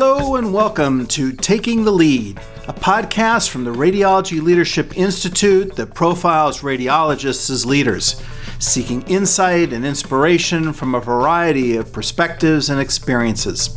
Hello 0.00 0.36
and 0.36 0.54
welcome 0.54 1.08
to 1.08 1.32
Taking 1.32 1.84
the 1.84 1.90
Lead, 1.90 2.38
a 2.68 2.72
podcast 2.72 3.48
from 3.48 3.64
the 3.64 3.72
Radiology 3.72 4.40
Leadership 4.40 4.96
Institute 4.96 5.74
that 5.74 5.92
profiles 5.92 6.60
radiologists 6.60 7.50
as 7.50 7.66
leaders, 7.66 8.22
seeking 8.60 9.02
insight 9.08 9.72
and 9.72 9.84
inspiration 9.84 10.72
from 10.72 10.94
a 10.94 11.00
variety 11.00 11.74
of 11.74 11.92
perspectives 11.92 12.70
and 12.70 12.80
experiences. 12.80 13.76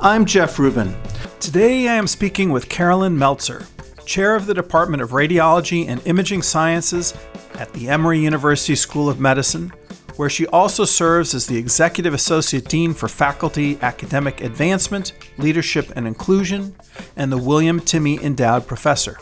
I'm 0.00 0.24
Jeff 0.24 0.60
Rubin. 0.60 0.94
Today 1.40 1.88
I 1.88 1.94
am 1.94 2.06
speaking 2.06 2.50
with 2.50 2.68
Carolyn 2.68 3.18
Meltzer, 3.18 3.66
Chair 4.04 4.36
of 4.36 4.46
the 4.46 4.54
Department 4.54 5.02
of 5.02 5.10
Radiology 5.10 5.88
and 5.88 6.00
Imaging 6.06 6.42
Sciences 6.42 7.12
at 7.54 7.72
the 7.72 7.88
Emory 7.88 8.20
University 8.20 8.76
School 8.76 9.08
of 9.08 9.18
Medicine 9.18 9.72
where 10.16 10.30
she 10.30 10.46
also 10.48 10.84
serves 10.84 11.34
as 11.34 11.46
the 11.46 11.56
Executive 11.56 12.14
Associate 12.14 12.64
Dean 12.66 12.94
for 12.94 13.08
Faculty 13.08 13.78
Academic 13.82 14.40
Advancement, 14.40 15.12
Leadership 15.38 15.92
and 15.96 16.06
Inclusion, 16.06 16.74
and 17.16 17.30
the 17.30 17.38
William 17.38 17.80
Timmie 17.80 18.22
Endowed 18.22 18.66
Professor. 18.66 19.18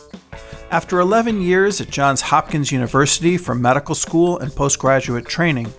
After 0.70 0.98
11 0.98 1.40
years 1.40 1.80
at 1.80 1.90
Johns 1.90 2.20
Hopkins 2.20 2.72
University 2.72 3.36
for 3.36 3.54
medical 3.54 3.94
school 3.94 4.38
and 4.38 4.52
postgraduate 4.52 5.26
training, 5.26 5.72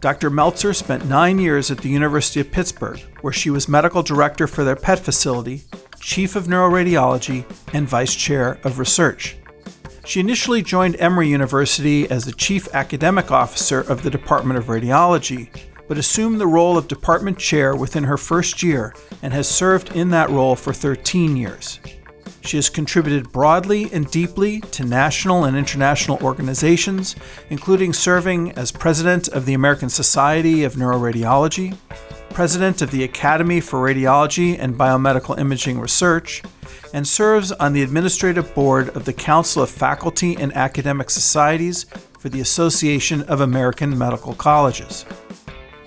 Dr. 0.00 0.28
Meltzer 0.28 0.74
spent 0.74 1.06
nine 1.06 1.38
years 1.38 1.70
at 1.70 1.78
the 1.78 1.88
University 1.88 2.40
of 2.40 2.50
Pittsburgh, 2.52 2.98
where 3.22 3.32
she 3.32 3.50
was 3.50 3.68
medical 3.68 4.02
director 4.02 4.46
for 4.46 4.64
their 4.64 4.76
PET 4.76 4.98
facility, 4.98 5.62
chief 6.00 6.36
of 6.36 6.48
neuroradiology, 6.48 7.44
and 7.72 7.88
vice 7.88 8.14
chair 8.14 8.58
of 8.64 8.78
research. 8.78 9.36
She 10.04 10.20
initially 10.20 10.62
joined 10.62 10.96
Emory 10.98 11.28
University 11.28 12.10
as 12.10 12.24
the 12.24 12.32
chief 12.32 12.68
academic 12.74 13.30
officer 13.30 13.80
of 13.80 14.02
the 14.02 14.10
Department 14.10 14.58
of 14.58 14.66
Radiology, 14.66 15.48
but 15.86 15.96
assumed 15.96 16.40
the 16.40 16.46
role 16.46 16.76
of 16.76 16.88
department 16.88 17.38
chair 17.38 17.76
within 17.76 18.04
her 18.04 18.16
first 18.16 18.62
year 18.62 18.94
and 19.22 19.32
has 19.32 19.48
served 19.48 19.94
in 19.94 20.10
that 20.10 20.28
role 20.30 20.56
for 20.56 20.72
13 20.72 21.36
years. 21.36 21.78
She 22.44 22.56
has 22.56 22.68
contributed 22.68 23.30
broadly 23.30 23.88
and 23.92 24.10
deeply 24.10 24.60
to 24.72 24.84
national 24.84 25.44
and 25.44 25.56
international 25.56 26.18
organizations, 26.22 27.14
including 27.50 27.92
serving 27.92 28.50
as 28.52 28.72
president 28.72 29.28
of 29.28 29.46
the 29.46 29.54
American 29.54 29.88
Society 29.88 30.64
of 30.64 30.74
Neuroradiology, 30.74 31.76
president 32.32 32.80
of 32.80 32.90
the 32.90 33.04
Academy 33.04 33.60
for 33.60 33.78
Radiology 33.78 34.56
and 34.58 34.76
Biomedical 34.76 35.38
Imaging 35.38 35.78
Research, 35.78 36.42
and 36.94 37.06
serves 37.06 37.52
on 37.52 37.72
the 37.72 37.82
administrative 37.82 38.54
board 38.54 38.88
of 38.96 39.04
the 39.04 39.12
Council 39.12 39.62
of 39.62 39.70
Faculty 39.70 40.36
and 40.36 40.52
Academic 40.54 41.10
Societies 41.10 41.84
for 42.18 42.28
the 42.28 42.40
Association 42.40 43.22
of 43.22 43.40
American 43.40 43.96
Medical 43.96 44.34
Colleges. 44.34 45.04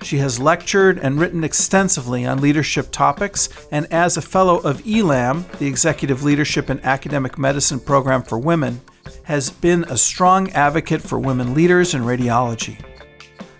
She 0.03 0.17
has 0.19 0.39
lectured 0.39 0.99
and 0.99 1.19
written 1.19 1.43
extensively 1.43 2.25
on 2.25 2.41
leadership 2.41 2.91
topics, 2.91 3.49
and 3.71 3.91
as 3.91 4.17
a 4.17 4.21
fellow 4.21 4.59
of 4.59 4.85
ELAM, 4.85 5.45
the 5.57 5.67
Executive 5.67 6.23
Leadership 6.23 6.69
in 6.69 6.79
Academic 6.81 7.39
Medicine 7.39 7.79
Program 7.79 8.21
for 8.21 8.37
Women, 8.37 8.81
has 9.23 9.49
been 9.49 9.83
a 9.85 9.97
strong 9.97 10.51
advocate 10.51 11.01
for 11.01 11.17
women 11.17 11.55
leaders 11.55 11.95
in 11.95 12.03
radiology. 12.03 12.79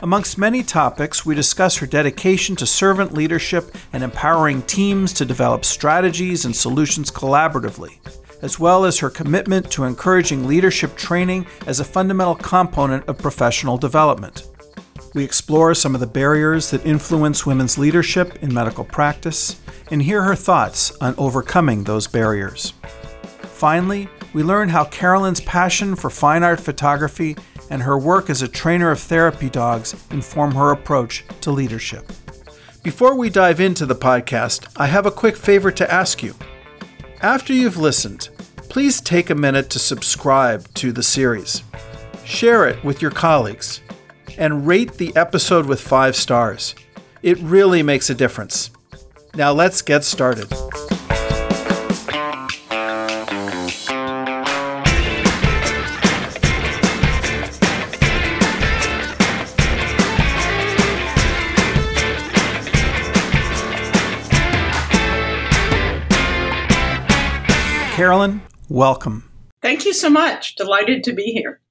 Amongst 0.05 0.37
many 0.37 0.61
topics, 0.61 1.25
we 1.25 1.33
discuss 1.33 1.77
her 1.77 1.87
dedication 1.87 2.55
to 2.57 2.67
servant 2.67 3.15
leadership 3.15 3.75
and 3.91 4.03
empowering 4.03 4.61
teams 4.61 5.11
to 5.13 5.25
develop 5.25 5.65
strategies 5.65 6.45
and 6.45 6.55
solutions 6.55 7.09
collaboratively, 7.09 7.97
as 8.43 8.59
well 8.59 8.85
as 8.85 8.99
her 8.99 9.09
commitment 9.09 9.71
to 9.71 9.85
encouraging 9.85 10.45
leadership 10.45 10.95
training 10.95 11.47
as 11.65 11.79
a 11.79 11.83
fundamental 11.83 12.35
component 12.35 13.03
of 13.07 13.17
professional 13.17 13.79
development. 13.79 14.43
We 15.15 15.23
explore 15.23 15.73
some 15.73 15.95
of 15.95 16.01
the 16.01 16.05
barriers 16.05 16.69
that 16.69 16.85
influence 16.85 17.47
women's 17.47 17.79
leadership 17.79 18.43
in 18.43 18.53
medical 18.53 18.83
practice 18.83 19.59
and 19.89 20.03
hear 20.03 20.21
her 20.21 20.35
thoughts 20.35 20.95
on 21.01 21.15
overcoming 21.17 21.83
those 21.83 22.05
barriers. 22.05 22.73
Finally, 23.41 24.07
we 24.35 24.43
learn 24.43 24.69
how 24.69 24.83
Carolyn's 24.83 25.41
passion 25.41 25.95
for 25.95 26.11
fine 26.11 26.43
art 26.43 26.59
photography 26.59 27.35
and 27.69 27.81
her 27.81 27.97
work 27.97 28.29
as 28.29 28.41
a 28.41 28.47
trainer 28.47 28.91
of 28.91 28.99
therapy 28.99 29.49
dogs 29.49 29.95
inform 30.11 30.53
her 30.55 30.71
approach 30.71 31.25
to 31.41 31.51
leadership. 31.51 32.11
Before 32.83 33.15
we 33.15 33.29
dive 33.29 33.59
into 33.59 33.85
the 33.85 33.95
podcast, 33.95 34.67
I 34.77 34.85
have 34.87 35.05
a 35.05 35.11
quick 35.11 35.35
favor 35.35 35.71
to 35.71 35.91
ask 35.91 36.21
you. 36.21 36.35
After 37.21 37.53
you've 37.53 37.77
listened, 37.77 38.29
please 38.69 39.01
take 39.01 39.29
a 39.29 39.35
minute 39.35 39.69
to 39.71 39.79
subscribe 39.79 40.71
to 40.75 40.91
the 40.91 41.01
series, 41.01 41.63
share 42.23 42.67
it 42.67 42.83
with 42.83 43.01
your 43.01 43.11
colleagues, 43.11 43.81
and 44.37 44.67
rate 44.67 44.93
the 44.93 45.15
episode 45.15 45.65
with 45.65 45.81
five 45.81 46.15
stars. 46.15 46.75
It 47.23 47.39
really 47.39 47.81
makes 47.81 48.09
a 48.09 48.15
difference. 48.15 48.69
Now 49.33 49.51
let's 49.51 49.81
get 49.81 50.03
started. 50.03 50.53
Carolyn, 67.95 68.41
welcome. 68.67 69.31
Thank 69.61 69.85
you 69.85 69.93
so 69.93 70.09
much. 70.09 70.55
Delighted 70.55 71.01
to 71.05 71.13
be 71.13 71.31
here. 71.31 71.61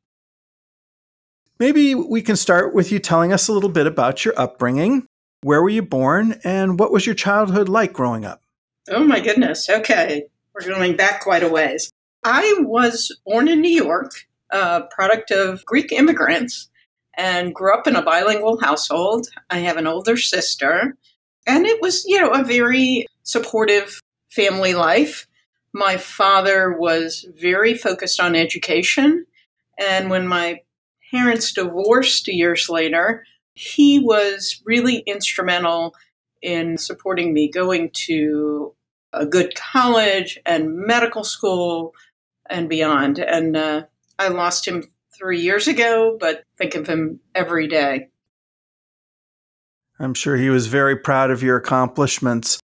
Maybe 1.59 1.95
we 1.95 2.23
can 2.23 2.37
start 2.37 2.75
with 2.75 2.91
you 2.91 2.99
telling 2.99 3.31
us 3.31 3.47
a 3.47 3.53
little 3.53 3.69
bit 3.69 3.87
about 3.87 4.25
your 4.25 4.33
upbringing. 4.39 5.07
Where 5.43 5.61
were 5.61 5.69
you 5.69 5.83
born, 5.83 6.41
and 6.43 6.81
what 6.81 6.93
was 6.93 7.05
your 7.05 7.15
childhood 7.15 7.69
like 7.69 7.93
growing 7.93 8.25
up? 8.25 8.41
Oh, 8.89 9.05
my 9.05 9.21
goodness. 9.21 9.69
Okay. 9.69 10.25
We're 10.55 10.67
going 10.67 10.97
back 10.97 11.21
quite 11.21 11.43
a 11.43 11.49
ways. 11.51 11.91
I 12.25 12.55
was 12.61 13.15
born 13.27 13.47
in 13.47 13.61
New 13.61 13.69
York, 13.69 14.13
a 14.49 14.85
product 14.91 15.31
of 15.31 15.63
Greek 15.67 15.93
immigrants, 15.93 16.71
and 17.19 17.55
grew 17.55 17.75
up 17.75 17.87
in 17.87 17.97
a 17.97 18.03
bilingual 18.03 18.59
household. 18.63 19.27
I 19.51 19.59
have 19.59 19.77
an 19.77 19.87
older 19.87 20.17
sister, 20.17 20.97
and 21.47 21.67
it 21.67 21.83
was, 21.83 22.03
you 22.07 22.19
know, 22.19 22.31
a 22.31 22.43
very 22.43 23.05
supportive 23.25 24.01
family 24.31 24.73
life. 24.73 25.27
My 25.75 25.97
father 25.97 26.73
was 26.73 27.27
very 27.37 27.75
focused 27.75 28.21
on 28.21 28.37
education. 28.37 29.27
And 29.79 30.09
when 30.09 30.27
my 30.27 30.61
parents 31.11 31.53
divorced 31.53 32.29
years 32.29 32.69
later, 32.69 33.25
he 33.55 33.99
was 33.99 34.63
really 34.65 34.99
instrumental 34.99 35.95
in 36.43 36.79
supporting 36.79 37.35
me 37.35 37.51
going 37.51 37.91
to 38.07 38.73
a 39.13 39.27
good 39.27 39.55
college 39.57 40.39
and 40.47 40.77
medical 40.77 41.25
school 41.25 41.93
and 42.49 42.69
beyond. 42.69 43.19
And 43.19 43.57
uh, 43.57 43.83
I 44.19 44.29
lost 44.29 44.67
him 44.69 44.85
three 45.17 45.41
years 45.41 45.67
ago, 45.67 46.17
but 46.21 46.45
think 46.57 46.77
of 46.77 46.87
him 46.87 47.21
every 47.35 47.67
day. 47.67 48.09
I'm 49.99 50.15
sure 50.15 50.37
he 50.37 50.51
was 50.51 50.67
very 50.67 50.97
proud 50.97 51.31
of 51.31 51.43
your 51.43 51.57
accomplishments. 51.57 52.59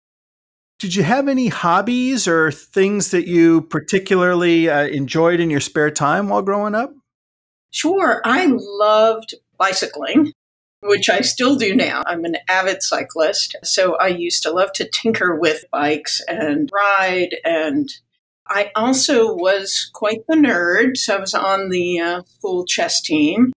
Did 0.80 0.94
you 0.94 1.02
have 1.04 1.28
any 1.28 1.48
hobbies 1.48 2.28
or 2.28 2.52
things 2.52 3.10
that 3.10 3.28
you 3.28 3.62
particularly 3.62 4.70
uh, 4.70 4.86
enjoyed 4.86 5.40
in 5.40 5.50
your 5.50 5.60
spare 5.60 5.90
time 5.90 6.30
while 6.30 6.44
growing 6.44 6.76
up? 6.76 6.94
Sure. 7.72 8.22
I 8.24 8.48
loved 8.48 9.34
bicycling, 9.58 10.34
which 10.82 11.10
I 11.10 11.22
still 11.22 11.56
do 11.56 11.76
now. 11.76 12.04
I'm 12.06 12.26
an 12.26 12.38
avid 12.48 12.84
cyclist. 12.84 13.56
So 13.64 13.96
I 13.96 14.08
used 14.08 14.44
to 14.44 14.52
love 14.52 14.72
to 14.74 14.88
tinker 14.88 15.36
with 15.36 15.66
bikes 15.72 16.22
and 16.28 16.70
ride. 16.72 17.36
And 17.44 17.90
I 18.48 18.72
also 18.76 19.34
was 19.34 19.90
quite 19.94 20.28
the 20.28 20.36
nerd. 20.36 20.96
So 20.96 21.18
I 21.18 21.20
was 21.20 21.34
on 21.34 21.70
the 21.70 22.00
uh, 22.00 22.22
school 22.38 22.66
chess 22.66 23.02
team. 23.02 23.52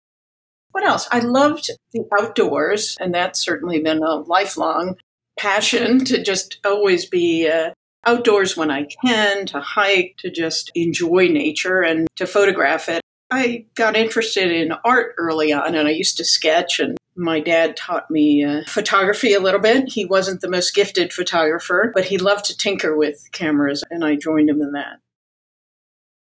What 0.71 0.87
else? 0.87 1.09
I 1.11 1.19
loved 1.19 1.71
the 1.93 2.05
outdoors, 2.17 2.97
and 3.00 3.12
that's 3.12 3.41
certainly 3.41 3.81
been 3.81 4.03
a 4.03 4.17
lifelong 4.21 4.94
passion 5.38 6.05
to 6.06 6.23
just 6.23 6.58
always 6.64 7.06
be 7.06 7.49
uh, 7.49 7.70
outdoors 8.05 8.56
when 8.56 8.70
I 8.70 8.87
can, 9.05 9.46
to 9.46 9.61
hike, 9.61 10.17
to 10.19 10.31
just 10.31 10.70
enjoy 10.75 11.29
nature 11.29 11.82
and 11.82 12.06
to 12.17 12.26
photograph 12.26 12.88
it. 12.88 13.00
I 13.31 13.67
got 13.75 13.96
interested 13.96 14.50
in 14.50 14.73
art 14.85 15.14
early 15.19 15.52
on 15.52 15.75
and 15.75 15.87
I 15.87 15.93
used 15.93 16.17
to 16.17 16.25
sketch 16.25 16.81
and 16.81 16.96
my 17.14 17.40
dad 17.40 17.76
taught 17.76 18.11
me 18.11 18.44
uh, 18.44 18.62
photography 18.67 19.35
a 19.35 19.40
little 19.40 19.61
bit. 19.61 19.88
He 19.88 20.05
wasn't 20.05 20.40
the 20.40 20.49
most 20.49 20.75
gifted 20.75 21.12
photographer, 21.12 21.93
but 21.94 22.06
he 22.06 22.17
loved 22.17 22.46
to 22.46 22.56
tinker 22.56 22.96
with 22.96 23.29
cameras 23.32 23.85
and 23.90 24.05
I 24.05 24.17
joined 24.17 24.49
him 24.49 24.62
in 24.62 24.73
that. 24.73 25.00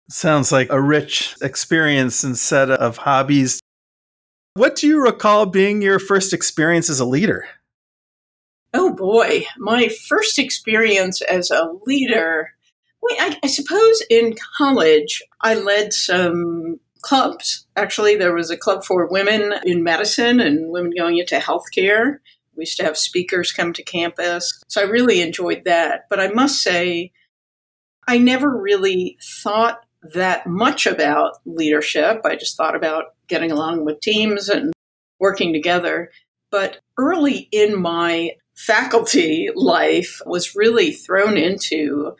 Sounds 0.09 0.51
like 0.51 0.69
a 0.71 0.81
rich 0.81 1.36
experience 1.42 2.24
and 2.24 2.38
set 2.38 2.71
of 2.71 2.98
hobbies. 2.98 3.59
What 4.54 4.75
do 4.75 4.88
you 4.88 5.04
recall 5.04 5.45
being 5.45 5.81
your 5.81 6.00
first 6.00 6.33
experience 6.33 6.89
as 6.89 7.00
a 7.00 7.06
leader? 7.06 7.45
Oh 8.79 8.94
boy, 8.94 9.47
my 9.57 9.89
first 10.07 10.38
experience 10.38 11.21
as 11.24 11.50
a 11.50 11.71
leader. 11.88 12.51
I, 13.09 13.39
I 13.44 13.47
suppose 13.47 14.03
in 14.07 14.35
college, 14.56 15.24
I 15.41 15.56
led 15.56 15.94
some 15.94 16.79
clubs. 17.01 17.65
Actually, 17.75 18.18
there 18.18 18.35
was 18.35 18.51
a 18.51 18.57
club 18.57 18.85
for 18.85 19.07
women 19.07 19.56
in 19.63 19.83
medicine 19.83 20.39
and 20.39 20.69
women 20.69 20.91
going 20.95 21.18
into 21.18 21.38
healthcare. 21.38 22.18
We 22.56 22.62
used 22.62 22.77
to 22.77 22.83
have 22.83 23.00
speakers 23.00 23.51
come 23.51 23.74
to 23.74 23.83
campus. 23.83 24.62
So 24.68 24.81
I 24.81 24.85
really 24.85 25.21
enjoyed 25.21 25.63
that. 25.65 26.01
But 26.07 26.19
I 26.19 26.27
must 26.27 26.62
say, 26.62 27.12
I 28.07 28.19
never 28.19 28.56
really 28.62 29.18
thought 29.41 29.80
that 30.13 30.45
much 30.45 30.85
about 30.85 31.39
leadership. 31.45 32.21
I 32.25 32.35
just 32.35 32.56
thought 32.56 32.75
about 32.75 33.06
getting 33.27 33.51
along 33.51 33.85
with 33.85 34.01
teams 34.01 34.50
and 34.50 34.71
working 35.19 35.51
together. 35.51 36.12
But 36.51 36.80
early 36.97 37.50
in 37.51 37.81
my 37.81 38.33
faculty 38.57 39.50
life 39.56 40.19
was 40.25 40.56
really 40.56 40.92
thrown 40.92 41.38
into 41.38 42.15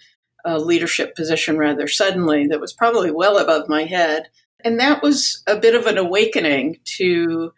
a 0.46 0.60
leadership 0.60 1.16
position 1.16 1.58
rather 1.58 1.88
suddenly 1.88 2.48
that 2.48 2.62
was 2.62 2.72
probably 2.72 3.12
well 3.12 3.38
above 3.38 3.68
my 3.68 3.84
head. 3.84 4.30
And 4.64 4.80
that 4.80 5.02
was 5.02 5.44
a 5.48 5.58
bit 5.58 5.76
of 5.76 5.88
an 5.88 5.98
awakening 5.98 6.78
to 6.98 7.52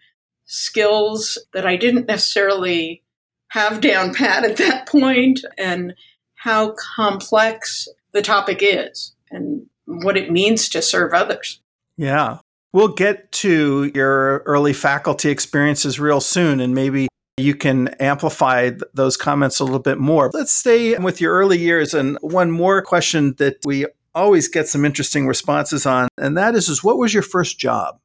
skills 0.46 1.38
that 1.54 1.66
I 1.66 1.76
didn't 1.76 2.08
necessarily 2.08 3.04
have 3.50 3.82
down 3.82 4.14
pat 4.14 4.44
at 4.44 4.58
that 4.58 4.88
point 4.88 5.42
and 5.58 5.94
how 6.36 6.74
complex 6.96 7.88
the 8.12 8.22
topic 8.22 8.60
is 8.62 9.14
and 9.30 9.66
what 9.86 10.18
it 10.18 10.32
means 10.32 10.70
to 10.70 10.82
serve 10.82 11.14
others. 11.14 11.62
Yeah. 11.98 12.40
We'll 12.72 12.90
get 12.90 13.32
to 13.34 13.92
your 13.94 14.40
early 14.46 14.74
faculty 14.74 15.30
experiences 15.30 16.00
real 16.00 16.22
soon, 16.22 16.60
and 16.60 16.76
maybe 16.76 17.08
you 17.40 17.56
can 17.56 17.90
amplify 18.00 18.72
those 18.94 19.18
comments 19.18 19.60
a 19.60 19.64
little 19.64 19.80
bit 19.80 19.98
more. 19.98 20.30
Let's 20.34 20.52
stay 20.52 20.98
with 20.98 21.22
your 21.22 21.34
early 21.34 21.58
years. 21.58 21.94
And 21.94 22.18
one 22.22 22.52
more 22.52 22.82
question 22.82 23.34
that 23.38 23.58
we 23.66 23.86
always 24.14 24.48
get 24.48 24.68
some 24.68 24.86
interesting 24.86 25.28
responses 25.28 25.86
on, 25.86 26.08
and 26.18 26.38
that 26.38 26.56
is, 26.56 26.70
is 26.70 26.84
what 26.84 26.98
was 26.98 27.14
your 27.14 27.24
first 27.24 27.60
job? 27.60 28.00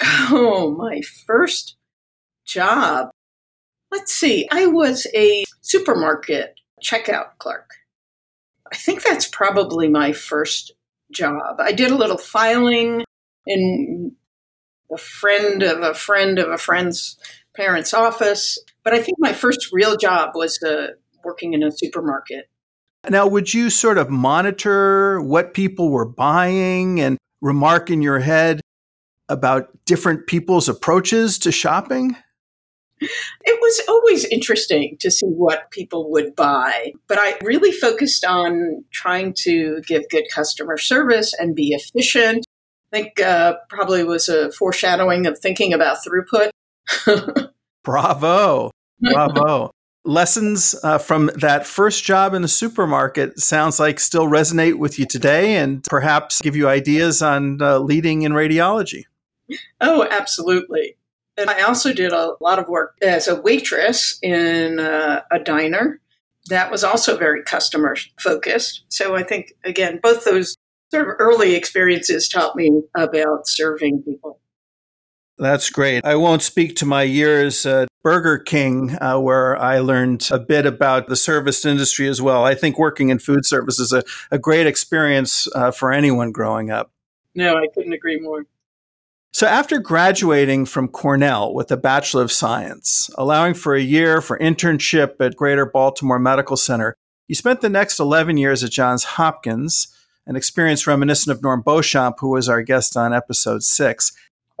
Oh, 0.34 0.74
my 0.74 1.02
first 1.26 1.76
job. 2.46 3.10
Let's 3.90 4.12
see. 4.14 4.48
I 4.50 4.66
was 4.66 5.06
a 5.14 5.44
supermarket 5.60 6.58
checkout 6.82 7.36
clerk. 7.38 7.70
I 8.72 8.76
think 8.76 9.02
that's 9.02 9.28
probably 9.28 9.88
my 9.88 10.12
first 10.12 10.72
job. 11.12 11.56
I 11.60 11.72
did 11.72 11.90
a 11.90 11.96
little 11.96 12.16
filing 12.16 13.04
in 13.46 14.12
a 14.90 14.96
friend 14.96 15.62
of 15.62 15.82
a 15.82 15.94
friend 15.94 16.38
of 16.38 16.50
a 16.50 16.58
friend's 16.58 17.18
parents' 17.54 17.94
office, 17.94 18.58
but 18.84 18.94
I 18.94 19.00
think 19.00 19.18
my 19.18 19.32
first 19.32 19.70
real 19.72 19.96
job 19.96 20.30
was 20.34 20.62
uh, 20.62 20.88
working 21.24 21.54
in 21.54 21.62
a 21.62 21.70
supermarket. 21.70 22.48
Now, 23.08 23.26
would 23.26 23.52
you 23.52 23.68
sort 23.70 23.98
of 23.98 24.10
monitor 24.10 25.20
what 25.20 25.54
people 25.54 25.90
were 25.90 26.04
buying 26.04 27.00
and 27.00 27.18
remark 27.40 27.90
in 27.90 28.00
your 28.00 28.20
head 28.20 28.60
about 29.28 29.70
different 29.86 30.26
people's 30.26 30.68
approaches 30.68 31.38
to 31.40 31.50
shopping? 31.50 32.16
It 33.00 33.58
was 33.60 33.80
always 33.88 34.24
interesting 34.26 34.96
to 35.00 35.10
see 35.10 35.26
what 35.26 35.70
people 35.72 36.10
would 36.12 36.36
buy, 36.36 36.92
but 37.08 37.18
I 37.20 37.36
really 37.42 37.72
focused 37.72 38.24
on 38.24 38.84
trying 38.92 39.34
to 39.38 39.80
give 39.88 40.08
good 40.08 40.26
customer 40.32 40.78
service 40.78 41.34
and 41.36 41.56
be 41.56 41.70
efficient. 41.70 42.46
I 42.92 42.96
think 42.96 43.20
uh, 43.20 43.56
probably 43.68 44.04
was 44.04 44.28
a 44.28 44.52
foreshadowing 44.52 45.26
of 45.26 45.36
thinking 45.38 45.72
about 45.72 45.98
throughput. 46.06 46.50
Bravo. 47.84 48.70
Bravo. 49.00 49.70
Lessons 50.04 50.74
uh, 50.82 50.98
from 50.98 51.30
that 51.36 51.64
first 51.64 52.02
job 52.04 52.34
in 52.34 52.42
the 52.42 52.48
supermarket 52.48 53.38
sounds 53.38 53.78
like 53.78 54.00
still 54.00 54.26
resonate 54.26 54.74
with 54.78 54.98
you 54.98 55.06
today 55.06 55.56
and 55.56 55.84
perhaps 55.84 56.40
give 56.40 56.56
you 56.56 56.68
ideas 56.68 57.22
on 57.22 57.62
uh, 57.62 57.78
leading 57.78 58.22
in 58.22 58.32
radiology. 58.32 59.04
Oh, 59.80 60.06
absolutely. 60.10 60.96
And 61.36 61.48
I 61.48 61.62
also 61.62 61.92
did 61.92 62.12
a 62.12 62.34
lot 62.40 62.58
of 62.58 62.68
work 62.68 62.96
as 63.00 63.28
a 63.28 63.40
waitress 63.40 64.18
in 64.22 64.80
uh, 64.80 65.22
a 65.30 65.38
diner. 65.38 66.00
That 66.48 66.70
was 66.70 66.82
also 66.82 67.16
very 67.16 67.42
customer 67.44 67.96
focused. 68.20 68.84
So 68.88 69.14
I 69.14 69.22
think, 69.22 69.52
again, 69.64 70.00
both 70.02 70.24
those 70.24 70.56
sort 70.92 71.08
of 71.08 71.14
early 71.20 71.54
experiences 71.54 72.28
taught 72.28 72.56
me 72.56 72.82
about 72.96 73.46
serving 73.46 74.02
people. 74.02 74.40
That's 75.38 75.70
great. 75.70 76.04
I 76.04 76.14
won't 76.16 76.42
speak 76.42 76.76
to 76.76 76.86
my 76.86 77.02
years 77.02 77.64
at 77.66 77.88
Burger 78.02 78.38
King, 78.38 78.96
uh, 79.00 79.18
where 79.18 79.56
I 79.60 79.78
learned 79.78 80.28
a 80.30 80.38
bit 80.38 80.66
about 80.66 81.08
the 81.08 81.16
service 81.16 81.64
industry 81.64 82.08
as 82.08 82.20
well. 82.20 82.44
I 82.44 82.54
think 82.54 82.78
working 82.78 83.08
in 83.08 83.18
food 83.18 83.46
service 83.46 83.78
is 83.78 83.92
a, 83.92 84.02
a 84.30 84.38
great 84.38 84.66
experience 84.66 85.48
uh, 85.54 85.70
for 85.70 85.92
anyone 85.92 86.32
growing 86.32 86.70
up. 86.70 86.92
No, 87.34 87.56
I 87.56 87.66
couldn't 87.74 87.92
agree 87.92 88.20
more. 88.20 88.44
So, 89.34 89.46
after 89.46 89.78
graduating 89.78 90.66
from 90.66 90.88
Cornell 90.88 91.54
with 91.54 91.72
a 91.72 91.76
Bachelor 91.78 92.22
of 92.22 92.30
Science, 92.30 93.08
allowing 93.16 93.54
for 93.54 93.74
a 93.74 93.80
year 93.80 94.20
for 94.20 94.38
internship 94.38 95.18
at 95.20 95.36
Greater 95.36 95.64
Baltimore 95.64 96.18
Medical 96.18 96.58
Center, 96.58 96.94
you 97.28 97.34
spent 97.34 97.62
the 97.62 97.70
next 97.70 97.98
11 97.98 98.36
years 98.36 98.62
at 98.62 98.70
Johns 98.70 99.04
Hopkins, 99.04 99.88
an 100.26 100.36
experience 100.36 100.86
reminiscent 100.86 101.34
of 101.34 101.42
Norm 101.42 101.62
Beauchamp, 101.62 102.16
who 102.20 102.28
was 102.28 102.46
our 102.46 102.62
guest 102.62 102.94
on 102.94 103.14
episode 103.14 103.62
six. 103.62 104.12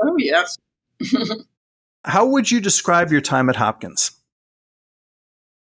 Oh, 0.02 0.16
yes. 0.18 0.58
How 2.04 2.26
would 2.26 2.50
you 2.50 2.60
describe 2.60 3.12
your 3.12 3.20
time 3.20 3.48
at 3.48 3.56
Hopkins? 3.56 4.10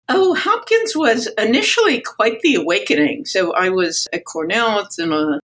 Oh, 0.10 0.34
Hopkins 0.34 0.96
was 0.96 1.28
initially 1.38 2.02
quite 2.02 2.42
the 2.42 2.56
awakening. 2.56 3.26
So 3.26 3.54
I 3.54 3.70
was 3.70 4.08
at 4.12 4.26
Cornell. 4.26 4.80
It's 4.80 5.00
in 5.00 5.14
a 5.14 5.40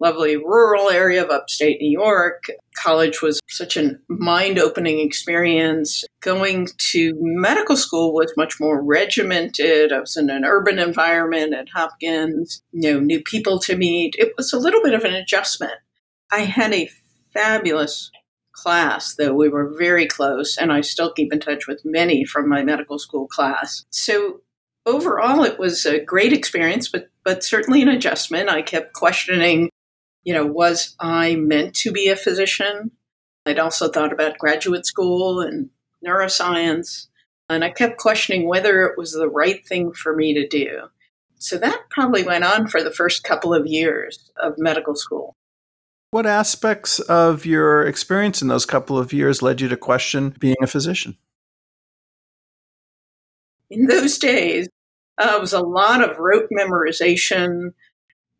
lovely 0.00 0.36
rural 0.36 0.90
area 0.90 1.24
of 1.24 1.30
upstate 1.30 1.80
New 1.80 1.90
York. 1.90 2.44
College 2.76 3.22
was 3.22 3.40
such 3.48 3.76
a 3.76 3.92
mind 4.08 4.58
opening 4.58 5.00
experience. 5.00 6.04
Going 6.20 6.68
to 6.90 7.14
medical 7.18 7.76
school 7.76 8.12
was 8.12 8.32
much 8.36 8.60
more 8.60 8.82
regimented. 8.82 9.92
I 9.92 10.00
was 10.00 10.16
in 10.16 10.30
an 10.30 10.44
urban 10.44 10.78
environment 10.78 11.54
at 11.54 11.68
Hopkins, 11.74 12.62
you 12.72 12.92
know, 12.92 13.00
new 13.00 13.22
people 13.22 13.58
to 13.60 13.76
meet. 13.76 14.14
It 14.18 14.34
was 14.36 14.52
a 14.52 14.58
little 14.58 14.82
bit 14.82 14.94
of 14.94 15.04
an 15.04 15.14
adjustment. 15.14 15.74
I 16.30 16.40
had 16.40 16.74
a 16.74 16.90
fabulous 17.32 18.10
class, 18.54 19.14
though 19.14 19.34
we 19.34 19.48
were 19.48 19.74
very 19.76 20.06
close, 20.06 20.56
and 20.56 20.72
I 20.72 20.80
still 20.80 21.12
keep 21.12 21.32
in 21.32 21.40
touch 21.40 21.66
with 21.66 21.82
many 21.84 22.24
from 22.24 22.48
my 22.48 22.62
medical 22.62 22.98
school 22.98 23.26
class. 23.26 23.84
So 23.90 24.40
overall, 24.86 25.44
it 25.44 25.58
was 25.58 25.84
a 25.86 26.02
great 26.02 26.32
experience, 26.32 26.88
but 26.88 27.08
but 27.24 27.42
certainly 27.42 27.82
an 27.82 27.88
adjustment. 27.88 28.50
I 28.50 28.62
kept 28.62 28.92
questioning 28.92 29.70
you 30.24 30.32
know, 30.32 30.46
was 30.46 30.96
I 30.98 31.36
meant 31.36 31.74
to 31.76 31.92
be 31.92 32.08
a 32.08 32.16
physician? 32.16 32.90
I'd 33.46 33.58
also 33.58 33.88
thought 33.88 34.12
about 34.12 34.38
graduate 34.38 34.86
school 34.86 35.40
and 35.40 35.68
neuroscience, 36.04 37.08
and 37.48 37.62
I 37.62 37.70
kept 37.70 37.98
questioning 37.98 38.48
whether 38.48 38.82
it 38.84 38.98
was 38.98 39.12
the 39.12 39.28
right 39.28 39.66
thing 39.66 39.92
for 39.92 40.16
me 40.16 40.32
to 40.34 40.48
do. 40.48 40.88
So 41.38 41.58
that 41.58 41.82
probably 41.90 42.22
went 42.22 42.44
on 42.44 42.68
for 42.68 42.82
the 42.82 42.90
first 42.90 43.22
couple 43.22 43.52
of 43.52 43.66
years 43.66 44.30
of 44.36 44.54
medical 44.56 44.94
school. 44.94 45.36
What 46.14 46.26
aspects 46.26 47.00
of 47.00 47.44
your 47.44 47.84
experience 47.84 48.40
in 48.40 48.46
those 48.46 48.64
couple 48.64 48.96
of 48.96 49.12
years 49.12 49.42
led 49.42 49.60
you 49.60 49.66
to 49.66 49.76
question 49.76 50.36
being 50.38 50.54
a 50.62 50.66
physician? 50.68 51.16
In 53.68 53.86
those 53.86 54.16
days, 54.16 54.68
uh, 55.18 55.32
it 55.34 55.40
was 55.40 55.52
a 55.52 55.60
lot 55.60 56.08
of 56.08 56.16
rote 56.20 56.48
memorization, 56.56 57.72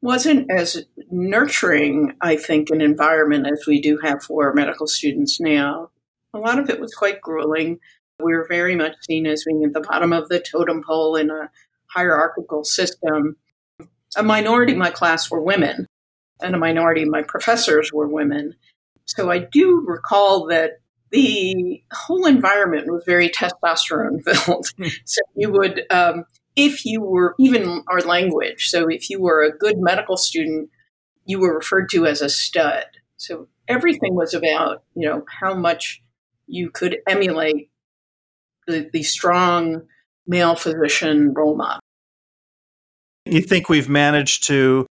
wasn't 0.02 0.48
as 0.52 0.84
nurturing, 1.10 2.12
I 2.20 2.36
think, 2.36 2.70
an 2.70 2.80
environment 2.80 3.48
as 3.48 3.66
we 3.66 3.80
do 3.80 3.98
have 4.04 4.22
for 4.22 4.54
medical 4.54 4.86
students 4.86 5.40
now. 5.40 5.90
A 6.32 6.38
lot 6.38 6.60
of 6.60 6.70
it 6.70 6.78
was 6.78 6.94
quite 6.94 7.20
grueling. 7.20 7.80
We 8.22 8.34
were 8.34 8.46
very 8.48 8.76
much 8.76 8.94
seen 9.00 9.26
as 9.26 9.42
being 9.42 9.64
at 9.64 9.72
the 9.72 9.80
bottom 9.80 10.12
of 10.12 10.28
the 10.28 10.38
totem 10.38 10.84
pole 10.86 11.16
in 11.16 11.28
a 11.28 11.50
hierarchical 11.86 12.62
system. 12.62 13.34
A 14.16 14.22
minority 14.22 14.74
of 14.74 14.78
my 14.78 14.90
class 14.90 15.28
were 15.28 15.42
women, 15.42 15.88
and 16.44 16.54
a 16.54 16.58
minority 16.58 17.02
of 17.02 17.08
my 17.08 17.22
professors 17.22 17.92
were 17.92 18.08
women. 18.08 18.54
So 19.06 19.30
I 19.30 19.38
do 19.38 19.84
recall 19.86 20.46
that 20.48 20.72
the 21.10 21.82
whole 21.92 22.26
environment 22.26 22.90
was 22.90 23.04
very 23.06 23.28
testosterone 23.28 24.22
filled. 24.24 24.68
Hmm. 24.76 24.88
so 25.04 25.20
you 25.36 25.50
would 25.50 25.82
um, 25.90 26.24
if 26.56 26.84
you 26.84 27.00
were 27.00 27.34
even 27.38 27.82
our 27.88 28.00
language. 28.00 28.68
So 28.68 28.88
if 28.88 29.10
you 29.10 29.20
were 29.20 29.42
a 29.42 29.56
good 29.56 29.76
medical 29.78 30.16
student, 30.16 30.70
you 31.26 31.40
were 31.40 31.54
referred 31.54 31.88
to 31.90 32.06
as 32.06 32.20
a 32.20 32.28
stud. 32.28 32.84
So 33.16 33.48
everything 33.68 34.14
was 34.14 34.34
about, 34.34 34.82
you 34.94 35.08
know, 35.08 35.24
how 35.40 35.54
much 35.54 36.02
you 36.46 36.70
could 36.70 36.98
emulate 37.08 37.70
the, 38.66 38.88
the 38.92 39.02
strong 39.02 39.82
male 40.26 40.54
physician 40.54 41.32
role 41.34 41.56
model. 41.56 41.80
You 43.24 43.40
think 43.40 43.68
we've 43.68 43.88
managed 43.88 44.46
to 44.48 44.86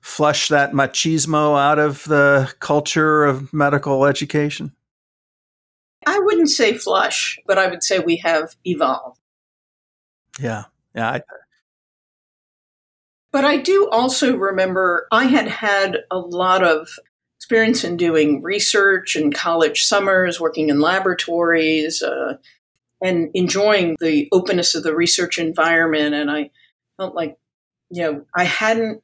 flush 0.00 0.48
that 0.48 0.72
machismo 0.72 1.58
out 1.58 1.78
of 1.78 2.04
the 2.04 2.52
culture 2.58 3.24
of 3.24 3.52
medical 3.52 4.06
education? 4.06 4.72
I 6.06 6.18
wouldn't 6.18 6.50
say 6.50 6.74
flush, 6.74 7.38
but 7.46 7.58
I 7.58 7.66
would 7.66 7.82
say 7.82 7.98
we 7.98 8.16
have 8.18 8.56
evolved. 8.64 9.20
Yeah. 10.40 10.64
Yeah. 10.94 11.10
I, 11.10 11.22
but 13.32 13.44
I 13.44 13.58
do 13.58 13.88
also 13.90 14.36
remember 14.36 15.06
I 15.12 15.24
had 15.24 15.46
had 15.46 15.98
a 16.10 16.18
lot 16.18 16.64
of 16.64 16.88
experience 17.38 17.84
in 17.84 17.96
doing 17.96 18.42
research 18.42 19.16
in 19.16 19.32
college 19.32 19.84
summers, 19.84 20.40
working 20.40 20.68
in 20.68 20.80
laboratories, 20.80 22.02
uh, 22.02 22.36
and 23.02 23.30
enjoying 23.34 23.96
the 24.00 24.28
openness 24.32 24.74
of 24.74 24.82
the 24.82 24.94
research 24.94 25.38
environment. 25.38 26.14
And 26.14 26.30
I 26.30 26.50
felt 26.96 27.14
like, 27.14 27.38
you 27.90 28.02
know, 28.02 28.24
I 28.34 28.44
hadn't 28.44 29.02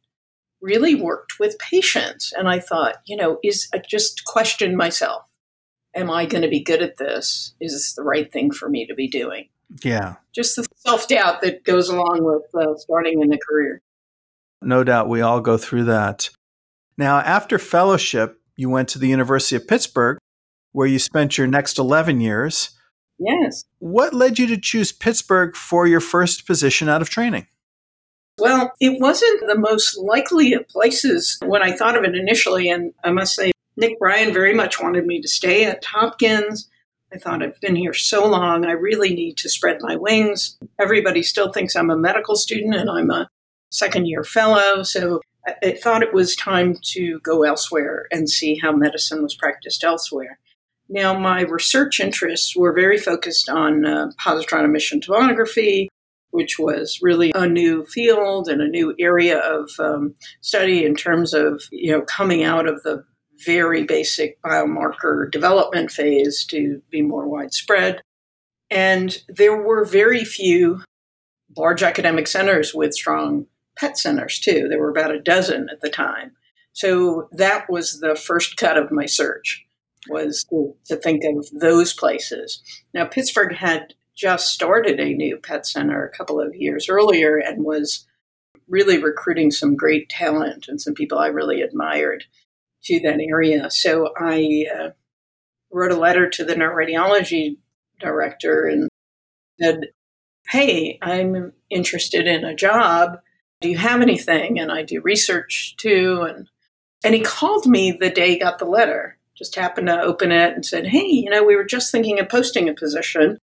really 0.60 0.94
worked 0.94 1.38
with 1.38 1.58
patients. 1.58 2.32
And 2.36 2.48
I 2.48 2.58
thought, 2.58 2.96
you 3.06 3.16
know, 3.16 3.38
is 3.42 3.68
I 3.75 3.78
just 3.78 4.25
questioned 4.25 4.76
myself. 4.76 5.22
Am 5.94 6.10
I 6.10 6.26
going 6.26 6.42
to 6.42 6.48
be 6.48 6.62
good 6.62 6.82
at 6.82 6.98
this? 6.98 7.54
Is 7.60 7.72
this 7.72 7.94
the 7.94 8.02
right 8.02 8.30
thing 8.30 8.50
for 8.50 8.68
me 8.68 8.86
to 8.86 8.94
be 8.94 9.08
doing? 9.08 9.48
Yeah. 9.82 10.16
Just 10.34 10.56
the 10.56 10.66
self 10.76 11.08
doubt 11.08 11.40
that 11.40 11.64
goes 11.64 11.88
along 11.88 12.20
with 12.22 12.54
uh, 12.54 12.76
starting 12.76 13.22
in 13.22 13.32
a 13.32 13.38
career. 13.38 13.80
No 14.62 14.84
doubt 14.84 15.08
we 15.08 15.20
all 15.20 15.40
go 15.40 15.56
through 15.56 15.84
that. 15.84 16.30
Now, 16.98 17.18
after 17.18 17.58
fellowship, 17.58 18.40
you 18.56 18.70
went 18.70 18.88
to 18.90 18.98
the 18.98 19.08
University 19.08 19.56
of 19.56 19.68
Pittsburgh, 19.68 20.18
where 20.72 20.86
you 20.86 20.98
spent 20.98 21.36
your 21.36 21.46
next 21.46 21.78
11 21.78 22.20
years. 22.20 22.70
Yes. 23.18 23.64
What 23.78 24.14
led 24.14 24.38
you 24.38 24.46
to 24.48 24.60
choose 24.60 24.92
Pittsburgh 24.92 25.54
for 25.54 25.86
your 25.86 26.00
first 26.00 26.46
position 26.46 26.88
out 26.88 27.02
of 27.02 27.08
training? 27.08 27.46
Well, 28.38 28.72
it 28.80 29.00
wasn't 29.00 29.46
the 29.46 29.58
most 29.58 29.98
likely 29.98 30.52
of 30.52 30.68
places 30.68 31.38
when 31.44 31.62
I 31.62 31.72
thought 31.72 31.96
of 31.96 32.04
it 32.04 32.14
initially. 32.14 32.68
And 32.68 32.92
I 33.02 33.10
must 33.10 33.34
say, 33.34 33.52
Nick 33.76 33.98
Bryan 33.98 34.32
very 34.32 34.54
much 34.54 34.80
wanted 34.80 35.06
me 35.06 35.20
to 35.20 35.28
stay 35.28 35.64
at 35.64 35.84
Hopkins. 35.84 36.68
I 37.12 37.18
thought 37.18 37.42
I've 37.42 37.60
been 37.60 37.76
here 37.76 37.94
so 37.94 38.26
long, 38.26 38.66
I 38.66 38.72
really 38.72 39.14
need 39.14 39.36
to 39.38 39.48
spread 39.48 39.78
my 39.80 39.96
wings. 39.96 40.58
Everybody 40.78 41.22
still 41.22 41.52
thinks 41.52 41.76
I'm 41.76 41.90
a 41.90 41.96
medical 41.96 42.36
student 42.36 42.74
and 42.74 42.90
I'm 42.90 43.10
a 43.10 43.28
second 43.70 44.06
year 44.06 44.24
fellow. 44.24 44.82
So 44.82 45.20
I 45.62 45.78
thought 45.82 46.02
it 46.02 46.12
was 46.12 46.34
time 46.34 46.76
to 46.92 47.20
go 47.20 47.44
elsewhere 47.44 48.06
and 48.10 48.28
see 48.28 48.58
how 48.60 48.72
medicine 48.72 49.22
was 49.22 49.34
practiced 49.34 49.84
elsewhere. 49.84 50.38
Now, 50.88 51.18
my 51.18 51.42
research 51.42 52.00
interests 52.00 52.56
were 52.56 52.72
very 52.72 52.98
focused 52.98 53.48
on 53.48 53.84
uh, 53.84 54.10
positron 54.20 54.64
emission 54.64 55.00
tomography, 55.00 55.88
which 56.36 56.58
was 56.58 56.98
really 57.02 57.32
a 57.34 57.48
new 57.48 57.84
field 57.86 58.48
and 58.48 58.60
a 58.60 58.68
new 58.68 58.94
area 58.98 59.38
of 59.38 59.70
um, 59.80 60.14
study 60.42 60.84
in 60.84 60.94
terms 60.94 61.34
of 61.34 61.62
you 61.72 61.90
know 61.90 62.02
coming 62.02 62.44
out 62.44 62.68
of 62.68 62.82
the 62.82 63.02
very 63.44 63.84
basic 63.84 64.40
biomarker 64.42 65.30
development 65.30 65.90
phase 65.90 66.44
to 66.46 66.80
be 66.90 67.02
more 67.02 67.26
widespread. 67.26 68.00
And 68.70 69.16
there 69.28 69.56
were 69.56 69.84
very 69.84 70.24
few 70.24 70.82
large 71.56 71.82
academic 71.82 72.26
centers 72.26 72.74
with 72.74 72.94
strong 72.94 73.46
PET 73.76 73.98
centers, 73.98 74.38
too. 74.38 74.68
There 74.68 74.80
were 74.80 74.90
about 74.90 75.14
a 75.14 75.20
dozen 75.20 75.68
at 75.70 75.80
the 75.80 75.90
time. 75.90 76.32
So 76.72 77.28
that 77.32 77.66
was 77.70 78.00
the 78.00 78.16
first 78.16 78.56
cut 78.56 78.76
of 78.76 78.90
my 78.90 79.06
search 79.06 79.64
was 80.08 80.44
to, 80.50 80.96
think 80.96 81.24
of 81.24 81.48
those 81.52 81.92
places. 81.92 82.62
Now, 82.94 83.06
Pittsburgh 83.06 83.54
had 83.54 83.94
just 84.16 84.49
started 84.49 84.99
a 84.99 85.14
new 85.14 85.37
PET 85.37 85.66
center 85.66 86.04
a 86.04 86.16
couple 86.16 86.40
of 86.40 86.54
years 86.54 86.88
earlier 86.88 87.37
and 87.37 87.64
was 87.64 88.06
really 88.68 89.02
recruiting 89.02 89.50
some 89.50 89.76
great 89.76 90.08
talent 90.08 90.66
and 90.68 90.80
some 90.80 90.94
people 90.94 91.18
I 91.18 91.28
really 91.28 91.61
admired 91.61 92.25
to 92.85 93.00
that 93.00 93.20
area. 93.20 93.70
So 93.70 94.12
I 94.18 94.66
uh, 94.75 94.88
wrote 95.70 95.92
a 95.92 95.96
letter 95.96 96.28
to 96.30 96.44
the 96.44 96.54
neuroradiology 96.54 97.58
director 98.00 98.66
and 98.66 98.88
said, 99.61 99.88
Hey, 100.49 100.99
I'm 101.02 101.52
interested 101.70 102.26
in 102.26 102.44
a 102.44 102.54
job. 102.54 103.18
Do 103.61 103.68
you 103.68 103.78
have 103.78 104.00
anything? 104.00 104.61
And 104.61 104.70
I 104.70 104.82
do 104.82 105.00
research 105.00 105.75
too. 105.76 106.23
And 106.23 106.49
and 107.04 107.14
he 107.14 107.20
called 107.20 107.66
me 107.66 107.92
the 107.92 108.11
day 108.11 108.30
he 108.30 108.38
got 108.38 108.58
the 108.58 108.64
letter 108.64 109.16
just 109.37 109.54
happened 109.54 109.87
to 109.88 110.00
open 110.00 110.32
it 110.32 110.54
and 110.54 110.64
said, 110.64 110.87
Hey, 110.87 111.06
you 111.06 111.30
know, 111.30 111.44
we 111.44 111.56
were 111.56 111.64
just 111.64 111.92
thinking 111.92 112.18
of 112.18 112.28
posting 112.28 112.68
a 112.68 112.75
position. 112.75 113.38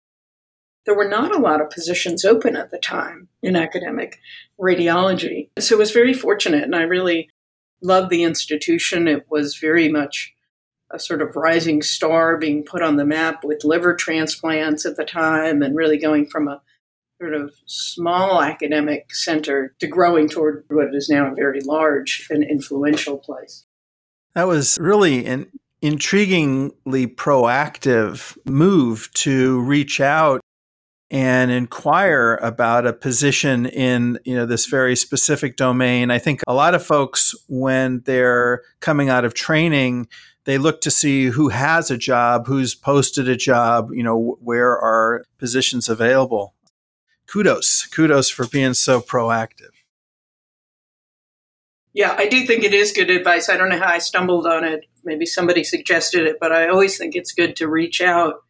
There 0.89 0.97
were 0.97 1.07
not 1.07 1.37
a 1.37 1.39
lot 1.39 1.61
of 1.61 1.69
positions 1.69 2.25
open 2.25 2.57
at 2.57 2.71
the 2.71 2.79
time 2.79 3.29
in 3.43 3.57
academic 3.57 4.19
radiology. 4.59 5.51
So 5.59 5.75
it 5.75 5.79
was 5.79 5.91
very 5.91 6.15
fortunate, 6.15 6.65
and 6.65 6.75
I 6.75 6.81
really 6.81 7.29
loved 7.83 8.09
the 8.09 8.23
institution. 8.23 9.07
It 9.07 9.27
was 9.29 9.59
very 9.59 9.91
much 9.91 10.33
a 10.91 10.99
sort 10.99 11.21
of 11.21 11.37
rising 11.37 11.83
star 11.83 12.39
being 12.39 12.65
put 12.65 12.81
on 12.81 12.97
the 12.97 13.05
map 13.05 13.45
with 13.45 13.65
liver 13.65 13.95
transplants 13.95 14.87
at 14.87 14.97
the 14.97 15.05
time 15.05 15.61
and 15.61 15.77
really 15.77 15.99
going 15.99 16.27
from 16.27 16.49
a 16.49 16.63
sort 17.21 17.35
of 17.35 17.53
small 17.67 18.43
academic 18.43 19.15
center 19.15 19.75
to 19.81 19.87
growing 19.87 20.27
toward 20.27 20.65
what 20.71 20.95
is 20.95 21.11
now 21.11 21.31
a 21.31 21.35
very 21.35 21.61
large 21.61 22.27
and 22.31 22.43
influential 22.43 23.19
place. 23.19 23.67
That 24.35 24.47
was 24.47 24.79
really 24.81 25.27
an 25.27 25.51
intriguingly 25.83 27.15
proactive 27.15 28.39
move 28.47 29.11
to 29.13 29.61
reach 29.61 30.01
out 30.01 30.41
and 31.11 31.51
inquire 31.51 32.39
about 32.43 32.87
a 32.87 32.93
position 32.93 33.67
in 33.67 34.19
you 34.25 34.35
know 34.35 34.45
this 34.45 34.67
very 34.67 34.95
specific 34.95 35.57
domain 35.57 36.11
i 36.11 36.19
think 36.19 36.43
a 36.47 36.55
lot 36.55 36.75
of 36.75 36.85
folks 36.85 37.35
when 37.49 38.03
they're 38.05 38.63
coming 38.81 39.09
out 39.09 39.25
of 39.25 39.35
training 39.35 40.07
they 40.45 40.59
look 40.59 40.81
to 40.81 40.91
see 40.91 41.27
who 41.27 41.49
has 41.49 41.91
a 41.91 41.99
job 41.99 42.47
who's 42.47 42.75
posted 42.75 43.29
a 43.29 43.37
job 43.37 43.91
you 43.93 44.03
know 44.03 44.37
where 44.43 44.79
are 44.79 45.25
positions 45.39 45.89
available 45.89 46.55
kudos 47.27 47.87
kudos 47.87 48.29
for 48.29 48.47
being 48.47 48.75
so 48.75 49.01
proactive 49.01 49.71
yeah, 51.95 52.15
I 52.17 52.29
do 52.29 52.47
think 52.47 52.63
it 52.63 52.75
is 52.75 52.93
good 52.93 53.11
advice. 53.11 53.49
I 53.49 53.57
don't 53.57 53.71
know 53.71 53.79
how 53.79 53.89
I 53.89 53.99
stumbled 53.99 54.47
on 54.47 54.63
it. 54.63 54.85
Maybe 55.03 55.27
somebody 55.27 55.65
suggested 55.65 56.27
it, 56.27 56.37
but 56.39 56.53
I 56.53 56.69
always 56.69 56.97
think 56.97 57.17
it's 57.17 57.33
good 57.33 57.57
to 57.57 57.67
reach 57.67 58.01
out 58.01 58.45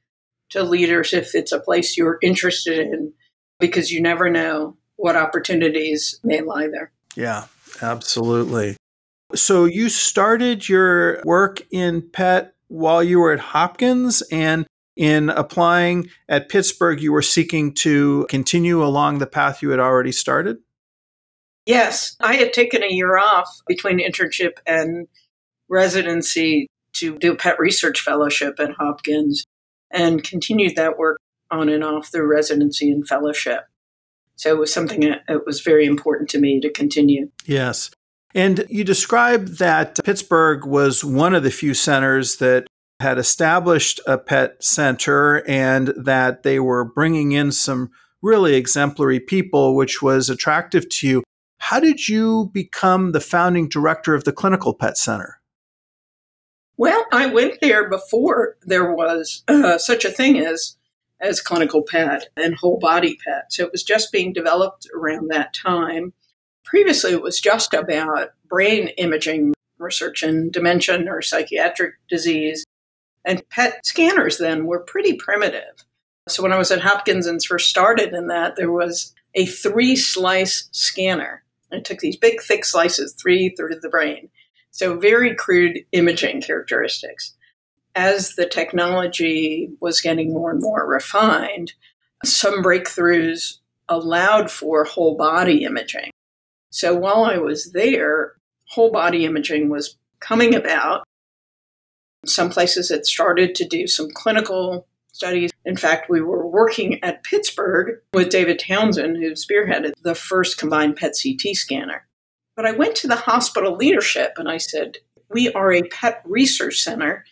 to 0.51 0.63
leaders 0.63 1.13
if 1.13 1.35
it's 1.35 1.53
a 1.53 1.61
place 1.61 1.97
you're 1.97 2.19
interested 2.23 2.79
in 2.79 3.13
because 3.61 3.91
you 3.91 4.01
never 4.01 4.31
know 4.31 4.77
what 4.97 5.17
opportunities 5.17 6.19
may 6.23 6.41
lie 6.41 6.69
there. 6.69 6.93
Yeah, 7.17 7.47
absolutely. 7.83 8.77
So 9.35 9.65
you 9.65 9.89
started 9.89 10.69
your 10.69 11.21
work 11.25 11.61
in 11.71 12.03
PET 12.03 12.55
while 12.69 13.03
you 13.03 13.19
were 13.19 13.33
at 13.33 13.41
Hopkins 13.41 14.23
and 14.31 14.67
in 14.97 15.31
applying 15.31 16.11
at 16.29 16.49
Pittsburgh, 16.49 17.01
you 17.01 17.13
were 17.13 17.23
seeking 17.23 17.73
to 17.75 18.27
continue 18.29 18.83
along 18.83 19.19
the 19.19 19.27
path 19.27 19.63
you 19.63 19.71
had 19.71 19.79
already 19.79 20.11
started? 20.11 20.59
Yes, 21.67 22.17
I 22.21 22.35
had 22.35 22.53
taken 22.53 22.83
a 22.83 22.93
year 22.93 23.17
off 23.17 23.49
between 23.69 24.01
internship 24.01 24.55
and 24.67 25.07
residency 25.69 26.67
to 26.95 27.17
do 27.19 27.33
a 27.33 27.37
PET 27.37 27.61
research 27.61 28.01
fellowship 28.01 28.59
at 28.59 28.73
Hopkins 28.73 29.45
and 29.91 30.25
continued 30.25 30.77
that 30.77 30.99
work 30.99 31.21
on 31.51 31.69
and 31.69 31.83
off 31.83 32.09
through 32.09 32.27
residency 32.27 32.91
and 32.91 33.07
fellowship. 33.09 33.67
So 34.37 34.51
it 34.51 34.59
was 34.59 34.73
something 34.73 35.01
that 35.01 35.47
was 35.47 35.61
very 35.61 35.87
important 35.87 36.29
to 36.31 36.39
me 36.39 36.61
to 36.61 36.71
continue. 36.71 37.31
Yes. 37.45 37.91
And 38.35 38.65
you 38.69 38.85
described 38.85 39.59
that 39.59 39.99
Pittsburgh 40.05 40.65
was 40.65 41.03
one 41.03 41.35
of 41.35 41.43
the 41.43 41.51
few 41.51 41.75
centers 41.75 42.37
that 42.37 42.67
had 43.01 43.19
established 43.19 44.01
a 44.07 44.19
PET 44.19 44.63
center 44.63 45.43
and 45.49 45.89
that 45.97 46.43
they 46.43 46.61
were 46.61 46.85
bringing 46.85 47.33
in 47.33 47.53
some 47.53 47.91
really 48.23 48.55
exemplary 48.55 49.21
people, 49.21 49.75
which 49.77 50.03
was 50.03 50.29
attractive 50.29 50.89
to 50.89 51.09
you. 51.09 51.23
How 51.59 51.81
did 51.81 52.09
you 52.09 52.51
become 52.53 53.13
the 53.13 53.21
founding 53.21 53.69
director 53.69 54.15
of 54.15 54.25
the 54.25 54.33
Clinical 54.33 54.75
PET 54.75 54.97
Center? 54.97 55.41
Well, 56.79 57.05
I 57.13 57.27
went 57.27 57.61
there 57.61 57.91
before 57.91 58.57
there 58.63 58.95
was 58.95 59.43
uh, 59.49 59.79
such 59.79 60.05
a 60.05 60.11
thing 60.11 60.39
as 60.39 60.77
as 61.21 61.41
clinical 61.41 61.83
PET 61.83 62.29
and 62.37 62.55
whole 62.55 62.79
body 62.79 63.19
pet. 63.27 63.53
So 63.53 63.65
it 63.65 63.73
was 63.73 63.83
just 63.83 64.13
being 64.13 64.33
developed 64.33 64.87
around 64.95 65.29
that 65.29 65.53
time. 65.53 66.13
Previously, 66.65 67.11
it 67.11 67.23
was 67.23 67.41
just 67.41 67.75
about 67.75 68.31
brain 68.49 68.89
imaging 68.97 69.55
research 69.79 70.23
in 70.23 70.53
dementia 70.53 71.05
or 71.09 71.21
psychiatric 71.21 71.95
disease. 72.09 72.65
And 73.25 73.43
PET 73.51 73.85
scanners 73.85 74.39
then 74.39 74.67
were 74.67 74.79
pretty 74.79 75.15
primitive. 75.15 75.85
So 76.29 76.45
when 76.45 76.53
I 76.53 76.59
was 76.59 76.71
at 76.71 76.83
Hopkins 76.83 77.27
and 77.27 77.43
first 77.43 77.69
started 77.69 78.15
in 78.15 78.29
that, 78.29 78.55
there 78.55 78.71
was 78.71 79.13
a 79.35 79.45
three 79.45 79.97
slice 79.97 80.69
scanner 80.71 81.43
it 81.71 81.85
took 81.85 81.99
these 81.99 82.17
big, 82.17 82.41
thick 82.41 82.65
slices, 82.65 83.15
three 83.15 83.51
through 83.51 83.81
the 83.81 83.89
brain. 83.89 84.31
So, 84.79 84.97
very 84.97 85.35
crude 85.35 85.81
imaging 85.91 86.41
characteristics. 86.41 87.35
As 87.97 88.37
the 88.37 88.47
technology 88.47 89.71
was 89.81 90.01
getting 90.01 90.33
more 90.33 90.53
and 90.53 90.61
more 90.61 90.89
refined, 90.89 91.73
some 92.25 92.63
breakthroughs 92.63 93.55
allowed 93.89 94.53
for 94.53 94.85
whole 94.85 95.17
body 95.17 95.65
imaging. 95.65 96.13
So, 96.71 96.95
while 96.95 97.25
I 97.25 97.39
was 97.39 97.73
there, 97.73 98.35
whole 98.69 98.93
body 98.93 99.25
imaging 99.25 99.69
was 99.69 99.97
coming 100.21 100.55
about. 100.55 101.03
Some 102.25 102.49
places 102.49 102.89
had 102.89 103.05
started 103.05 103.57
to 103.57 103.65
do 103.67 103.89
some 103.89 104.11
clinical 104.15 104.87
studies. 105.13 105.51
In 105.65 105.77
fact, 105.77 106.09
we 106.09 106.21
were 106.21 106.47
working 106.47 107.03
at 107.03 107.25
Pittsburgh 107.25 107.99
with 108.15 108.31
David 108.31 108.61
Townsend, 108.61 109.17
who 109.17 109.33
spearheaded 109.33 109.95
the 110.03 110.15
first 110.15 110.57
combined 110.57 110.95
PET 110.95 111.17
CT 111.21 111.57
scanner. 111.57 112.08
But 112.59 112.67
I 112.67 112.73
went 112.73 112.97
to 112.97 113.07
the 113.07 113.15
hospital 113.15 113.77
leadership 113.77 114.33
and 114.37 114.49
I 114.49 114.57
said, 114.57 114.97
We 115.31 115.53
are 115.53 115.73
a 115.73 115.85
PET 115.85 116.23
research 116.25 116.79
center, 116.79 117.25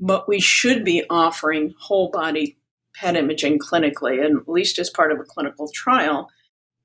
but 0.00 0.28
we 0.28 0.40
should 0.40 0.84
be 0.84 1.04
offering 1.08 1.74
whole 1.78 2.10
body 2.10 2.58
PET 2.96 3.14
imaging 3.14 3.60
clinically, 3.60 4.26
and 4.26 4.40
at 4.40 4.48
least 4.48 4.80
as 4.80 4.90
part 4.90 5.12
of 5.12 5.20
a 5.20 5.24
clinical 5.24 5.68
trial, 5.72 6.28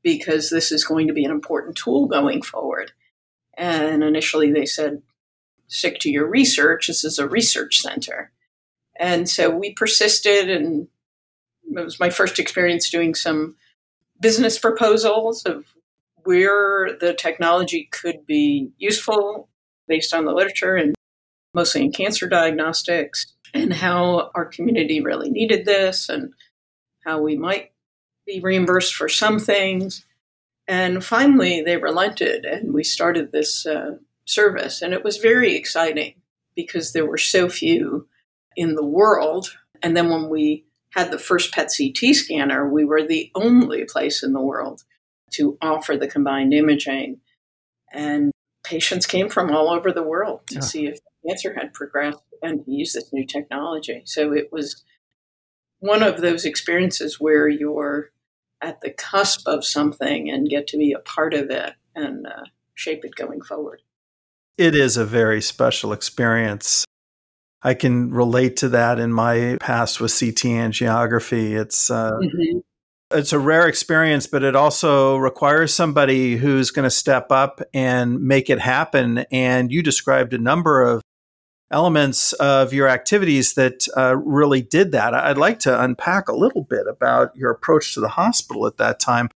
because 0.04 0.52
this 0.52 0.72
is 0.72 0.86
going 0.86 1.08
to 1.08 1.14
be 1.14 1.26
an 1.26 1.32
important 1.32 1.78
tool 1.78 2.06
going 2.06 2.44
forward. 2.44 2.92
And 3.58 4.04
initially 4.04 4.52
they 4.52 4.68
said, 4.68 5.02
stick 5.68 5.98
to 6.02 6.12
your 6.12 6.28
research. 6.28 6.86
This 6.86 7.04
is 7.04 7.18
a 7.18 7.28
research 7.28 7.80
center. 7.80 8.32
And 9.00 9.28
so 9.28 9.50
we 9.50 9.74
persisted, 9.74 10.48
and 10.48 10.90
it 11.76 11.84
was 11.84 12.00
my 12.00 12.12
first 12.12 12.38
experience 12.38 12.92
doing 12.92 13.16
some 13.16 13.56
business 14.22 14.60
proposals 14.60 15.44
of 15.44 15.66
where 16.30 16.96
the 17.00 17.12
technology 17.12 17.90
could 17.92 18.24
be 18.28 18.70
useful 18.78 19.50
based 19.88 20.14
on 20.14 20.26
the 20.26 20.32
literature 20.32 20.76
and 20.76 20.94
mostly 21.56 21.82
in 21.82 21.92
cancer 21.92 22.30
diagnostics, 22.30 23.34
and 23.56 23.74
how 23.74 24.30
our 24.36 24.46
community 24.46 25.02
really 25.02 25.32
needed 25.32 25.66
this 25.66 26.08
and 26.08 26.32
how 27.04 27.20
we 27.20 27.36
might 27.36 27.72
be 28.28 28.40
reimbursed 28.42 28.94
for 28.94 29.10
some 29.10 29.40
things. 29.40 30.06
And 30.68 31.04
finally, 31.04 31.64
they 31.64 31.78
relented 31.78 32.46
and 32.46 32.76
we 32.76 32.84
started 32.84 33.32
this 33.32 33.66
uh, 33.66 33.96
service. 34.26 34.84
And 34.84 34.94
it 34.94 35.04
was 35.04 35.18
very 35.18 35.56
exciting 35.56 36.14
because 36.56 36.94
there 36.94 37.08
were 37.08 37.18
so 37.18 37.50
few 37.50 38.08
in 38.56 38.76
the 38.76 38.86
world. 38.86 39.58
And 39.82 39.98
then 39.98 40.12
when 40.12 40.30
we 40.30 40.66
had 40.92 41.10
the 41.10 41.18
first 41.18 41.52
PET 41.52 41.72
CT 41.76 42.14
scanner, 42.14 42.70
we 42.70 42.86
were 42.86 43.02
the 43.02 43.32
only 43.34 43.86
place 43.86 44.22
in 44.22 44.34
the 44.34 44.42
world 44.42 44.84
to 45.32 45.58
offer 45.62 45.98
the 45.98 46.08
combined 46.08 46.54
imaging. 46.54 47.20
And 47.92 48.32
patients 48.64 49.06
came 49.06 49.30
from 49.30 49.52
all 49.52 49.70
over 49.70 49.92
the 49.92 50.04
world 50.04 50.42
to 50.48 50.56
yeah. 50.56 50.62
see 50.62 50.88
if 50.88 51.00
cancer 51.28 51.54
had 51.54 51.74
progressed 51.74 52.20
and 52.42 52.64
to 52.64 52.72
use 52.72 52.94
this 52.94 53.12
new 53.12 53.26
technology. 53.26 54.04
So 54.06 54.32
it 54.32 54.52
was 54.52 54.84
one 55.80 56.04
of 56.04 56.22
those 56.22 56.46
experiences 56.46 57.20
where 57.20 57.48
you're 57.48 58.12
at 58.62 58.82
the 58.82 58.92
cusp 58.92 59.48
of 59.48 59.66
something 59.66 60.30
and 60.30 60.50
get 60.50 60.68
to 60.68 60.78
be 60.78 60.92
a 60.92 61.00
part 61.00 61.34
of 61.34 61.50
it 61.50 61.74
and 61.96 62.28
uh, 62.28 62.44
shape 62.76 63.06
it 63.06 63.16
going 63.16 63.42
forward. 63.42 63.82
It 64.58 64.76
is 64.76 64.98
a 64.98 65.06
very 65.06 65.42
special 65.42 65.94
experience. 65.94 66.86
I 67.62 67.74
can 67.74 68.12
relate 68.12 68.58
to 68.58 68.70
that 68.70 69.00
in 69.00 69.12
my 69.12 69.58
past 69.60 70.00
with 70.00 70.18
CT 70.18 70.44
angiography. 70.44 71.60
It's 71.60 71.90
uh, 71.90 72.12
mm-hmm. 72.12 72.60
It's 73.12 73.34
a 73.34 73.40
rare 73.40 73.68
experience, 73.68 74.28
but 74.28 74.44
it 74.44 74.56
also 74.56 75.18
requires 75.18 75.74
somebody 75.74 76.38
who's 76.38 76.72
going 76.72 76.84
to 76.84 76.92
step 76.92 77.32
up 77.32 77.62
and 77.74 78.22
make 78.22 78.50
it 78.50 78.60
happen. 78.60 79.20
And 79.32 79.72
you 79.72 79.82
described 79.82 80.34
a 80.34 80.38
number 80.38 80.84
of 80.84 81.02
elements 81.72 82.34
of 82.34 82.74
your 82.74 82.88
activities 82.88 83.54
that 83.54 83.88
uh, 83.96 84.16
really 84.18 84.62
did 84.62 84.92
that. 84.92 85.14
I'd 85.14 85.38
like 85.38 85.60
to 85.60 85.82
unpack 85.82 86.28
a 86.28 86.36
little 86.36 86.64
bit 86.64 86.88
about 86.88 87.36
your 87.36 87.52
approach 87.52 87.94
to 87.94 88.00
the 88.00 88.10
hospital 88.10 88.66
at 88.66 88.78
that 88.78 89.00
time. 89.00 89.30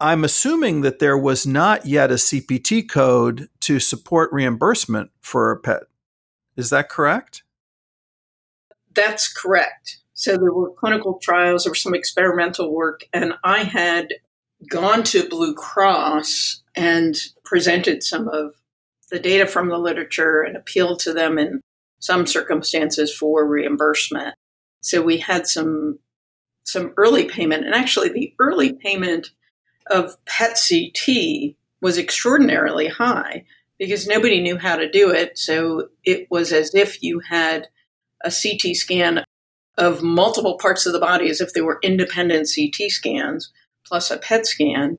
I'm 0.00 0.24
assuming 0.24 0.80
that 0.80 0.98
there 0.98 1.16
was 1.16 1.46
not 1.46 1.86
yet 1.86 2.10
a 2.10 2.14
CPT 2.14 2.88
code 2.88 3.48
to 3.60 3.78
support 3.78 4.32
reimbursement 4.32 5.10
for 5.20 5.52
a 5.52 5.58
PET. 5.58 5.84
Is 6.56 6.70
that 6.70 6.88
correct? 6.88 7.44
That's 8.92 9.32
correct. 9.32 10.01
So 10.14 10.36
there 10.36 10.52
were 10.52 10.72
clinical 10.72 11.18
trials, 11.22 11.64
there 11.64 11.72
was 11.72 11.82
some 11.82 11.94
experimental 11.94 12.72
work, 12.72 13.04
and 13.12 13.34
I 13.44 13.64
had 13.64 14.08
gone 14.70 15.02
to 15.04 15.28
Blue 15.28 15.54
Cross 15.54 16.62
and 16.74 17.16
presented 17.44 18.02
some 18.02 18.28
of 18.28 18.54
the 19.10 19.18
data 19.18 19.46
from 19.46 19.68
the 19.68 19.78
literature 19.78 20.42
and 20.42 20.56
appealed 20.56 21.00
to 21.00 21.12
them 21.12 21.38
in 21.38 21.60
some 21.98 22.26
circumstances 22.26 23.14
for 23.14 23.46
reimbursement. 23.46 24.34
So 24.80 25.02
we 25.02 25.18
had 25.18 25.46
some 25.46 25.98
some 26.64 26.92
early 26.96 27.24
payment, 27.24 27.64
and 27.64 27.74
actually 27.74 28.08
the 28.08 28.34
early 28.38 28.72
payment 28.72 29.30
of 29.90 30.16
PET 30.26 30.58
CT 30.68 31.56
was 31.80 31.98
extraordinarily 31.98 32.86
high 32.86 33.44
because 33.78 34.06
nobody 34.06 34.40
knew 34.40 34.56
how 34.56 34.76
to 34.76 34.88
do 34.88 35.10
it. 35.10 35.36
So 35.36 35.88
it 36.04 36.28
was 36.30 36.52
as 36.52 36.74
if 36.74 37.02
you 37.02 37.20
had 37.20 37.68
a 38.24 38.30
CT 38.30 38.76
scan 38.76 39.24
of 39.78 40.02
multiple 40.02 40.58
parts 40.58 40.86
of 40.86 40.92
the 40.92 40.98
body 40.98 41.30
as 41.30 41.40
if 41.40 41.52
they 41.52 41.60
were 41.60 41.78
independent 41.82 42.48
CT 42.54 42.90
scans 42.90 43.52
plus 43.86 44.10
a 44.10 44.18
PET 44.18 44.46
scan. 44.46 44.98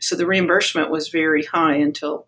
So 0.00 0.16
the 0.16 0.26
reimbursement 0.26 0.90
was 0.90 1.08
very 1.08 1.44
high 1.44 1.74
until 1.74 2.26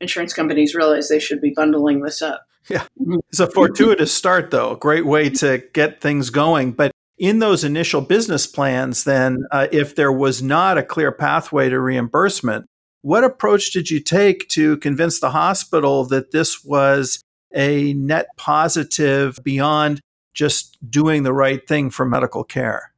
insurance 0.00 0.32
companies 0.32 0.74
realized 0.74 1.10
they 1.10 1.18
should 1.18 1.40
be 1.40 1.52
bundling 1.54 2.02
this 2.02 2.22
up. 2.22 2.46
Yeah. 2.68 2.84
It's 3.28 3.40
a 3.40 3.50
fortuitous 3.50 4.12
start, 4.12 4.50
though. 4.50 4.76
Great 4.76 5.06
way 5.06 5.30
to 5.30 5.62
get 5.72 6.00
things 6.00 6.30
going. 6.30 6.72
But 6.72 6.92
in 7.18 7.40
those 7.40 7.64
initial 7.64 8.00
business 8.00 8.46
plans, 8.46 9.04
then, 9.04 9.44
uh, 9.50 9.68
if 9.72 9.94
there 9.94 10.12
was 10.12 10.42
not 10.42 10.78
a 10.78 10.82
clear 10.82 11.12
pathway 11.12 11.68
to 11.68 11.80
reimbursement, 11.80 12.66
what 13.02 13.24
approach 13.24 13.72
did 13.72 13.90
you 13.90 14.00
take 14.00 14.48
to 14.50 14.76
convince 14.78 15.18
the 15.18 15.30
hospital 15.30 16.04
that 16.06 16.30
this 16.30 16.64
was 16.64 17.22
a 17.54 17.92
net 17.94 18.26
positive 18.36 19.38
beyond 19.42 20.00
just 20.34 20.78
doing 20.88 21.22
the 21.22 21.32
right 21.32 21.66
thing 21.66 21.90
for 21.90 22.04
medical 22.04 22.44
care? 22.44 22.92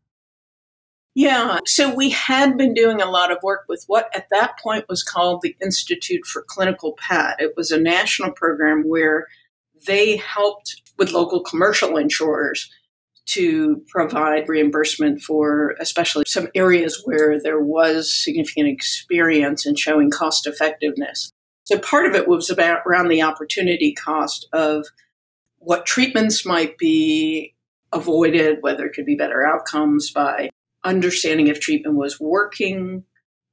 Yeah, 1.17 1.61
so 1.65 1.95
we 1.95 2.11
had 2.11 2.59
been 2.59 2.75
doing 2.75 3.01
a 3.01 3.11
lot 3.11 3.31
of 3.31 3.39
work 3.43 3.67
with 3.69 3.85
what 3.87 4.11
at 4.17 4.27
that 4.31 4.59
point 4.59 4.89
was 4.89 5.05
called 5.05 5.43
the 5.43 5.55
Institute 5.63 6.27
for 6.27 6.45
Clinical 6.49 6.95
PET. 6.95 7.37
It 7.39 7.55
was 7.57 7.71
a 7.71 7.81
national 7.81 8.33
program 8.33 8.83
where 8.85 9.29
they 9.87 10.17
helped 10.17 10.83
with 10.99 11.13
local 11.13 11.41
commercial 11.41 11.97
insurers 11.97 12.69
to 13.27 13.83
provide 13.89 14.49
reimbursement 14.49 15.23
for 15.23 15.75
especially 15.81 16.25
some 16.27 16.49
areas 16.55 17.01
where 17.05 17.41
there 17.41 17.61
was 17.61 18.13
significant 18.13 18.69
experience 18.69 19.67
in 19.67 19.77
showing 19.77 20.11
cost 20.11 20.47
effectiveness. 20.47 21.31
So 21.65 21.79
part 21.79 22.07
of 22.07 22.15
it 22.15 22.29
was 22.29 22.51
about 22.51 22.83
around 22.87 23.09
the 23.09 23.23
opportunity 23.23 23.95
cost 23.95 24.47
of 24.53 24.87
what 25.65 25.87
treatments 25.87 26.45
might 26.45 26.79
be 26.79 27.55
avoided, 27.93 28.59
whether 28.61 28.85
it 28.85 28.93
could 28.93 29.07
be 29.07 29.17
better 29.17 29.47
outcomes 29.47 30.11
by 30.11 30.51
understanding 30.85 31.47
if 31.47 31.61
treatment 31.61 31.97
was 31.97 32.21
working 32.21 33.05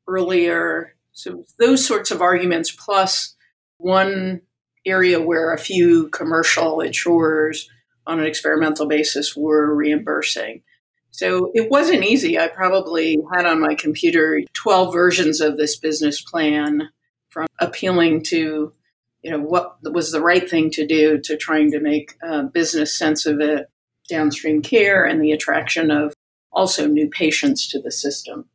earlier. 0.08 0.95
So 1.13 1.45
those 1.60 1.86
sorts 1.86 2.12
of 2.12 2.21
arguments, 2.21 2.71
plus 2.71 3.36
one 3.78 4.41
area 4.86 5.21
where 5.21 5.54
a 5.54 5.60
few 5.60 6.10
commercial 6.10 6.82
insurers 6.82 7.69
on 8.08 8.19
an 8.19 8.26
experimental 8.26 8.88
basis 8.88 9.36
were 9.36 9.74
reimbursing. 9.76 10.63
So 11.12 11.52
it 11.54 11.69
wasn't 11.69 12.04
easy. 12.04 12.39
I 12.39 12.47
probably 12.47 13.17
had 13.34 13.45
on 13.45 13.60
my 13.60 13.76
computer 13.76 14.41
12 14.54 14.93
versions 14.93 15.41
of 15.41 15.58
this 15.58 15.78
business 15.78 16.21
plan 16.21 16.89
from 17.30 17.47
appealing 17.60 18.24
to 18.24 18.74
you 19.23 19.31
know 19.31 19.39
what 19.39 19.77
was 19.84 20.12
the 20.12 20.21
right 20.21 20.49
thing 20.49 20.69
to 20.71 20.86
do 20.86 21.19
to 21.19 21.38
trying 21.38 21.71
to 21.71 21.79
make 21.79 22.15
uh, 22.23 22.43
business 22.43 22.97
sense 22.97 23.25
of 23.25 23.39
it 23.39 23.69
downstream 24.10 24.62
care 24.62 25.05
and 25.05 25.21
the 25.21 25.31
attraction 25.31 25.91
of 25.91 26.13
also 26.51 26.86
new 26.88 27.10
patients 27.10 27.67
to 27.69 27.81
the 27.81 27.91
system. 27.91 28.45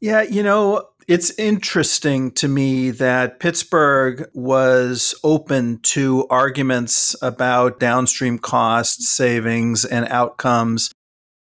Yeah, 0.00 0.22
you 0.22 0.42
know, 0.42 0.88
it's 1.08 1.30
interesting 1.38 2.32
to 2.32 2.48
me 2.48 2.90
that 2.90 3.40
Pittsburgh 3.40 4.28
was 4.34 5.14
open 5.22 5.80
to 5.82 6.26
arguments 6.28 7.14
about 7.22 7.80
downstream 7.80 8.38
costs, 8.38 9.08
savings, 9.08 9.84
and 9.84 10.06
outcomes. 10.08 10.90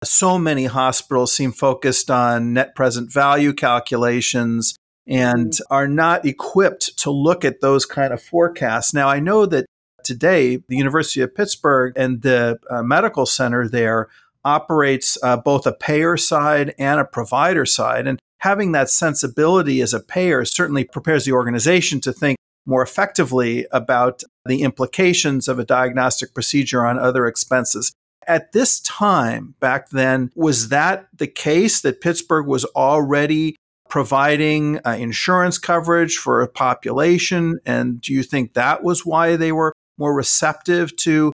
So 0.02 0.38
many 0.38 0.64
hospitals 0.64 1.32
seem 1.32 1.52
focused 1.52 2.10
on 2.10 2.54
net 2.54 2.74
present 2.74 3.12
value 3.12 3.52
calculations 3.52 4.74
and 5.10 5.58
are 5.70 5.88
not 5.88 6.24
equipped 6.24 6.96
to 6.98 7.10
look 7.10 7.44
at 7.44 7.60
those 7.60 7.84
kind 7.84 8.12
of 8.12 8.22
forecasts. 8.22 8.94
Now, 8.94 9.08
I 9.08 9.18
know 9.18 9.44
that 9.46 9.66
today 10.04 10.62
the 10.68 10.76
University 10.76 11.20
of 11.20 11.34
Pittsburgh 11.34 11.92
and 11.96 12.22
the 12.22 12.60
uh, 12.70 12.82
medical 12.82 13.26
center 13.26 13.68
there 13.68 14.08
operates 14.44 15.18
uh, 15.22 15.36
both 15.36 15.66
a 15.66 15.72
payer 15.72 16.16
side 16.16 16.74
and 16.78 17.00
a 17.00 17.04
provider 17.04 17.66
side. 17.66 18.06
And 18.06 18.18
having 18.38 18.72
that 18.72 18.88
sensibility 18.88 19.82
as 19.82 19.92
a 19.92 20.00
payer 20.00 20.44
certainly 20.44 20.84
prepares 20.84 21.24
the 21.24 21.32
organization 21.32 22.00
to 22.02 22.12
think 22.12 22.38
more 22.64 22.82
effectively 22.82 23.66
about 23.72 24.22
the 24.46 24.62
implications 24.62 25.48
of 25.48 25.58
a 25.58 25.64
diagnostic 25.64 26.32
procedure 26.34 26.86
on 26.86 26.98
other 26.98 27.26
expenses. 27.26 27.92
At 28.26 28.52
this 28.52 28.80
time, 28.80 29.54
back 29.60 29.90
then, 29.90 30.30
was 30.34 30.68
that 30.68 31.08
the 31.16 31.26
case 31.26 31.80
that 31.80 32.00
Pittsburgh 32.00 32.46
was 32.46 32.64
already 32.66 33.56
providing 33.90 34.78
uh, 34.86 34.92
insurance 34.92 35.58
coverage 35.58 36.16
for 36.16 36.40
a 36.40 36.48
population? 36.48 37.58
And 37.66 38.00
do 38.00 38.14
you 38.14 38.22
think 38.22 38.54
that 38.54 38.82
was 38.82 39.04
why 39.04 39.36
they 39.36 39.52
were 39.52 39.74
more 39.98 40.14
receptive 40.14 40.96
to 40.96 41.32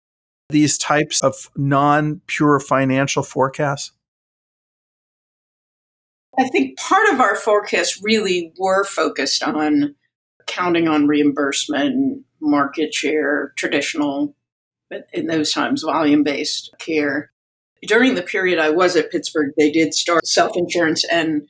these 0.49 0.77
types 0.77 1.23
of 1.23 1.49
non 1.55 2.21
pure 2.27 2.59
financial 2.59 3.23
forecasts? 3.23 3.93
I 6.39 6.47
think 6.49 6.77
part 6.77 7.09
of 7.11 7.19
our 7.19 7.35
forecasts 7.35 7.99
really 8.03 8.53
were 8.57 8.85
focused 8.85 9.43
on 9.43 9.95
counting 10.47 10.87
on 10.87 11.07
reimbursement, 11.07 12.23
market 12.41 12.93
share, 12.93 13.53
traditional, 13.57 14.35
but 14.89 15.07
in 15.13 15.27
those 15.27 15.51
times, 15.51 15.83
volume 15.83 16.23
based 16.23 16.73
care. 16.79 17.31
during 17.83 18.15
the 18.15 18.21
period 18.21 18.59
I 18.59 18.69
was 18.69 18.95
at 18.95 19.11
Pittsburgh, 19.11 19.51
they 19.57 19.71
did 19.71 19.93
start 19.93 20.25
self 20.27 20.55
insurance 20.55 21.03
and 21.11 21.47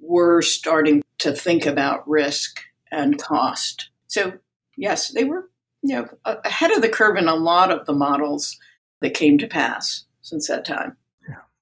were 0.00 0.42
starting 0.42 1.02
to 1.18 1.32
think 1.32 1.66
about 1.66 2.08
risk 2.08 2.60
and 2.90 3.18
cost. 3.18 3.90
So, 4.06 4.34
yes, 4.76 5.08
they 5.08 5.24
were 5.24 5.48
you 5.86 5.94
know, 5.94 6.08
ahead 6.24 6.72
of 6.72 6.82
the 6.82 6.88
curve 6.88 7.16
in 7.16 7.28
a 7.28 7.34
lot 7.34 7.70
of 7.70 7.86
the 7.86 7.92
models 7.92 8.58
that 9.00 9.14
came 9.14 9.38
to 9.38 9.46
pass 9.46 10.04
since 10.22 10.48
that 10.48 10.64
time. 10.64 10.96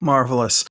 Marvelous. 0.01 0.65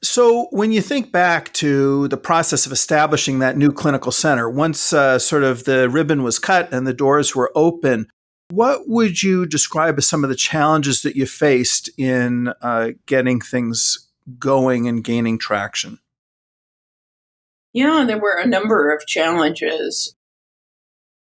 So, 0.00 0.46
when 0.50 0.70
you 0.70 0.80
think 0.80 1.10
back 1.10 1.52
to 1.54 2.06
the 2.06 2.16
process 2.16 2.66
of 2.66 2.72
establishing 2.72 3.40
that 3.40 3.56
new 3.56 3.72
clinical 3.72 4.12
center, 4.12 4.48
once 4.48 4.92
uh, 4.92 5.18
sort 5.18 5.42
of 5.42 5.64
the 5.64 5.90
ribbon 5.90 6.22
was 6.22 6.38
cut 6.38 6.72
and 6.72 6.86
the 6.86 6.94
doors 6.94 7.34
were 7.34 7.50
open, 7.56 8.06
what 8.50 8.88
would 8.88 9.22
you 9.24 9.44
describe 9.44 9.98
as 9.98 10.08
some 10.08 10.22
of 10.22 10.30
the 10.30 10.36
challenges 10.36 11.02
that 11.02 11.16
you 11.16 11.26
faced 11.26 11.90
in 11.98 12.52
uh, 12.62 12.90
getting 13.06 13.40
things 13.40 14.08
going 14.38 14.86
and 14.86 15.02
gaining 15.02 15.36
traction? 15.36 15.98
Yeah, 17.78 18.04
there 18.04 18.18
were 18.18 18.34
a 18.34 18.44
number 18.44 18.92
of 18.92 19.06
challenges, 19.06 20.16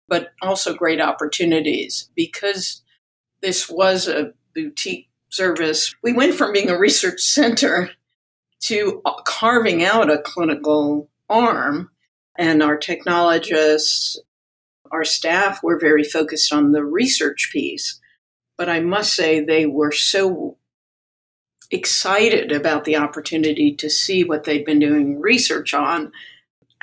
but 0.08 0.34
also 0.40 0.76
great 0.76 1.02
opportunities 1.02 2.12
because 2.16 2.84
this 3.42 3.68
was 3.68 4.08
a 4.08 4.34
boutique 4.54 5.10
service. 5.30 5.96
We 6.04 6.14
went 6.14 6.36
from 6.36 6.54
being 6.54 6.70
a 6.70 6.78
research 6.78 7.22
center 7.22 7.90
to 8.66 9.02
carving 9.26 9.84
out 9.84 10.12
a 10.12 10.22
clinical 10.22 11.10
arm, 11.28 11.90
and 12.38 12.62
our 12.62 12.78
technologists, 12.78 14.22
our 14.92 15.04
staff 15.04 15.64
were 15.64 15.80
very 15.80 16.04
focused 16.04 16.54
on 16.54 16.72
the 16.72 16.86
research 16.86 17.50
piece. 17.52 18.00
But 18.60 18.70
I 18.70 18.80
must 18.80 19.16
say, 19.16 19.40
they 19.40 19.66
were 19.66 19.92
so 19.92 20.60
excited 21.72 22.52
about 22.52 22.84
the 22.84 22.98
opportunity 22.98 23.74
to 23.78 23.90
see 23.90 24.24
what 24.24 24.44
they'd 24.44 24.66
been 24.66 24.78
doing 24.78 25.20
research 25.20 25.74
on 25.74 26.12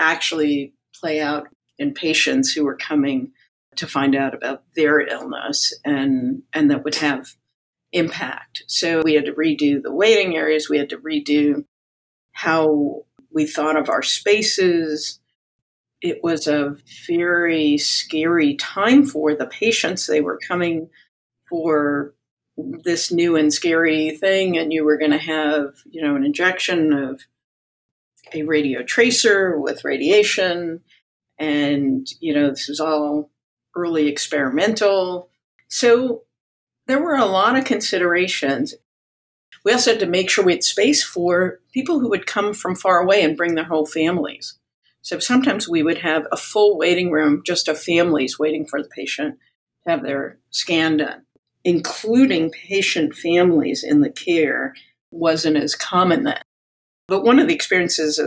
actually 0.00 0.74
play 0.98 1.20
out 1.20 1.46
in 1.78 1.94
patients 1.94 2.52
who 2.52 2.64
were 2.64 2.76
coming 2.76 3.32
to 3.76 3.86
find 3.86 4.16
out 4.16 4.34
about 4.34 4.64
their 4.74 5.00
illness 5.00 5.72
and 5.84 6.42
and 6.52 6.70
that 6.70 6.82
would 6.82 6.96
have 6.96 7.28
impact. 7.92 8.62
So 8.66 9.02
we 9.02 9.14
had 9.14 9.26
to 9.26 9.32
redo 9.32 9.82
the 9.82 9.92
waiting 9.92 10.36
areas, 10.36 10.68
we 10.68 10.78
had 10.78 10.90
to 10.90 10.98
redo 10.98 11.64
how 12.32 13.04
we 13.32 13.46
thought 13.46 13.78
of 13.78 13.88
our 13.88 14.02
spaces. 14.02 15.20
It 16.02 16.20
was 16.22 16.46
a 16.46 16.76
very 17.06 17.78
scary 17.78 18.54
time 18.56 19.04
for 19.04 19.34
the 19.34 19.46
patients. 19.46 20.06
They 20.06 20.20
were 20.20 20.38
coming 20.46 20.88
for 21.48 22.14
this 22.84 23.10
new 23.12 23.36
and 23.36 23.52
scary 23.52 24.16
thing, 24.16 24.56
and 24.56 24.72
you 24.72 24.84
were 24.84 24.98
going 24.98 25.10
to 25.10 25.18
have, 25.18 25.74
you 25.90 26.02
know, 26.02 26.16
an 26.16 26.24
injection 26.24 26.92
of 26.92 27.20
a 28.34 28.42
radio 28.42 28.82
tracer 28.82 29.58
with 29.58 29.84
radiation. 29.84 30.80
And, 31.38 32.06
you 32.20 32.34
know, 32.34 32.50
this 32.50 32.68
was 32.68 32.80
all 32.80 33.30
early 33.76 34.08
experimental. 34.08 35.30
So 35.68 36.22
there 36.86 37.02
were 37.02 37.16
a 37.16 37.24
lot 37.24 37.56
of 37.56 37.64
considerations. 37.64 38.74
We 39.64 39.72
also 39.72 39.92
had 39.92 40.00
to 40.00 40.06
make 40.06 40.30
sure 40.30 40.44
we 40.44 40.52
had 40.52 40.64
space 40.64 41.02
for 41.02 41.60
people 41.72 42.00
who 42.00 42.08
would 42.10 42.26
come 42.26 42.52
from 42.54 42.74
far 42.74 43.00
away 43.00 43.22
and 43.22 43.36
bring 43.36 43.54
their 43.54 43.64
whole 43.64 43.86
families. 43.86 44.58
So 45.02 45.18
sometimes 45.18 45.68
we 45.68 45.82
would 45.82 45.98
have 45.98 46.26
a 46.30 46.36
full 46.36 46.76
waiting 46.76 47.10
room 47.10 47.42
just 47.44 47.68
of 47.68 47.80
families 47.80 48.38
waiting 48.38 48.66
for 48.66 48.82
the 48.82 48.88
patient 48.88 49.38
to 49.84 49.90
have 49.90 50.02
their 50.02 50.38
scan 50.50 50.98
done. 50.98 51.22
Including 51.62 52.50
patient 52.50 53.14
families 53.14 53.84
in 53.84 54.00
the 54.00 54.10
care 54.10 54.74
wasn't 55.10 55.58
as 55.58 55.74
common 55.74 56.24
then. 56.24 56.40
But 57.10 57.24
one 57.24 57.40
of 57.40 57.48
the 57.48 57.54
experiences, 57.54 58.20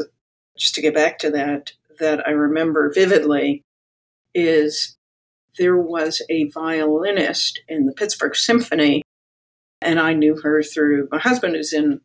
just 0.57 0.75
to 0.75 0.81
get 0.81 0.93
back 0.93 1.17
to 1.19 1.31
that, 1.31 1.71
that 2.01 2.27
I 2.27 2.31
remember 2.31 2.91
vividly 2.93 3.63
is 4.35 4.97
there 5.57 5.77
was 5.77 6.21
a 6.29 6.49
violinist 6.49 7.61
in 7.69 7.85
the 7.85 7.93
Pittsburgh 7.93 8.35
Symphony 8.35 9.01
and 9.81 10.01
I 10.01 10.11
knew 10.11 10.35
her 10.41 10.61
through 10.61 11.07
my 11.11 11.19
husband 11.19 11.55
who's 11.55 11.71
in 11.71 12.01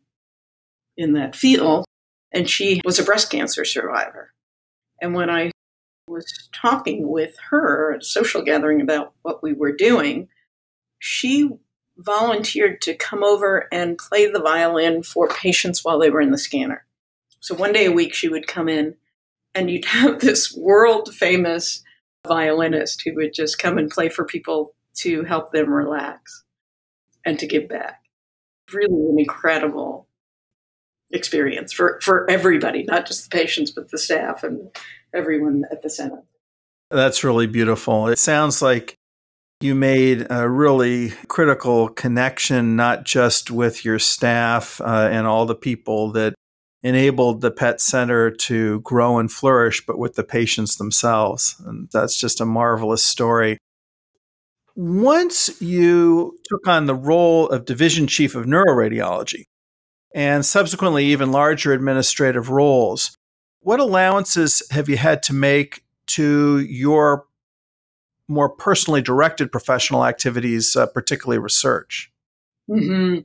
in 0.95 1.13
that 1.13 1.35
field 1.35 1.83
and 2.31 2.49
she 2.49 2.81
was 2.85 2.97
a 2.97 3.03
breast 3.03 3.29
cancer 3.29 3.65
survivor. 3.65 4.31
And 5.01 5.13
when 5.13 5.29
I 5.29 5.51
was 6.07 6.47
talking 6.53 7.09
with 7.09 7.35
her 7.49 7.93
at 7.93 8.03
a 8.03 8.05
social 8.05 8.41
gathering 8.41 8.79
about 8.79 9.11
what 9.23 9.43
we 9.43 9.51
were 9.51 9.73
doing, 9.73 10.29
she 10.97 11.49
volunteered 11.99 12.81
to 12.81 12.95
come 12.95 13.23
over 13.23 13.67
and 13.71 13.97
play 13.97 14.29
the 14.29 14.41
violin 14.41 15.03
for 15.03 15.27
patients 15.27 15.83
while 15.83 15.99
they 15.99 16.09
were 16.09 16.21
in 16.21 16.31
the 16.31 16.37
scanner. 16.37 16.85
So 17.39 17.55
one 17.55 17.73
day 17.73 17.85
a 17.85 17.91
week 17.91 18.13
she 18.13 18.29
would 18.29 18.47
come 18.47 18.69
in 18.69 18.95
and 19.53 19.69
you'd 19.69 19.85
have 19.85 20.19
this 20.19 20.55
world 20.55 21.13
famous 21.13 21.83
violinist 22.27 23.01
who 23.03 23.15
would 23.15 23.33
just 23.33 23.59
come 23.59 23.77
and 23.77 23.89
play 23.89 24.09
for 24.09 24.25
people 24.25 24.73
to 24.95 25.23
help 25.23 25.51
them 25.51 25.69
relax 25.69 26.43
and 27.25 27.39
to 27.39 27.47
give 27.47 27.69
back. 27.69 28.01
Really 28.73 29.09
an 29.09 29.19
incredible 29.19 30.07
experience 31.11 31.73
for, 31.73 31.99
for 32.01 32.29
everybody, 32.29 32.83
not 32.83 33.07
just 33.07 33.29
the 33.29 33.35
patients, 33.35 33.71
but 33.71 33.89
the 33.89 33.97
staff 33.97 34.43
and 34.43 34.69
everyone 35.13 35.63
at 35.71 35.81
the 35.81 35.89
center. 35.89 36.23
That's 36.91 37.23
really 37.23 37.47
beautiful. 37.47 38.07
It 38.07 38.19
sounds 38.19 38.61
like 38.61 38.98
you 39.61 39.75
made 39.75 40.25
a 40.29 40.49
really 40.49 41.09
critical 41.27 41.89
connection, 41.89 42.75
not 42.75 43.03
just 43.03 43.51
with 43.51 43.83
your 43.83 43.99
staff 43.99 44.79
uh, 44.81 45.09
and 45.11 45.27
all 45.27 45.45
the 45.45 45.55
people 45.55 46.11
that 46.13 46.33
enabled 46.81 47.41
the 47.41 47.51
PET 47.51 47.81
center 47.81 48.31
to 48.31 48.79
grow 48.81 49.17
and 49.17 49.31
flourish, 49.31 49.85
but 49.85 49.99
with 49.99 50.15
the 50.15 50.23
patients 50.23 50.77
themselves. 50.77 51.61
And 51.65 51.89
that's 51.91 52.17
just 52.17 52.39
a 52.39 52.45
marvelous 52.45 53.03
story. 53.03 53.57
Once 54.75 55.61
you 55.61 56.37
took 56.45 56.65
on 56.65 56.85
the 56.85 56.95
role 56.95 57.49
of 57.49 57.65
division 57.65 58.07
chief 58.07 58.35
of 58.35 58.45
neuroradiology 58.45 59.43
and 60.15 60.45
subsequently 60.45 61.05
even 61.05 61.33
larger 61.33 61.73
administrative 61.73 62.49
roles, 62.49 63.13
what 63.59 63.81
allowances 63.81 64.63
have 64.71 64.87
you 64.87 64.95
had 64.95 65.21
to 65.23 65.33
make 65.33 65.83
to 66.07 66.59
your 66.59 67.25
more 68.29 68.47
personally 68.47 69.01
directed 69.01 69.51
professional 69.51 70.05
activities, 70.05 70.75
uh, 70.75 70.85
particularly 70.85 71.39
research? 71.39 72.11
Mm-hmm. 72.69 73.21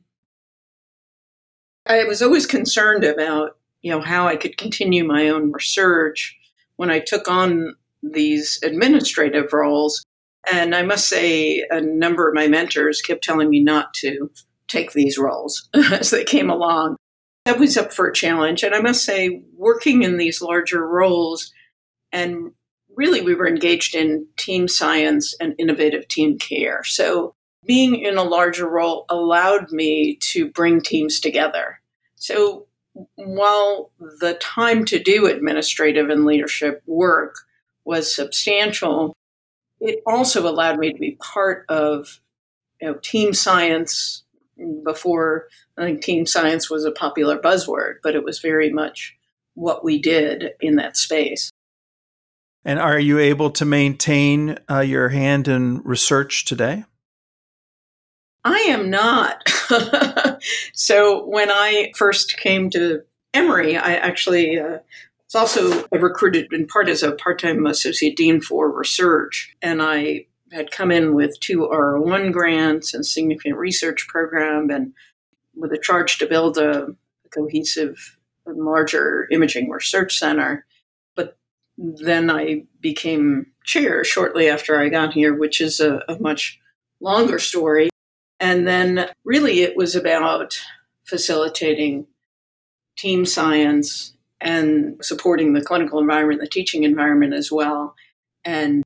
I 1.87 2.05
was 2.05 2.23
always 2.23 2.47
concerned 2.47 3.05
about, 3.05 3.59
you 3.83 3.91
know, 3.91 4.01
how 4.01 4.27
I 4.27 4.37
could 4.37 4.57
continue 4.57 5.05
my 5.05 5.29
own 5.29 5.53
research 5.53 6.37
when 6.77 6.91
I 6.91 6.99
took 6.99 7.29
on 7.29 7.77
these 8.03 8.59
administrative 8.63 9.53
roles. 9.53 10.03
And 10.51 10.75
I 10.75 10.83
must 10.83 11.09
say, 11.09 11.65
a 11.71 11.81
number 11.81 12.29
of 12.29 12.35
my 12.35 12.49
mentors 12.49 13.03
kept 13.03 13.23
telling 13.23 13.51
me 13.51 13.61
not 13.61 13.93
to 13.95 14.31
take 14.69 14.93
these 14.93 15.19
roles 15.19 15.69
as 15.75 16.11
they 16.11 16.25
came 16.25 16.51
along. 16.51 16.97
That 17.45 17.59
was 17.59 17.77
up 17.77 17.93
for 17.93 18.09
a 18.09 18.15
challenge. 18.15 18.63
And 18.63 18.75
I 18.75 18.81
must 18.81 19.05
say, 19.05 19.43
working 19.55 20.03
in 20.03 20.17
these 20.17 20.41
larger 20.41 20.87
roles, 20.87 21.53
and 22.11 22.53
really 22.97 23.21
we 23.21 23.35
were 23.35 23.49
engaged 23.49 23.95
in 23.95 24.27
team 24.37 24.69
science 24.69 25.35
and 25.41 25.55
innovative 25.59 26.09
team 26.09 26.39
care. 26.39 26.83
So 26.85 27.35
being 27.67 27.97
in 27.97 28.17
a 28.17 28.23
larger 28.23 28.69
role 28.69 29.07
allowed 29.09 29.73
me 29.73 30.17
to 30.33 30.51
bring 30.51 30.81
teams 30.81 31.21
together. 31.21 31.81
So 32.17 32.67
while 33.17 33.91
the 34.21 34.35
time 34.35 34.85
to 34.87 35.03
do 35.03 35.27
administrative 35.27 36.11
and 36.11 36.25
leadership 36.25 36.83
work 36.87 37.37
was 37.85 38.15
substantial, 38.15 39.17
it 39.81 40.01
also 40.07 40.49
allowed 40.49 40.79
me 40.79 40.93
to 40.93 40.99
be 40.99 41.19
part 41.21 41.65
of 41.69 42.21
you 42.81 42.89
know, 42.89 42.95
team 43.03 43.35
science 43.35 44.25
before 44.85 45.49
I 45.77 45.85
think 45.85 46.03
team 46.03 46.27
science 46.27 46.71
was 46.71 46.85
a 46.85 46.93
popular 46.93 47.39
buzzword, 47.39 47.95
but 48.03 48.15
it 48.15 48.25
was 48.25 48.39
very 48.39 48.71
much 48.71 49.17
what 49.55 49.85
we 49.85 50.01
did 50.01 50.51
in 50.61 50.77
that 50.77 50.97
space. 50.97 51.51
And 52.65 52.79
are 52.79 52.99
you 52.99 53.19
able 53.19 53.51
to 53.53 53.65
maintain 53.65 54.59
uh, 54.71 54.81
your 54.81 55.11
hand 55.11 55.49
in 55.49 55.83
research 55.83 56.45
today? 56.45 56.85
I 58.45 58.59
am 58.59 58.91
not. 58.91 59.49
so 60.75 61.25
when 61.27 61.51
I 61.51 61.93
first 61.97 62.37
came 62.37 62.71
to 62.71 63.03
Emory, 63.33 63.77
I 63.77 63.95
actually 63.95 64.59
uh, 64.59 64.79
was 65.33 65.35
also 65.35 65.87
recruited 65.91 66.53
in 66.53 66.67
part 66.67 66.89
as 66.89 67.03
a 67.03 67.13
part-time 67.13 67.67
associate 67.67 68.17
dean 68.17 68.41
for 68.41 68.71
research, 68.71 69.55
and 69.63 69.83
I 69.83 70.27
had 70.53 70.71
come 70.71 70.91
in 70.91 71.15
with 71.15 71.41
two 71.41 71.69
R01 71.73 72.33
grants 72.33 72.95
and 72.95 73.05
significant 73.05 73.57
research 73.57 74.07
program, 74.09 74.71
and 74.71 74.93
with 75.57 75.73
a 75.73 75.79
charge 75.79 76.19
to 76.19 76.27
build 76.27 76.59
a, 76.59 76.89
cohesive, 77.31 78.17
larger 78.47 79.27
imaging 79.33 79.69
research 79.69 80.17
center. 80.17 80.65
Then 81.77 82.31
I 82.31 82.65
became 82.81 83.47
chair 83.65 84.05
shortly 84.05 84.49
after 84.49 84.79
I 84.81 84.89
got 84.89 85.13
here, 85.13 85.35
which 85.35 85.61
is 85.61 85.81
a, 85.81 86.03
a 86.09 86.19
much 86.21 86.61
longer 87.01 87.39
story. 87.39 87.91
And 88.41 88.67
then 88.67 89.09
really 89.25 89.63
it 89.63 89.77
was 89.77 89.97
about 89.97 90.61
facilitating 91.05 92.07
team 92.97 93.27
science 93.27 94.15
and 94.41 94.97
supporting 95.03 95.53
the 95.53 95.65
clinical 95.65 95.99
environment, 95.99 96.41
the 96.41 96.47
teaching 96.47 96.85
environment 96.85 97.35
as 97.35 97.51
well. 97.51 97.95
And 98.45 98.85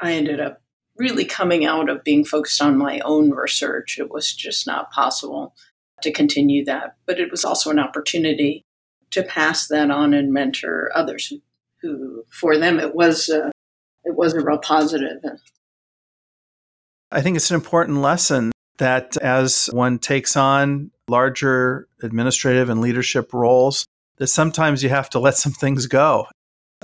I 0.00 0.12
ended 0.12 0.40
up 0.40 0.60
really 0.98 1.24
coming 1.24 1.64
out 1.64 1.88
of 1.88 2.04
being 2.04 2.24
focused 2.24 2.60
on 2.60 2.76
my 2.76 3.00
own 3.00 3.30
research. 3.30 3.98
It 3.98 4.10
was 4.10 4.34
just 4.34 4.66
not 4.66 4.90
possible 4.90 5.54
to 6.02 6.12
continue 6.12 6.64
that. 6.64 6.96
But 7.06 7.20
it 7.20 7.30
was 7.30 7.44
also 7.44 7.70
an 7.70 7.78
opportunity 7.78 8.64
to 9.12 9.22
pass 9.22 9.68
that 9.68 9.90
on 9.90 10.12
and 10.12 10.32
mentor 10.32 10.90
others 10.94 11.32
who, 11.82 12.24
for 12.30 12.56
them, 12.56 12.78
it 12.80 12.94
was 12.94 13.28
a, 13.28 13.50
it 14.04 14.16
was 14.16 14.34
a 14.34 14.40
real 14.40 14.58
positive. 14.58 15.18
I 17.10 17.20
think 17.20 17.36
it's 17.36 17.50
an 17.50 17.56
important 17.56 17.98
lesson 17.98 18.52
that 18.78 19.16
as 19.18 19.68
one 19.72 19.98
takes 19.98 20.36
on 20.36 20.90
larger 21.08 21.88
administrative 22.02 22.68
and 22.68 22.80
leadership 22.80 23.32
roles, 23.32 23.86
that 24.18 24.26
sometimes 24.26 24.82
you 24.82 24.88
have 24.88 25.10
to 25.10 25.18
let 25.18 25.36
some 25.36 25.52
things 25.52 25.86
go. 25.86 26.26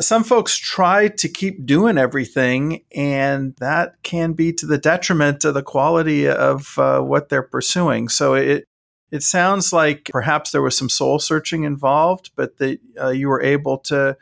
Some 0.00 0.24
folks 0.24 0.56
try 0.56 1.08
to 1.08 1.28
keep 1.28 1.66
doing 1.66 1.98
everything, 1.98 2.84
and 2.94 3.54
that 3.58 4.02
can 4.02 4.32
be 4.32 4.52
to 4.54 4.66
the 4.66 4.78
detriment 4.78 5.44
of 5.44 5.52
the 5.54 5.62
quality 5.62 6.26
of 6.26 6.78
uh, 6.78 7.00
what 7.00 7.28
they're 7.28 7.42
pursuing. 7.42 8.08
So 8.08 8.34
it 8.34 8.64
it 9.10 9.22
sounds 9.22 9.74
like 9.74 10.08
perhaps 10.10 10.50
there 10.50 10.62
was 10.62 10.76
some 10.76 10.88
soul 10.88 11.18
searching 11.18 11.64
involved, 11.64 12.30
but 12.34 12.56
that 12.56 12.78
uh, 12.98 13.10
you 13.10 13.28
were 13.28 13.42
able 13.42 13.76
to 13.78 14.16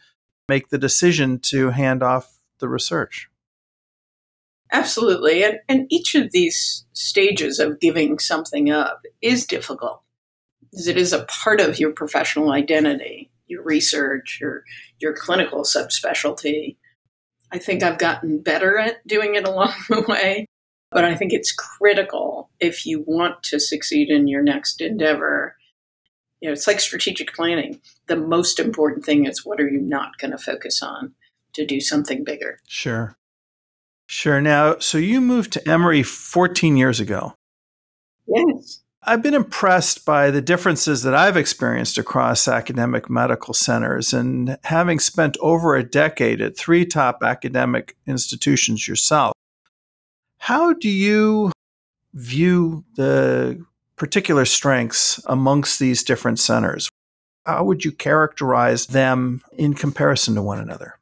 make 0.50 0.68
the 0.68 0.78
decision 0.78 1.38
to 1.38 1.70
hand 1.70 2.02
off 2.02 2.36
the 2.58 2.68
research. 2.68 3.30
Absolutely. 4.72 5.42
And, 5.44 5.60
and 5.68 5.86
each 5.90 6.14
of 6.14 6.32
these 6.32 6.84
stages 6.92 7.58
of 7.58 7.80
giving 7.80 8.18
something 8.18 8.70
up 8.70 9.02
is 9.22 9.46
difficult 9.46 10.02
because 10.70 10.88
it 10.88 10.96
is 10.96 11.12
a 11.12 11.24
part 11.24 11.60
of 11.60 11.78
your 11.78 11.92
professional 11.92 12.52
identity, 12.52 13.30
your 13.46 13.62
research, 13.62 14.38
your, 14.40 14.64
your 15.00 15.14
clinical 15.14 15.62
subspecialty. 15.62 16.76
I 17.52 17.58
think 17.58 17.82
I've 17.82 17.98
gotten 17.98 18.42
better 18.42 18.76
at 18.76 19.06
doing 19.06 19.36
it 19.36 19.44
along 19.48 19.72
the 19.88 20.04
way, 20.06 20.46
but 20.90 21.04
I 21.04 21.14
think 21.14 21.32
it's 21.32 21.52
critical 21.52 22.50
if 22.58 22.84
you 22.84 23.04
want 23.06 23.42
to 23.44 23.60
succeed 23.60 24.10
in 24.10 24.28
your 24.28 24.42
next 24.42 24.80
endeavor. 24.80 25.56
You 26.40 26.48
know, 26.48 26.52
it's 26.52 26.66
like 26.66 26.80
strategic 26.80 27.34
planning. 27.34 27.80
The 28.06 28.16
most 28.16 28.58
important 28.58 29.04
thing 29.04 29.26
is 29.26 29.44
what 29.44 29.60
are 29.60 29.68
you 29.68 29.80
not 29.80 30.18
going 30.18 30.30
to 30.30 30.38
focus 30.38 30.82
on 30.82 31.14
to 31.52 31.66
do 31.66 31.80
something 31.80 32.24
bigger? 32.24 32.60
Sure. 32.66 33.16
Sure. 34.06 34.40
Now, 34.40 34.78
so 34.78 34.98
you 34.98 35.20
moved 35.20 35.52
to 35.52 35.68
Emory 35.68 36.02
14 36.02 36.76
years 36.76 36.98
ago. 36.98 37.34
Yes. 38.26 38.80
I've 39.02 39.22
been 39.22 39.34
impressed 39.34 40.04
by 40.04 40.30
the 40.30 40.42
differences 40.42 41.02
that 41.04 41.14
I've 41.14 41.36
experienced 41.36 41.96
across 41.96 42.46
academic 42.46 43.08
medical 43.08 43.54
centers. 43.54 44.12
And 44.12 44.58
having 44.64 44.98
spent 44.98 45.36
over 45.40 45.74
a 45.74 45.82
decade 45.82 46.40
at 46.40 46.56
three 46.56 46.84
top 46.84 47.22
academic 47.22 47.96
institutions 48.06 48.86
yourself, 48.86 49.32
how 50.38 50.74
do 50.74 50.88
you 50.88 51.52
view 52.12 52.84
the 52.96 53.64
particular 54.00 54.46
strengths 54.46 55.20
amongst 55.26 55.78
these 55.78 56.02
different 56.02 56.38
centers? 56.38 56.88
How 57.44 57.64
would 57.64 57.84
you 57.84 57.92
characterize 57.92 58.86
them 58.86 59.42
in 59.58 59.74
comparison 59.74 60.34
to 60.36 60.42
one 60.42 60.58
another? 60.58 60.98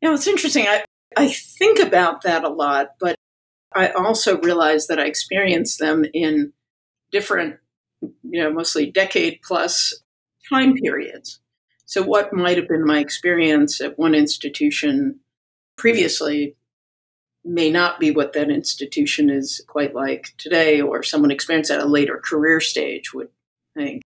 You 0.00 0.08
know, 0.08 0.14
it's 0.14 0.28
interesting. 0.28 0.68
I, 0.68 0.84
I 1.16 1.26
think 1.26 1.80
about 1.80 2.22
that 2.22 2.44
a 2.44 2.48
lot, 2.48 2.90
but 3.00 3.16
I 3.74 3.88
also 3.88 4.38
realize 4.40 4.86
that 4.86 5.00
I 5.00 5.06
experience 5.06 5.78
them 5.78 6.04
in 6.14 6.52
different, 7.10 7.56
you 8.00 8.40
know, 8.40 8.52
mostly 8.52 8.88
decade 8.88 9.40
plus 9.42 10.00
time 10.48 10.74
periods. 10.74 11.40
So, 11.86 12.04
what 12.04 12.32
might 12.32 12.56
have 12.56 12.68
been 12.68 12.86
my 12.86 13.00
experience 13.00 13.80
at 13.80 13.98
one 13.98 14.14
institution 14.14 15.18
previously 15.76 16.55
may 17.46 17.70
not 17.70 18.00
be 18.00 18.10
what 18.10 18.32
that 18.32 18.50
institution 18.50 19.30
is 19.30 19.62
quite 19.68 19.94
like 19.94 20.34
today, 20.36 20.80
or 20.80 21.02
someone 21.02 21.30
experienced 21.30 21.70
at 21.70 21.80
a 21.80 21.86
later 21.86 22.20
career 22.22 22.60
stage 22.60 23.14
would 23.14 23.28
think. 23.74 24.02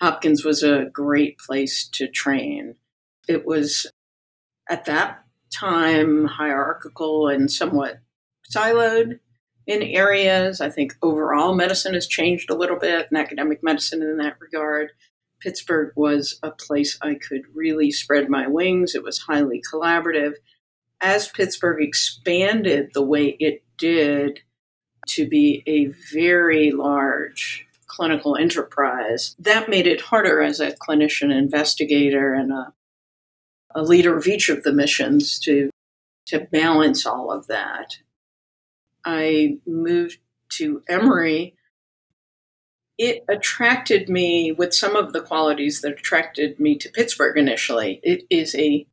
Hopkins 0.00 0.44
was 0.44 0.62
a 0.62 0.86
great 0.92 1.38
place 1.38 1.88
to 1.94 2.06
train. 2.06 2.76
It 3.28 3.44
was 3.44 3.90
at 4.70 4.84
that 4.84 5.24
time 5.52 6.26
hierarchical 6.26 7.28
and 7.28 7.50
somewhat 7.50 8.00
siloed 8.50 9.18
in 9.66 9.82
areas. 9.82 10.60
I 10.60 10.70
think 10.70 10.94
overall 11.02 11.54
medicine 11.54 11.94
has 11.94 12.06
changed 12.06 12.48
a 12.48 12.56
little 12.56 12.78
bit, 12.78 13.08
and 13.10 13.18
academic 13.18 13.62
medicine 13.62 14.02
in 14.02 14.18
that 14.18 14.36
regard. 14.40 14.92
Pittsburgh 15.40 15.92
was 15.96 16.38
a 16.42 16.50
place 16.50 16.98
I 17.02 17.14
could 17.14 17.42
really 17.54 17.90
spread 17.90 18.28
my 18.28 18.46
wings. 18.46 18.94
It 18.94 19.02
was 19.02 19.18
highly 19.18 19.62
collaborative. 19.72 20.34
As 21.00 21.28
Pittsburgh 21.28 21.82
expanded 21.82 22.90
the 22.92 23.02
way 23.02 23.36
it 23.38 23.62
did 23.76 24.40
to 25.08 25.28
be 25.28 25.62
a 25.66 25.86
very 26.12 26.72
large 26.72 27.66
clinical 27.86 28.36
enterprise, 28.36 29.34
that 29.38 29.68
made 29.68 29.86
it 29.86 30.00
harder 30.00 30.42
as 30.42 30.60
a 30.60 30.72
clinician 30.72 31.36
investigator 31.36 32.34
and 32.34 32.52
a 32.52 32.72
a 33.74 33.82
leader 33.82 34.16
of 34.16 34.26
each 34.26 34.48
of 34.48 34.62
the 34.62 34.72
missions 34.72 35.38
to 35.38 35.70
to 36.26 36.40
balance 36.40 37.06
all 37.06 37.32
of 37.32 37.46
that. 37.46 37.98
I 39.04 39.58
moved 39.66 40.18
to 40.50 40.82
Emory. 40.88 41.54
It 42.98 43.24
attracted 43.28 44.08
me 44.08 44.52
with 44.52 44.74
some 44.74 44.96
of 44.96 45.12
the 45.12 45.22
qualities 45.22 45.80
that 45.80 45.92
attracted 45.92 46.60
me 46.60 46.76
to 46.78 46.90
Pittsburgh 46.90 47.38
initially. 47.38 48.00
It 48.02 48.24
is 48.28 48.54
a 48.56 48.86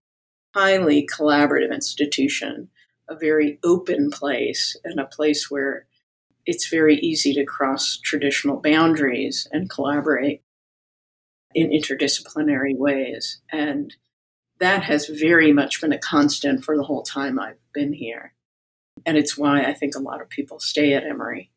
highly 0.56 1.06
collaborative 1.06 1.74
institution, 1.74 2.70
a 3.10 3.16
very 3.16 3.60
open 3.64 4.10
place, 4.10 4.76
and 4.86 5.00
a 5.00 5.06
place 5.06 5.52
where 5.52 5.86
it's 6.46 6.70
very 6.70 6.96
easy 7.00 7.34
to 7.34 7.44
cross 7.44 8.00
traditional 8.02 8.62
boundaries 8.62 9.48
and 9.52 9.70
collaborate 9.70 10.42
in 11.54 11.70
interdisciplinary 11.70 12.76
ways. 12.78 13.42
And 13.52 13.94
that 14.60 14.84
has 14.84 15.08
very 15.08 15.52
much 15.52 15.82
been 15.82 15.92
a 15.92 15.98
constant 15.98 16.64
for 16.64 16.78
the 16.78 16.84
whole 16.84 17.04
time 17.04 17.40
I've 17.40 17.60
been 17.74 17.94
here. 17.94 18.34
And 19.06 19.18
it's 19.18 19.38
why 19.38 19.64
I 19.64 19.74
think 19.74 19.96
a 19.96 20.02
lot 20.02 20.22
of 20.22 20.30
people 20.30 20.60
stay 20.60 20.94
at 20.94 21.04
Emory. 21.04 21.52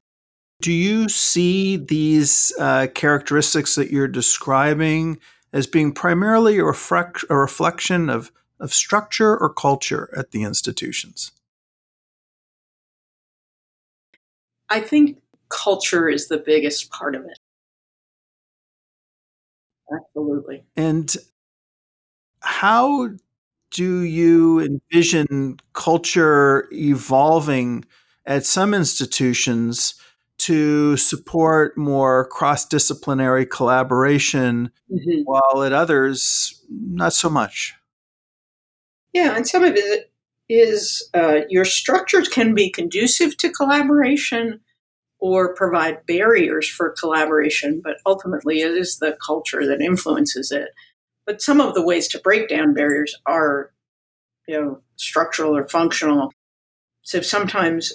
Do 0.61 0.73
you 0.73 1.09
see 1.09 1.77
these 1.77 2.53
uh, 2.59 2.89
characteristics 2.93 3.77
that 3.77 3.93
you're 3.93 4.09
describing 4.09 5.21
as 5.53 5.69
being 5.69 5.93
primarily 5.93 6.59
a, 6.59 6.65
a 6.65 7.37
reflection 7.37 8.11
of, 8.11 8.33
of 8.61 8.75
structure 8.75 9.37
or 9.37 9.53
culture 9.53 10.11
at 10.17 10.31
the 10.31 10.43
institutions? 10.43 11.33
I 14.69 14.81
think 14.81 15.21
culture 15.49 16.09
is 16.09 16.29
the 16.29 16.39
biggest 16.39 16.91
part 16.91 17.15
of 17.15 17.25
it. 17.25 17.39
Absolutely. 19.91 20.65
And 20.77 21.17
how 22.41 23.11
do 23.71 24.01
you 24.01 24.61
envision 24.61 25.59
culture 25.73 26.69
evolving 26.73 27.85
at 28.27 28.45
some 28.45 28.75
institutions 28.75 29.95
to 30.39 30.97
support 30.97 31.77
more 31.77 32.27
cross 32.29 32.67
disciplinary 32.67 33.45
collaboration, 33.45 34.71
mm-hmm. 34.91 35.23
while 35.25 35.63
at 35.65 35.73
others, 35.73 36.63
not 36.71 37.13
so 37.13 37.29
much? 37.29 37.75
Yeah, 39.13 39.37
and 39.37 39.47
some 39.47 39.65
of 39.65 39.75
it 39.75 40.11
is 40.49 41.09
uh, 41.15 41.41
your 41.49 41.65
structures 41.65 42.29
can 42.29 42.55
be 42.55 42.71
conducive 42.71 43.37
to 43.39 43.51
collaboration 43.51 44.61
or 45.19 45.55
provide 45.55 46.07
barriers 46.07 46.69
for 46.69 46.95
collaboration, 46.99 47.81
but 47.83 47.97
ultimately 48.07 48.61
it 48.61 48.71
is 48.71 48.99
the 48.99 49.17
culture 49.25 49.67
that 49.67 49.81
influences 49.81 50.51
it. 50.51 50.69
But 51.27 51.43
some 51.43 51.61
of 51.61 51.75
the 51.75 51.85
ways 51.85 52.09
to 52.09 52.21
break 52.21 52.49
down 52.49 52.73
barriers 52.73 53.15
are, 53.27 53.73
you 54.47 54.59
know, 54.59 54.81
structural 54.97 55.57
or 55.57 55.69
functional. 55.69 56.33
So 57.03 57.21
sometimes 57.21 57.93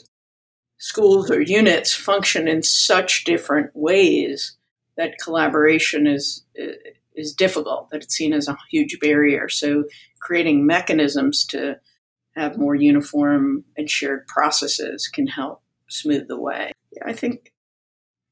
schools 0.77 1.31
or 1.31 1.41
units 1.41 1.93
function 1.93 2.47
in 2.47 2.61
such 2.61 3.23
different 3.23 3.71
ways 3.73 4.57
that 4.97 5.17
collaboration 5.23 6.05
is 6.05 6.43
is 7.15 7.33
difficult, 7.33 7.89
that 7.89 8.03
it's 8.03 8.15
seen 8.15 8.33
as 8.33 8.47
a 8.47 8.57
huge 8.69 8.99
barrier. 8.99 9.49
So 9.49 9.85
creating 10.19 10.65
mechanisms 10.65 11.45
to 11.47 11.77
have 12.35 12.57
more 12.57 12.75
uniform 12.75 13.63
and 13.77 13.89
shared 13.89 14.27
processes 14.27 15.07
can 15.07 15.27
help 15.27 15.61
smooth 15.89 16.27
the 16.27 16.39
way. 16.39 16.71
I 17.05 17.13
think 17.13 17.51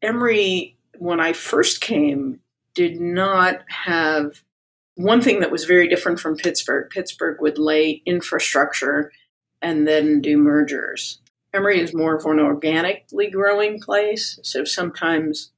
Emory, 0.02 0.78
when 0.98 1.20
I 1.20 1.34
first 1.34 1.82
came, 1.82 2.39
did 2.74 3.00
not 3.00 3.60
have 3.67 4.41
one 4.96 5.22
thing 5.22 5.39
that 5.39 5.52
was 5.52 5.65
very 5.65 5.88
different 5.88 6.20
from 6.20 6.36
Pittsburgh, 6.36 6.89
Pittsburgh 6.89 7.38
would 7.41 7.58
lay 7.58 8.02
infrastructure 8.06 9.12
and 9.62 9.88
then 9.88 10.22
do 10.22 10.38
mergers. 10.38 11.20
Emory 11.54 11.80
is 11.80 11.94
more 11.94 12.15
of 12.15 12.26
an 12.26 12.39
organically 12.39 13.30
growing 13.30 13.80
place, 13.80 14.39
so 14.44 14.63
sometimes 14.63 15.52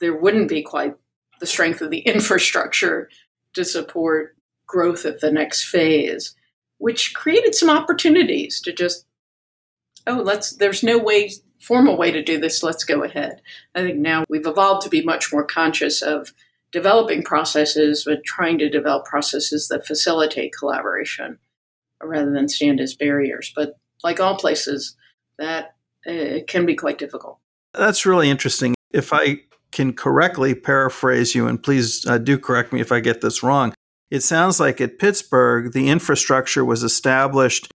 there 0.00 0.16
wouldn't 0.16 0.48
be 0.48 0.62
quite 0.62 0.94
the 1.42 1.46
strength 1.46 1.82
of 1.82 1.90
the 1.90 1.98
infrastructure 2.14 3.10
to 3.52 3.64
support 3.64 4.36
growth 4.66 5.04
at 5.04 5.20
the 5.20 5.30
next 5.30 5.64
phase, 5.64 6.34
which 6.78 7.12
created 7.12 7.54
some 7.54 7.68
opportunities 7.68 8.60
to 8.62 8.72
just, 8.72 9.04
oh, 10.06 10.22
let's, 10.24 10.56
there's 10.56 10.82
no 10.82 10.96
way, 10.96 11.30
formal 11.60 11.98
way 11.98 12.10
to 12.12 12.22
do 12.22 12.40
this, 12.40 12.62
let's 12.62 12.84
go 12.84 13.02
ahead. 13.02 13.42
I 13.74 13.82
think 13.82 13.98
now 13.98 14.24
we've 14.30 14.46
evolved 14.46 14.82
to 14.82 14.88
be 14.88 15.02
much 15.02 15.32
more 15.32 15.44
conscious 15.44 16.00
of 16.00 16.32
developing 16.70 17.22
processes, 17.22 18.04
but 18.06 18.24
trying 18.24 18.58
to 18.58 18.70
develop 18.70 19.04
processes 19.04 19.68
that 19.68 19.86
facilitate 19.86 20.54
collaboration 20.58 21.38
rather 22.02 22.30
than 22.30 22.48
stand 22.48 22.80
as 22.80 22.94
barriers. 22.94 23.52
But 23.54 23.78
like 24.02 24.20
all 24.20 24.36
places, 24.36 24.96
that 25.38 25.74
uh, 26.06 26.38
can 26.46 26.66
be 26.66 26.74
quite 26.74 26.98
difficult. 26.98 27.38
That's 27.74 28.06
really 28.06 28.30
interesting. 28.30 28.74
If 28.92 29.12
I 29.12 29.40
can 29.72 29.92
correctly 29.94 30.54
paraphrase 30.54 31.34
you, 31.34 31.46
and 31.48 31.62
please 31.62 32.06
uh, 32.06 32.18
do 32.18 32.38
correct 32.38 32.72
me 32.72 32.80
if 32.80 32.92
I 32.92 33.00
get 33.00 33.20
this 33.20 33.42
wrong, 33.42 33.74
it 34.10 34.22
sounds 34.22 34.60
like 34.60 34.80
at 34.80 34.98
Pittsburgh, 34.98 35.72
the 35.72 35.88
infrastructure 35.88 36.64
was 36.64 36.82
established 36.82 37.72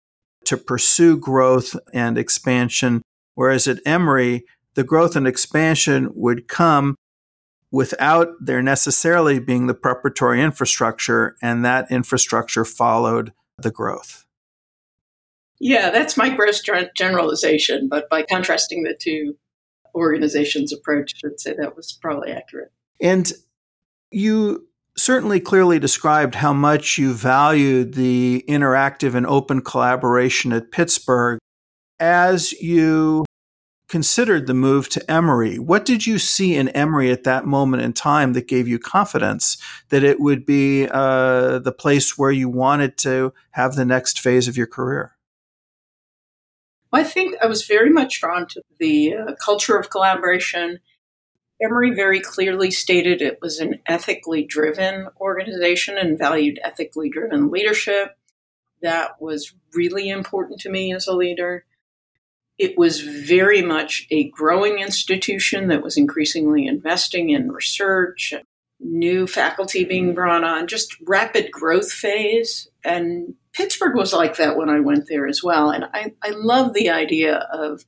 to 0.45 0.57
pursue 0.57 1.17
growth 1.17 1.75
and 1.93 2.17
expansion, 2.17 3.03
whereas 3.35 3.67
at 3.67 3.79
Emory, 3.85 4.43
the 4.73 4.83
growth 4.83 5.15
and 5.15 5.27
expansion 5.27 6.09
would 6.15 6.47
come 6.47 6.95
without 7.71 8.29
there 8.39 8.61
necessarily 8.61 9.39
being 9.39 9.67
the 9.67 9.73
preparatory 9.73 10.41
infrastructure, 10.41 11.35
and 11.41 11.63
that 11.63 11.91
infrastructure 11.91 12.65
followed 12.65 13.31
the 13.57 13.71
growth. 13.71 14.25
Yeah, 15.59 15.91
that's 15.91 16.17
my 16.17 16.29
gross 16.29 16.61
generalization, 16.95 17.87
but 17.87 18.09
by 18.09 18.23
contrasting 18.23 18.83
the 18.83 18.95
two 18.99 19.37
organizations' 19.95 20.73
approach, 20.73 21.13
I'd 21.25 21.39
say 21.39 21.53
that 21.53 21.75
was 21.75 21.97
probably 22.01 22.31
accurate. 22.31 22.71
And 23.01 23.31
you 24.11 24.67
certainly 24.95 25.39
clearly 25.39 25.79
described 25.79 26.35
how 26.35 26.53
much 26.53 26.97
you 26.97 27.13
valued 27.13 27.95
the 27.95 28.45
interactive 28.47 29.15
and 29.15 29.25
open 29.25 29.61
collaboration 29.61 30.53
at 30.53 30.71
Pittsburgh. 30.71 31.39
As 31.99 32.53
you 32.53 33.25
considered 33.87 34.47
the 34.47 34.53
move 34.53 34.89
to 34.89 35.11
Emory, 35.11 35.59
what 35.59 35.85
did 35.85 36.05
you 36.05 36.17
see 36.17 36.55
in 36.55 36.69
Emory 36.69 37.11
at 37.11 37.23
that 37.23 37.45
moment 37.45 37.83
in 37.83 37.93
time 37.93 38.33
that 38.33 38.47
gave 38.47 38.67
you 38.67 38.79
confidence 38.79 39.57
that 39.89 40.03
it 40.03 40.19
would 40.19 40.45
be 40.45 40.87
uh, 40.89 41.59
the 41.59 41.71
place 41.71 42.17
where 42.17 42.31
you 42.31 42.49
wanted 42.49 42.97
to 42.97 43.33
have 43.51 43.75
the 43.75 43.85
next 43.85 44.19
phase 44.19 44.47
of 44.47 44.57
your 44.57 44.67
career? 44.67 45.15
I 46.93 47.03
think 47.03 47.35
I 47.41 47.47
was 47.47 47.65
very 47.65 47.89
much 47.89 48.21
drawn 48.21 48.47
to 48.49 48.61
the 48.79 49.15
uh, 49.15 49.33
culture 49.43 49.77
of 49.77 49.89
collaboration. 49.89 50.79
Emory 51.61 51.91
very 51.91 52.19
clearly 52.19 52.71
stated 52.71 53.21
it 53.21 53.39
was 53.41 53.59
an 53.59 53.79
ethically 53.85 54.43
driven 54.43 55.07
organization 55.19 55.97
and 55.97 56.17
valued 56.17 56.59
ethically 56.63 57.09
driven 57.09 57.49
leadership. 57.49 58.15
That 58.81 59.21
was 59.21 59.53
really 59.73 60.09
important 60.09 60.59
to 60.61 60.69
me 60.69 60.93
as 60.93 61.07
a 61.07 61.15
leader. 61.15 61.65
It 62.59 62.77
was 62.77 63.01
very 63.01 63.61
much 63.61 64.05
a 64.11 64.29
growing 64.29 64.79
institution 64.79 65.69
that 65.69 65.81
was 65.81 65.97
increasingly 65.97 66.67
investing 66.67 67.31
in 67.31 67.51
research, 67.51 68.33
new 68.79 69.25
faculty 69.25 69.83
being 69.85 70.13
brought 70.13 70.43
on, 70.43 70.67
just 70.67 70.95
rapid 71.07 71.51
growth 71.51 71.91
phase. 71.91 72.67
And 72.83 73.35
Pittsburgh 73.53 73.95
was 73.95 74.13
like 74.13 74.37
that 74.37 74.57
when 74.57 74.69
I 74.69 74.79
went 74.79 75.07
there 75.07 75.27
as 75.27 75.43
well. 75.43 75.69
And 75.69 75.85
I, 75.93 76.13
I 76.23 76.31
love 76.31 76.73
the 76.73 76.89
idea 76.89 77.47
of 77.51 77.85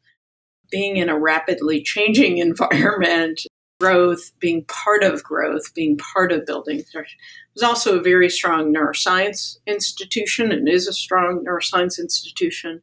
being 0.71 0.97
in 0.97 1.09
a 1.09 1.19
rapidly 1.19 1.81
changing 1.81 2.37
environment, 2.39 3.41
growth, 3.79 4.31
being 4.39 4.63
part 4.65 5.03
of 5.03 5.23
growth, 5.23 5.73
being 5.73 5.97
part 5.97 6.31
of 6.31 6.45
building. 6.45 6.79
It 6.79 7.05
was 7.53 7.63
also 7.63 7.97
a 7.97 8.03
very 8.03 8.29
strong 8.29 8.73
neuroscience 8.73 9.57
institution 9.67 10.51
and 10.51 10.69
is 10.69 10.87
a 10.87 10.93
strong 10.93 11.43
neuroscience 11.45 11.99
institution. 11.99 12.81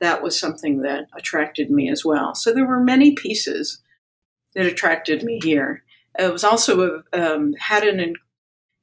That 0.00 0.22
was 0.22 0.38
something 0.38 0.80
that 0.82 1.08
attracted 1.16 1.70
me 1.70 1.90
as 1.90 2.04
well. 2.04 2.34
So 2.34 2.54
there 2.54 2.66
were 2.66 2.80
many 2.80 3.12
pieces 3.12 3.82
that 4.54 4.66
attracted 4.66 5.22
me 5.22 5.40
here. 5.42 5.82
It 6.18 6.32
was 6.32 6.42
also 6.42 7.02
a, 7.12 7.34
um, 7.34 7.52
had 7.58 7.84
an 7.84 8.00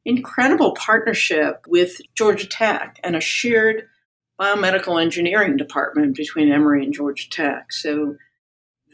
incredible 0.08 0.72
partnership 0.72 1.66
with 1.68 1.98
Georgia 2.16 2.48
Tech 2.48 2.98
and 3.04 3.16
a 3.16 3.20
shared 3.20 3.84
biomedical 4.40 5.02
engineering 5.02 5.58
department 5.58 6.16
between 6.16 6.50
Emory 6.50 6.84
and 6.84 6.94
Georgia 6.94 7.30
Tech. 7.30 7.74
So 7.74 8.16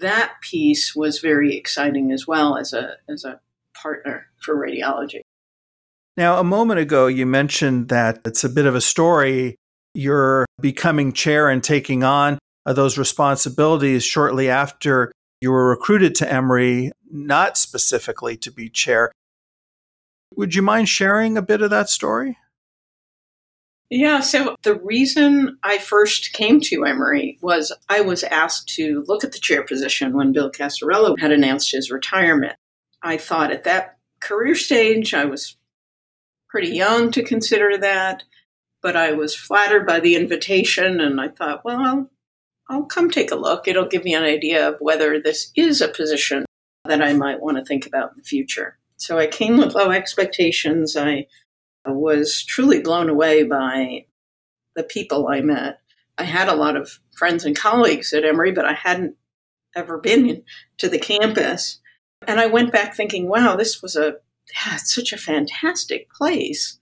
that 0.01 0.33
piece 0.41 0.95
was 0.95 1.19
very 1.19 1.55
exciting 1.55 2.11
as 2.11 2.27
well 2.27 2.57
as 2.57 2.73
a 2.73 2.95
as 3.07 3.23
a 3.23 3.39
partner 3.75 4.25
for 4.41 4.55
radiology. 4.55 5.21
Now, 6.17 6.39
a 6.39 6.43
moment 6.43 6.79
ago, 6.79 7.05
you 7.05 7.27
mentioned 7.27 7.89
that 7.89 8.19
it's 8.25 8.43
a 8.43 8.49
bit 8.49 8.65
of 8.65 8.73
a 8.73 8.81
story. 8.81 9.55
You're 9.93 10.45
becoming 10.59 11.13
chair 11.13 11.47
and 11.47 11.63
taking 11.63 12.03
on 12.03 12.39
those 12.65 12.97
responsibilities 12.97 14.03
shortly 14.03 14.49
after 14.49 15.11
you 15.41 15.51
were 15.51 15.69
recruited 15.69 16.15
to 16.15 16.31
Emory, 16.31 16.91
not 17.11 17.57
specifically 17.57 18.35
to 18.37 18.51
be 18.51 18.69
chair. 18.69 19.11
Would 20.35 20.55
you 20.55 20.61
mind 20.61 20.89
sharing 20.89 21.37
a 21.37 21.41
bit 21.41 21.61
of 21.61 21.69
that 21.69 21.89
story? 21.89 22.37
Yeah, 23.89 24.21
so 24.21 24.55
the 24.63 24.75
reason 24.79 25.59
I 25.61 25.77
first 25.77 26.33
came 26.33 26.59
to 26.61 26.83
Emory 26.83 27.37
was 27.41 27.71
I 27.89 28.01
was 28.01 28.23
asked 28.23 28.69
to 28.69 29.03
look 29.07 29.23
at 29.23 29.33
the 29.33 29.39
chair 29.39 29.63
position 29.63 30.13
when 30.13 30.31
Bill 30.31 30.51
Casarella 30.51 31.19
had 31.19 31.31
announced 31.31 31.71
his 31.71 31.91
retirement. 31.91 32.55
I 33.03 33.17
thought 33.17 33.51
at 33.51 33.65
that 33.65 33.97
career 34.19 34.55
stage 34.55 35.13
I 35.13 35.25
was 35.25 35.57
pretty 36.49 36.69
young 36.69 37.11
to 37.11 37.23
consider 37.23 37.77
that, 37.77 38.23
but 38.81 38.95
I 38.95 39.11
was 39.11 39.35
flattered 39.35 39.85
by 39.85 39.99
the 39.99 40.15
invitation 40.15 40.99
and 40.99 41.21
I 41.21 41.27
thought, 41.27 41.63
well, 41.63 41.81
I'll, 41.81 42.09
I'll 42.69 42.85
come 42.85 43.11
take 43.11 43.31
a 43.31 43.35
look. 43.35 43.67
It'll 43.67 43.87
give 43.87 44.03
me 44.03 44.15
an 44.15 44.23
idea 44.23 44.69
of 44.69 44.77
whether 44.79 45.21
this 45.21 45.51
is 45.55 45.81
a 45.81 45.87
position 45.87 46.45
that 46.85 47.01
I 47.01 47.13
might 47.13 47.41
want 47.41 47.57
to 47.57 47.65
think 47.65 47.85
about 47.85 48.11
in 48.11 48.17
the 48.17 48.23
future. 48.23 48.79
So 49.03 49.19
I 49.19 49.27
came 49.27 49.57
with 49.57 49.75
low 49.75 49.91
expectations. 49.91 50.95
I 50.95 51.27
was 51.85 52.43
truly 52.45 52.79
blown 52.79 53.09
away 53.09 53.43
by 53.43 54.05
the 54.77 54.83
people 54.83 55.27
I 55.27 55.41
met. 55.41 55.79
I 56.17 56.23
had 56.23 56.47
a 56.47 56.55
lot 56.55 56.77
of 56.77 56.99
friends 57.17 57.43
and 57.43 57.53
colleagues 57.53 58.13
at 58.13 58.23
Emory, 58.23 58.53
but 58.53 58.63
I 58.63 58.73
hadn't 58.73 59.17
ever 59.75 59.97
been 59.97 60.43
to 60.77 60.87
the 60.87 60.99
campus. 60.99 61.81
And 62.25 62.39
I 62.39 62.45
went 62.45 62.71
back 62.71 62.95
thinking, 62.95 63.27
wow, 63.27 63.57
this 63.57 63.81
was 63.81 63.97
a 63.97 64.15
yeah, 64.55 64.77
such 64.77 65.11
a 65.11 65.17
fantastic 65.17 66.09
place. 66.09 66.79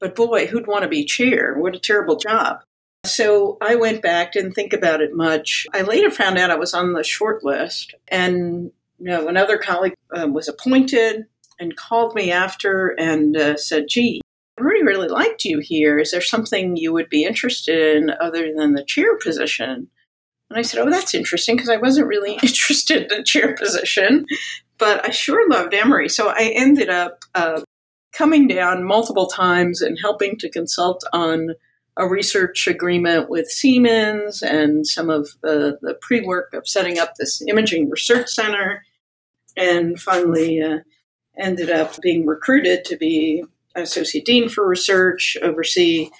But 0.00 0.14
boy, 0.14 0.46
who'd 0.46 0.66
want 0.66 0.82
to 0.82 0.88
be 0.88 1.04
chair? 1.06 1.54
What 1.56 1.74
a 1.74 1.80
terrible 1.80 2.16
job. 2.16 2.58
So 3.04 3.56
I 3.62 3.76
went 3.76 4.02
back, 4.02 4.32
didn't 4.32 4.52
think 4.52 4.74
about 4.74 5.00
it 5.00 5.14
much. 5.14 5.66
I 5.72 5.80
later 5.80 6.10
found 6.10 6.38
out 6.38 6.50
I 6.50 6.56
was 6.56 6.74
on 6.74 6.92
the 6.92 7.02
short 7.02 7.42
list, 7.42 7.94
and 8.08 8.70
know, 9.04 9.28
another 9.28 9.58
colleague 9.58 9.94
uh, 10.16 10.28
was 10.28 10.48
appointed 10.48 11.24
and 11.58 11.76
called 11.76 12.14
me 12.14 12.32
after 12.32 12.88
and 12.98 13.36
uh, 13.36 13.56
said, 13.56 13.84
Gee, 13.88 14.20
I 14.58 14.62
really, 14.62 14.84
really 14.84 15.08
liked 15.08 15.44
you 15.44 15.60
here. 15.60 15.98
Is 15.98 16.10
there 16.10 16.20
something 16.20 16.76
you 16.76 16.92
would 16.92 17.08
be 17.08 17.24
interested 17.24 17.96
in 17.96 18.10
other 18.20 18.52
than 18.54 18.74
the 18.74 18.84
chair 18.84 19.16
position? 19.18 19.88
And 20.50 20.58
I 20.58 20.62
said, 20.62 20.80
Oh, 20.80 20.90
that's 20.90 21.14
interesting 21.14 21.56
because 21.56 21.70
I 21.70 21.78
wasn't 21.78 22.08
really 22.08 22.32
interested 22.42 23.10
in 23.10 23.18
the 23.18 23.24
chair 23.24 23.54
position, 23.56 24.26
but 24.78 25.06
I 25.06 25.10
sure 25.10 25.48
loved 25.48 25.74
Emory. 25.74 26.08
So 26.08 26.28
I 26.28 26.52
ended 26.54 26.88
up 26.88 27.24
uh, 27.34 27.62
coming 28.12 28.46
down 28.46 28.84
multiple 28.84 29.26
times 29.26 29.80
and 29.80 29.98
helping 30.00 30.36
to 30.38 30.50
consult 30.50 31.02
on 31.12 31.54
a 31.96 32.08
research 32.08 32.66
agreement 32.66 33.28
with 33.28 33.50
Siemens 33.50 34.42
and 34.42 34.86
some 34.86 35.10
of 35.10 35.30
the, 35.42 35.78
the 35.82 35.94
pre 36.00 36.22
work 36.22 36.54
of 36.54 36.66
setting 36.66 36.98
up 36.98 37.14
this 37.16 37.42
imaging 37.46 37.90
research 37.90 38.28
center 38.28 38.82
and 39.56 40.00
finally 40.00 40.62
uh, 40.62 40.78
ended 41.38 41.70
up 41.70 42.00
being 42.00 42.26
recruited 42.26 42.84
to 42.84 42.96
be 42.96 43.44
associate 43.74 44.24
dean 44.24 44.48
for 44.48 44.66
research, 44.66 45.36
oversee 45.42 46.10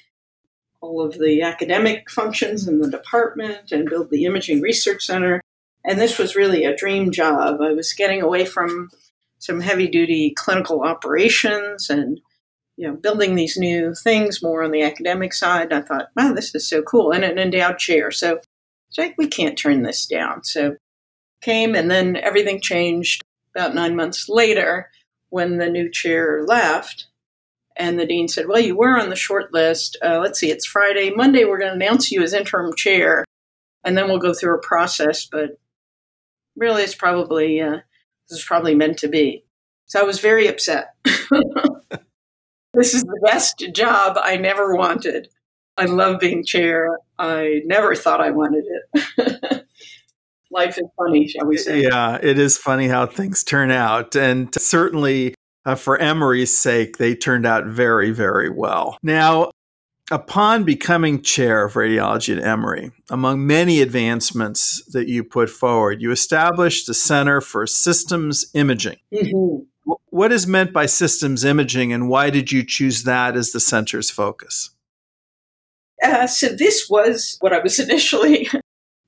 all 0.81 1.01
of 1.01 1.19
the 1.19 1.43
academic 1.43 2.11
functions 2.11 2.67
in 2.67 2.81
the 2.81 2.91
department, 2.91 3.71
and 3.71 3.89
build 3.89 4.11
the 4.11 4.25
imaging 4.25 4.61
research 4.61 5.05
center. 5.05 5.41
And 5.85 6.01
this 6.01 6.19
was 6.19 6.37
really 6.37 6.65
a 6.65 6.77
dream 6.77 7.11
job. 7.13 7.61
I 7.61 7.73
was 7.73 7.93
getting 7.93 8.23
away 8.23 8.45
from 8.45 8.91
some 9.39 9.61
heavy 9.61 9.89
duty 9.89 10.31
clinical 10.31 10.83
operations 10.83 11.91
and 11.91 12.21
you 12.77 12.87
know 12.87 12.95
building 12.95 13.35
these 13.35 13.57
new 13.57 13.93
things 13.93 14.43
more 14.43 14.63
on 14.63 14.71
the 14.71 14.83
academic 14.83 15.35
side. 15.35 15.73
I 15.73 15.83
thought, 15.83 16.11
wow, 16.17 16.33
this 16.33 16.55
is 16.55 16.69
so 16.69 16.83
cool, 16.83 17.13
and 17.13 17.25
an 17.25 17.39
endowed 17.39 17.79
chair. 17.79 18.11
So, 18.11 18.41
so 18.91 19.09
we 19.19 19.27
can't 19.27 19.59
turn 19.59 19.83
this 19.83 20.07
down. 20.07 20.45
So 20.45 20.77
came, 21.43 21.75
and 21.75 21.91
then 21.91 22.17
everything 22.17 22.61
changed 22.61 23.23
about 23.55 23.75
nine 23.75 23.95
months 23.97 24.29
later 24.29 24.91
when 25.29 25.59
the 25.59 25.69
new 25.69 25.91
chair 25.91 26.45
left. 26.47 27.07
And 27.77 27.99
the 27.99 28.07
dean 28.07 28.29
said, 28.29 28.49
Well, 28.49 28.61
you 28.61 28.77
were 28.77 28.99
on 28.99 29.11
the 29.11 29.17
short 29.17 29.53
list. 29.53 29.97
Uh, 30.03 30.19
let's 30.19 30.39
see, 30.39 30.51
it's 30.51 30.67
Friday. 30.67 31.11
Monday, 31.11 31.45
we're 31.45 31.59
going 31.59 31.79
to 31.79 31.85
announce 31.85 32.11
you 32.11 32.23
as 32.23 32.35
interim 32.35 32.75
chair, 32.77 33.25
and 33.83 33.97
then 33.97 34.09
we'll 34.09 34.19
go 34.19 34.35
through 34.35 34.57
a 34.57 34.67
process. 34.67 35.27
But 35.27 35.59
really, 36.57 36.83
it's 36.83 36.95
probably 36.95 37.61
uh, 37.61 37.79
This 38.29 38.39
is 38.41 38.45
probably 38.45 38.75
meant 38.75 38.99
to 38.99 39.09
be. 39.09 39.45
So 39.87 40.01
I 40.01 40.05
was 40.05 40.21
very 40.21 40.49
upset. 40.49 40.95
this 42.75 42.95
is 42.95 43.03
the 43.03 43.21
best 43.25 43.65
job 43.75 44.19
I 44.23 44.37
never 44.37 44.75
wanted. 44.75 45.29
I 45.77 45.87
love 45.87 46.21
being 46.21 46.45
chair. 46.45 46.99
I 47.19 47.63
never 47.65 47.95
thought 47.95 48.21
I 48.21 48.31
wanted 48.31 48.65
it. 48.67 49.62
Life 50.53 50.79
is 50.79 50.85
funny, 50.97 51.27
shall 51.29 51.47
we 51.47 51.57
say? 51.57 51.83
Yeah, 51.83 52.19
it 52.23 52.39
is 52.39 52.59
funny 52.59 52.89
how 52.89 53.07
things 53.07 53.43
turn 53.43 53.71
out. 53.71 54.15
And 54.15 54.55
certainly 54.55 55.35
uh, 55.65 55.77
for 55.77 55.97
Emory's 55.99 56.57
sake, 56.57 56.99
they 56.99 57.15
turned 57.15 57.47
out 57.47 57.67
very, 57.67 58.11
very 58.11 58.51
well. 58.51 58.99
Now, 59.03 59.51
upon 60.11 60.65
becoming 60.65 61.23
chair 61.23 61.65
of 61.65 61.73
radiology 61.73 62.37
at 62.37 62.45
Emory, 62.45 62.93
among 63.11 63.47
many 63.47 63.81
advancements 63.81 64.85
that 64.93 65.09
you 65.09 65.25
put 65.25 65.49
forward, 65.49 66.03
you 66.03 66.11
established 66.11 66.87
the 66.87 66.95
Center 66.95 67.41
for 67.41 67.67
Systems 67.67 68.45
Imaging. 68.55 68.99
Mm-hmm. 69.13 69.63
What 70.11 70.33
is 70.33 70.47
meant 70.47 70.73
by 70.73 70.87
systems 70.87 71.45
imaging, 71.45 71.93
and 71.93 72.09
why 72.09 72.31
did 72.31 72.53
you 72.53 72.65
choose 72.65 73.03
that 73.03 73.37
as 73.37 73.51
the 73.51 73.59
center's 73.59 74.11
focus? 74.11 74.71
Uh, 76.01 76.27
so, 76.27 76.49
this 76.49 76.89
was 76.89 77.37
what 77.41 77.53
I 77.53 77.59
was 77.59 77.79
initially 77.81 78.49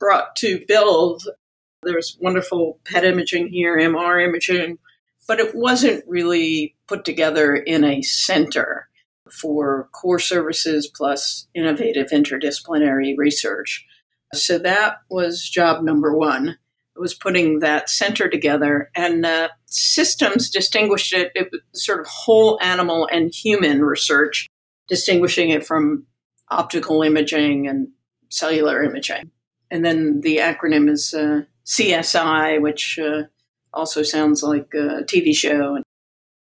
brought 0.04 0.36
to 0.36 0.62
build. 0.68 1.26
There's 1.82 2.18
wonderful 2.20 2.78
PET 2.84 3.06
imaging 3.06 3.48
here, 3.48 3.78
MR 3.78 4.22
imaging, 4.22 4.76
but 5.26 5.40
it 5.40 5.54
wasn't 5.54 6.04
really 6.06 6.76
put 6.86 7.06
together 7.06 7.54
in 7.54 7.84
a 7.84 8.02
center 8.02 8.90
for 9.30 9.88
core 9.92 10.18
services 10.18 10.92
plus 10.94 11.46
innovative 11.54 12.08
interdisciplinary 12.08 13.14
research. 13.16 13.86
So 14.34 14.58
that 14.58 14.96
was 15.08 15.48
job 15.48 15.82
number 15.82 16.14
one. 16.14 16.48
It 16.48 17.00
was 17.00 17.14
putting 17.14 17.60
that 17.60 17.88
center 17.88 18.28
together, 18.28 18.90
and 18.94 19.24
uh, 19.24 19.48
systems 19.64 20.50
distinguished 20.50 21.14
it, 21.14 21.32
it 21.34 21.48
was 21.50 21.62
sort 21.72 22.00
of 22.00 22.06
whole 22.06 22.58
animal 22.60 23.08
and 23.10 23.34
human 23.34 23.82
research, 23.82 24.48
distinguishing 24.86 25.48
it 25.48 25.64
from 25.64 26.06
optical 26.50 27.02
imaging 27.02 27.66
and 27.66 27.88
cellular 28.28 28.82
imaging. 28.82 29.30
And 29.74 29.84
then 29.84 30.20
the 30.20 30.36
acronym 30.36 30.88
is 30.88 31.12
uh, 31.12 31.42
CSI, 31.66 32.62
which 32.62 32.96
uh, 32.96 33.24
also 33.72 34.04
sounds 34.04 34.40
like 34.40 34.72
a 34.72 35.02
TV 35.02 35.34
show. 35.34 35.74
And 35.74 35.84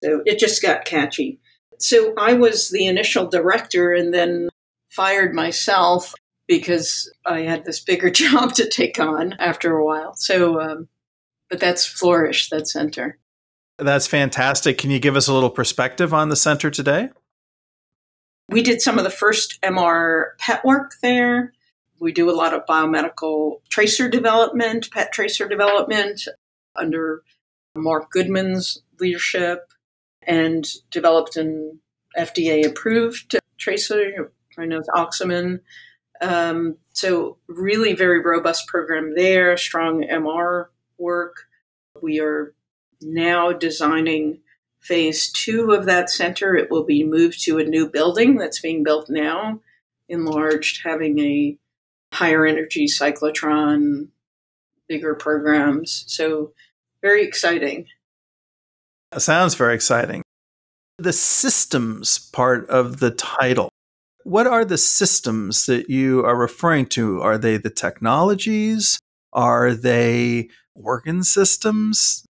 so 0.02 0.20
it 0.26 0.40
just 0.40 0.60
got 0.60 0.84
catchy. 0.84 1.38
So 1.78 2.12
I 2.18 2.32
was 2.32 2.70
the 2.70 2.86
initial 2.86 3.28
director 3.28 3.92
and 3.92 4.12
then 4.12 4.48
fired 4.90 5.32
myself 5.32 6.12
because 6.48 7.08
I 7.24 7.42
had 7.42 7.64
this 7.64 7.78
bigger 7.78 8.10
job 8.10 8.54
to 8.54 8.68
take 8.68 8.98
on 8.98 9.34
after 9.34 9.76
a 9.76 9.84
while. 9.84 10.14
So, 10.16 10.60
um, 10.60 10.88
but 11.48 11.60
that's 11.60 11.86
Flourish, 11.86 12.50
that 12.50 12.66
center. 12.66 13.16
That's 13.78 14.08
fantastic. 14.08 14.76
Can 14.76 14.90
you 14.90 14.98
give 14.98 15.14
us 15.14 15.28
a 15.28 15.32
little 15.32 15.50
perspective 15.50 16.12
on 16.12 16.30
the 16.30 16.36
center 16.36 16.68
today? 16.68 17.10
We 18.48 18.62
did 18.62 18.82
some 18.82 18.98
of 18.98 19.04
the 19.04 19.10
first 19.10 19.62
MR 19.62 20.36
PET 20.38 20.64
work 20.64 20.94
there. 21.00 21.52
We 22.00 22.12
do 22.12 22.30
a 22.30 22.32
lot 22.32 22.54
of 22.54 22.64
biomedical 22.66 23.60
tracer 23.68 24.08
development, 24.08 24.90
PET 24.90 25.12
tracer 25.12 25.46
development 25.46 26.26
under 26.74 27.22
Mark 27.76 28.10
Goodman's 28.10 28.82
leadership 28.98 29.72
and 30.22 30.66
developed 30.90 31.36
an 31.36 31.78
FDA 32.16 32.66
approved 32.66 33.36
tracer. 33.58 34.32
I 34.58 34.64
know 34.64 34.78
it's 34.78 34.88
Axumin. 34.88 35.60
Um, 36.22 36.76
so, 36.92 37.38
really 37.48 37.94
very 37.94 38.20
robust 38.20 38.66
program 38.66 39.14
there, 39.14 39.56
strong 39.56 40.02
MR 40.02 40.66
work. 40.98 41.44
We 42.02 42.20
are 42.20 42.54
now 43.00 43.52
designing 43.52 44.40
phase 44.80 45.30
two 45.32 45.72
of 45.72 45.86
that 45.86 46.10
center. 46.10 46.54
It 46.54 46.70
will 46.70 46.84
be 46.84 47.04
moved 47.04 47.42
to 47.44 47.58
a 47.58 47.64
new 47.64 47.88
building 47.88 48.36
that's 48.36 48.60
being 48.60 48.82
built 48.82 49.08
now, 49.08 49.60
enlarged, 50.08 50.80
having 50.84 51.18
a 51.20 51.56
higher 52.20 52.44
energy 52.46 52.86
cyclotron, 52.86 54.08
bigger 54.88 55.14
programs. 55.14 56.04
So, 56.06 56.52
very 57.00 57.24
exciting. 57.24 57.86
That 59.10 59.20
sounds 59.20 59.54
very 59.54 59.74
exciting. 59.74 60.22
The 60.98 61.14
systems 61.14 62.18
part 62.18 62.68
of 62.68 63.00
the 63.00 63.10
title. 63.10 63.70
What 64.24 64.46
are 64.46 64.66
the 64.66 64.76
systems 64.76 65.64
that 65.64 65.88
you 65.88 66.22
are 66.26 66.36
referring 66.36 66.86
to? 66.88 67.22
Are 67.22 67.38
they 67.38 67.56
the 67.56 67.70
technologies? 67.70 69.00
Are 69.32 69.72
they 69.72 70.50
organ 70.74 71.24
systems? 71.24 72.26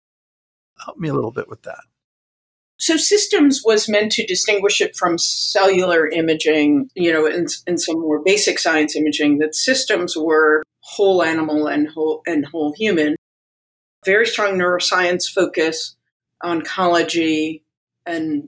Help 0.84 0.98
me 0.98 1.08
a 1.08 1.14
little 1.14 1.32
bit 1.32 1.48
with 1.48 1.62
that. 1.62 1.80
So 2.80 2.96
systems 2.96 3.64
was 3.66 3.90
meant 3.90 4.12
to 4.14 4.26
distinguish 4.26 4.82
it 4.82 4.96
from 4.96 5.18
cellular 5.18 6.08
imaging, 6.08 6.90
you 6.96 7.12
know, 7.12 7.26
in, 7.26 7.48
in 7.66 7.78
some 7.78 8.00
more 8.00 8.22
basic 8.24 8.60
science 8.60 8.96
imaging, 8.96 9.40
that 9.40 9.56
systems 9.56 10.16
were 10.16 10.64
whole 10.82 11.24
animal 11.24 11.68
and 11.68 11.88
whole 11.90 12.22
and 12.28 12.46
whole 12.46 12.74
human. 12.78 13.16
Very 14.06 14.26
strong 14.26 14.58
neuroscience 14.58 15.30
focus, 15.30 15.96
oncology, 16.44 17.62
and 18.06 18.48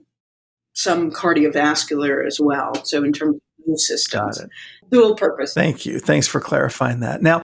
some 0.74 1.10
cardiovascular 1.10 2.24
as 2.24 2.38
well. 2.40 2.74
So 2.84 3.02
in 3.02 3.12
terms 3.12 3.36
of 3.36 3.42
new 3.66 3.76
systems, 3.76 4.42
dual 4.90 5.16
purpose. 5.16 5.54
Thank 5.54 5.84
you. 5.84 5.98
Thanks 5.98 6.28
for 6.28 6.40
clarifying 6.40 7.00
that. 7.00 7.20
Now, 7.20 7.42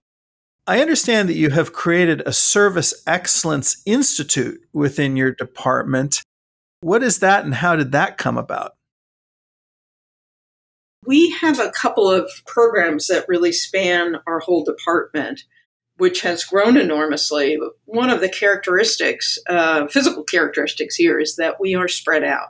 I 0.65 0.81
understand 0.81 1.29
that 1.29 1.35
you 1.35 1.49
have 1.51 1.73
created 1.73 2.23
a 2.25 2.33
Service 2.33 3.03
Excellence 3.05 3.81
Institute 3.85 4.59
within 4.73 5.15
your 5.15 5.31
department. 5.31 6.23
What 6.81 7.03
is 7.03 7.19
that 7.19 7.43
and 7.43 7.55
how 7.55 7.75
did 7.75 7.91
that 7.91 8.17
come 8.17 8.37
about? 8.37 8.73
We 11.05 11.31
have 11.41 11.59
a 11.59 11.71
couple 11.71 12.09
of 12.09 12.29
programs 12.45 13.07
that 13.07 13.25
really 13.27 13.51
span 13.51 14.17
our 14.27 14.39
whole 14.39 14.63
department, 14.63 15.41
which 15.97 16.21
has 16.21 16.43
grown 16.43 16.77
enormously. 16.77 17.57
One 17.85 18.09
of 18.09 18.19
the 18.19 18.29
characteristics, 18.29 19.37
uh, 19.49 19.87
physical 19.87 20.23
characteristics 20.23 20.95
here, 20.95 21.19
is 21.19 21.37
that 21.37 21.59
we 21.59 21.75
are 21.75 21.87
spread 21.87 22.23
out. 22.23 22.49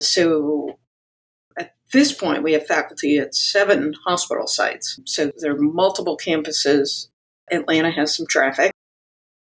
So 0.00 0.80
at 1.56 1.74
this 1.92 2.12
point, 2.12 2.42
we 2.42 2.54
have 2.54 2.66
faculty 2.66 3.18
at 3.18 3.34
seven 3.34 3.94
hospital 4.04 4.48
sites. 4.48 4.98
So 5.06 5.30
there 5.38 5.52
are 5.52 5.60
multiple 5.60 6.18
campuses. 6.18 7.06
Atlanta 7.52 7.92
has 7.92 8.16
some 8.16 8.26
traffic, 8.26 8.72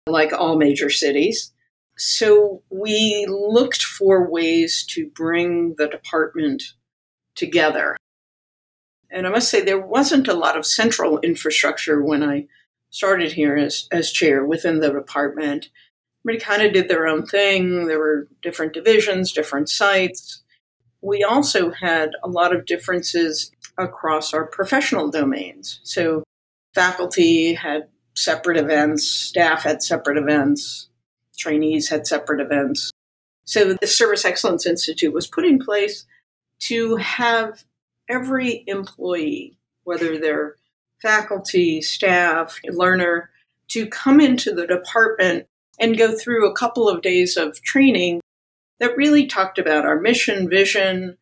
like 0.06 0.32
all 0.32 0.56
major 0.56 0.88
cities. 0.88 1.52
So 1.98 2.62
we 2.70 3.26
looked 3.28 3.82
for 3.82 4.30
ways 4.30 4.84
to 4.90 5.08
bring 5.08 5.74
the 5.76 5.88
department 5.88 6.62
together. 7.34 7.96
And 9.10 9.26
I 9.26 9.30
must 9.30 9.50
say, 9.50 9.60
there 9.60 9.80
wasn't 9.80 10.28
a 10.28 10.34
lot 10.34 10.56
of 10.56 10.64
central 10.64 11.18
infrastructure 11.20 12.02
when 12.02 12.22
I 12.22 12.46
started 12.90 13.32
here 13.32 13.56
as, 13.56 13.88
as 13.90 14.12
chair 14.12 14.44
within 14.44 14.80
the 14.80 14.92
department. 14.92 15.70
Everybody 16.24 16.44
kind 16.44 16.62
of 16.62 16.72
did 16.72 16.88
their 16.88 17.06
own 17.06 17.26
thing. 17.26 17.86
There 17.86 17.98
were 17.98 18.28
different 18.42 18.74
divisions, 18.74 19.32
different 19.32 19.68
sites. 19.68 20.42
We 21.00 21.24
also 21.24 21.70
had 21.70 22.10
a 22.22 22.28
lot 22.28 22.54
of 22.54 22.66
differences 22.66 23.50
across 23.76 24.32
our 24.32 24.46
professional 24.46 25.10
domains. 25.10 25.80
So 25.84 26.22
faculty 26.74 27.54
had 27.54 27.88
separate 28.14 28.56
events, 28.56 29.06
staff 29.06 29.62
had 29.62 29.82
separate 29.82 30.18
events, 30.18 30.88
trainees 31.38 31.88
had 31.88 32.06
separate 32.06 32.40
events. 32.40 32.90
So 33.44 33.74
the 33.74 33.86
Service 33.86 34.24
Excellence 34.24 34.66
Institute 34.66 35.14
was 35.14 35.26
put 35.26 35.44
in 35.44 35.58
place 35.58 36.04
to 36.60 36.96
have 36.96 37.64
every 38.08 38.64
employee, 38.66 39.56
whether 39.84 40.18
they're 40.18 40.56
faculty, 41.00 41.80
staff, 41.80 42.58
learner, 42.64 43.30
to 43.68 43.86
come 43.86 44.20
into 44.20 44.52
the 44.52 44.66
department 44.66 45.46
and 45.78 45.96
go 45.96 46.16
through 46.16 46.48
a 46.48 46.54
couple 46.54 46.88
of 46.88 47.02
days 47.02 47.36
of 47.36 47.62
training 47.62 48.20
that 48.80 48.96
really 48.96 49.26
talked 49.26 49.58
about 49.58 49.84
our 49.84 50.00
mission, 50.00 50.48
vision, 50.48 51.16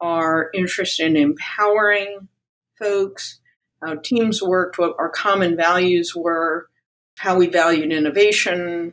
our 0.00 0.50
interest 0.54 1.00
in 1.00 1.16
empowering 1.16 2.28
folks, 2.78 3.40
how 3.82 3.96
teams 3.96 4.42
worked, 4.42 4.78
what 4.78 4.94
our 4.98 5.10
common 5.10 5.56
values 5.56 6.14
were, 6.14 6.68
how 7.18 7.36
we 7.36 7.48
valued 7.48 7.92
innovation, 7.92 8.92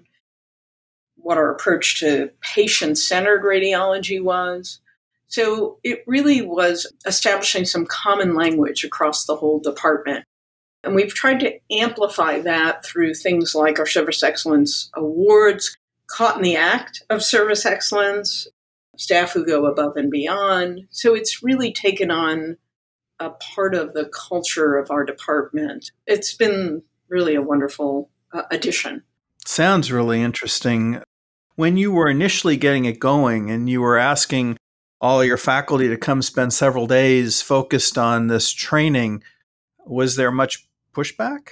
what 1.26 1.40
our 1.40 1.52
approach 1.52 2.00
to 2.00 2.30
patient 2.42 3.00
centered 3.00 3.42
radiology 3.42 4.22
was. 4.22 4.80
So 5.26 5.80
it 5.84 6.04
really 6.06 6.44
was 6.44 6.86
establishing 7.08 7.66
some 7.66 7.88
common 7.88 8.36
language 8.36 8.84
across 8.84 9.26
the 9.26 9.36
whole 9.36 9.60
department. 9.60 10.24
And 10.84 10.94
we've 10.94 11.16
tried 11.16 11.40
to 11.40 11.58
amplify 11.72 12.42
that 12.42 12.86
through 12.86 13.16
things 13.16 13.56
like 13.56 13.80
our 13.80 13.88
Service 13.88 14.22
Excellence 14.22 14.92
Awards, 14.94 15.76
caught 16.06 16.38
in 16.38 16.44
the 16.44 16.58
act 16.58 17.02
of 17.10 17.24
service 17.24 17.66
excellence, 17.66 18.48
staff 18.96 19.34
who 19.34 19.44
go 19.44 19.66
above 19.66 19.98
and 19.98 20.12
beyond. 20.12 20.82
So 20.92 21.16
it's 21.16 21.42
really 21.42 21.74
taken 21.74 22.12
on 22.12 22.58
a 23.20 23.32
part 23.32 23.74
of 23.74 23.94
the 23.94 24.12
culture 24.14 24.78
of 24.78 24.92
our 24.92 25.04
department. 25.04 25.90
It's 26.06 26.36
been 26.36 26.84
really 27.10 27.34
a 27.34 27.42
wonderful 27.42 28.12
uh, 28.32 28.44
addition. 28.52 29.02
Sounds 29.44 29.92
really 29.92 30.22
interesting. 30.22 31.02
When 31.56 31.78
you 31.78 31.92
were 31.92 32.10
initially 32.10 32.58
getting 32.58 32.86
it 32.86 33.00
going 33.00 33.50
and 33.50 33.70
you 33.70 33.82
were 33.82 33.98
asking 33.98 34.58
all 35.00 35.24
your 35.24 35.38
faculty 35.38 35.88
to 35.88 35.98
come 35.98 36.22
spend 36.22 36.54
several 36.54 36.88
days 36.88 37.42
focused 37.42 37.98
on 37.98 38.28
this 38.28 38.52
training, 38.52 39.24
was 39.86 40.16
there 40.16 40.32
much 40.32 40.68
pushback? 40.94 41.52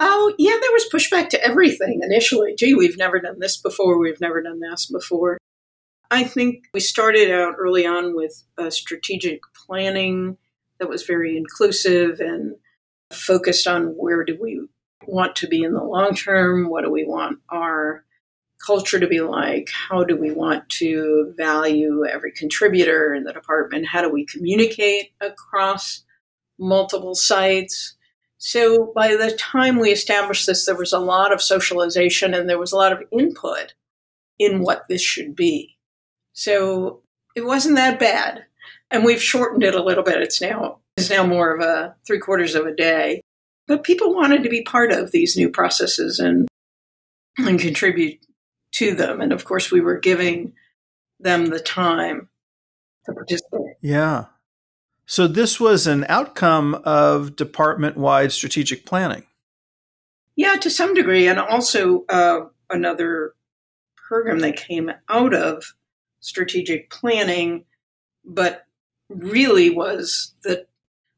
Oh, 0.00 0.34
yeah, 0.36 0.58
there 0.60 0.72
was 0.72 0.88
pushback 0.92 1.28
to 1.28 1.44
everything 1.44 2.00
initially. 2.02 2.54
Gee, 2.56 2.74
we've 2.74 2.98
never 2.98 3.20
done 3.20 3.38
this 3.38 3.56
before. 3.56 3.98
We've 3.98 4.20
never 4.20 4.42
done 4.42 4.58
this 4.58 4.86
before. 4.86 5.38
I 6.10 6.24
think 6.24 6.64
we 6.74 6.80
started 6.80 7.30
out 7.30 7.54
early 7.56 7.86
on 7.86 8.16
with 8.16 8.42
a 8.58 8.70
strategic 8.70 9.40
planning 9.54 10.36
that 10.78 10.88
was 10.88 11.04
very 11.04 11.36
inclusive 11.36 12.18
and 12.18 12.56
focused 13.12 13.68
on 13.68 13.94
where 13.96 14.24
do 14.24 14.36
we 14.40 14.66
want 15.06 15.36
to 15.36 15.48
be 15.48 15.62
in 15.62 15.72
the 15.72 15.82
long 15.82 16.14
term? 16.14 16.68
What 16.68 16.84
do 16.84 16.90
we 16.90 17.04
want 17.04 17.38
our 17.48 18.04
culture 18.64 19.00
to 19.00 19.06
be 19.06 19.20
like? 19.20 19.68
How 19.70 20.04
do 20.04 20.16
we 20.16 20.30
want 20.30 20.68
to 20.70 21.34
value 21.36 22.04
every 22.06 22.32
contributor 22.32 23.14
in 23.14 23.24
the 23.24 23.32
department? 23.32 23.86
How 23.86 24.02
do 24.02 24.10
we 24.10 24.24
communicate 24.26 25.12
across 25.20 26.04
multiple 26.58 27.14
sites? 27.14 27.94
So 28.38 28.92
by 28.94 29.16
the 29.16 29.36
time 29.36 29.78
we 29.78 29.90
established 29.90 30.46
this, 30.46 30.66
there 30.66 30.76
was 30.76 30.92
a 30.92 30.98
lot 30.98 31.32
of 31.32 31.42
socialization 31.42 32.34
and 32.34 32.48
there 32.48 32.58
was 32.58 32.72
a 32.72 32.76
lot 32.76 32.92
of 32.92 33.02
input 33.12 33.74
in 34.38 34.62
what 34.62 34.86
this 34.88 35.02
should 35.02 35.36
be. 35.36 35.76
So 36.32 37.02
it 37.36 37.44
wasn't 37.44 37.76
that 37.76 38.00
bad. 38.00 38.44
And 38.90 39.04
we've 39.04 39.22
shortened 39.22 39.62
it 39.62 39.74
a 39.74 39.82
little 39.82 40.04
bit. 40.04 40.20
It's 40.20 40.40
now 40.40 40.78
it's 40.96 41.08
now 41.08 41.24
more 41.24 41.54
of 41.54 41.62
a 41.62 41.94
three 42.06 42.18
quarters 42.18 42.54
of 42.54 42.66
a 42.66 42.74
day. 42.74 43.22
But 43.72 43.84
people 43.84 44.12
wanted 44.12 44.42
to 44.42 44.50
be 44.50 44.60
part 44.60 44.92
of 44.92 45.12
these 45.12 45.34
new 45.34 45.48
processes 45.48 46.18
and 46.18 46.46
and 47.38 47.58
contribute 47.58 48.20
to 48.72 48.94
them. 48.94 49.22
And 49.22 49.32
of 49.32 49.46
course 49.46 49.72
we 49.72 49.80
were 49.80 49.98
giving 49.98 50.52
them 51.18 51.46
the 51.46 51.58
time 51.58 52.28
to 53.06 53.14
participate. 53.14 53.76
Yeah. 53.80 54.26
So 55.06 55.26
this 55.26 55.58
was 55.58 55.86
an 55.86 56.04
outcome 56.10 56.82
of 56.84 57.34
department 57.34 57.96
wide 57.96 58.30
strategic 58.30 58.84
planning. 58.84 59.24
Yeah, 60.36 60.56
to 60.56 60.68
some 60.68 60.92
degree. 60.92 61.26
And 61.26 61.38
also 61.38 62.04
uh, 62.10 62.40
another 62.68 63.32
program 63.96 64.40
that 64.40 64.56
came 64.56 64.92
out 65.08 65.32
of 65.32 65.64
strategic 66.20 66.90
planning, 66.90 67.64
but 68.22 68.66
really 69.08 69.70
was 69.70 70.34
that 70.42 70.68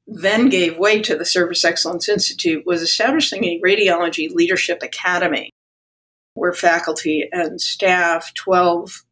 then 0.06 0.48
gave 0.48 0.78
way 0.78 1.00
to 1.00 1.16
the 1.16 1.24
Service 1.24 1.64
Excellence 1.64 2.08
Institute 2.08 2.64
was 2.66 2.82
establishing 2.82 3.44
a 3.44 3.60
radiology 3.64 4.30
leadership 4.30 4.82
academy 4.82 5.50
where 6.34 6.52
faculty 6.52 7.28
and 7.32 7.60
staff, 7.60 8.34
12 8.34 9.04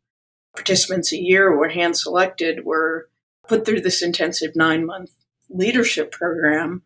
participants 0.54 1.12
a 1.12 1.20
year 1.20 1.56
were 1.56 1.68
hand 1.68 1.96
selected, 1.96 2.64
were 2.64 3.08
put 3.48 3.64
through 3.64 3.80
this 3.80 4.02
intensive 4.02 4.54
nine 4.54 4.84
month 4.84 5.10
leadership 5.48 6.12
program. 6.12 6.82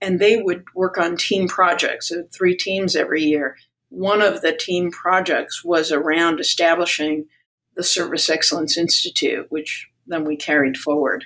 And 0.00 0.18
they 0.18 0.40
would 0.40 0.64
work 0.74 0.98
on 0.98 1.16
team 1.16 1.48
projects, 1.48 2.08
so 2.08 2.24
three 2.32 2.56
teams 2.56 2.94
every 2.96 3.22
year. 3.22 3.56
One 3.88 4.20
of 4.20 4.42
the 4.42 4.52
team 4.52 4.90
projects 4.90 5.64
was 5.64 5.92
around 5.92 6.40
establishing 6.40 7.26
the 7.74 7.82
Service 7.82 8.28
Excellence 8.28 8.76
Institute, 8.76 9.46
which 9.50 9.88
then 10.06 10.24
we 10.24 10.36
carried 10.36 10.76
forward. 10.76 11.24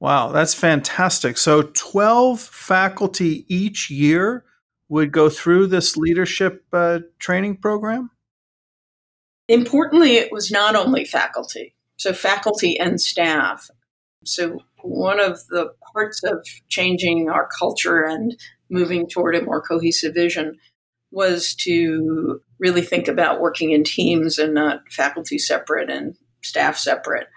Wow, 0.00 0.32
that's 0.32 0.54
fantastic. 0.54 1.36
So 1.36 1.70
12 1.74 2.40
faculty 2.40 3.44
each 3.48 3.90
year 3.90 4.44
would 4.90 5.12
go 5.12 5.30
through 5.30 5.68
this 5.68 5.96
leadership 5.96 6.64
uh, 6.72 6.98
training 7.18 7.56
program? 7.56 8.10
Importantly, 9.48 10.16
it 10.16 10.30
was 10.32 10.50
not 10.50 10.76
only 10.76 11.04
faculty, 11.04 11.74
so 11.96 12.12
faculty 12.12 12.78
and 12.78 13.00
staff. 13.00 13.70
So, 14.24 14.58
one 14.82 15.20
of 15.20 15.46
the 15.48 15.72
parts 15.92 16.22
of 16.24 16.46
changing 16.68 17.28
our 17.30 17.48
culture 17.58 18.02
and 18.02 18.36
moving 18.70 19.08
toward 19.08 19.34
a 19.34 19.42
more 19.42 19.62
cohesive 19.62 20.14
vision 20.14 20.58
was 21.10 21.54
to 21.54 22.40
really 22.58 22.82
think 22.82 23.08
about 23.08 23.40
working 23.40 23.72
in 23.72 23.84
teams 23.84 24.38
and 24.38 24.54
not 24.54 24.80
faculty 24.90 25.38
separate 25.38 25.90
and 25.90 26.16
staff 26.42 26.76
separate. 26.76 27.28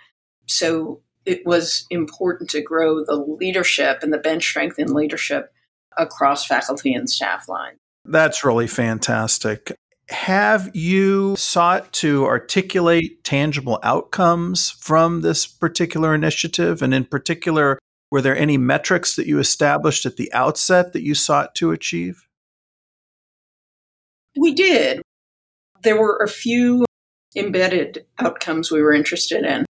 So, 0.48 1.02
it 1.26 1.46
was 1.46 1.86
important 1.90 2.50
to 2.52 2.62
grow 2.62 3.04
the 3.04 3.16
leadership 3.16 4.00
and 4.02 4.12
the 4.12 4.18
bench 4.18 4.44
strength 4.44 4.80
in 4.80 4.94
leadership 4.94 5.54
across 5.98 6.46
faculty 6.46 6.94
and 6.94 7.10
staff 7.10 7.48
lines. 7.48 7.78
That's 8.06 8.44
really 8.44 8.68
fantastic. 8.68 9.74
Have 10.10 10.76
you 10.76 11.36
sought 11.38 11.92
to 11.94 12.26
articulate 12.26 13.24
tangible 13.24 13.80
outcomes 13.84 14.72
from 14.72 15.22
this 15.22 15.48
particular 15.48 16.14
initiative? 16.14 16.82
And 16.82 16.94
in 16.94 17.06
particular, 17.06 17.80
were 18.12 18.22
there 18.22 18.38
any 18.38 18.58
metrics 18.58 19.16
that 19.16 19.28
you 19.28 19.40
established 19.40 20.06
at 20.06 20.18
the 20.18 20.32
outset 20.34 20.94
that 20.94 21.04
you 21.04 21.16
sought 21.16 21.56
to 21.56 21.72
achieve? 21.72 22.28
We 24.38 24.54
did. 24.54 25.02
There 25.84 26.00
were 26.00 26.18
a 26.18 26.28
few 26.28 26.86
embedded 27.36 28.06
outcomes 28.20 28.72
we 28.72 28.82
were 28.82 28.94
interested 28.94 29.46
in. 29.46 29.66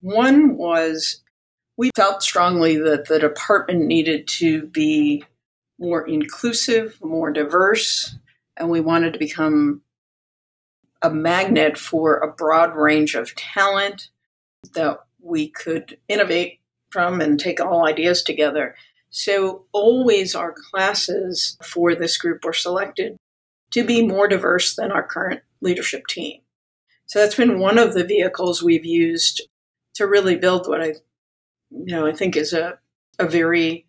One 0.00 0.56
was 0.56 1.22
we 1.76 1.90
felt 1.96 2.22
strongly 2.22 2.76
that 2.76 3.06
the 3.06 3.18
department 3.18 3.86
needed 3.86 4.26
to 4.28 4.66
be 4.66 5.24
more 5.78 6.06
inclusive, 6.06 6.98
more 7.02 7.30
diverse, 7.30 8.16
and 8.56 8.68
we 8.68 8.80
wanted 8.80 9.12
to 9.12 9.18
become 9.18 9.82
a 11.02 11.10
magnet 11.10 11.78
for 11.78 12.16
a 12.16 12.32
broad 12.32 12.74
range 12.74 13.14
of 13.14 13.34
talent 13.36 14.08
that 14.74 14.98
we 15.20 15.48
could 15.48 15.98
innovate 16.08 16.58
from 16.90 17.20
and 17.20 17.38
take 17.38 17.60
all 17.60 17.86
ideas 17.86 18.22
together. 18.22 18.74
So, 19.10 19.64
always 19.72 20.34
our 20.34 20.54
classes 20.70 21.56
for 21.62 21.94
this 21.94 22.18
group 22.18 22.44
were 22.44 22.52
selected 22.52 23.16
to 23.70 23.84
be 23.84 24.06
more 24.06 24.28
diverse 24.28 24.74
than 24.74 24.90
our 24.90 25.02
current 25.02 25.40
leadership 25.60 26.06
team. 26.08 26.40
So, 27.06 27.20
that's 27.20 27.36
been 27.36 27.60
one 27.60 27.78
of 27.78 27.94
the 27.94 28.04
vehicles 28.04 28.62
we've 28.62 28.84
used 28.84 29.42
to 29.98 30.06
really 30.06 30.36
build 30.36 30.66
what 30.66 30.80
I, 30.80 30.94
you 31.70 31.94
know, 31.94 32.06
I 32.06 32.12
think 32.12 32.36
is 32.36 32.52
a, 32.52 32.78
a 33.18 33.26
very 33.26 33.86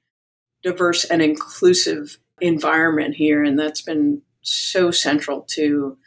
diverse 0.64 1.06
and 1.06 1.22
inclusive 1.22 2.18
environment 2.42 3.16
here. 3.16 3.44
And 3.44 3.58
that's 3.58 3.82
been 3.82 4.22
so 4.42 4.92
central 4.92 5.42
to 5.52 5.98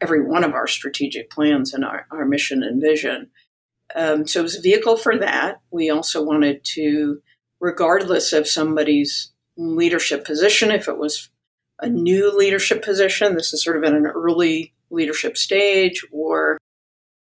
every 0.00 0.22
one 0.22 0.44
of 0.44 0.52
our 0.52 0.66
strategic 0.66 1.30
plans 1.30 1.72
and 1.72 1.84
our, 1.84 2.06
our 2.10 2.24
mission 2.24 2.62
and 2.62 2.82
vision. 2.82 3.30
Um, 3.94 4.26
so 4.26 4.40
it 4.40 4.42
was 4.42 4.58
a 4.58 4.62
vehicle 4.62 4.96
for 4.96 5.16
that. 5.18 5.60
We 5.70 5.90
also 5.90 6.22
wanted 6.22 6.64
to, 6.74 7.22
regardless 7.60 8.32
of 8.32 8.48
somebody's 8.48 9.32
leadership 9.56 10.24
position, 10.24 10.70
if 10.70 10.88
it 10.88 10.98
was 10.98 11.30
a 11.80 11.88
new 11.88 12.36
leadership 12.36 12.84
position, 12.84 13.36
this 13.36 13.52
is 13.52 13.62
sort 13.62 13.76
of 13.76 13.84
at 13.84 13.94
an 13.94 14.06
early 14.06 14.72
leadership 14.90 15.36
stage, 15.36 16.04
or 16.10 16.58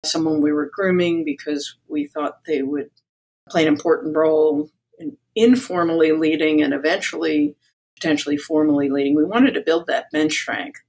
someone 0.08 0.40
we 0.40 0.52
were 0.52 0.70
grooming 0.72 1.24
because 1.24 1.76
we 1.88 2.06
thought 2.06 2.44
they 2.46 2.62
would 2.62 2.90
play 3.48 3.62
an 3.62 3.68
important 3.68 4.16
role 4.16 4.70
informally 5.34 6.12
leading 6.12 6.62
and 6.62 6.74
eventually 6.74 7.54
potentially 7.96 8.36
formally 8.36 8.88
leading. 8.88 9.16
We 9.16 9.24
wanted 9.24 9.54
to 9.54 9.60
build 9.60 9.86
that 9.86 10.10
bench 10.10 10.32
strength. 10.32 10.80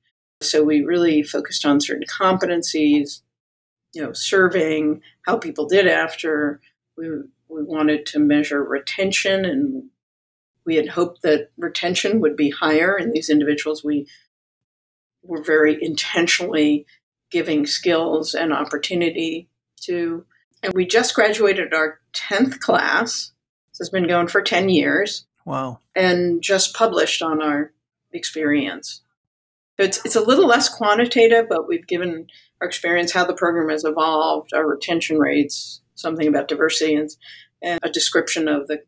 So 0.42 0.64
we 0.64 0.82
really 0.82 1.24
focused 1.24 1.66
on 1.66 1.82
certain 1.82 2.06
competencies, 2.08 3.22
you 3.94 4.02
know, 4.02 4.14
surveying 4.14 5.02
how 5.24 5.38
people 5.38 5.68
did 5.68 5.88
after. 5.88 6.62
We, 6.98 7.10
we 7.50 7.64
wanted 7.64 8.06
to 8.08 8.20
measure 8.20 8.64
retention 8.64 9.46
and 9.46 9.90
we 10.66 10.76
had 10.76 10.90
hoped 10.90 11.24
that 11.24 11.50
retention 11.58 12.22
would 12.22 12.36
be 12.36 12.52
higher 12.52 12.96
in 12.98 13.12
these 13.12 13.30
individuals. 13.30 13.84
We 13.84 14.08
were 15.24 15.44
very 15.44 15.78
intentionally 15.82 16.86
giving 17.32 17.66
skills 17.66 18.34
and 18.34 18.54
opportunity 18.54 19.50
to. 19.82 20.26
And 20.62 20.74
we 20.74 20.86
just 20.86 21.16
graduated 21.16 21.74
our 21.74 22.00
10th 22.14 22.60
class 22.60 23.32
This 23.72 23.80
has 23.80 23.90
been 23.90 24.08
going 24.08 24.28
for 24.28 24.42
10 24.42 24.70
years. 24.70 25.26
Wow. 25.46 25.80
And 25.96 26.42
just 26.42 26.76
published 26.76 27.22
on 27.22 27.42
our 27.42 27.72
experience. 28.12 29.02
It's, 29.78 30.04
it's 30.04 30.18
a 30.18 30.24
little 30.24 30.48
less 30.48 30.68
quantitative, 30.68 31.46
but 31.48 31.68
we've 31.68 31.88
given 31.88 32.28
our 32.62 32.68
experience 32.68 33.14
how 33.14 33.26
the 33.26 33.34
program 33.34 33.70
has 33.70 33.86
evolved, 33.86 34.54
our 34.54 34.68
retention 34.68 35.18
rates, 35.18 35.82
something 35.96 36.28
about 36.28 36.50
diversity, 36.50 36.96
and, 36.96 37.10
and 37.62 37.80
a 37.82 37.90
description 37.90 38.50
of 38.50 38.68
the 38.68 38.84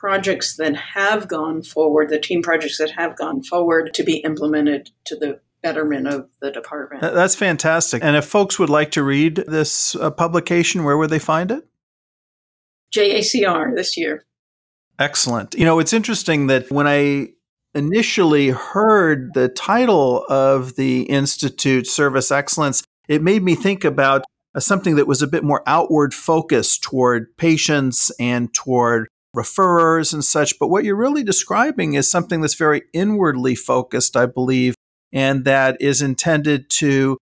projects 0.00 0.56
that 0.56 0.74
have 0.74 1.28
gone 1.28 1.62
forward, 1.62 2.08
the 2.08 2.18
team 2.18 2.42
projects 2.42 2.78
that 2.78 2.90
have 2.90 3.16
gone 3.16 3.42
forward 3.42 3.94
to 3.94 4.02
be 4.02 4.16
implemented 4.18 4.90
to 5.04 5.14
the 5.14 5.38
betterment 5.62 6.08
of 6.08 6.28
the 6.40 6.50
department. 6.50 7.02
That's 7.02 7.34
fantastic. 7.34 8.02
And 8.02 8.16
if 8.16 8.24
folks 8.24 8.58
would 8.58 8.70
like 8.70 8.90
to 8.92 9.02
read 9.02 9.36
this 9.46 9.94
uh, 9.96 10.10
publication, 10.10 10.84
where 10.84 10.96
would 10.96 11.10
they 11.10 11.18
find 11.18 11.50
it? 11.50 11.66
JACR 12.94 13.74
this 13.74 13.96
year. 13.96 14.24
Excellent. 14.98 15.54
You 15.54 15.64
know, 15.64 15.78
it's 15.78 15.92
interesting 15.92 16.48
that 16.48 16.70
when 16.70 16.86
I 16.86 17.28
initially 17.74 18.50
heard 18.50 19.32
the 19.34 19.48
title 19.48 20.26
of 20.28 20.76
the 20.76 21.02
Institute, 21.04 21.86
Service 21.86 22.30
Excellence, 22.30 22.84
it 23.08 23.22
made 23.22 23.42
me 23.42 23.54
think 23.54 23.84
about 23.84 24.24
uh, 24.54 24.60
something 24.60 24.96
that 24.96 25.06
was 25.06 25.22
a 25.22 25.26
bit 25.26 25.42
more 25.42 25.62
outward 25.66 26.12
focused 26.12 26.82
toward 26.82 27.34
patients 27.36 28.12
and 28.20 28.52
toward 28.52 29.08
referrers 29.34 30.12
and 30.12 30.24
such. 30.24 30.58
But 30.58 30.68
what 30.68 30.84
you're 30.84 30.96
really 30.96 31.24
describing 31.24 31.94
is 31.94 32.10
something 32.10 32.42
that's 32.42 32.54
very 32.54 32.82
inwardly 32.92 33.54
focused, 33.54 34.16
I 34.16 34.26
believe, 34.26 34.74
and 35.12 35.44
that 35.44 35.76
is 35.80 36.02
intended 36.02 36.70
to 36.70 37.18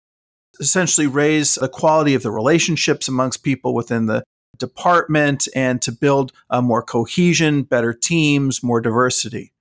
essentially 0.59 1.07
raise 1.07 1.55
the 1.55 1.69
quality 1.69 2.13
of 2.13 2.23
the 2.23 2.31
relationships 2.31 3.07
amongst 3.07 3.43
people 3.43 3.73
within 3.73 4.05
the 4.05 4.23
department 4.57 5.47
and 5.55 5.81
to 5.81 5.91
build 5.91 6.31
a 6.49 6.61
more 6.61 6.81
cohesion, 6.81 7.63
better 7.63 7.93
teams, 7.93 8.63
more 8.63 8.79
diversity. 8.79 9.51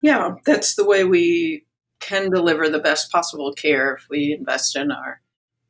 Yeah, 0.00 0.36
that's 0.44 0.74
the 0.74 0.84
way 0.84 1.04
we 1.04 1.66
can 2.00 2.30
deliver 2.30 2.68
the 2.68 2.80
best 2.80 3.12
possible 3.12 3.52
care 3.52 3.94
if 3.94 4.06
we 4.10 4.36
invest 4.38 4.76
in 4.76 4.90
our 4.90 5.20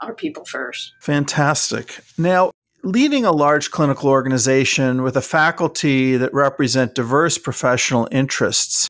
our 0.00 0.14
people 0.14 0.44
first. 0.44 0.94
Fantastic. 1.00 2.00
Now, 2.18 2.50
leading 2.82 3.24
a 3.24 3.30
large 3.30 3.70
clinical 3.70 4.10
organization 4.10 5.02
with 5.02 5.16
a 5.16 5.22
faculty 5.22 6.16
that 6.16 6.34
represent 6.34 6.96
diverse 6.96 7.38
professional 7.38 8.08
interests. 8.10 8.88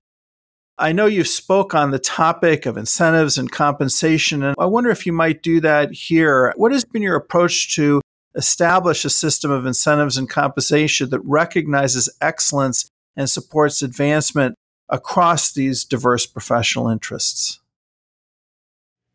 I 0.83 0.91
know 0.91 1.07
you've 1.07 1.29
spoke 1.29 1.77
on 1.77 1.93
the 1.93 2.01
topic 2.01 2.67
of 2.67 2.77
incentives 2.77 3.39
and 3.39 3.49
compensation, 3.49 4.43
and 4.43 4.57
I 4.59 4.67
wonder 4.67 4.91
if 4.91 5.07
you 5.07 5.13
might 5.13 5.41
do 5.41 5.61
that 5.61 5.93
here. 5.93 6.53
What 6.57 6.73
has 6.73 6.85
been 6.85 7.03
your 7.03 7.15
approach 7.15 7.77
to 7.77 8.01
establish 8.35 9.05
a 9.05 9.11
system 9.11 9.53
of 9.53 9.65
incentives 9.65 10.19
and 10.19 10.29
compensation 10.29 11.09
that 11.11 11.21
recognizes 11.21 12.09
excellence 12.21 12.89
and 13.15 13.31
supports 13.31 13.81
advancement 13.81 14.57
across 14.89 15.53
these 15.53 15.85
diverse 15.85 16.27
professional 16.27 16.89
interests? 16.89 17.61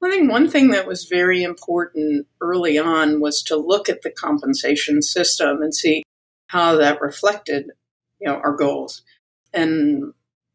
I 0.01 0.09
think 0.09 0.31
one 0.31 0.49
thing 0.49 0.69
that 0.69 0.87
was 0.87 1.03
very 1.03 1.43
important 1.43 2.27
early 2.39 2.77
on 2.77 3.19
was 3.19 3.43
to 3.43 3.57
look 3.57 3.89
at 3.89 4.03
the 4.03 4.11
compensation 4.11 5.01
system 5.01 5.61
and 5.61 5.75
see 5.75 6.03
how 6.47 6.77
that 6.77 7.01
reflected, 7.01 7.71
you 8.21 8.27
know, 8.27 8.35
our 8.35 8.55
goals. 8.55 9.01
And 9.53 10.13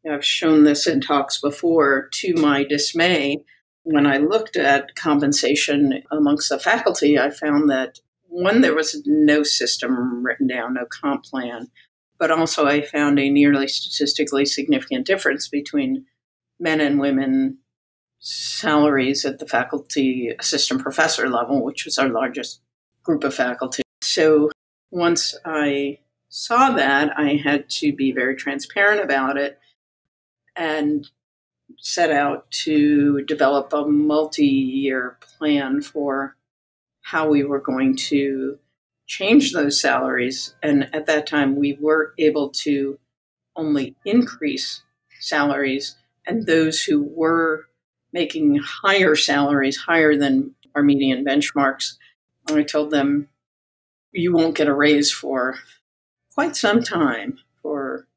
I've 0.09 0.25
shown 0.25 0.63
this 0.63 0.87
in 0.87 1.01
talks 1.01 1.39
before. 1.39 2.09
To 2.13 2.33
my 2.35 2.63
dismay, 2.63 3.43
when 3.83 4.05
I 4.05 4.17
looked 4.17 4.57
at 4.57 4.95
compensation 4.95 6.03
amongst 6.11 6.49
the 6.49 6.59
faculty, 6.59 7.17
I 7.17 7.29
found 7.29 7.69
that 7.69 7.99
one, 8.27 8.61
there 8.61 8.75
was 8.75 9.01
no 9.05 9.43
system 9.43 10.23
written 10.23 10.47
down, 10.47 10.73
no 10.73 10.85
comp 10.85 11.23
plan, 11.23 11.67
but 12.17 12.31
also 12.31 12.65
I 12.65 12.81
found 12.81 13.19
a 13.19 13.29
nearly 13.29 13.67
statistically 13.67 14.45
significant 14.45 15.05
difference 15.05 15.47
between 15.47 16.05
men 16.59 16.81
and 16.81 16.99
women 16.99 17.59
salaries 18.19 19.25
at 19.25 19.39
the 19.39 19.45
faculty 19.45 20.33
assistant 20.39 20.81
professor 20.81 21.29
level, 21.29 21.63
which 21.63 21.85
was 21.85 21.97
our 21.97 22.09
largest 22.09 22.61
group 23.03 23.23
of 23.23 23.35
faculty. 23.35 23.83
So 24.01 24.49
once 24.91 25.35
I 25.45 25.99
saw 26.29 26.71
that, 26.71 27.11
I 27.17 27.35
had 27.43 27.69
to 27.71 27.93
be 27.93 28.11
very 28.11 28.35
transparent 28.35 29.03
about 29.03 29.37
it 29.37 29.59
and 30.55 31.07
set 31.77 32.11
out 32.11 32.49
to 32.51 33.23
develop 33.23 33.73
a 33.73 33.85
multi 33.85 34.45
year 34.45 35.17
plan 35.21 35.81
for 35.81 36.35
how 37.01 37.27
we 37.27 37.43
were 37.43 37.59
going 37.59 37.95
to 37.95 38.57
change 39.07 39.51
those 39.51 39.79
salaries. 39.79 40.55
And 40.63 40.93
at 40.93 41.05
that 41.07 41.27
time, 41.27 41.55
we 41.55 41.77
were 41.79 42.13
able 42.17 42.49
to 42.49 42.99
only 43.55 43.95
increase 44.05 44.81
salaries, 45.19 45.95
and 46.25 46.45
those 46.45 46.83
who 46.83 47.03
were 47.03 47.65
making 48.11 48.55
higher 48.57 49.15
salaries, 49.15 49.77
higher 49.77 50.17
than 50.17 50.55
our 50.75 50.83
median 50.83 51.23
benchmarks. 51.25 51.95
I 52.49 52.63
told 52.63 52.91
them, 52.91 53.29
you 54.11 54.33
won't 54.33 54.55
get 54.55 54.67
a 54.67 54.73
raise 54.73 55.11
for 55.11 55.55
quite 56.33 56.55
some 56.55 56.83
time, 56.83 57.39
for 57.61 58.07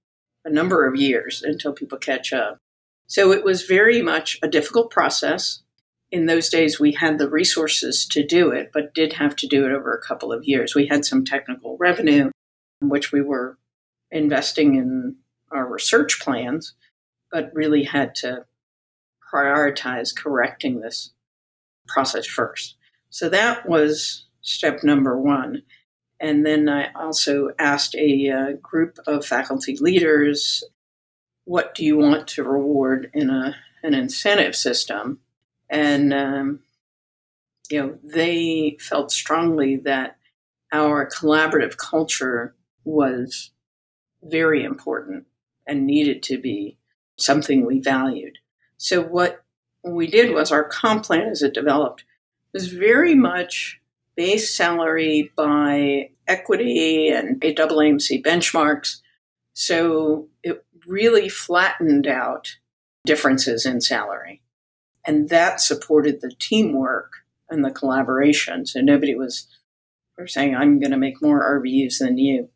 a 0.46 0.50
number 0.50 0.86
of 0.86 0.96
years 0.96 1.42
until 1.42 1.72
people 1.72 1.98
catch 1.98 2.32
up. 2.32 2.58
So 3.08 3.32
it 3.32 3.44
was 3.44 3.64
very 3.64 4.00
much 4.00 4.38
a 4.42 4.48
difficult 4.48 4.90
process. 4.90 5.62
In 6.10 6.26
those 6.26 6.48
days, 6.48 6.78
we 6.78 6.92
had 6.92 7.18
the 7.18 7.28
resources 7.28 8.06
to 8.06 8.24
do 8.24 8.50
it, 8.50 8.70
but 8.72 8.94
did 8.94 9.14
have 9.14 9.34
to 9.36 9.48
do 9.48 9.66
it 9.66 9.72
over 9.72 9.92
a 9.92 10.06
couple 10.06 10.32
of 10.32 10.44
years. 10.44 10.74
We 10.74 10.86
had 10.86 11.04
some 11.04 11.24
technical 11.24 11.76
revenue, 11.78 12.30
which 12.80 13.10
we 13.12 13.20
were 13.20 13.58
investing 14.10 14.76
in 14.76 15.16
our 15.50 15.66
research 15.66 16.20
plans, 16.20 16.74
but 17.32 17.50
really 17.52 17.82
had 17.82 18.14
to 18.16 18.46
prioritize 19.32 20.16
correcting 20.16 20.80
this 20.80 21.12
process 21.88 22.26
first. 22.26 22.76
So 23.10 23.28
that 23.28 23.68
was 23.68 24.26
step 24.42 24.84
number 24.84 25.20
one. 25.20 25.62
And 26.20 26.46
then 26.46 26.68
I 26.68 26.92
also 26.94 27.50
asked 27.58 27.94
a 27.94 28.30
uh, 28.30 28.52
group 28.62 28.98
of 29.06 29.26
faculty 29.26 29.76
leaders, 29.76 30.64
what 31.44 31.74
do 31.74 31.84
you 31.84 31.96
want 31.96 32.26
to 32.28 32.42
reward 32.42 33.10
in 33.12 33.30
a, 33.30 33.56
an 33.82 33.94
incentive 33.94 34.56
system? 34.56 35.20
And, 35.68 36.14
um, 36.14 36.60
you 37.70 37.80
know, 37.80 37.98
they 38.02 38.76
felt 38.80 39.12
strongly 39.12 39.76
that 39.76 40.16
our 40.72 41.08
collaborative 41.08 41.76
culture 41.76 42.54
was 42.84 43.50
very 44.22 44.64
important 44.64 45.26
and 45.66 45.86
needed 45.86 46.22
to 46.22 46.38
be 46.38 46.78
something 47.16 47.64
we 47.64 47.80
valued. 47.80 48.38
So 48.78 49.02
what 49.02 49.44
we 49.84 50.06
did 50.06 50.32
was 50.32 50.50
our 50.50 50.64
comp 50.64 51.04
plan 51.04 51.28
as 51.28 51.42
it 51.42 51.54
developed 51.54 52.04
was 52.52 52.68
very 52.68 53.14
much 53.14 53.80
base 54.16 54.54
salary 54.54 55.30
by 55.36 56.10
equity 56.26 57.08
and 57.08 57.40
AAMC 57.40 58.24
benchmarks. 58.24 59.00
So 59.52 60.28
it 60.42 60.64
really 60.86 61.28
flattened 61.28 62.06
out 62.06 62.56
differences 63.04 63.64
in 63.66 63.80
salary. 63.80 64.42
And 65.06 65.28
that 65.28 65.60
supported 65.60 66.20
the 66.20 66.32
teamwork 66.38 67.12
and 67.48 67.64
the 67.64 67.70
collaboration. 67.70 68.66
So 68.66 68.80
nobody 68.80 69.14
was 69.14 69.46
saying, 70.26 70.56
I'm 70.56 70.80
going 70.80 70.90
to 70.90 70.96
make 70.96 71.22
more 71.22 71.60
RVUs 71.60 71.98
than 71.98 72.18
you. 72.18 72.48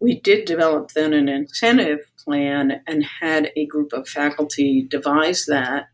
We 0.00 0.20
did 0.20 0.44
develop 0.44 0.92
then 0.92 1.12
an 1.12 1.28
incentive 1.28 2.00
plan 2.18 2.82
and 2.86 3.04
had 3.20 3.52
a 3.56 3.66
group 3.66 3.92
of 3.92 4.08
faculty 4.08 4.86
devise 4.90 5.46
that 5.46 5.88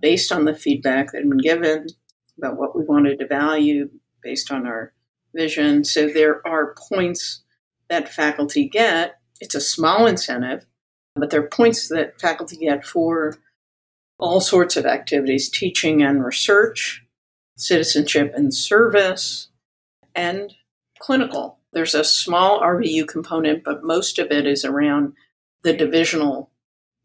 based 0.00 0.32
on 0.32 0.44
the 0.44 0.54
feedback 0.54 1.12
that 1.12 1.18
had 1.18 1.30
been 1.30 1.38
given 1.38 1.86
about 2.36 2.56
what 2.56 2.76
we 2.76 2.84
wanted 2.84 3.18
to 3.20 3.26
value 3.26 3.88
based 4.24 4.50
on 4.50 4.66
our 4.66 4.92
vision. 5.34 5.84
So 5.84 6.08
there 6.08 6.44
are 6.46 6.74
points 6.88 7.42
that 7.88 8.12
faculty 8.12 8.68
get. 8.68 9.20
It's 9.40 9.54
a 9.54 9.60
small 9.60 10.06
incentive, 10.06 10.66
but 11.14 11.30
there 11.30 11.42
are 11.42 11.48
points 11.48 11.88
that 11.88 12.20
faculty 12.20 12.56
get 12.56 12.84
for 12.84 13.36
all 14.18 14.40
sorts 14.40 14.76
of 14.76 14.86
activities 14.86 15.48
teaching 15.50 16.02
and 16.02 16.24
research, 16.24 17.04
citizenship 17.56 18.32
and 18.34 18.54
service, 18.54 19.48
and 20.14 20.54
clinical. 20.98 21.58
There's 21.72 21.94
a 21.94 22.04
small 22.04 22.60
RVU 22.60 23.06
component, 23.06 23.64
but 23.64 23.84
most 23.84 24.18
of 24.18 24.30
it 24.30 24.46
is 24.46 24.64
around 24.64 25.14
the 25.62 25.72
divisional 25.72 26.50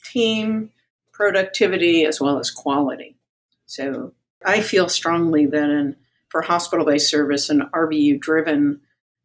team, 0.06 0.72
productivity, 1.12 2.06
as 2.06 2.22
well 2.22 2.40
as 2.40 2.52
quality. 2.52 3.18
So 3.66 4.14
I 4.46 4.62
feel 4.62 4.88
strongly 4.88 5.48
that 5.48 5.70
in, 5.70 5.96
for 6.30 6.42
hospital 6.42 6.86
based 6.86 7.10
service, 7.10 7.50
an 7.50 7.70
RVU 7.74 8.20
driven 8.20 8.82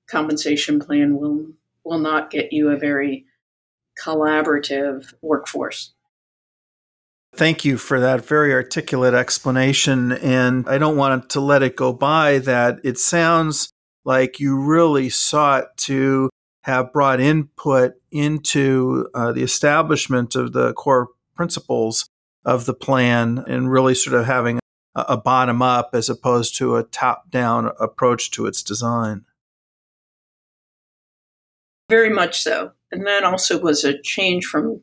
compensation 0.09 0.81
plan 0.81 1.17
will, 1.17 1.47
will 1.85 1.99
not 1.99 2.31
get 2.31 2.53
you 2.53 2.71
a 2.71 2.77
very 2.77 3.25
collaborative 4.03 5.15
workforce. 5.23 5.93
Thank 7.35 7.65
you 7.65 7.79
for 7.79 7.99
that 7.99 8.25
very 8.25 8.53
articulate 8.53 9.15
explanation. 9.15 10.13
And 10.13 10.69
I 10.69 10.79
don't 10.79 10.97
want 10.97 11.31
to 11.31 11.41
let 11.41 11.63
it 11.63 11.77
go 11.77 11.93
by 11.93 12.39
that 12.41 12.79
it 12.85 12.99
sounds 12.99 13.71
like 14.05 14.39
you 14.39 14.57
really 14.57 15.09
sought 15.09 15.77
to 15.79 16.31
have 16.63 16.93
brought 16.93 17.21
input 17.21 17.95
into 18.11 19.09
uh, 19.15 19.33
the 19.33 19.43
establishment 19.43 20.37
of 20.37 20.53
the 20.53 20.73
core 20.75 21.09
principles 21.35 22.09
of 22.45 22.67
the 22.67 22.75
plan 22.75 23.43
and 23.49 23.71
really 23.71 23.95
sort 23.95 24.15
of 24.15 24.27
having 24.27 24.61
a, 24.95 25.17
bottom 25.17 25.63
up 25.63 25.91
as 25.93 26.09
opposed 26.09 26.57
to 26.57 26.77
a 26.77 26.85
top 26.85 27.31
down 27.31 27.71
approach 27.81 28.31
to 28.33 28.47
its 28.47 28.63
design. 28.63 29.25
Very 31.91 32.11
much 32.11 32.41
so. 32.41 32.73
And 32.91 33.07
that 33.07 33.25
also 33.25 33.59
was 33.61 33.85
a 33.85 34.01
change 34.01 34.45
from 34.45 34.81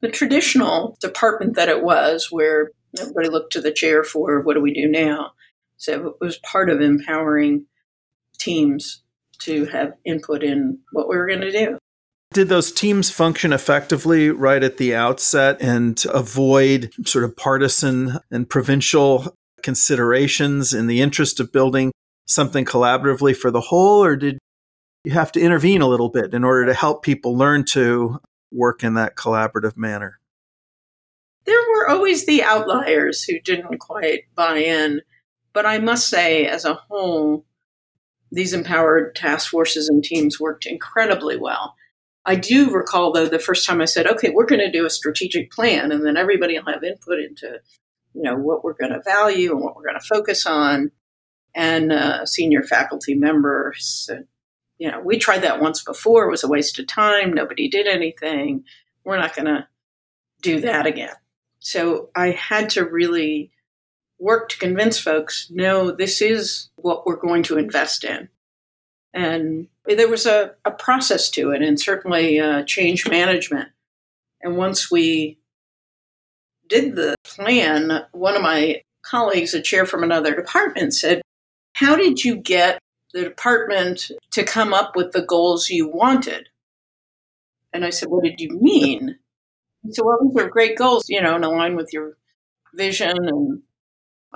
the 0.00 0.08
traditional 0.08 0.96
department 1.00 1.56
that 1.56 1.68
it 1.68 1.82
was, 1.82 2.30
where 2.30 2.70
everybody 2.98 3.28
looked 3.28 3.52
to 3.52 3.60
the 3.60 3.72
chair 3.72 4.02
for 4.02 4.40
what 4.40 4.54
do 4.54 4.60
we 4.60 4.72
do 4.72 4.88
now. 4.88 5.32
So 5.76 6.08
it 6.08 6.14
was 6.20 6.38
part 6.38 6.70
of 6.70 6.80
empowering 6.80 7.66
teams 8.38 9.02
to 9.40 9.66
have 9.66 9.92
input 10.04 10.42
in 10.42 10.78
what 10.92 11.08
we 11.08 11.16
were 11.16 11.26
going 11.26 11.42
to 11.42 11.52
do. 11.52 11.78
Did 12.32 12.48
those 12.48 12.72
teams 12.72 13.10
function 13.10 13.52
effectively 13.52 14.30
right 14.30 14.62
at 14.62 14.76
the 14.76 14.94
outset 14.94 15.56
and 15.60 16.02
avoid 16.12 16.92
sort 17.06 17.24
of 17.24 17.36
partisan 17.36 18.18
and 18.30 18.48
provincial 18.48 19.34
considerations 19.62 20.74
in 20.74 20.86
the 20.86 21.00
interest 21.00 21.40
of 21.40 21.52
building 21.52 21.92
something 22.26 22.64
collaboratively 22.64 23.36
for 23.36 23.50
the 23.50 23.60
whole, 23.60 24.04
or 24.04 24.16
did 24.16 24.38
you 25.04 25.12
have 25.12 25.32
to 25.32 25.40
intervene 25.40 25.80
a 25.80 25.88
little 25.88 26.08
bit 26.08 26.34
in 26.34 26.44
order 26.44 26.66
to 26.66 26.74
help 26.74 27.02
people 27.02 27.36
learn 27.36 27.64
to 27.64 28.18
work 28.52 28.82
in 28.82 28.94
that 28.94 29.16
collaborative 29.16 29.76
manner? 29.76 30.18
There 31.44 31.60
were 31.74 31.88
always 31.88 32.26
the 32.26 32.42
outliers 32.42 33.22
who 33.22 33.40
didn't 33.40 33.78
quite 33.78 34.24
buy 34.34 34.58
in. 34.58 35.00
But 35.52 35.64
I 35.64 35.78
must 35.78 36.10
say, 36.10 36.46
as 36.46 36.66
a 36.66 36.74
whole, 36.74 37.46
these 38.30 38.52
empowered 38.52 39.14
task 39.14 39.48
forces 39.48 39.88
and 39.88 40.04
teams 40.04 40.38
worked 40.38 40.66
incredibly 40.66 41.38
well. 41.38 41.74
I 42.26 42.34
do 42.34 42.70
recall, 42.70 43.12
though, 43.12 43.28
the 43.28 43.38
first 43.38 43.64
time 43.64 43.80
I 43.80 43.84
said, 43.84 44.06
okay, 44.08 44.30
we're 44.30 44.46
going 44.46 44.60
to 44.60 44.70
do 44.70 44.84
a 44.84 44.90
strategic 44.90 45.52
plan, 45.52 45.92
and 45.92 46.04
then 46.04 46.16
everybody 46.16 46.58
will 46.58 46.72
have 46.72 46.82
input 46.82 47.20
into 47.20 47.60
you 48.14 48.22
know 48.22 48.34
what 48.34 48.64
we're 48.64 48.74
going 48.74 48.92
to 48.92 49.02
value 49.02 49.52
and 49.52 49.60
what 49.60 49.76
we're 49.76 49.84
going 49.84 50.00
to 50.00 50.06
focus 50.06 50.46
on. 50.46 50.90
And 51.54 51.92
uh, 51.92 52.26
senior 52.26 52.62
faculty 52.62 53.14
members 53.14 54.04
said 54.06 54.26
you 54.78 54.90
know 54.90 55.00
we 55.00 55.18
tried 55.18 55.42
that 55.42 55.60
once 55.60 55.82
before. 55.82 56.26
It 56.26 56.30
was 56.30 56.44
a 56.44 56.48
waste 56.48 56.78
of 56.78 56.86
time. 56.86 57.32
Nobody 57.32 57.68
did 57.68 57.86
anything. 57.86 58.64
We're 59.04 59.18
not 59.18 59.36
going 59.36 59.46
to 59.46 59.68
do 60.42 60.60
that 60.60 60.86
again. 60.86 61.14
So 61.58 62.10
i 62.14 62.30
had 62.30 62.70
to 62.70 62.84
really 62.84 63.50
work 64.18 64.48
to 64.48 64.58
convince 64.58 64.98
folks 64.98 65.48
no 65.50 65.90
this 65.90 66.22
is 66.22 66.70
what 66.76 67.04
we're 67.04 67.16
going 67.16 67.42
to 67.42 67.58
invest 67.58 68.04
in 68.04 68.28
and 69.16 69.66
there 69.86 70.08
was 70.08 70.26
a, 70.26 70.52
a 70.64 70.70
process 70.70 71.28
to 71.30 71.50
it 71.50 71.62
and 71.62 71.80
certainly 71.80 72.38
uh, 72.38 72.62
change 72.62 73.08
management 73.08 73.70
and 74.42 74.56
once 74.56 74.90
we 74.90 75.38
did 76.68 76.96
the 76.96 77.16
plan, 77.24 78.04
one 78.12 78.36
of 78.36 78.42
my 78.42 78.82
colleagues, 79.02 79.54
a 79.54 79.60
chair 79.60 79.86
from 79.86 80.02
another 80.02 80.34
department, 80.34 80.94
said, 80.94 81.22
How 81.74 81.96
did 81.96 82.24
you 82.24 82.36
get 82.36 82.78
the 83.12 83.22
department 83.22 84.10
to 84.32 84.44
come 84.44 84.74
up 84.74 84.96
with 84.96 85.12
the 85.12 85.22
goals 85.22 85.70
you 85.70 85.88
wanted? 85.88 86.48
And 87.72 87.84
I 87.84 87.90
said, 87.90 88.08
What 88.08 88.24
did 88.24 88.40
you 88.40 88.50
mean? 88.60 89.16
He 89.82 89.92
said, 89.92 90.04
Well, 90.04 90.18
these 90.22 90.36
are 90.36 90.48
great 90.48 90.76
goals, 90.76 91.08
you 91.08 91.20
know, 91.20 91.36
in 91.36 91.42
line 91.42 91.76
with 91.76 91.92
your 91.92 92.16
vision. 92.74 93.16
And 93.16 93.62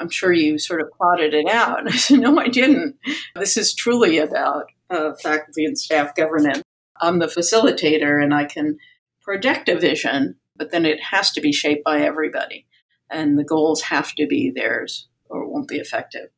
I'm 0.00 0.10
sure 0.10 0.32
you 0.32 0.58
sort 0.58 0.80
of 0.80 0.90
plotted 0.90 1.34
it 1.34 1.48
out. 1.48 1.86
I 1.92 1.96
said, 1.96 2.20
No, 2.20 2.38
I 2.38 2.48
didn't. 2.48 2.96
This 3.34 3.56
is 3.56 3.74
truly 3.74 4.18
about 4.18 4.66
uh, 4.88 5.14
faculty 5.14 5.64
and 5.64 5.78
staff 5.78 6.14
governance. 6.14 6.62
I'm 7.00 7.18
the 7.18 7.26
facilitator 7.26 8.22
and 8.22 8.34
I 8.34 8.44
can 8.44 8.78
project 9.22 9.68
a 9.68 9.78
vision 9.78 10.36
but 10.60 10.72
then 10.72 10.84
it 10.84 11.00
has 11.00 11.32
to 11.32 11.40
be 11.40 11.52
shaped 11.52 11.82
by 11.84 12.02
everybody. 12.02 12.66
And 13.08 13.38
the 13.38 13.44
goals 13.44 13.80
have 13.80 14.14
to 14.16 14.26
be 14.26 14.52
theirs 14.54 15.08
or 15.30 15.42
it 15.42 15.48
won't 15.48 15.68
be 15.68 15.78
effective. 15.78 16.28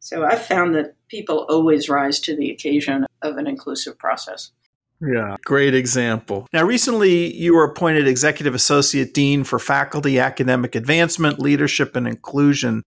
So 0.00 0.24
I've 0.24 0.44
found 0.44 0.74
that 0.74 0.96
people 1.08 1.46
always 1.48 1.88
rise 1.88 2.18
to 2.20 2.36
the 2.36 2.50
occasion 2.50 3.06
of 3.22 3.36
an 3.36 3.46
inclusive 3.46 3.96
process. 3.96 4.50
Yeah, 5.06 5.36
great 5.44 5.74
example. 5.74 6.46
Now, 6.52 6.64
recently 6.64 7.34
you 7.34 7.54
were 7.54 7.64
appointed 7.64 8.06
Executive 8.06 8.54
Associate 8.54 9.12
Dean 9.12 9.44
for 9.44 9.58
Faculty 9.58 10.18
Academic 10.18 10.74
Advancement, 10.74 11.38
Leadership, 11.38 11.96
and 11.96 12.06
Inclusion. 12.06 12.82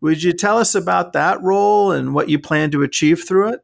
Would 0.00 0.22
you 0.22 0.32
tell 0.32 0.58
us 0.58 0.74
about 0.74 1.12
that 1.14 1.42
role 1.42 1.90
and 1.90 2.14
what 2.14 2.28
you 2.28 2.38
plan 2.38 2.70
to 2.72 2.82
achieve 2.82 3.24
through 3.26 3.54
it? 3.54 3.60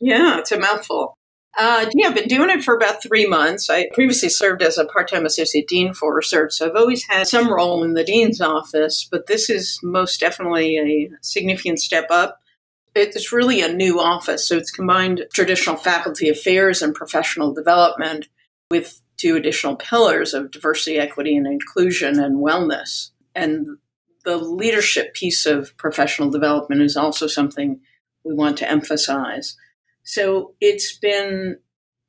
Yeah, 0.00 0.38
it's 0.38 0.52
a 0.52 0.58
mouthful. 0.58 1.16
Uh, 1.56 1.86
yeah, 1.94 2.08
I've 2.08 2.14
been 2.14 2.28
doing 2.28 2.50
it 2.50 2.64
for 2.64 2.74
about 2.74 3.02
three 3.02 3.26
months. 3.26 3.68
I 3.68 3.88
previously 3.92 4.30
served 4.30 4.62
as 4.62 4.78
a 4.78 4.86
part 4.86 5.08
time 5.08 5.26
associate 5.26 5.68
dean 5.68 5.92
for 5.92 6.14
research, 6.14 6.54
so 6.54 6.66
I've 6.66 6.76
always 6.76 7.04
had 7.04 7.26
some 7.26 7.52
role 7.52 7.84
in 7.84 7.92
the 7.94 8.04
dean's 8.04 8.40
office, 8.40 9.06
but 9.10 9.26
this 9.26 9.50
is 9.50 9.78
most 9.82 10.18
definitely 10.18 10.78
a 10.78 11.10
significant 11.20 11.80
step 11.80 12.06
up. 12.10 12.41
It's 12.94 13.32
really 13.32 13.62
a 13.62 13.72
new 13.72 14.00
office, 14.00 14.46
so 14.46 14.56
it's 14.56 14.70
combined 14.70 15.24
traditional 15.32 15.76
faculty 15.76 16.28
affairs 16.28 16.82
and 16.82 16.94
professional 16.94 17.54
development 17.54 18.28
with 18.70 19.00
two 19.16 19.36
additional 19.36 19.76
pillars 19.76 20.34
of 20.34 20.50
diversity, 20.50 20.98
equity, 20.98 21.36
and 21.36 21.46
inclusion 21.46 22.18
and 22.18 22.44
wellness. 22.44 23.10
And 23.34 23.78
the 24.24 24.36
leadership 24.36 25.14
piece 25.14 25.46
of 25.46 25.76
professional 25.76 26.30
development 26.30 26.82
is 26.82 26.96
also 26.96 27.26
something 27.26 27.80
we 28.24 28.34
want 28.34 28.58
to 28.58 28.70
emphasize. 28.70 29.56
So 30.04 30.54
it's 30.60 30.98
been 30.98 31.58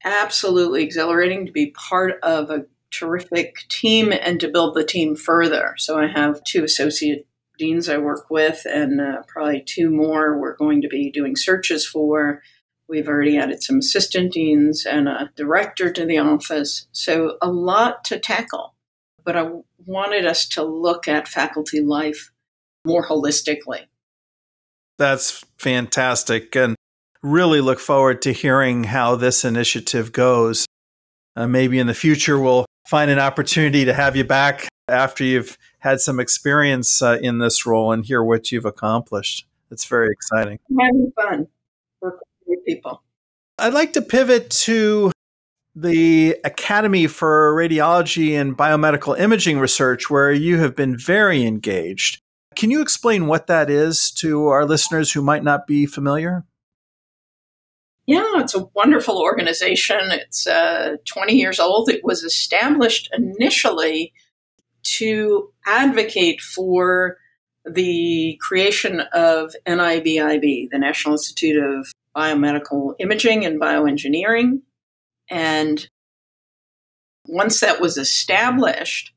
absolutely 0.03 0.83
exhilarating 0.83 1.45
to 1.45 1.51
be 1.51 1.71
part 1.71 2.15
of 2.23 2.49
a 2.49 2.65
terrific 2.91 3.55
team 3.69 4.11
and 4.11 4.39
to 4.39 4.47
build 4.47 4.75
the 4.75 4.83
team 4.83 5.15
further. 5.15 5.75
So 5.77 5.97
I 5.97 6.07
have 6.07 6.43
two 6.43 6.63
associate 6.63 7.25
deans 7.57 7.89
I 7.89 7.97
work 7.97 8.29
with, 8.29 8.65
and 8.65 8.99
uh, 8.99 9.21
probably 9.27 9.61
two 9.61 9.89
more 9.89 10.37
we're 10.39 10.55
going 10.55 10.81
to 10.81 10.87
be 10.87 11.11
doing 11.11 11.35
searches 11.35 11.85
for. 11.85 12.41
We've 12.87 13.07
already 13.07 13.37
added 13.37 13.63
some 13.63 13.79
assistant 13.79 14.33
deans 14.33 14.85
and 14.85 15.07
a 15.07 15.31
director 15.35 15.91
to 15.91 16.05
the 16.05 16.17
office. 16.17 16.87
So 16.91 17.37
a 17.41 17.49
lot 17.49 18.03
to 18.05 18.19
tackle. 18.19 18.75
But 19.23 19.37
I 19.37 19.49
wanted 19.85 20.25
us 20.25 20.47
to 20.49 20.63
look 20.63 21.07
at 21.07 21.27
faculty 21.27 21.81
life 21.81 22.31
more 22.85 23.07
holistically. 23.07 23.85
That's 24.97 25.43
fantastic. 25.57 26.55
And 26.55 26.75
really 27.21 27.61
look 27.61 27.79
forward 27.79 28.21
to 28.23 28.33
hearing 28.33 28.83
how 28.83 29.15
this 29.15 29.45
initiative 29.45 30.11
goes. 30.11 30.65
Uh, 31.35 31.47
maybe 31.47 31.79
in 31.79 31.87
the 31.87 31.93
future, 31.93 32.37
we'll 32.37 32.65
find 32.87 33.09
an 33.09 33.19
opportunity 33.19 33.85
to 33.85 33.93
have 33.93 34.15
you 34.15 34.25
back 34.25 34.67
after 34.89 35.23
you've 35.23 35.57
had 35.83 35.99
some 35.99 36.17
experience 36.17 37.01
uh, 37.01 37.19
in 37.21 37.39
this 37.39 37.65
role 37.65 37.91
and 37.91 38.05
hear 38.05 38.23
what 38.23 38.53
you've 38.53 38.63
accomplished. 38.63 39.45
It's 39.69 39.83
very 39.83 40.11
exciting. 40.13 40.57
having 40.79 41.11
fun 41.13 41.47
working 41.99 42.19
with 42.45 42.59
people. 42.65 43.03
I'd 43.59 43.73
like 43.73 43.91
to 43.93 44.01
pivot 44.01 44.49
to 44.49 45.11
the 45.75 46.37
Academy 46.45 47.07
for 47.07 47.53
Radiology 47.53 48.39
and 48.39 48.57
Biomedical 48.57 49.19
Imaging 49.19 49.59
Research, 49.59 50.09
where 50.09 50.31
you 50.31 50.57
have 50.59 50.73
been 50.73 50.97
very 50.97 51.43
engaged. 51.43 52.21
Can 52.55 52.71
you 52.71 52.81
explain 52.81 53.27
what 53.27 53.47
that 53.47 53.69
is 53.69 54.09
to 54.11 54.47
our 54.47 54.65
listeners 54.65 55.11
who 55.11 55.21
might 55.21 55.43
not 55.43 55.67
be 55.67 55.85
familiar? 55.85 56.45
Yeah, 58.05 58.39
it's 58.39 58.55
a 58.55 58.67
wonderful 58.73 59.17
organization. 59.17 59.99
It's 60.11 60.47
uh, 60.47 60.95
20 61.05 61.33
years 61.33 61.59
old. 61.59 61.89
It 61.89 62.05
was 62.05 62.23
established 62.23 63.09
initially 63.11 64.13
to 64.83 65.51
advocate 65.65 66.41
for 66.41 67.17
the 67.65 68.37
creation 68.41 69.01
of 69.13 69.55
NIBIB, 69.65 70.69
the 70.69 70.79
National 70.79 71.13
Institute 71.13 71.63
of 71.63 71.91
Biomedical 72.15 72.95
Imaging 72.99 73.45
and 73.45 73.59
Bioengineering. 73.59 74.61
And 75.29 75.87
once 77.27 77.61
that 77.61 77.79
was 77.79 77.97
established, 77.97 79.13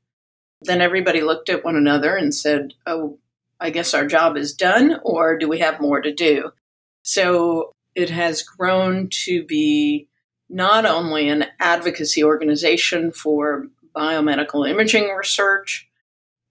then 0.63 0.81
everybody 0.81 1.21
looked 1.21 1.49
at 1.49 1.65
one 1.65 1.77
another 1.77 2.17
and 2.17 2.35
said, 2.35 2.75
Oh, 2.87 3.19
I 3.59 3.71
guess 3.71 3.95
our 3.95 4.07
job 4.07 4.37
is 4.37 4.55
done, 4.55 5.01
or 5.03 5.37
do 5.39 5.49
we 5.49 5.59
have 5.59 5.81
more 5.81 6.01
to 6.01 6.13
do? 6.13 6.51
So 7.03 7.73
it 7.95 8.11
has 8.11 8.43
grown 8.43 9.09
to 9.25 9.45
be 9.45 10.09
not 10.49 10.85
only 10.87 11.29
an 11.29 11.47
advocacy 11.59 12.23
organization 12.23 13.11
for 13.11 13.67
biomedical 13.97 14.69
imaging 14.69 15.09
research, 15.11 15.89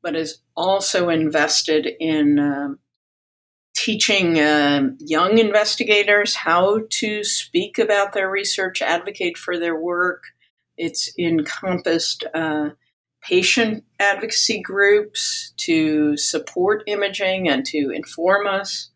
but 0.01 0.15
is 0.15 0.39
also 0.55 1.09
invested 1.09 1.87
in 1.99 2.39
uh, 2.39 2.69
teaching 3.75 4.39
uh, 4.39 4.89
young 4.99 5.37
investigators 5.37 6.35
how 6.35 6.79
to 6.89 7.23
speak 7.23 7.77
about 7.77 8.13
their 8.13 8.29
research, 8.29 8.81
advocate 8.81 9.37
for 9.37 9.59
their 9.59 9.79
work. 9.79 10.23
It's 10.77 11.13
encompassed 11.19 12.23
uh, 12.33 12.69
patient 13.21 13.83
advocacy 13.99 14.61
groups 14.61 15.53
to 15.57 16.15
support 16.17 16.83
imaging 16.87 17.49
and 17.49 17.65
to 17.65 17.91
inform 17.91 18.47
us. 18.47 18.89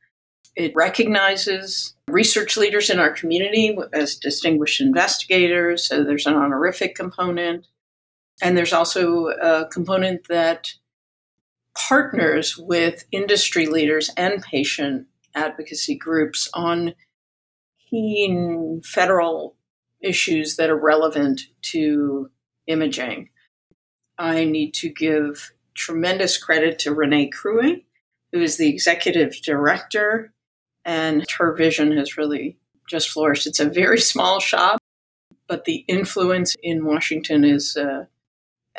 It 0.55 0.73
recognizes 0.75 1.95
research 2.07 2.57
leaders 2.57 2.89
in 2.89 2.99
our 2.99 3.11
community 3.11 3.77
as 3.93 4.15
distinguished 4.15 4.81
investigators. 4.81 5.87
So 5.87 6.03
there's 6.03 6.25
an 6.25 6.35
honorific 6.35 6.95
component. 6.95 7.65
And 8.41 8.57
there's 8.57 8.73
also 8.73 9.27
a 9.27 9.67
component 9.67 10.27
that 10.27 10.73
partners 11.77 12.57
with 12.57 13.05
industry 13.11 13.65
leaders 13.65 14.09
and 14.17 14.41
patient 14.41 15.07
advocacy 15.35 15.95
groups 15.95 16.49
on 16.53 16.93
key 17.89 18.79
federal 18.83 19.55
issues 20.01 20.55
that 20.55 20.69
are 20.69 20.77
relevant 20.77 21.41
to 21.61 22.29
imaging. 22.67 23.29
I 24.17 24.45
need 24.45 24.73
to 24.75 24.89
give 24.89 25.51
tremendous 25.73 26.37
credit 26.37 26.79
to 26.79 26.93
Renee 26.93 27.29
Cruea, 27.29 27.83
who 28.31 28.41
is 28.41 28.57
the 28.57 28.69
executive 28.69 29.41
director 29.41 30.33
and 30.85 31.25
her 31.37 31.55
vision 31.55 31.95
has 31.97 32.17
really 32.17 32.57
just 32.87 33.09
flourished. 33.09 33.47
It's 33.47 33.59
a 33.59 33.69
very 33.69 33.99
small 33.99 34.39
shop, 34.39 34.79
but 35.47 35.65
the 35.65 35.85
influence 35.87 36.55
in 36.63 36.85
Washington 36.85 37.43
is 37.43 37.77
uh, 37.77 38.05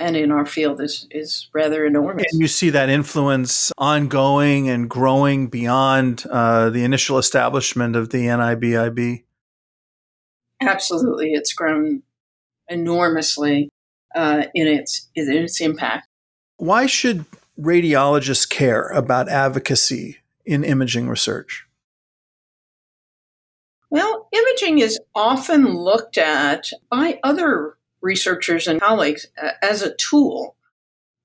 and 0.00 0.16
in 0.16 0.32
our 0.32 0.46
field 0.46 0.80
is 0.80 1.06
is 1.10 1.48
rather 1.52 1.84
enormous. 1.84 2.32
And 2.32 2.40
you 2.40 2.48
see 2.48 2.70
that 2.70 2.88
influence 2.88 3.70
ongoing 3.78 4.68
and 4.68 4.88
growing 4.88 5.48
beyond 5.48 6.24
uh, 6.30 6.70
the 6.70 6.82
initial 6.82 7.18
establishment 7.18 7.94
of 7.96 8.10
the 8.10 8.26
NIBIB. 8.26 9.24
Absolutely, 10.60 11.32
it's 11.32 11.52
grown 11.52 12.02
enormously 12.68 13.68
uh, 14.14 14.44
in 14.54 14.66
its 14.66 15.08
in 15.14 15.30
its 15.30 15.60
impact. 15.60 16.08
Why 16.56 16.86
should 16.86 17.24
radiologists 17.58 18.48
care 18.48 18.88
about 18.88 19.28
advocacy 19.28 20.18
in 20.44 20.64
imaging 20.64 21.08
research? 21.08 21.66
Well, 23.90 24.28
imaging 24.32 24.78
is 24.78 24.98
often 25.14 25.74
looked 25.74 26.16
at 26.16 26.70
by 26.90 27.18
other 27.24 27.76
researchers 28.02 28.66
and 28.66 28.80
colleagues 28.80 29.26
uh, 29.42 29.50
as 29.62 29.82
a 29.82 29.94
tool 29.96 30.56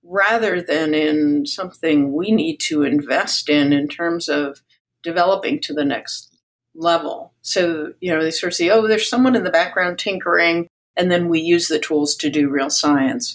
rather 0.03 0.61
than 0.61 0.93
in 0.93 1.45
something 1.45 2.13
we 2.13 2.31
need 2.31 2.57
to 2.57 2.83
invest 2.83 3.49
in 3.49 3.73
in 3.73 3.87
terms 3.87 4.29
of 4.29 4.61
developing 5.03 5.59
to 5.59 5.73
the 5.73 5.85
next 5.85 6.35
level. 6.75 7.33
So, 7.41 7.93
you 8.01 8.13
know, 8.13 8.21
they 8.21 8.31
sort 8.31 8.53
of 8.53 8.55
say, 8.55 8.69
oh, 8.69 8.87
there's 8.87 9.09
someone 9.09 9.35
in 9.35 9.43
the 9.43 9.49
background 9.49 9.97
tinkering, 9.97 10.67
and 10.95 11.09
then 11.09 11.27
we 11.27 11.39
use 11.39 11.67
the 11.67 11.79
tools 11.79 12.15
to 12.17 12.29
do 12.29 12.49
real 12.49 12.69
science. 12.69 13.33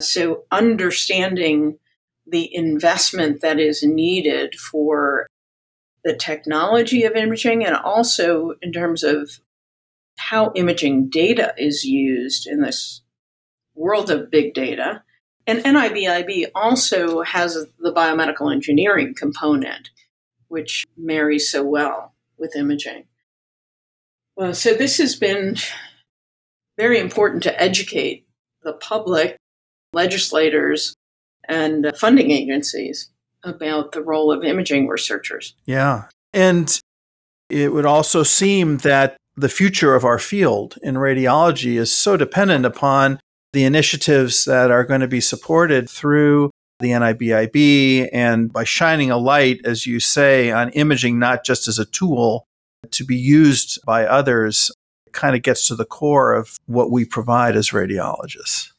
So, 0.00 0.44
understanding 0.50 1.78
the 2.26 2.54
investment 2.54 3.40
that 3.40 3.58
is 3.58 3.82
needed 3.82 4.54
for 4.54 5.26
the 6.04 6.14
technology 6.14 7.04
of 7.04 7.14
imaging 7.14 7.64
and 7.64 7.76
also 7.76 8.54
in 8.62 8.72
terms 8.72 9.02
of 9.02 9.30
how 10.18 10.52
imaging 10.54 11.08
data 11.08 11.54
is 11.56 11.84
used 11.84 12.46
in 12.46 12.60
this 12.60 13.02
world 13.74 14.10
of 14.10 14.30
big 14.30 14.52
data. 14.52 15.02
And 15.46 15.64
NIBIB 15.64 16.50
also 16.54 17.22
has 17.22 17.54
the 17.78 17.92
biomedical 17.92 18.52
engineering 18.52 19.14
component, 19.16 19.90
which 20.48 20.84
marries 20.96 21.50
so 21.50 21.62
well 21.62 22.14
with 22.36 22.54
imaging. 22.56 23.04
Well, 24.36 24.52
so 24.52 24.74
this 24.74 24.98
has 24.98 25.16
been 25.16 25.56
very 26.76 26.98
important 26.98 27.42
to 27.44 27.60
educate 27.60 28.26
the 28.62 28.72
public, 28.72 29.36
legislators, 29.92 30.94
and 31.48 31.90
funding 31.96 32.30
agencies 32.30 33.10
about 33.42 33.92
the 33.92 34.02
role 34.02 34.30
of 34.30 34.44
imaging 34.44 34.88
researchers. 34.88 35.54
Yeah. 35.64 36.04
And 36.34 36.78
it 37.48 37.72
would 37.72 37.86
also 37.86 38.22
seem 38.22 38.78
that 38.78 39.16
the 39.38 39.48
future 39.48 39.94
of 39.94 40.04
our 40.04 40.18
field 40.18 40.76
in 40.82 40.96
radiology 40.96 41.78
is 41.78 41.92
so 41.92 42.16
dependent 42.16 42.66
upon 42.66 43.20
the 43.52 43.64
initiatives 43.64 44.44
that 44.44 44.70
are 44.70 44.84
going 44.84 45.00
to 45.00 45.08
be 45.08 45.20
supported 45.20 45.88
through 45.88 46.50
the 46.80 46.90
NIBIB 46.90 48.08
and 48.12 48.52
by 48.52 48.64
shining 48.64 49.10
a 49.10 49.16
light, 49.16 49.60
as 49.64 49.86
you 49.86 50.00
say, 50.00 50.50
on 50.50 50.70
imaging 50.70 51.18
not 51.18 51.44
just 51.44 51.68
as 51.68 51.78
a 51.78 51.84
tool 51.84 52.46
to 52.90 53.04
be 53.04 53.16
used 53.16 53.78
by 53.84 54.04
others, 54.04 54.70
it 55.06 55.12
kind 55.12 55.34
of 55.34 55.42
gets 55.42 55.66
to 55.68 55.76
the 55.76 55.84
core 55.84 56.34
of 56.34 56.58
what 56.66 56.90
we 56.90 57.04
provide 57.04 57.56
as 57.56 57.70
radiologists. 57.70 58.72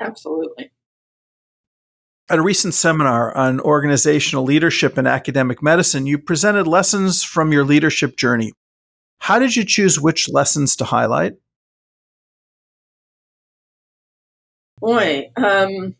Absolutely. 0.00 0.70
At 2.28 2.38
a 2.38 2.42
recent 2.42 2.74
seminar 2.74 3.36
on 3.36 3.60
organizational 3.60 4.44
leadership 4.44 4.96
in 4.96 5.06
academic 5.06 5.62
medicine, 5.62 6.06
you 6.06 6.18
presented 6.18 6.66
lessons 6.66 7.22
from 7.22 7.52
your 7.52 7.64
leadership 7.64 8.16
journey. 8.16 8.52
How 9.22 9.38
did 9.38 9.54
you 9.54 9.64
choose 9.64 10.00
which 10.00 10.28
lessons 10.28 10.74
to 10.74 10.84
highlight? 10.84 11.34
Boy, 14.80 15.30
um, 15.36 15.94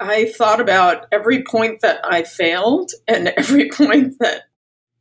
I 0.00 0.24
thought 0.24 0.60
about 0.60 1.06
every 1.12 1.44
point 1.44 1.82
that 1.82 2.00
I 2.04 2.24
failed 2.24 2.90
and 3.06 3.28
every 3.36 3.70
point 3.70 4.18
that 4.18 4.42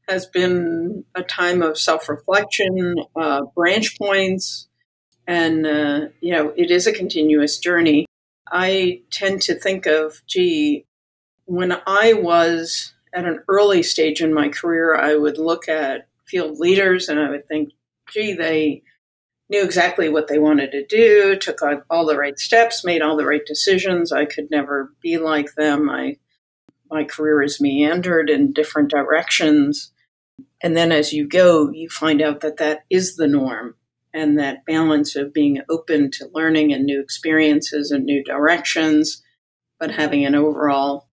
has 0.08 0.28
been 0.28 1.04
a 1.16 1.24
time 1.24 1.64
of 1.64 1.80
self 1.80 2.08
reflection, 2.08 2.98
uh, 3.16 3.42
branch 3.56 3.98
points, 3.98 4.68
and, 5.26 5.66
uh, 5.66 6.02
you 6.22 6.32
know, 6.32 6.54
it 6.56 6.70
is 6.70 6.86
a 6.86 6.94
continuous 6.94 7.58
journey. 7.58 8.06
I 8.52 9.02
tend 9.10 9.42
to 9.44 9.56
think 9.56 9.88
of, 9.88 10.22
gee, 10.28 10.86
when 11.46 11.76
I 11.88 12.14
was 12.14 12.94
at 13.12 13.26
an 13.26 13.40
early 13.48 13.82
stage 13.82 14.22
in 14.22 14.32
my 14.32 14.50
career, 14.50 14.96
I 14.96 15.16
would 15.16 15.40
look 15.40 15.68
at 15.68 16.08
field 16.34 16.58
leaders, 16.58 17.10
and 17.10 17.20
I 17.20 17.30
would 17.30 17.48
think, 17.48 17.70
gee, 18.12 18.34
they 18.34 18.82
knew 19.50 19.64
exactly 19.64 20.10
what 20.10 20.28
they 20.28 20.40
wanted 20.40 20.72
to 20.72 20.84
do, 20.84 21.36
took 21.36 21.60
all 21.92 22.08
the 22.08 22.18
right 22.18 22.40
steps, 22.40 22.84
made 22.84 23.04
all 23.04 23.16
the 23.16 23.26
right 23.26 23.46
decisions. 23.46 24.12
I 24.12 24.26
could 24.26 24.50
never 24.50 24.92
be 25.00 25.20
like 25.20 25.54
them. 25.54 25.92
I, 25.92 26.18
my 26.90 27.04
career 27.04 27.44
has 27.44 27.62
meandered 27.62 28.32
in 28.32 28.52
different 28.52 28.90
directions. 28.90 29.92
And 30.62 30.76
then 30.76 30.92
as 30.92 31.14
you 31.14 31.28
go, 31.28 31.70
you 31.70 31.88
find 31.88 32.20
out 32.20 32.40
that 32.40 32.58
that 32.58 32.80
is 32.90 33.16
the 33.16 33.28
norm. 33.28 33.76
And 34.12 34.40
that 34.40 34.66
balance 34.66 35.16
of 35.16 35.34
being 35.34 35.62
open 35.70 36.10
to 36.14 36.30
learning 36.34 36.74
and 36.74 36.86
new 36.86 37.00
experiences 37.00 37.92
and 37.92 38.06
new 38.06 38.24
directions, 38.24 39.22
but 39.80 39.92
having 39.92 40.26
an 40.26 40.34
overall 40.36 41.10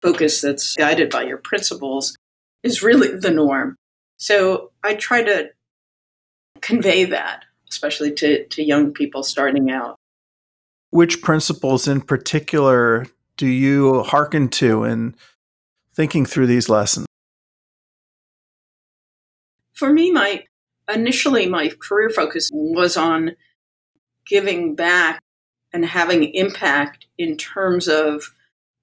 focus 0.00 0.40
that's 0.40 0.76
guided 0.76 1.10
by 1.10 1.24
your 1.24 1.38
principles 1.38 2.16
is 2.62 2.82
really 2.82 3.18
the 3.18 3.30
norm. 3.30 3.76
So 4.20 4.70
I 4.84 4.94
try 4.94 5.22
to 5.22 5.48
convey 6.60 7.06
that, 7.06 7.44
especially 7.70 8.12
to, 8.12 8.46
to 8.46 8.62
young 8.62 8.92
people 8.92 9.22
starting 9.22 9.70
out. 9.70 9.96
Which 10.90 11.22
principles 11.22 11.88
in 11.88 12.02
particular 12.02 13.06
do 13.38 13.46
you 13.46 14.02
hearken 14.02 14.48
to 14.50 14.84
in 14.84 15.14
thinking 15.94 16.26
through 16.26 16.48
these 16.48 16.68
lessons? 16.68 17.06
For 19.72 19.90
me, 19.90 20.12
my 20.12 20.44
initially 20.92 21.46
my 21.46 21.70
career 21.80 22.10
focus 22.10 22.50
was 22.52 22.98
on 22.98 23.36
giving 24.26 24.74
back 24.74 25.22
and 25.72 25.86
having 25.86 26.24
impact 26.34 27.06
in 27.16 27.38
terms 27.38 27.88
of 27.88 28.34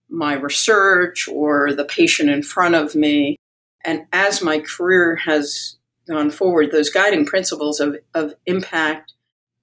my 0.09 0.33
research 0.33 1.27
or 1.27 1.73
the 1.73 1.85
patient 1.85 2.29
in 2.29 2.41
front 2.41 2.73
of 2.73 2.95
me 2.95 3.38
and 3.84 4.05
as 4.11 4.41
my 4.41 4.59
career 4.59 5.15
has 5.15 5.78
gone 6.07 6.32
forward, 6.32 6.71
those 6.71 6.89
guiding 6.89 7.25
principles 7.25 7.80
of, 7.80 7.97
of 8.13 8.34
impact 8.45 9.13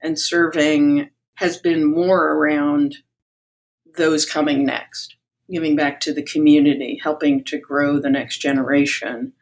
and 0.03 0.19
serving 0.19 1.11
has 1.37 1.57
been 1.57 1.85
more 1.85 2.33
around 2.33 2.97
those 3.97 4.27
coming 4.27 4.65
next, 4.65 5.17
giving 5.51 5.77
back 5.77 6.01
to 6.01 6.13
the 6.13 6.23
community, 6.23 7.01
helping 7.03 7.43
to 7.45 7.59
grow 7.59 7.99
the 7.99 8.11
next 8.11 8.39
generation, 8.39 9.33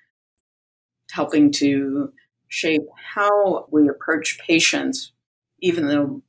helping 1.11 1.51
to 1.51 2.13
shape 2.49 2.83
how 3.15 3.67
we 3.71 3.89
approach 3.89 4.39
patients, 4.39 5.13
even 5.61 5.87
though 5.87 6.23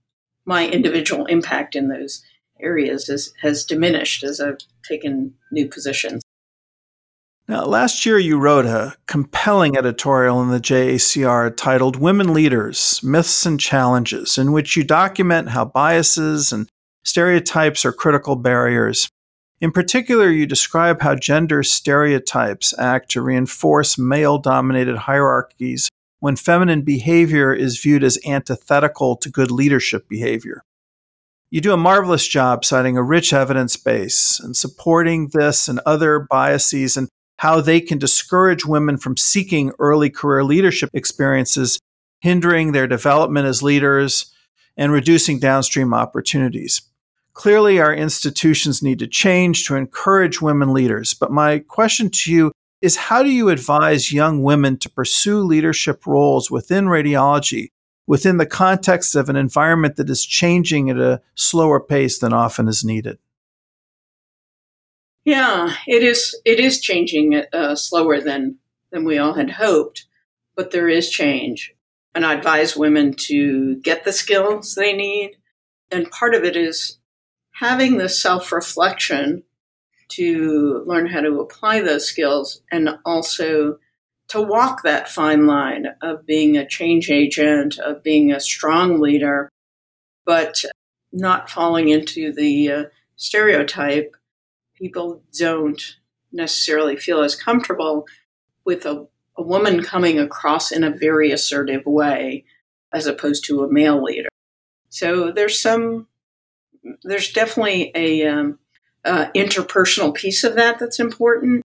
my 0.45 0.67
individual 0.67 1.25
impact 1.25 1.75
in 1.75 1.87
those 1.87 2.23
areas 2.59 3.09
is, 3.09 3.33
has 3.41 3.65
diminished 3.65 4.23
as 4.23 4.39
I've 4.39 4.57
taken 4.87 5.33
new 5.51 5.67
positions. 5.67 6.22
Now, 7.45 7.65
last 7.65 8.05
year 8.05 8.17
you 8.17 8.39
wrote 8.39 8.65
a 8.65 8.95
compelling 9.05 9.77
editorial 9.77 10.41
in 10.41 10.49
the 10.49 10.61
JACR 10.61 11.57
titled 11.57 11.97
Women 11.97 12.33
Leaders 12.33 13.01
Myths 13.03 13.45
and 13.45 13.59
Challenges, 13.59 14.37
in 14.37 14.53
which 14.53 14.77
you 14.77 14.85
document 14.85 15.49
how 15.49 15.65
biases 15.65 16.53
and 16.53 16.69
stereotypes 17.03 17.83
are 17.83 17.91
critical 17.91 18.37
barriers. 18.37 19.09
In 19.59 19.73
particular, 19.73 20.29
you 20.29 20.45
describe 20.45 21.01
how 21.01 21.15
gender 21.15 21.63
stereotypes 21.63 22.73
act 22.79 23.11
to 23.11 23.21
reinforce 23.21 23.97
male 23.97 24.37
dominated 24.37 24.95
hierarchies 24.95 25.89
when 26.21 26.37
feminine 26.37 26.83
behavior 26.83 27.53
is 27.53 27.77
viewed 27.77 28.05
as 28.05 28.17
antithetical 28.25 29.17
to 29.17 29.29
good 29.29 29.51
leadership 29.51 30.07
behavior. 30.07 30.61
You 31.49 31.59
do 31.59 31.73
a 31.73 31.77
marvelous 31.77 32.25
job 32.25 32.63
citing 32.63 32.95
a 32.95 33.03
rich 33.03 33.33
evidence 33.33 33.75
base 33.75 34.39
and 34.39 34.55
supporting 34.55 35.27
this 35.33 35.67
and 35.67 35.81
other 35.85 36.25
biases 36.29 36.95
and 36.95 37.09
how 37.43 37.59
they 37.59 37.81
can 37.81 37.97
discourage 37.97 38.65
women 38.65 38.95
from 38.95 39.17
seeking 39.17 39.73
early 39.77 40.09
career 40.09 40.45
leadership 40.45 40.89
experiences, 40.93 41.77
hindering 42.21 42.71
their 42.71 42.87
development 42.87 43.45
as 43.45 43.61
leaders 43.61 44.33
and 44.77 44.93
reducing 44.93 45.39
downstream 45.39 45.93
opportunities. 45.93 46.83
Clearly, 47.33 47.81
our 47.81 47.93
institutions 47.93 48.81
need 48.81 48.97
to 48.99 49.07
change 49.07 49.67
to 49.67 49.75
encourage 49.75 50.41
women 50.41 50.71
leaders. 50.71 51.13
But 51.13 51.31
my 51.33 51.59
question 51.59 52.09
to 52.11 52.31
you 52.31 52.53
is 52.81 52.95
how 52.95 53.21
do 53.23 53.29
you 53.29 53.49
advise 53.49 54.13
young 54.13 54.41
women 54.41 54.77
to 54.77 54.89
pursue 54.89 55.39
leadership 55.39 56.07
roles 56.07 56.49
within 56.49 56.85
radiology 56.85 57.67
within 58.07 58.37
the 58.37 58.45
context 58.45 59.15
of 59.15 59.27
an 59.27 59.35
environment 59.35 59.97
that 59.97 60.09
is 60.09 60.25
changing 60.25 60.89
at 60.89 60.97
a 60.97 61.21
slower 61.35 61.81
pace 61.81 62.19
than 62.19 62.31
often 62.31 62.69
is 62.69 62.85
needed? 62.85 63.17
Yeah, 65.25 65.73
it 65.87 66.03
is. 66.03 66.39
It 66.45 66.59
is 66.59 66.81
changing 66.81 67.41
uh, 67.53 67.75
slower 67.75 68.19
than 68.19 68.57
than 68.91 69.05
we 69.05 69.17
all 69.17 69.33
had 69.33 69.51
hoped, 69.51 70.05
but 70.55 70.71
there 70.71 70.89
is 70.89 71.09
change. 71.09 71.73
And 72.15 72.25
I 72.25 72.33
advise 72.33 72.75
women 72.75 73.13
to 73.13 73.77
get 73.77 74.03
the 74.03 74.11
skills 74.11 74.75
they 74.75 74.93
need. 74.93 75.37
And 75.91 76.11
part 76.11 76.35
of 76.35 76.43
it 76.43 76.55
is 76.55 76.99
having 77.55 77.97
the 77.97 78.09
self 78.09 78.51
reflection 78.51 79.43
to 80.09 80.83
learn 80.85 81.07
how 81.07 81.21
to 81.21 81.39
apply 81.39 81.81
those 81.81 82.05
skills 82.07 82.61
and 82.71 82.89
also 83.05 83.77
to 84.27 84.41
walk 84.41 84.83
that 84.83 85.09
fine 85.09 85.47
line 85.47 85.87
of 86.01 86.25
being 86.25 86.57
a 86.57 86.67
change 86.67 87.09
agent, 87.09 87.79
of 87.79 88.03
being 88.03 88.31
a 88.31 88.39
strong 88.39 88.99
leader, 88.99 89.49
but 90.25 90.63
not 91.11 91.49
falling 91.49 91.89
into 91.89 92.31
the 92.33 92.71
uh, 92.71 92.83
stereotype. 93.15 94.15
People 94.83 95.23
don't 95.39 95.81
necessarily 96.33 96.97
feel 96.97 97.21
as 97.21 97.37
comfortable 97.37 98.05
with 98.65 98.85
a, 98.85 99.07
a 99.37 99.41
woman 99.41 99.81
coming 99.81 100.19
across 100.19 100.73
in 100.73 100.83
a 100.83 100.91
very 100.91 101.31
assertive 101.31 101.85
way 101.85 102.43
as 102.91 103.07
opposed 103.07 103.45
to 103.45 103.63
a 103.63 103.71
male 103.71 104.03
leader. 104.03 104.27
So 104.89 105.31
there's 105.31 105.57
some, 105.57 106.07
there's 107.03 107.31
definitely 107.31 107.93
a 107.95 108.27
um, 108.27 108.59
uh, 109.05 109.27
interpersonal 109.33 110.13
piece 110.13 110.43
of 110.43 110.55
that 110.55 110.79
that's 110.79 110.99
important. 110.99 111.63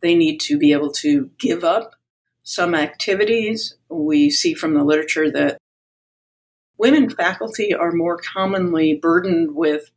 They 0.00 0.16
need 0.16 0.40
to 0.40 0.58
be 0.58 0.72
able 0.72 0.90
to 0.94 1.30
give 1.38 1.62
up 1.62 1.94
some 2.42 2.74
activities. 2.74 3.76
We 3.88 4.30
see 4.30 4.54
from 4.54 4.74
the 4.74 4.82
literature 4.82 5.30
that 5.30 5.58
women 6.76 7.08
faculty 7.08 7.72
are 7.72 7.92
more 7.92 8.18
commonly 8.18 8.98
burdened 9.00 9.54
with 9.54 9.92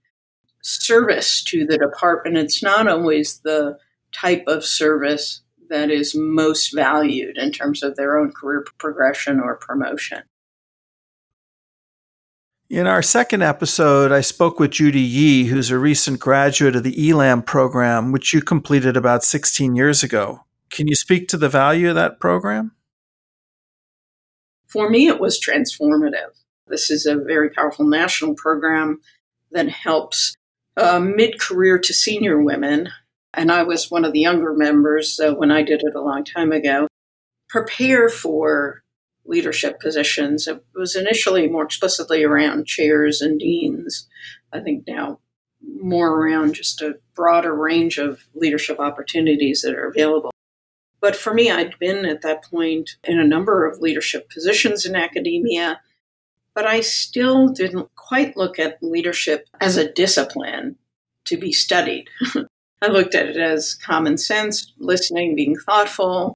service 0.65 1.43
to 1.43 1.63
the 1.63 1.77
department. 1.77 2.37
It's 2.37 2.63
not 2.63 2.87
always 2.87 3.39
the 3.39 3.77
type 4.11 4.43
of 4.47 4.65
service 4.65 5.41
that 5.69 5.91
is 5.91 6.15
most 6.15 6.73
valued 6.73 7.37
in 7.37 7.51
terms 7.51 7.83
of 7.83 7.95
their 7.95 8.17
own 8.17 8.31
career 8.31 8.65
progression 8.79 9.39
or 9.39 9.55
promotion. 9.55 10.23
In 12.67 12.87
our 12.87 13.03
second 13.03 13.43
episode, 13.43 14.11
I 14.11 14.21
spoke 14.21 14.59
with 14.59 14.71
Judy 14.71 15.01
Yee, 15.01 15.45
who's 15.45 15.69
a 15.69 15.77
recent 15.77 16.19
graduate 16.19 16.75
of 16.75 16.83
the 16.83 17.09
ELAM 17.09 17.43
program, 17.43 18.11
which 18.11 18.33
you 18.33 18.41
completed 18.41 18.97
about 18.97 19.23
16 19.23 19.75
years 19.75 20.01
ago. 20.01 20.45
Can 20.71 20.87
you 20.87 20.95
speak 20.95 21.27
to 21.27 21.37
the 21.37 21.47
value 21.47 21.89
of 21.89 21.95
that 21.95 22.19
program? 22.19 22.71
For 24.65 24.89
me, 24.89 25.07
it 25.07 25.19
was 25.19 25.39
transformative. 25.39 26.33
This 26.67 26.89
is 26.89 27.05
a 27.05 27.15
very 27.15 27.51
powerful 27.51 27.85
national 27.85 28.33
program 28.33 28.99
that 29.51 29.69
helps 29.69 30.35
uh, 30.77 30.99
mid 30.99 31.39
career 31.39 31.79
to 31.79 31.93
senior 31.93 32.41
women. 32.41 32.89
And 33.33 33.51
I 33.51 33.63
was 33.63 33.91
one 33.91 34.05
of 34.05 34.13
the 34.13 34.21
younger 34.21 34.53
members 34.53 35.19
uh, 35.19 35.33
when 35.33 35.51
I 35.51 35.61
did 35.61 35.81
it 35.83 35.95
a 35.95 36.01
long 36.01 36.23
time 36.23 36.51
ago. 36.51 36.87
Prepare 37.49 38.09
for 38.09 38.83
leadership 39.25 39.79
positions. 39.79 40.47
It 40.47 40.63
was 40.73 40.95
initially 40.95 41.47
more 41.47 41.63
explicitly 41.63 42.23
around 42.23 42.67
chairs 42.67 43.21
and 43.21 43.39
deans. 43.39 44.07
I 44.53 44.59
think 44.59 44.85
now 44.87 45.19
more 45.81 46.09
around 46.09 46.53
just 46.53 46.81
a 46.81 46.99
broader 47.15 47.53
range 47.53 47.97
of 47.97 48.27
leadership 48.35 48.79
opportunities 48.79 49.61
that 49.61 49.75
are 49.75 49.87
available. 49.87 50.31
But 51.01 51.15
for 51.15 51.33
me, 51.33 51.51
I'd 51.51 51.77
been 51.79 52.05
at 52.05 52.21
that 52.21 52.43
point 52.43 52.97
in 53.03 53.19
a 53.19 53.27
number 53.27 53.67
of 53.67 53.79
leadership 53.79 54.29
positions 54.29 54.85
in 54.85 54.95
academia, 54.95 55.81
but 56.55 56.65
I 56.65 56.79
still 56.79 57.49
didn't 57.49 57.93
quite 57.95 58.37
look 58.37 58.57
at 58.57 58.81
leadership 58.81 59.47
as 59.59 59.75
a 59.75 59.91
discipline 59.91 60.77
to 61.25 61.37
be 61.37 61.51
studied. 61.51 62.07
I 62.81 62.87
looked 62.87 63.13
at 63.13 63.27
it 63.27 63.37
as 63.37 63.75
common 63.75 64.17
sense, 64.17 64.71
listening, 64.79 65.35
being 65.35 65.57
thoughtful, 65.57 66.33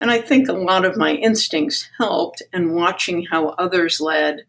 and 0.00 0.10
I 0.10 0.20
think 0.20 0.48
a 0.48 0.52
lot 0.52 0.84
of 0.84 0.96
my 0.96 1.12
instincts 1.12 1.88
helped, 1.98 2.42
and 2.52 2.74
watching 2.74 3.24
how 3.24 3.50
others 3.50 4.00
led 4.00 4.42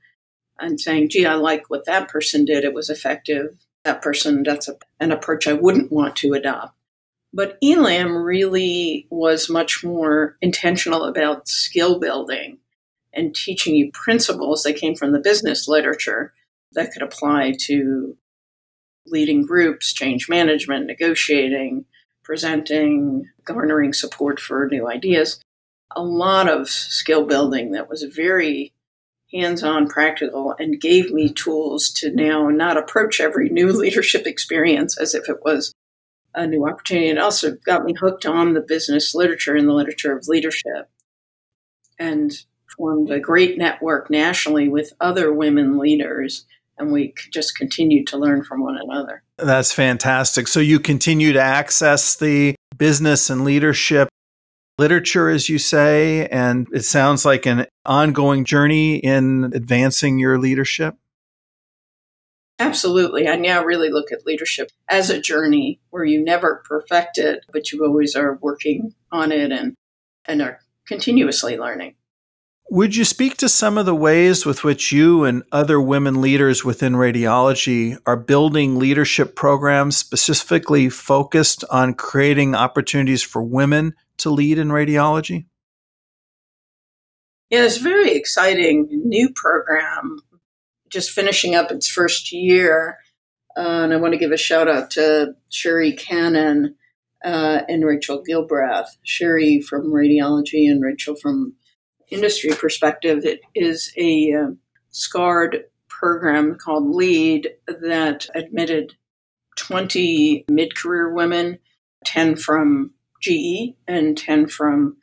and 0.59 0.79
saying, 0.79 1.09
gee, 1.09 1.25
I 1.25 1.35
like 1.35 1.69
what 1.69 1.85
that 1.85 2.09
person 2.09 2.43
did, 2.45 2.63
it 2.63 2.73
was 2.73 2.89
effective. 2.89 3.55
That 3.83 4.01
person, 4.01 4.43
that's 4.43 4.67
a, 4.67 4.75
an 4.99 5.11
approach 5.11 5.47
I 5.47 5.53
wouldn't 5.53 5.91
want 5.91 6.15
to 6.17 6.33
adopt. 6.33 6.75
But 7.33 7.57
ELAM 7.63 8.15
really 8.15 9.07
was 9.09 9.49
much 9.49 9.83
more 9.83 10.37
intentional 10.41 11.05
about 11.05 11.47
skill 11.47 11.99
building 11.99 12.59
and 13.13 13.35
teaching 13.35 13.75
you 13.75 13.91
principles 13.91 14.63
that 14.63 14.75
came 14.75 14.95
from 14.95 15.11
the 15.11 15.19
business 15.19 15.67
literature 15.67 16.33
that 16.73 16.91
could 16.91 17.01
apply 17.01 17.53
to 17.59 18.17
leading 19.05 19.45
groups, 19.45 19.93
change 19.93 20.29
management, 20.29 20.87
negotiating, 20.87 21.85
presenting, 22.23 23.29
garnering 23.45 23.93
support 23.93 24.39
for 24.39 24.67
new 24.71 24.87
ideas. 24.87 25.39
A 25.95 26.01
lot 26.01 26.49
of 26.49 26.69
skill 26.69 27.25
building 27.25 27.71
that 27.71 27.89
was 27.89 28.03
very 28.03 28.73
hands 29.31 29.63
on 29.63 29.87
practical 29.87 30.55
and 30.57 30.79
gave 30.79 31.11
me 31.11 31.31
tools 31.31 31.91
to 31.91 32.11
now 32.11 32.49
not 32.49 32.77
approach 32.77 33.19
every 33.19 33.49
new 33.49 33.71
leadership 33.73 34.25
experience 34.25 34.97
as 34.97 35.13
if 35.13 35.27
it 35.29 35.43
was 35.43 35.73
a 36.35 36.47
new 36.47 36.67
opportunity. 36.67 37.09
It 37.09 37.19
also 37.19 37.55
got 37.65 37.83
me 37.83 37.93
hooked 37.93 38.25
on 38.25 38.53
the 38.53 38.61
business 38.61 39.13
literature 39.13 39.55
and 39.55 39.67
the 39.67 39.73
literature 39.73 40.15
of 40.15 40.27
leadership 40.27 40.89
and 41.99 42.31
formed 42.77 43.09
a 43.11 43.19
great 43.19 43.57
network 43.57 44.09
nationally 44.09 44.67
with 44.67 44.93
other 44.99 45.33
women 45.33 45.77
leaders 45.77 46.45
and 46.77 46.91
we 46.91 47.13
just 47.31 47.55
continue 47.55 48.03
to 48.05 48.17
learn 48.17 48.43
from 48.43 48.61
one 48.61 48.77
another. 48.81 49.23
That's 49.37 49.71
fantastic. 49.71 50.47
So 50.47 50.59
you 50.59 50.79
continue 50.79 51.33
to 51.33 51.41
access 51.41 52.15
the 52.15 52.55
business 52.77 53.29
and 53.29 53.43
leadership 53.43 54.09
literature, 54.79 55.29
as 55.29 55.49
you 55.49 55.59
say, 55.59 56.27
and 56.27 56.67
it 56.73 56.83
sounds 56.83 57.25
like 57.25 57.45
an 57.45 57.67
ongoing 57.85 58.43
journey 58.43 58.97
in 58.97 59.51
advancing 59.53 60.17
your 60.17 60.39
leadership. 60.39 60.95
Absolutely. 62.59 63.27
I 63.27 63.35
now 63.35 63.63
really 63.63 63.89
look 63.89 64.11
at 64.11 64.25
leadership 64.25 64.71
as 64.89 65.09
a 65.09 65.19
journey 65.19 65.79
where 65.89 66.05
you 66.05 66.23
never 66.23 66.63
perfect 66.67 67.17
it, 67.17 67.45
but 67.51 67.71
you 67.71 67.83
always 67.85 68.15
are 68.15 68.37
working 68.41 68.93
on 69.11 69.31
it 69.31 69.51
and, 69.51 69.75
and 70.25 70.41
are 70.41 70.59
continuously 70.87 71.57
learning. 71.57 71.95
Would 72.69 72.95
you 72.95 73.03
speak 73.03 73.37
to 73.37 73.49
some 73.49 73.77
of 73.77 73.85
the 73.85 73.93
ways 73.93 74.45
with 74.45 74.63
which 74.63 74.91
you 74.91 75.25
and 75.25 75.43
other 75.51 75.81
women 75.81 76.21
leaders 76.21 76.63
within 76.63 76.93
radiology 76.93 77.97
are 78.05 78.17
building 78.17 78.79
leadership 78.79 79.35
programs 79.35 79.97
specifically 79.97 80.89
focused 80.89 81.65
on 81.69 81.93
creating 81.93 82.55
opportunities 82.55 83.21
for 83.21 83.43
women 83.43 83.93
to 84.17 84.29
lead 84.29 84.57
in 84.57 84.69
radiology? 84.69 85.45
Yeah, 87.49 87.65
it's 87.65 87.77
a 87.77 87.83
very 87.83 88.13
exciting 88.13 88.87
new 88.89 89.29
program, 89.35 90.19
just 90.89 91.11
finishing 91.11 91.53
up 91.53 91.69
its 91.69 91.87
first 91.87 92.31
year. 92.31 92.97
Uh, 93.55 93.83
and 93.83 93.93
I 93.93 93.97
want 93.97 94.13
to 94.13 94.19
give 94.19 94.31
a 94.31 94.37
shout 94.37 94.67
out 94.67 94.89
to 94.91 95.35
Cheri 95.51 95.91
Canon 95.91 96.75
uh, 97.23 97.61
and 97.67 97.85
Rachel 97.85 98.23
Gilbrath. 98.27 98.87
Cheri 99.05 99.61
from 99.61 99.91
radiology 99.91 100.67
and 100.67 100.81
Rachel 100.81 101.15
from 101.15 101.53
industry 102.13 102.51
perspective, 102.51 103.25
it 103.25 103.41
is 103.55 103.91
a 103.97 104.33
uh, 104.33 104.51
SCARD 104.91 105.63
program 105.87 106.55
called 106.55 106.93
LEAD 106.93 107.49
that 107.67 108.27
admitted 108.35 108.93
20 109.57 110.45
mid 110.49 110.75
career 110.75 111.13
women, 111.13 111.59
10 112.05 112.35
from 112.35 112.91
GE 113.21 113.75
and 113.87 114.17
10 114.17 114.47
from 114.47 114.97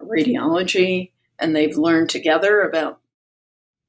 radiology. 0.00 1.12
And 1.38 1.54
they've 1.54 1.76
learned 1.76 2.08
together 2.08 2.62
about 2.62 3.00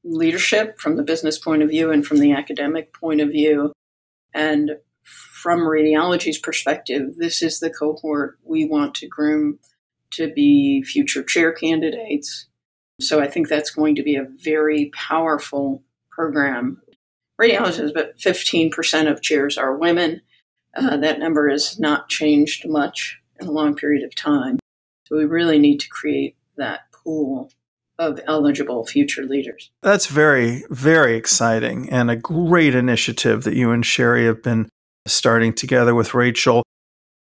leadership 0.04 0.80
from 0.80 0.98
the 0.98 1.04
business 1.04 1.38
point 1.40 1.64
of 1.64 1.70
view 1.70 1.92
and 1.92 2.06
from 2.06 2.18
the 2.18 2.34
academic 2.34 2.94
point 2.94 3.22
of 3.22 3.30
view. 3.30 3.72
And 4.34 4.72
from 5.04 5.62
radiology's 5.62 6.38
perspective, 6.38 7.16
this 7.18 7.42
is 7.42 7.60
the 7.60 7.70
cohort 7.70 8.40
we 8.44 8.66
want 8.66 8.96
to 8.96 9.08
groom 9.08 9.60
to 10.12 10.32
be 10.34 10.84
future 10.84 11.24
chair 11.24 11.52
candidates 11.52 12.48
so 13.00 13.22
I 13.22 13.28
think 13.28 13.48
that's 13.48 13.70
going 13.70 13.96
to 13.96 14.04
be 14.04 14.16
a 14.16 14.28
very 14.44 14.92
powerful 14.94 15.84
program. 16.10 16.82
Radiology 17.40 17.80
is 17.80 17.92
about 17.92 18.18
15% 18.18 19.12
of 19.12 19.22
chairs 19.22 19.58
are 19.58 19.78
women. 19.78 20.22
Uh, 20.76 20.98
that 20.98 21.20
number 21.20 21.50
has 21.50 21.80
not 21.80 22.10
changed 22.10 22.68
much 22.68 23.20
in 23.40 23.48
a 23.48 23.52
long 23.52 23.76
period 23.76 24.04
of 24.04 24.16
time. 24.16 24.58
So 25.08 25.16
we 25.16 25.26
really 25.26 25.60
need 25.60 25.80
to 25.80 25.90
create 25.90 26.36
that 26.58 26.82
pool 26.92 27.52
of 28.00 28.20
eligible 28.28 28.86
future 28.86 29.24
leaders. 29.24 29.72
That's 29.82 30.08
very, 30.08 30.64
very 30.70 31.16
exciting 31.16 31.90
and 31.90 32.12
a 32.12 32.16
great 32.16 32.76
initiative 32.76 33.44
that 33.44 33.56
you 33.56 33.72
and 33.72 33.84
Cheri 33.84 34.26
have 34.26 34.44
been 34.44 34.70
starting 35.08 35.54
together 35.54 35.96
with 35.96 36.14
Rachel. 36.14 36.64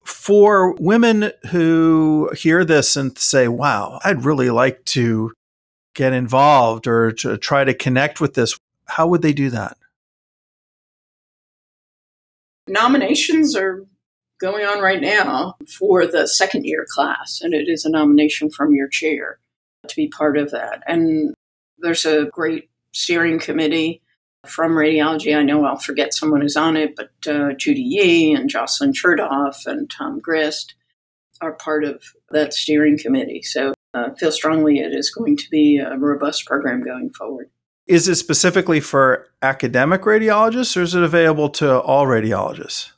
For 0.04 0.74
women 0.76 1.32
who 1.52 2.30
hear 2.36 2.66
this 2.66 2.96
and 2.96 3.18
say, 3.18 3.48
wow, 3.48 4.00
I'd 4.04 4.26
really 4.26 4.50
like 4.50 4.84
to 4.86 5.32
get 5.96 6.14
involved 6.14 6.86
or 6.86 7.12
to 7.12 7.38
try 7.38 7.64
to 7.64 7.74
connect 7.74 8.22
with 8.22 8.36
this, 8.36 8.60
how 8.86 9.08
would 9.08 9.24
they 9.24 9.34
do 9.34 9.50
that? 9.50 9.78
Nominations 12.68 13.56
are 13.56 13.86
going 14.40 14.66
on 14.66 14.82
right 14.82 15.02
now 15.02 15.56
for 15.80 16.06
the 16.06 16.28
second 16.28 16.66
year 16.66 16.86
class, 16.90 17.40
and 17.42 17.54
it 17.54 17.68
is 17.68 17.86
a 17.86 17.90
nomination 17.90 18.50
from 18.50 18.74
your 18.74 18.88
chair 18.88 19.40
to 19.88 19.96
be 19.96 20.08
part 20.08 20.38
of 20.38 20.52
that. 20.52 20.84
And 20.88 21.34
There's 21.80 22.06
a 22.06 22.26
great 22.26 22.70
steering 22.92 23.40
committee 23.40 24.02
from 24.46 24.74
radiology. 24.74 25.36
I 25.36 25.44
know 25.44 25.66
I'll 25.66 25.78
forget 25.78 26.14
someone 26.14 26.42
who's 26.42 26.58
on 26.58 26.76
it, 26.76 26.96
but 26.96 27.12
uh, 27.28 27.54
Judy 27.54 27.82
Yee 27.82 28.34
and 28.34 28.50
Jocelyn 28.50 28.94
Chertoff 28.94 29.66
and 29.66 29.90
Tom 29.90 30.20
Grist 30.20 30.76
are 31.42 31.54
part 31.54 31.84
of 31.84 32.04
that 32.32 32.54
steering 32.54 32.98
committee. 32.98 33.42
So 33.42 33.74
uh, 33.96 34.14
feel 34.16 34.32
strongly 34.32 34.80
it 34.80 34.94
is 34.94 35.10
going 35.10 35.38
to 35.38 35.50
be 35.50 35.78
a 35.78 35.98
robust 35.98 36.46
program 36.46 36.84
going 36.84 37.12
forward. 37.12 37.50
Is 37.88 38.08
it 38.08 38.16
specifically 38.16 38.80
for 38.80 39.28
academic 39.42 40.02
radiologists 40.02 40.76
or 40.76 40.82
is 40.82 40.96
it 40.96 41.04
available 41.04 41.50
to 41.50 41.80
all 41.82 42.06
radiologists? 42.06 42.92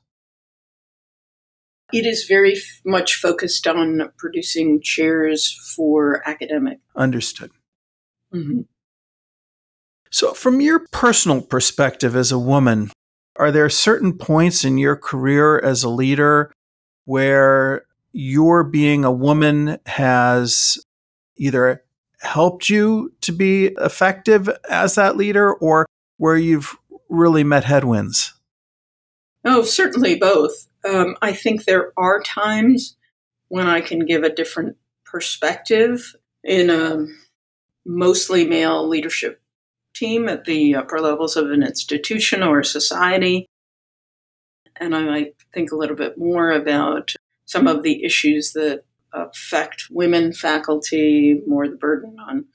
It 1.94 2.06
is 2.06 2.26
very 2.26 2.54
f- 2.54 2.82
much 2.86 3.16
focused 3.16 3.68
on 3.68 4.12
producing 4.18 4.82
chairs 4.82 5.52
for 5.76 6.28
academic. 6.28 6.80
Understood. 6.96 7.52
Mm-hmm. 8.34 8.62
So, 10.10 10.34
from 10.34 10.62
your 10.62 10.86
personal 10.92 11.42
perspective 11.42 12.16
as 12.16 12.32
a 12.32 12.40
woman, 12.40 12.92
are 13.38 13.52
there 13.52 13.70
certain 13.70 14.18
points 14.18 14.66
in 14.66 14.78
your 14.78 14.96
career 14.96 15.60
as 15.60 15.84
a 15.84 15.90
leader 15.90 16.52
where 17.06 17.87
your 18.18 18.64
being 18.64 19.06
a 19.06 19.12
woman 19.12 19.78
has 19.86 20.84
either 21.38 21.84
helped 22.20 22.68
you 22.68 23.14
to 23.22 23.32
be 23.32 23.68
effective 23.80 24.50
as 24.68 24.96
that 24.96 25.16
leader 25.16 25.54
or 25.54 25.86
where 26.18 26.36
you've 26.36 26.76
really 27.10 27.44
met 27.44 27.64
headwinds? 27.64 28.34
Oh, 29.46 29.62
certainly 29.62 30.16
both. 30.16 30.68
Um, 30.84 31.16
I 31.22 31.32
think 31.32 31.66
there 31.66 31.94
are 31.96 32.20
times 32.22 32.96
when 33.50 33.68
I 33.68 33.82
can 33.82 34.00
give 34.00 34.24
a 34.24 34.34
different 34.34 34.78
perspective 35.06 36.16
in 36.44 36.72
a 36.72 37.06
mostly 37.86 38.48
male 38.48 38.88
leadership 38.88 39.40
team 39.94 40.28
at 40.28 40.46
the 40.46 40.74
upper 40.74 41.00
levels 41.00 41.36
of 41.36 41.52
an 41.52 41.62
institution 41.62 42.42
or 42.42 42.62
a 42.62 42.66
society. 42.66 43.46
And 44.76 44.96
I 44.96 45.04
might 45.04 45.36
think 45.54 45.72
a 45.72 45.76
little 45.76 45.96
bit 45.96 46.18
more 46.18 46.50
about 46.50 47.14
some 47.48 47.66
of 47.66 47.82
the 47.82 48.04
issues 48.04 48.52
that 48.54 48.84
affect 49.14 49.88
women 49.90 50.34
faculty, 50.34 51.42
more 51.48 51.68
the 51.68 51.76
burden 51.76 52.18
on 52.20 52.46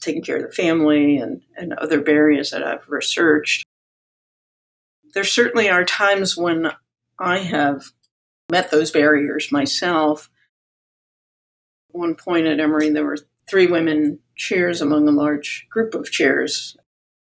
taking 0.00 0.22
care 0.22 0.36
of 0.36 0.42
the 0.42 0.52
family 0.52 1.16
and, 1.16 1.42
and 1.56 1.72
other 1.72 2.00
barriers 2.00 2.50
that 2.50 2.62
I've 2.62 2.88
researched. 2.88 3.64
There 5.14 5.24
certainly 5.24 5.70
are 5.70 5.84
times 5.84 6.36
when 6.36 6.70
I 7.18 7.38
have 7.38 7.86
met 8.50 8.70
those 8.70 8.90
barriers 8.90 9.50
myself. 9.50 10.28
one 11.90 12.14
point 12.14 12.46
at 12.46 12.60
Emory, 12.60 12.90
there 12.90 13.04
were 13.04 13.18
three 13.48 13.66
women 13.66 14.18
chairs 14.36 14.82
among 14.82 15.08
a 15.08 15.12
large 15.12 15.66
group 15.70 15.94
of 15.94 16.10
chairs. 16.10 16.76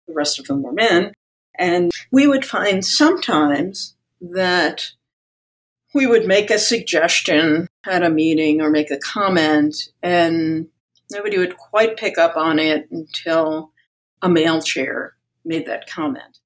The 0.07 0.13
rest 0.13 0.39
of 0.39 0.47
them 0.47 0.63
were 0.63 0.71
men. 0.71 1.13
And 1.57 1.91
we 2.11 2.27
would 2.27 2.45
find 2.45 2.83
sometimes 2.83 3.95
that 4.21 4.91
we 5.95 6.05
would 6.05 6.27
make 6.27 6.51
a 6.51 6.59
suggestion 6.59 7.69
at 7.85 8.03
a 8.03 8.09
meeting 8.09 8.61
or 8.61 8.69
make 8.69 8.91
a 8.91 8.97
comment, 8.97 9.77
and 10.03 10.67
nobody 11.09 11.37
would 11.37 11.55
quite 11.55 11.95
pick 11.95 12.17
up 12.17 12.35
on 12.35 12.59
it 12.59 12.85
until 12.91 13.71
a 14.21 14.27
male 14.27 14.61
chair 14.61 15.15
made 15.45 15.65
that 15.65 15.89
comment. 15.89 16.39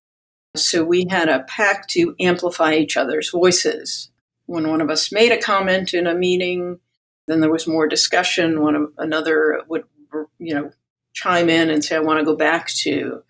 So 0.56 0.84
we 0.84 1.08
had 1.10 1.30
a 1.30 1.44
pact 1.44 1.90
to 1.92 2.16
amplify 2.20 2.76
each 2.76 2.96
other's 2.96 3.32
voices. 3.32 4.12
When 4.46 4.70
one 4.70 4.82
of 4.82 4.92
us 4.92 5.12
made 5.12 5.32
a 5.32 5.42
comment 5.42 5.96
in 5.96 6.06
a 6.06 6.14
meeting, 6.14 6.80
then 7.28 7.40
there 7.40 7.52
was 7.52 7.68
more 7.68 7.88
discussion. 7.88 8.62
One 8.62 8.76
of, 8.76 8.94
another 9.00 9.64
would, 9.68 9.86
you 10.38 10.54
know, 10.54 10.70
chime 11.14 11.50
in 11.50 11.72
and 11.72 11.84
say, 11.84 11.96
"I 11.96 12.02
want 12.02 12.20
to 12.20 12.26
go 12.26 12.36
back 12.36 12.68
to 12.84 13.24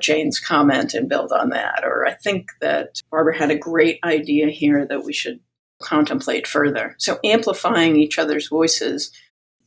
Jane's 0.00 0.40
comment 0.40 0.94
and 0.94 1.10
build 1.10 1.30
on 1.30 1.50
that." 1.50 1.82
Or 1.84 2.06
I 2.06 2.14
think 2.14 2.52
that 2.62 3.02
Barbara 3.10 3.36
had 3.36 3.50
a 3.50 3.58
great 3.58 3.98
idea 4.02 4.48
here 4.48 4.86
that 4.86 5.04
we 5.04 5.12
should 5.12 5.40
contemplate 5.80 6.46
further. 6.46 6.94
So 6.98 7.18
amplifying 7.24 7.96
each 7.96 8.18
other's 8.18 8.48
voices 8.48 9.12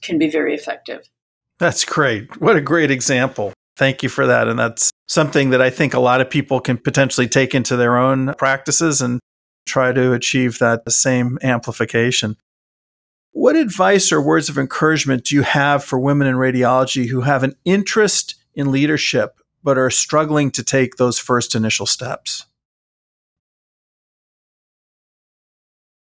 can 0.01 0.18
be 0.18 0.30
very 0.30 0.53
effective. 0.53 1.09
That's 1.59 1.86
great. 1.86 2.41
What 2.41 2.55
a 2.55 2.62
great 2.62 2.91
example. 2.91 3.53
Thank 3.78 4.03
you 4.03 4.09
for 4.09 4.28
that. 4.28 4.47
And 4.47 4.59
that's 4.59 4.91
something 5.07 5.51
that 5.51 5.62
I 5.62 5.70
think 5.70 5.93
a 5.93 5.99
lot 5.99 6.22
of 6.22 6.30
people 6.30 6.59
can 6.59 6.78
potentially 6.78 7.28
take 7.28 7.55
into 7.55 7.76
their 7.76 7.97
own 7.97 8.34
practices 8.38 9.01
and 9.01 9.20
try 9.66 9.91
to 9.91 10.14
achieve 10.14 10.59
that 10.59 10.91
same 10.91 11.38
amplification. 11.41 12.36
What 13.32 13.55
advice 13.55 14.12
or 14.12 14.22
words 14.22 14.49
of 14.49 14.57
encouragement 14.57 15.26
do 15.26 15.36
you 15.36 15.43
have 15.43 15.84
for 15.84 15.99
women 15.99 16.28
in 16.28 16.36
radiology 16.36 17.07
who 17.07 17.22
have 17.22 17.43
an 17.43 17.55
interest 17.64 18.36
in 18.53 18.72
leadership 18.72 19.39
but 19.64 19.78
are 19.78 19.89
struggling 19.89 20.51
to 20.51 20.64
take 20.64 20.95
those 20.95 21.20
first 21.20 21.55
initial 21.55 21.86
steps? 21.86 22.45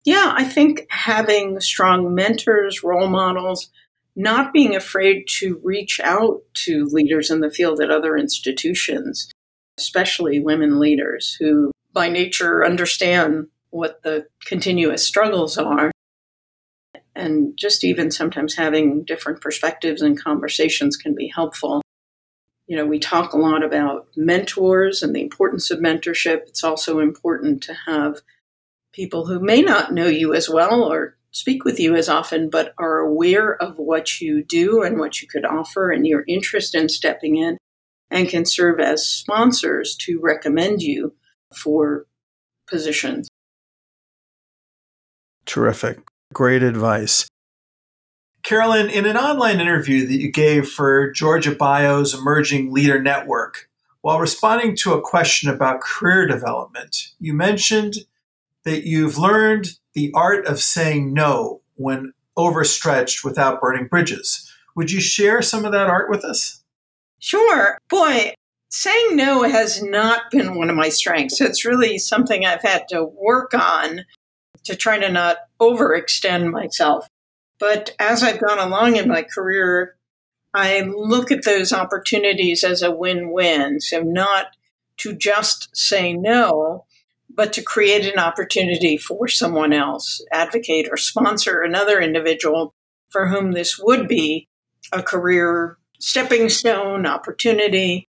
Yeah, 0.06 0.34
I 0.36 0.44
think 0.44 0.86
having 0.90 1.60
strong 1.60 2.16
mentors, 2.16 2.84
role 2.84 3.08
models, 3.08 3.70
not 4.16 4.54
being 4.54 4.76
afraid 4.76 5.26
to 5.40 5.60
reach 5.64 6.00
out 6.04 6.42
to 6.54 6.90
leaders 6.92 7.30
in 7.30 7.42
the 7.42 7.52
field 7.52 7.82
at 7.82 7.92
other 7.92 8.18
institutions, 8.18 9.30
especially 9.78 10.40
women 10.40 10.80
leaders 10.80 11.38
who 11.40 11.72
by 11.94 12.10
nature 12.10 12.66
understand 12.66 13.48
what 13.72 14.02
the 14.04 14.28
continuous 14.46 15.06
struggles 15.06 15.58
are. 15.58 15.92
And 17.16 17.58
just 17.58 17.84
even 17.84 18.12
sometimes 18.12 18.56
having 18.56 19.04
different 19.04 19.42
perspectives 19.42 20.02
and 20.02 20.22
conversations 20.22 20.96
can 20.96 21.16
be 21.16 21.32
helpful. 21.34 21.82
You 22.68 22.78
know, 22.78 22.86
we 22.86 23.00
talk 23.00 23.34
a 23.34 23.38
lot 23.38 23.64
about 23.64 24.08
mentors 24.16 25.04
and 25.04 25.16
the 25.16 25.22
importance 25.22 25.72
of 25.72 25.80
mentorship. 25.80 26.42
It's 26.48 26.64
also 26.64 27.00
important 27.00 27.64
to 27.64 27.74
have 27.88 28.22
people 28.94 29.26
who 29.26 29.40
may 29.40 29.62
not 29.62 29.94
know 29.94 30.08
you 30.08 30.34
as 30.34 30.50
well 30.50 30.84
or 30.84 31.16
speak 31.32 31.64
with 31.64 31.80
you 31.80 31.96
as 31.96 32.10
often, 32.10 32.50
but 32.50 32.74
are 32.78 32.98
aware 32.98 33.56
of 33.62 33.78
what 33.78 34.20
you 34.20 34.44
do 34.44 34.82
and 34.82 35.00
what 35.00 35.22
you 35.22 35.28
could 35.28 35.46
offer 35.46 35.92
and 35.92 36.08
your 36.08 36.24
interest 36.28 36.74
in 36.74 36.90
stepping 36.90 37.38
in 37.38 37.58
and 38.10 38.30
can 38.30 38.46
serve 38.46 38.80
as 38.80 39.06
sponsors 39.06 39.96
to 39.96 40.20
recommend 40.22 40.82
you 40.82 41.14
for 41.54 42.06
positions. 42.68 43.30
Terrific. 45.46 46.00
Great 46.34 46.64
advice. 46.64 47.28
Carolyn, 48.44 48.90
in 48.90 49.06
an 49.06 49.18
online 49.18 49.60
interview 49.60 50.08
that 50.08 50.20
you 50.20 50.32
gave 50.32 50.68
for 50.68 51.12
Georgia 51.12 51.54
Bio's 51.54 52.14
Emerging 52.14 52.72
Leader 52.72 53.02
Network, 53.02 53.70
while 54.02 54.20
responding 54.20 54.76
to 54.78 54.94
a 54.94 55.02
question 55.02 55.50
about 55.50 55.82
career 55.82 56.26
development, 56.26 57.10
you 57.20 57.34
mentioned 57.34 57.98
that 58.66 58.86
you've 58.86 59.18
learned 59.18 59.72
the 59.94 60.12
art 60.14 60.46
of 60.46 60.60
saying 60.60 61.14
no 61.14 61.62
when 61.76 62.14
overstretched 62.38 63.24
without 63.24 63.62
burning 63.62 63.88
bridges. 63.88 64.52
Would 64.76 64.92
you 64.92 65.02
share 65.02 65.42
some 65.42 65.66
of 65.66 65.72
that 65.72 65.90
art 65.90 66.10
with 66.10 66.24
us? 66.24 66.64
Sure. 67.20 67.78
Boy, 67.90 68.34
saying 68.70 69.16
no 69.16 69.44
has 69.44 69.84
not 69.84 70.32
been 70.32 70.56
one 70.56 70.70
of 70.70 70.76
my 70.76 70.90
strengths. 70.90 71.42
It's 71.42 71.66
really 71.66 71.98
something 71.98 72.46
I've 72.46 72.62
had 72.62 72.88
to 72.90 73.04
work 73.04 73.54
on 73.54 74.06
to 74.64 74.76
try 74.76 75.00
to 75.00 75.12
not 75.12 75.38
overextend 75.60 76.52
myself. 76.52 77.08
But 77.60 77.96
as 78.00 78.24
I've 78.24 78.40
gone 78.40 78.60
along 78.60 78.96
in 78.96 79.10
my 79.10 79.24
career, 79.24 79.98
I 80.54 80.82
look 80.82 81.32
at 81.32 81.44
those 81.44 81.74
opportunities 81.74 82.64
as 82.64 82.82
a 82.82 82.92
win 82.92 83.32
win. 83.32 83.82
So, 83.82 84.02
not 84.02 84.56
to 84.98 85.14
just 85.14 85.76
say 85.76 86.14
no, 86.14 86.86
but 87.40 87.54
to 87.54 87.62
create 87.62 88.06
an 88.06 88.20
opportunity 88.20 88.98
for 88.98 89.30
someone 89.30 89.72
else, 89.72 90.22
advocate 90.30 90.90
or 90.92 90.98
sponsor 90.98 91.62
another 91.62 92.02
individual 92.02 92.74
for 93.08 93.28
whom 93.28 93.54
this 93.54 93.80
would 93.80 94.10
be 94.10 94.46
a 94.92 95.02
career 95.02 95.78
stepping 96.02 96.50
stone 96.50 97.06
opportunity 97.06 98.10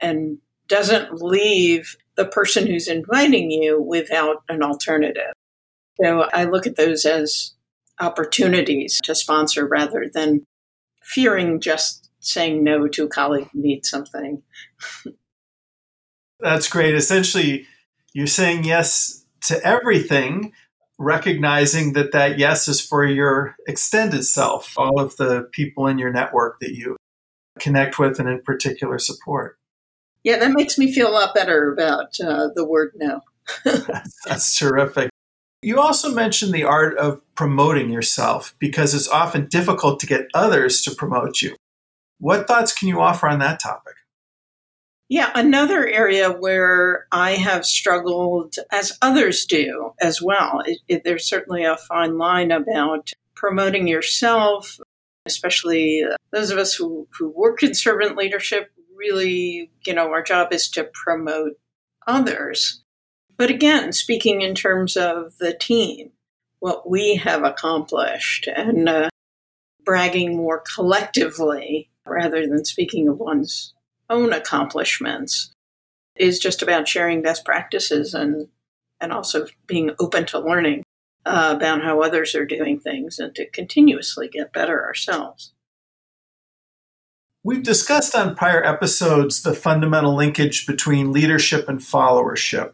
and 0.00 0.38
doesn't 0.66 1.22
leave 1.22 1.94
the 2.16 2.24
person 2.24 2.66
who's 2.66 2.88
inviting 2.88 3.48
you 3.52 3.80
without 3.80 4.38
an 4.48 4.60
alternative. 4.60 5.32
So 6.02 6.22
I 6.32 6.42
look 6.42 6.66
at 6.66 6.74
those 6.74 7.04
as 7.04 7.52
opportunities 8.00 9.00
to 9.04 9.14
sponsor 9.14 9.68
rather 9.68 10.06
than 10.12 10.44
fearing 11.00 11.60
just 11.60 12.10
saying 12.18 12.64
no 12.64 12.88
to 12.88 13.04
a 13.04 13.08
colleague 13.08 13.48
who 13.52 13.62
needs 13.62 13.88
something. 13.88 14.42
That's 16.40 16.68
great. 16.68 16.96
Essentially, 16.96 17.68
you're 18.14 18.26
saying 18.26 18.64
yes 18.64 19.24
to 19.42 19.62
everything, 19.66 20.52
recognizing 20.98 21.92
that 21.92 22.12
that 22.12 22.38
yes 22.38 22.68
is 22.68 22.80
for 22.80 23.04
your 23.04 23.56
extended 23.66 24.24
self, 24.24 24.74
all 24.78 25.00
of 25.00 25.16
the 25.16 25.48
people 25.52 25.86
in 25.86 25.98
your 25.98 26.12
network 26.12 26.60
that 26.60 26.74
you 26.74 26.96
connect 27.58 27.98
with 27.98 28.18
and 28.18 28.28
in 28.28 28.40
particular 28.42 28.98
support. 28.98 29.58
Yeah, 30.22 30.38
that 30.38 30.52
makes 30.52 30.78
me 30.78 30.92
feel 30.92 31.08
a 31.08 31.12
lot 31.12 31.34
better 31.34 31.70
about 31.72 32.18
uh, 32.24 32.48
the 32.54 32.64
word 32.66 32.92
no. 32.96 33.20
that's, 33.64 34.16
that's 34.24 34.58
terrific. 34.58 35.10
You 35.60 35.80
also 35.80 36.14
mentioned 36.14 36.52
the 36.52 36.64
art 36.64 36.96
of 36.98 37.20
promoting 37.34 37.90
yourself 37.90 38.54
because 38.58 38.94
it's 38.94 39.08
often 39.08 39.46
difficult 39.48 40.00
to 40.00 40.06
get 40.06 40.28
others 40.32 40.82
to 40.82 40.94
promote 40.94 41.42
you. 41.42 41.56
What 42.18 42.46
thoughts 42.46 42.72
can 42.72 42.88
you 42.88 43.00
offer 43.00 43.28
on 43.28 43.38
that 43.40 43.60
topic? 43.60 43.94
Yeah, 45.14 45.30
another 45.36 45.86
area 45.86 46.32
where 46.32 47.06
I 47.12 47.34
have 47.34 47.64
struggled, 47.64 48.56
as 48.72 48.98
others 49.00 49.46
do 49.46 49.92
as 50.00 50.20
well, 50.20 50.60
it, 50.66 50.78
it, 50.88 51.04
there's 51.04 51.28
certainly 51.28 51.62
a 51.62 51.76
fine 51.76 52.18
line 52.18 52.50
about 52.50 53.12
promoting 53.36 53.86
yourself, 53.86 54.76
especially 55.24 56.02
uh, 56.02 56.16
those 56.32 56.50
of 56.50 56.58
us 56.58 56.74
who, 56.74 57.06
who 57.16 57.28
work 57.28 57.62
in 57.62 57.76
servant 57.76 58.16
leadership. 58.16 58.72
Really, 58.96 59.70
you 59.86 59.94
know, 59.94 60.10
our 60.10 60.20
job 60.20 60.52
is 60.52 60.68
to 60.70 60.90
promote 60.92 61.52
others. 62.08 62.82
But 63.36 63.50
again, 63.50 63.92
speaking 63.92 64.42
in 64.42 64.56
terms 64.56 64.96
of 64.96 65.38
the 65.38 65.54
team, 65.54 66.10
what 66.58 66.90
we 66.90 67.14
have 67.14 67.44
accomplished 67.44 68.48
and 68.48 68.88
uh, 68.88 69.10
bragging 69.84 70.36
more 70.36 70.64
collectively 70.74 71.88
rather 72.04 72.48
than 72.48 72.64
speaking 72.64 73.06
of 73.06 73.18
one's 73.18 73.74
own 74.10 74.32
accomplishments 74.32 75.50
is 76.16 76.38
just 76.38 76.62
about 76.62 76.88
sharing 76.88 77.22
best 77.22 77.44
practices 77.44 78.14
and 78.14 78.48
and 79.00 79.12
also 79.12 79.46
being 79.66 79.90
open 79.98 80.24
to 80.24 80.38
learning 80.38 80.82
uh, 81.26 81.54
about 81.56 81.82
how 81.82 82.00
others 82.00 82.34
are 82.34 82.44
doing 82.44 82.78
things 82.78 83.18
and 83.18 83.34
to 83.34 83.48
continuously 83.50 84.28
get 84.28 84.52
better 84.52 84.84
ourselves. 84.84 85.52
We've 87.42 87.62
discussed 87.62 88.14
on 88.14 88.36
prior 88.36 88.64
episodes 88.64 89.42
the 89.42 89.52
fundamental 89.52 90.14
linkage 90.14 90.66
between 90.66 91.12
leadership 91.12 91.68
and 91.68 91.78
followership. 91.78 92.72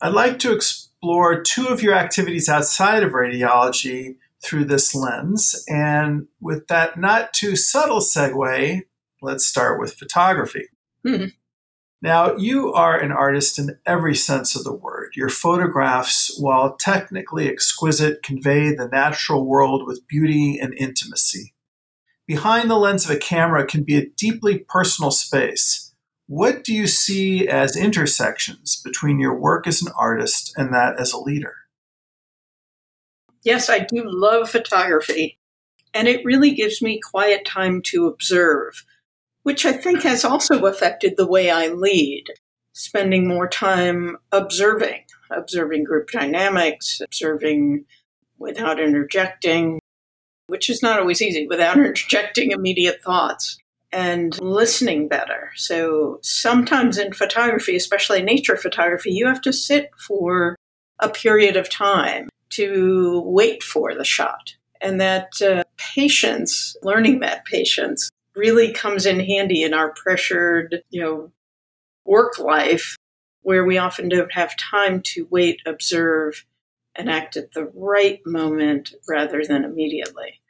I'd 0.00 0.14
like 0.14 0.38
to 0.38 0.52
explore 0.52 1.42
two 1.42 1.66
of 1.66 1.82
your 1.82 1.94
activities 1.94 2.48
outside 2.48 3.02
of 3.02 3.12
radiology 3.12 4.16
through 4.42 4.64
this 4.64 4.94
lens. 4.94 5.62
And 5.68 6.28
with 6.40 6.66
that 6.68 6.98
not 6.98 7.34
too 7.34 7.56
subtle 7.56 8.00
segue, 8.00 8.82
let's 9.22 9.46
start 9.46 9.80
with 9.80 9.94
photography. 9.94 10.68
Mm-hmm. 11.06 11.28
Now, 12.02 12.34
you 12.36 12.72
are 12.72 12.98
an 12.98 13.12
artist 13.12 13.58
in 13.58 13.78
every 13.84 14.14
sense 14.14 14.56
of 14.56 14.64
the 14.64 14.72
word. 14.72 15.12
Your 15.16 15.28
photographs, 15.28 16.34
while 16.40 16.76
technically 16.76 17.46
exquisite, 17.48 18.22
convey 18.22 18.74
the 18.74 18.88
natural 18.88 19.44
world 19.44 19.86
with 19.86 20.08
beauty 20.08 20.58
and 20.58 20.72
intimacy. 20.74 21.52
Behind 22.26 22.70
the 22.70 22.76
lens 22.76 23.04
of 23.04 23.10
a 23.10 23.18
camera 23.18 23.66
can 23.66 23.82
be 23.82 23.96
a 23.96 24.06
deeply 24.06 24.58
personal 24.58 25.10
space. 25.10 25.92
What 26.26 26.64
do 26.64 26.72
you 26.72 26.86
see 26.86 27.48
as 27.48 27.76
intersections 27.76 28.80
between 28.82 29.18
your 29.18 29.34
work 29.34 29.66
as 29.66 29.82
an 29.82 29.92
artist 29.98 30.54
and 30.56 30.72
that 30.72 30.98
as 30.98 31.12
a 31.12 31.18
leader? 31.18 31.54
Yes, 33.42 33.68
I 33.68 33.80
do 33.80 34.04
love 34.04 34.48
photography, 34.48 35.38
and 35.92 36.06
it 36.06 36.24
really 36.24 36.52
gives 36.52 36.80
me 36.80 37.00
quiet 37.00 37.44
time 37.44 37.82
to 37.86 38.06
observe 38.06 38.84
which 39.42 39.64
I 39.64 39.72
think 39.72 40.02
has 40.02 40.24
also 40.24 40.66
affected 40.66 41.16
the 41.16 41.26
way 41.26 41.50
I 41.50 41.68
lead, 41.68 42.24
spending 42.72 43.26
more 43.26 43.48
time 43.48 44.16
observing, 44.32 45.04
observing 45.30 45.84
group 45.84 46.10
dynamics, 46.10 47.00
observing 47.02 47.84
without 48.38 48.80
interjecting, 48.80 49.80
which 50.46 50.68
is 50.68 50.82
not 50.82 50.98
always 50.98 51.22
easy, 51.22 51.46
without 51.46 51.76
interjecting 51.78 52.50
immediate 52.50 53.02
thoughts, 53.02 53.58
and 53.92 54.40
listening 54.40 55.08
better. 55.08 55.50
So 55.56 56.20
sometimes 56.22 56.98
in 56.98 57.12
photography, 57.12 57.76
especially 57.76 58.22
nature 58.22 58.56
photography, 58.56 59.12
you 59.12 59.26
have 59.26 59.40
to 59.42 59.52
sit 59.52 59.90
for 60.06 60.56
a 61.00 61.08
period 61.08 61.56
of 61.56 61.68
time 61.70 62.28
to 62.50 63.22
wait 63.24 63.62
for 63.62 63.94
the 63.94 64.04
shot. 64.04 64.54
And 64.80 65.00
that 65.00 65.28
uh, 65.42 65.64
patience, 65.76 66.76
learning 66.82 67.20
that 67.20 67.44
patience, 67.44 68.10
really 68.40 68.72
comes 68.72 69.04
in 69.04 69.20
handy 69.20 69.62
in 69.62 69.74
our 69.74 69.92
pressured, 69.92 70.82
you 70.88 71.02
know, 71.02 71.30
work 72.06 72.38
life 72.38 72.96
where 73.42 73.66
we 73.66 73.76
often 73.76 74.08
don't 74.08 74.32
have 74.32 74.56
time 74.56 75.02
to 75.02 75.28
wait, 75.30 75.60
observe, 75.66 76.46
and 76.96 77.10
act 77.10 77.36
at 77.36 77.52
the 77.52 77.70
right 77.74 78.20
moment 78.24 78.94
rather 79.06 79.44
than 79.46 79.64
immediately. 79.64 80.40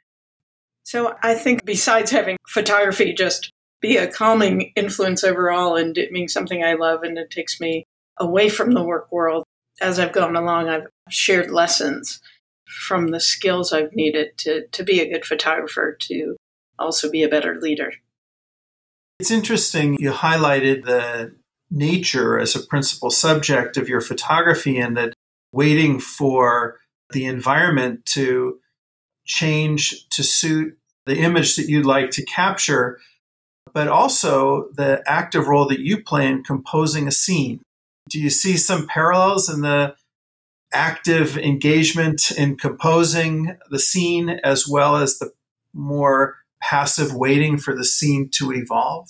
So 0.83 1.15
I 1.21 1.35
think 1.35 1.65
besides 1.65 2.11
having 2.11 2.37
photography 2.47 3.13
just 3.13 3.51
be 3.81 3.97
a 3.97 4.07
calming 4.07 4.71
influence 4.77 5.23
overall 5.23 5.75
and 5.75 5.97
it 5.97 6.13
being 6.13 6.29
something 6.29 6.63
I 6.63 6.73
love 6.73 7.03
and 7.03 7.17
it 7.17 7.29
takes 7.29 7.59
me 7.59 7.85
away 8.17 8.47
from 8.47 8.71
the 8.71 8.83
work 8.83 9.11
world, 9.11 9.43
as 9.81 9.99
I've 9.99 10.13
gone 10.13 10.37
along, 10.37 10.69
I've 10.69 10.87
shared 11.09 11.51
lessons 11.51 12.21
from 12.65 13.09
the 13.09 13.19
skills 13.19 13.73
I've 13.73 13.93
needed 13.93 14.37
to, 14.39 14.67
to 14.67 14.83
be 14.83 15.01
a 15.01 15.11
good 15.11 15.25
photographer, 15.25 15.97
to 16.01 16.37
also 16.81 17.09
be 17.09 17.23
a 17.23 17.29
better 17.29 17.59
leader. 17.59 17.93
It's 19.19 19.31
interesting 19.31 19.97
you 19.99 20.11
highlighted 20.11 20.85
the 20.85 21.35
nature 21.69 22.39
as 22.39 22.55
a 22.55 22.65
principal 22.65 23.09
subject 23.09 23.77
of 23.77 23.87
your 23.87 24.01
photography 24.01 24.77
and 24.77 24.97
that 24.97 25.13
waiting 25.53 25.99
for 25.99 26.79
the 27.11 27.25
environment 27.25 28.05
to 28.05 28.59
change 29.25 30.07
to 30.09 30.23
suit 30.23 30.77
the 31.05 31.17
image 31.17 31.55
that 31.55 31.67
you'd 31.67 31.85
like 31.85 32.09
to 32.11 32.25
capture, 32.25 32.99
but 33.73 33.87
also 33.87 34.69
the 34.73 35.01
active 35.05 35.47
role 35.47 35.67
that 35.67 35.79
you 35.79 36.01
play 36.01 36.27
in 36.27 36.43
composing 36.43 37.07
a 37.07 37.11
scene. 37.11 37.61
Do 38.09 38.19
you 38.19 38.29
see 38.29 38.57
some 38.57 38.87
parallels 38.87 39.49
in 39.49 39.61
the 39.61 39.95
active 40.73 41.37
engagement 41.37 42.31
in 42.31 42.57
composing 42.57 43.57
the 43.69 43.79
scene 43.79 44.29
as 44.43 44.67
well 44.67 44.95
as 44.95 45.19
the 45.19 45.31
more 45.73 46.37
passive 46.61 47.13
waiting 47.13 47.57
for 47.57 47.75
the 47.75 47.85
scene 47.85 48.29
to 48.33 48.51
evolve? 48.51 49.09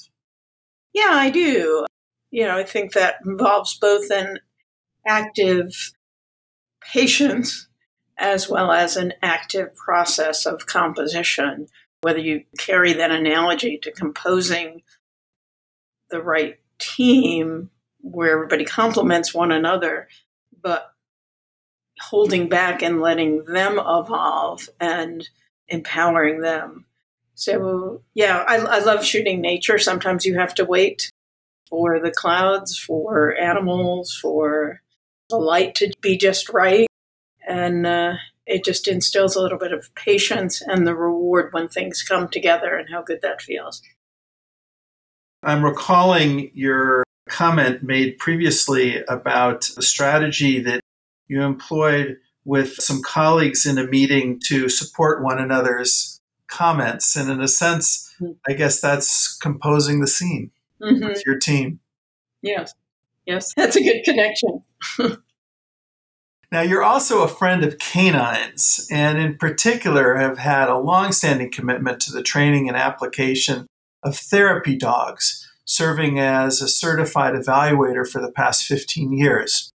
Yeah, 0.94 1.12
I 1.12 1.30
do. 1.30 1.86
You 2.32 2.46
know, 2.46 2.58
I 2.58 2.64
think 2.64 2.94
that 2.94 3.16
involves 3.26 3.78
both 3.78 4.10
an 4.10 4.40
active 5.06 5.92
patience 6.82 7.68
as 8.18 8.50
well 8.50 8.72
as 8.72 8.96
an 8.96 9.14
active 9.22 9.76
process 9.76 10.46
of 10.46 10.66
composition. 10.66 11.68
Whether 12.02 12.20
you 12.20 12.44
carry 12.58 12.94
that 12.94 13.12
analogy 13.12 13.78
to 13.84 13.92
composing 13.92 14.82
the 16.10 16.22
right 16.22 16.60
team 16.80 17.70
where 18.00 18.34
everybody 18.34 18.66
complements 18.66 19.34
one 19.34 19.52
another, 19.52 20.08
but 20.62 20.92
holding 22.00 22.50
back 22.50 22.82
and 22.82 23.02
letting 23.02 23.46
them 23.46 23.74
evolve 23.74 24.68
and 24.80 25.28
empowering 25.68 26.42
them 26.42 26.86
so, 27.42 28.04
yeah, 28.14 28.46
I, 28.48 28.58
I 28.58 28.80
love 28.82 29.04
shooting 29.04 29.42
nature. 29.42 29.80
Sometimes 29.80 30.28
you 30.28 30.38
have 30.38 30.54
to 30.54 30.64
wait 30.64 31.10
for 31.72 32.00
the 32.00 32.12
clouds, 32.12 32.78
for 32.78 33.36
animals, 33.36 34.16
for 34.16 34.80
the 35.28 35.38
light 35.38 35.74
to 35.76 35.92
be 36.02 36.18
just 36.18 36.50
right. 36.50 36.88
And 37.48 37.88
uh, 37.88 38.14
it 38.46 38.64
just 38.64 38.88
instills 38.88 39.36
a 39.36 39.42
little 39.42 39.58
bit 39.58 39.74
of 39.74 39.90
patience 39.96 40.62
and 40.62 40.86
the 40.86 40.96
reward 40.96 41.52
when 41.52 41.68
things 41.68 42.04
come 42.04 42.28
together 42.28 42.76
and 42.76 42.88
how 42.92 43.02
good 43.02 43.24
that 43.24 43.42
feels. 43.42 43.82
I'm 45.42 45.66
recalling 45.66 46.52
your 46.54 47.04
comment 47.28 47.82
made 47.82 48.20
previously 48.20 49.04
about 49.06 49.68
the 49.76 49.82
strategy 49.82 50.62
that 50.62 50.82
you 51.28 51.42
employed 51.42 52.18
with 52.46 52.76
some 52.76 53.02
colleagues 53.04 53.66
in 53.66 53.80
a 53.80 53.88
meeting 53.88 54.40
to 54.50 54.70
support 54.70 55.24
one 55.24 55.40
another's 55.40 56.21
comments. 56.52 57.16
And 57.16 57.32
in 57.32 57.42
a 57.42 57.48
sense, 57.48 58.14
mm-hmm. 58.22 58.34
I 58.48 58.54
guess 58.54 58.80
that's 58.80 59.36
composing 59.38 60.02
the 60.02 60.08
scene 60.08 60.52
mm-hmm. 60.82 61.08
with 61.08 61.24
your 61.26 61.40
team. 61.40 61.80
Yes. 62.42 62.74
Yes. 63.26 63.54
That's 63.58 63.76
a 63.76 63.84
good 63.84 64.04
connection. 64.04 64.64
now, 66.52 66.62
you're 66.62 66.84
also 66.84 67.24
a 67.24 67.28
friend 67.28 67.64
of 67.64 67.78
canines, 67.78 68.88
and 68.92 69.20
in 69.20 69.38
particular, 69.38 70.16
have 70.16 70.38
had 70.38 70.70
a 70.70 70.78
longstanding 70.78 71.52
commitment 71.52 72.00
to 72.02 72.12
the 72.12 72.24
training 72.24 72.68
and 72.68 72.76
application 72.76 73.68
of 74.04 74.18
therapy 74.18 74.76
dogs, 74.76 75.48
serving 75.66 76.20
as 76.20 76.62
a 76.62 76.68
certified 76.68 77.36
evaluator 77.36 78.08
for 78.08 78.20
the 78.20 78.32
past 78.32 78.66
15 78.66 79.14
years. 79.14 79.72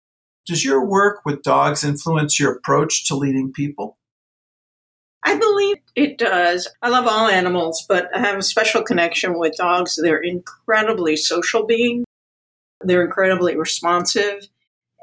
Does 0.46 0.64
your 0.64 0.84
work 0.84 1.24
with 1.24 1.42
dogs 1.42 1.84
influence 1.84 2.38
your 2.38 2.52
approach 2.52 3.06
to 3.06 3.16
leading 3.16 3.52
people? 3.52 3.98
I 5.24 5.38
believe 5.38 5.76
it 5.94 6.18
does. 6.18 6.68
I 6.82 6.88
love 6.88 7.06
all 7.06 7.28
animals, 7.28 7.84
but 7.88 8.08
I 8.14 8.20
have 8.20 8.38
a 8.38 8.42
special 8.42 8.82
connection 8.82 9.38
with 9.38 9.56
dogs. 9.56 9.98
They're 10.00 10.22
incredibly 10.22 11.16
social 11.16 11.64
beings, 11.64 12.04
they're 12.80 13.04
incredibly 13.04 13.56
responsive, 13.56 14.48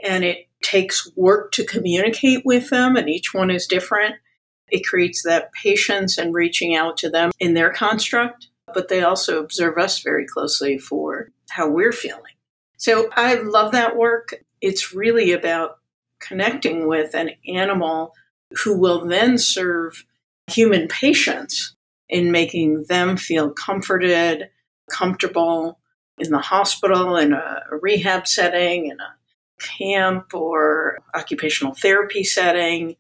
and 0.04 0.24
it 0.24 0.48
takes 0.62 1.10
work 1.16 1.52
to 1.54 1.66
communicate 1.66 2.46
with 2.46 2.70
them, 2.70 2.96
and 2.96 3.10
each 3.10 3.34
one 3.34 3.50
is 3.50 3.66
different. 3.66 4.16
It 4.70 4.86
creates 4.86 5.24
that 5.24 5.52
patience 5.54 6.18
and 6.18 6.34
reaching 6.34 6.76
out 6.76 6.98
to 6.98 7.10
them 7.10 7.32
in 7.40 7.54
their 7.54 7.72
construct, 7.72 8.48
but 8.74 8.88
they 8.88 9.02
also 9.02 9.40
observe 9.40 9.78
us 9.78 10.02
very 10.02 10.28
closely 10.28 10.78
for 10.78 11.32
how 11.50 11.70
we're 11.70 11.92
feeling. 11.92 12.36
So 12.78 13.10
I 13.16 13.36
love 13.36 13.72
that 13.72 13.98
work. 13.98 14.36
It's 14.62 14.94
really 14.94 15.32
about 15.32 15.80
connecting 16.20 16.88
with 16.88 17.16
an 17.16 17.32
animal 17.48 18.14
who 18.64 18.78
will 18.78 19.06
then 19.06 19.38
serve 19.38 20.06
human 20.50 20.88
patients 20.88 21.76
in 22.10 22.32
making 22.32 22.86
them 22.90 23.18
feel 23.18 23.52
comforted, 23.52 24.50
comfortable 24.90 25.80
in 26.18 26.32
the 26.32 26.40
hospital, 26.40 27.16
in 27.16 27.34
a, 27.34 27.62
rehab 27.82 28.28
setting, 28.28 28.88
in 28.88 29.00
a 29.00 29.16
camp 29.60 30.34
or 30.34 31.00
occupational 31.16 31.74
therapy 31.74 32.24
setting. 32.24 32.96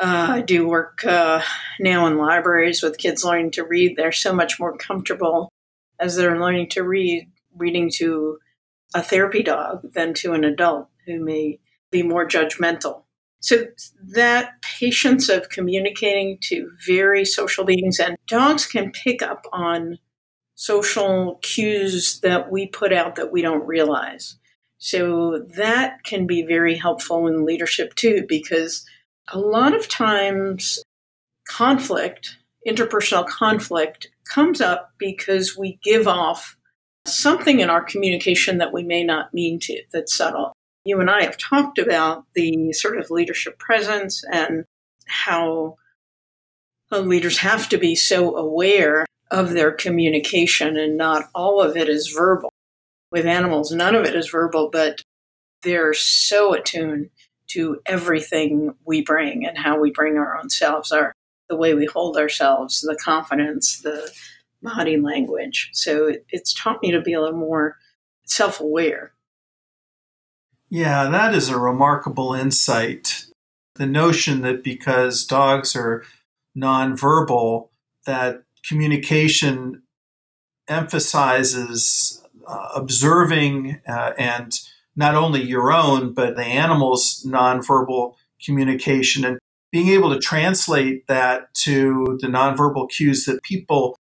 Uh, 0.00 0.28
I 0.30 0.40
do 0.40 0.66
work 0.66 1.04
uh, 1.04 1.42
now 1.78 2.06
in 2.06 2.16
libraries 2.16 2.82
with 2.82 2.98
kids 2.98 3.24
learning 3.24 3.50
to 3.52 3.64
read. 3.64 3.96
They're 3.96 4.12
so 4.12 4.32
much 4.32 4.58
more 4.58 4.76
comfortable 4.76 5.50
as 5.98 6.16
they're 6.16 6.40
learning 6.40 6.70
to 6.70 6.82
read, 6.82 7.30
reading 7.54 7.90
to 7.96 8.38
a 8.94 9.02
therapy 9.02 9.42
dog 9.42 9.92
than 9.92 10.14
to 10.14 10.32
an 10.32 10.44
adult 10.44 10.88
who 11.06 11.22
may 11.22 11.58
be 11.90 12.02
more 12.02 12.26
judgmental. 12.26 13.02
So 13.40 13.64
that 14.12 14.60
patience 14.62 15.28
of 15.28 15.48
communicating 15.48 16.38
to 16.42 16.70
very 16.86 17.24
social 17.24 17.64
beings 17.64 17.98
and 17.98 18.16
dogs 18.26 18.66
can 18.66 18.92
pick 18.92 19.22
up 19.22 19.46
on 19.52 19.98
social 20.54 21.38
cues 21.40 22.20
that 22.20 22.50
we 22.52 22.66
put 22.66 22.92
out 22.92 23.16
that 23.16 23.32
we 23.32 23.40
don't 23.40 23.66
realize. 23.66 24.36
So 24.76 25.46
that 25.56 26.04
can 26.04 26.26
be 26.26 26.42
very 26.42 26.76
helpful 26.76 27.26
in 27.26 27.46
leadership 27.46 27.94
too, 27.94 28.24
because 28.28 28.84
a 29.28 29.38
lot 29.38 29.74
of 29.74 29.88
times 29.88 30.82
conflict, 31.48 32.36
interpersonal 32.68 33.26
conflict, 33.26 34.08
comes 34.24 34.60
up 34.60 34.92
because 34.98 35.56
we 35.56 35.78
give 35.82 36.06
off 36.06 36.56
something 37.06 37.60
in 37.60 37.70
our 37.70 37.82
communication 37.82 38.58
that 38.58 38.72
we 38.72 38.82
may 38.82 39.02
not 39.02 39.32
mean 39.32 39.58
to, 39.60 39.82
that's 39.92 40.14
subtle. 40.14 40.52
You 40.84 41.00
and 41.00 41.10
I 41.10 41.24
have 41.24 41.36
talked 41.36 41.78
about 41.78 42.24
the 42.34 42.72
sort 42.72 42.98
of 42.98 43.10
leadership 43.10 43.58
presence 43.58 44.24
and 44.32 44.64
how 45.06 45.76
leaders 46.90 47.38
have 47.38 47.68
to 47.68 47.78
be 47.78 47.94
so 47.94 48.36
aware 48.36 49.06
of 49.30 49.50
their 49.50 49.70
communication 49.70 50.76
and 50.76 50.96
not 50.96 51.28
all 51.34 51.60
of 51.60 51.76
it 51.76 51.88
is 51.88 52.08
verbal. 52.08 52.50
With 53.12 53.26
animals, 53.26 53.72
none 53.72 53.94
of 53.94 54.04
it 54.04 54.14
is 54.14 54.28
verbal, 54.28 54.70
but 54.70 55.02
they're 55.62 55.94
so 55.94 56.54
attuned 56.54 57.10
to 57.48 57.80
everything 57.86 58.74
we 58.84 59.02
bring 59.02 59.44
and 59.44 59.58
how 59.58 59.78
we 59.78 59.90
bring 59.90 60.16
our 60.16 60.38
own 60.38 60.50
selves, 60.50 60.92
our 60.92 61.12
the 61.48 61.56
way 61.56 61.74
we 61.74 61.84
hold 61.84 62.16
ourselves, 62.16 62.80
the 62.80 62.96
confidence, 62.96 63.80
the 63.80 64.10
body 64.62 64.96
language. 64.96 65.68
So 65.72 66.06
it, 66.06 66.24
it's 66.30 66.54
taught 66.54 66.80
me 66.80 66.92
to 66.92 67.00
be 67.00 67.12
a 67.12 67.20
little 67.20 67.38
more 67.38 67.76
self 68.24 68.60
aware. 68.60 69.12
Yeah, 70.70 71.10
that 71.10 71.34
is 71.34 71.48
a 71.48 71.58
remarkable 71.58 72.32
insight. 72.32 73.26
The 73.74 73.86
notion 73.86 74.42
that 74.42 74.62
because 74.62 75.24
dogs 75.24 75.74
are 75.74 76.04
nonverbal, 76.56 77.68
that 78.06 78.44
communication 78.66 79.82
emphasizes 80.68 82.22
uh, 82.46 82.68
observing 82.74 83.80
uh, 83.88 84.12
and 84.16 84.52
not 84.94 85.16
only 85.16 85.42
your 85.42 85.72
own, 85.72 86.12
but 86.12 86.36
the 86.36 86.44
animal's 86.44 87.24
nonverbal 87.26 88.14
communication 88.44 89.24
and 89.24 89.38
being 89.72 89.88
able 89.88 90.12
to 90.12 90.20
translate 90.20 91.06
that 91.08 91.52
to 91.54 92.18
the 92.20 92.28
nonverbal 92.28 92.88
cues 92.90 93.24
that 93.24 93.42
people 93.42 93.96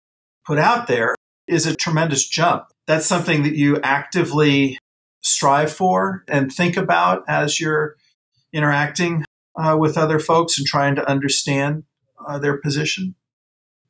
put 0.44 0.58
out 0.58 0.88
there 0.88 1.14
is 1.46 1.66
a 1.66 1.76
tremendous 1.76 2.26
jump. 2.26 2.64
That's 2.86 3.06
something 3.06 3.42
that 3.44 3.54
you 3.54 3.80
actively 3.82 4.78
strive 5.22 5.72
for 5.72 6.24
and 6.28 6.52
think 6.52 6.76
about 6.76 7.24
as 7.28 7.60
you're 7.60 7.96
interacting 8.52 9.24
uh, 9.56 9.76
with 9.78 9.98
other 9.98 10.18
folks 10.18 10.58
and 10.58 10.66
trying 10.66 10.94
to 10.96 11.08
understand 11.08 11.84
uh, 12.26 12.38
their 12.38 12.58
position? 12.58 13.14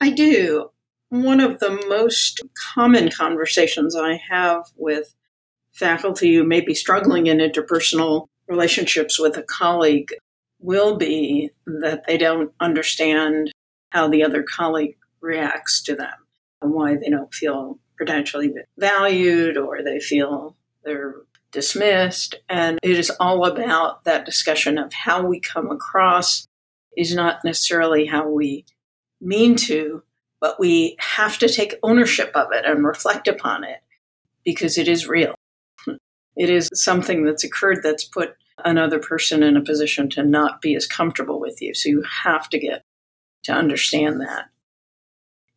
I 0.00 0.10
do. 0.10 0.70
One 1.08 1.40
of 1.40 1.60
the 1.60 1.84
most 1.88 2.42
common 2.74 3.10
conversations 3.10 3.94
I 3.94 4.20
have 4.28 4.64
with 4.76 5.14
faculty 5.72 6.34
who 6.34 6.44
may 6.44 6.60
be 6.60 6.74
struggling 6.74 7.26
in 7.26 7.38
interpersonal 7.38 8.26
relationships 8.48 9.18
with 9.18 9.36
a 9.36 9.42
colleague 9.42 10.12
will 10.58 10.96
be 10.96 11.50
that 11.66 12.04
they 12.06 12.16
don't 12.16 12.52
understand 12.60 13.52
how 13.90 14.08
the 14.08 14.24
other 14.24 14.42
colleague 14.42 14.96
reacts 15.20 15.82
to 15.82 15.94
them 15.94 16.14
and 16.62 16.72
why 16.72 16.96
they 16.96 17.10
don't 17.10 17.32
feel 17.32 17.78
potentially 17.98 18.52
valued 18.78 19.56
or 19.56 19.82
they 19.82 20.00
feel 20.00 20.56
they're 20.86 21.16
dismissed. 21.52 22.36
And 22.48 22.78
it 22.82 22.98
is 22.98 23.10
all 23.20 23.44
about 23.44 24.04
that 24.04 24.24
discussion 24.24 24.78
of 24.78 24.92
how 24.92 25.26
we 25.26 25.40
come 25.40 25.70
across 25.70 26.46
is 26.96 27.14
not 27.14 27.44
necessarily 27.44 28.06
how 28.06 28.28
we 28.28 28.64
mean 29.20 29.56
to, 29.56 30.02
but 30.40 30.58
we 30.58 30.96
have 30.98 31.38
to 31.38 31.48
take 31.48 31.74
ownership 31.82 32.30
of 32.34 32.48
it 32.52 32.64
and 32.64 32.86
reflect 32.86 33.28
upon 33.28 33.64
it 33.64 33.80
because 34.44 34.78
it 34.78 34.88
is 34.88 35.06
real. 35.06 35.34
It 36.38 36.50
is 36.50 36.68
something 36.74 37.24
that's 37.24 37.44
occurred 37.44 37.78
that's 37.82 38.04
put 38.04 38.36
another 38.62 38.98
person 38.98 39.42
in 39.42 39.56
a 39.56 39.64
position 39.64 40.10
to 40.10 40.22
not 40.22 40.60
be 40.60 40.74
as 40.74 40.86
comfortable 40.86 41.40
with 41.40 41.62
you. 41.62 41.72
So 41.72 41.88
you 41.88 42.04
have 42.24 42.50
to 42.50 42.58
get 42.58 42.82
to 43.44 43.52
understand 43.52 44.20
that. 44.20 44.50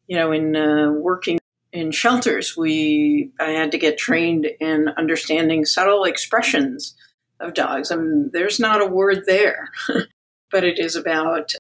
You 0.08 0.16
know, 0.16 0.32
in 0.32 0.56
uh, 0.56 0.92
working 0.92 1.38
in 1.72 1.92
shelters, 1.92 2.58
we 2.58 3.32
I 3.40 3.52
had 3.52 3.72
to 3.72 3.78
get 3.78 3.98
trained 3.98 4.48
in 4.60 4.90
understanding 4.98 5.66
subtle 5.66 6.04
expressions 6.04 6.96
of 7.40 7.54
dogs. 7.54 7.92
I 7.92 7.96
mean, 7.96 8.32
there's 8.34 8.60
not 8.60 8.82
a 8.82 8.88
word 8.88 9.24
there, 9.26 9.70
but 10.52 10.64
it 10.64 10.80
is 10.80 10.96
about 10.96 11.54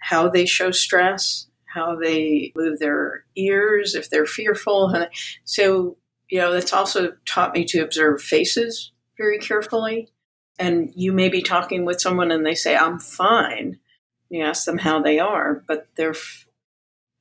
how 0.00 0.28
they 0.28 0.46
show 0.46 0.70
stress, 0.70 1.46
how 1.66 1.96
they 1.96 2.52
move 2.56 2.78
their 2.78 3.24
ears 3.36 3.94
if 3.94 4.10
they're 4.10 4.26
fearful. 4.26 5.06
So, 5.44 5.96
you 6.28 6.38
know, 6.38 6.52
that's 6.52 6.72
also 6.72 7.12
taught 7.26 7.54
me 7.54 7.64
to 7.66 7.80
observe 7.80 8.22
faces 8.22 8.92
very 9.18 9.38
carefully. 9.38 10.08
And 10.58 10.92
you 10.94 11.12
may 11.12 11.28
be 11.28 11.42
talking 11.42 11.84
with 11.84 12.00
someone 12.00 12.30
and 12.30 12.46
they 12.46 12.54
say, 12.54 12.76
I'm 12.76 13.00
fine. 13.00 13.78
You 14.28 14.44
ask 14.44 14.64
them 14.64 14.78
how 14.78 15.02
they 15.02 15.18
are, 15.18 15.64
but 15.66 15.88
their 15.96 16.10
f- 16.10 16.46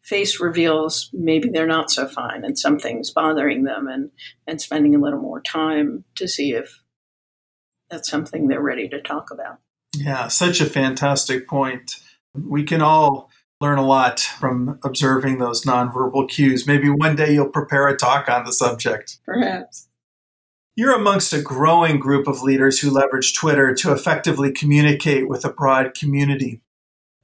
face 0.10 0.40
reveals 0.40 1.10
maybe 1.14 1.50
they're 1.50 1.68
not 1.68 1.92
so 1.92 2.08
fine 2.08 2.44
and 2.44 2.58
something's 2.58 3.12
bothering 3.12 3.64
them 3.64 3.88
and, 3.88 4.10
and 4.48 4.60
spending 4.60 4.96
a 4.96 5.00
little 5.00 5.22
more 5.22 5.40
time 5.40 6.04
to 6.16 6.28
see 6.28 6.54
if 6.54 6.82
that's 7.92 8.10
something 8.10 8.48
they're 8.48 8.62
ready 8.62 8.90
to 8.90 9.02
talk 9.02 9.30
about. 9.32 9.60
Yeah, 9.96 10.28
such 10.28 10.62
a 10.62 10.66
fantastic 10.66 11.48
point. 11.48 11.96
We 12.34 12.64
can 12.64 12.82
all 12.82 13.30
learn 13.62 13.78
a 13.78 13.86
lot 13.86 14.20
from 14.20 14.80
observing 14.84 15.38
those 15.38 15.64
nonverbal 15.64 16.30
cues. 16.30 16.66
Maybe 16.66 16.90
one 16.90 17.16
day 17.16 17.34
you'll 17.34 17.50
prepare 17.50 17.88
a 17.88 17.98
talk 17.98 18.30
on 18.30 18.46
the 18.46 18.54
subject. 18.54 19.20
Perhaps. 19.26 19.88
You're 20.76 20.96
amongst 20.96 21.34
a 21.34 21.42
growing 21.42 22.00
group 22.00 22.28
of 22.28 22.42
leaders 22.42 22.80
who 22.80 22.90
leverage 22.90 23.36
Twitter 23.36 23.74
to 23.76 23.92
effectively 23.92 24.52
communicate 24.52 25.28
with 25.28 25.44
a 25.44 25.52
broad 25.52 25.94
community. 25.94 26.62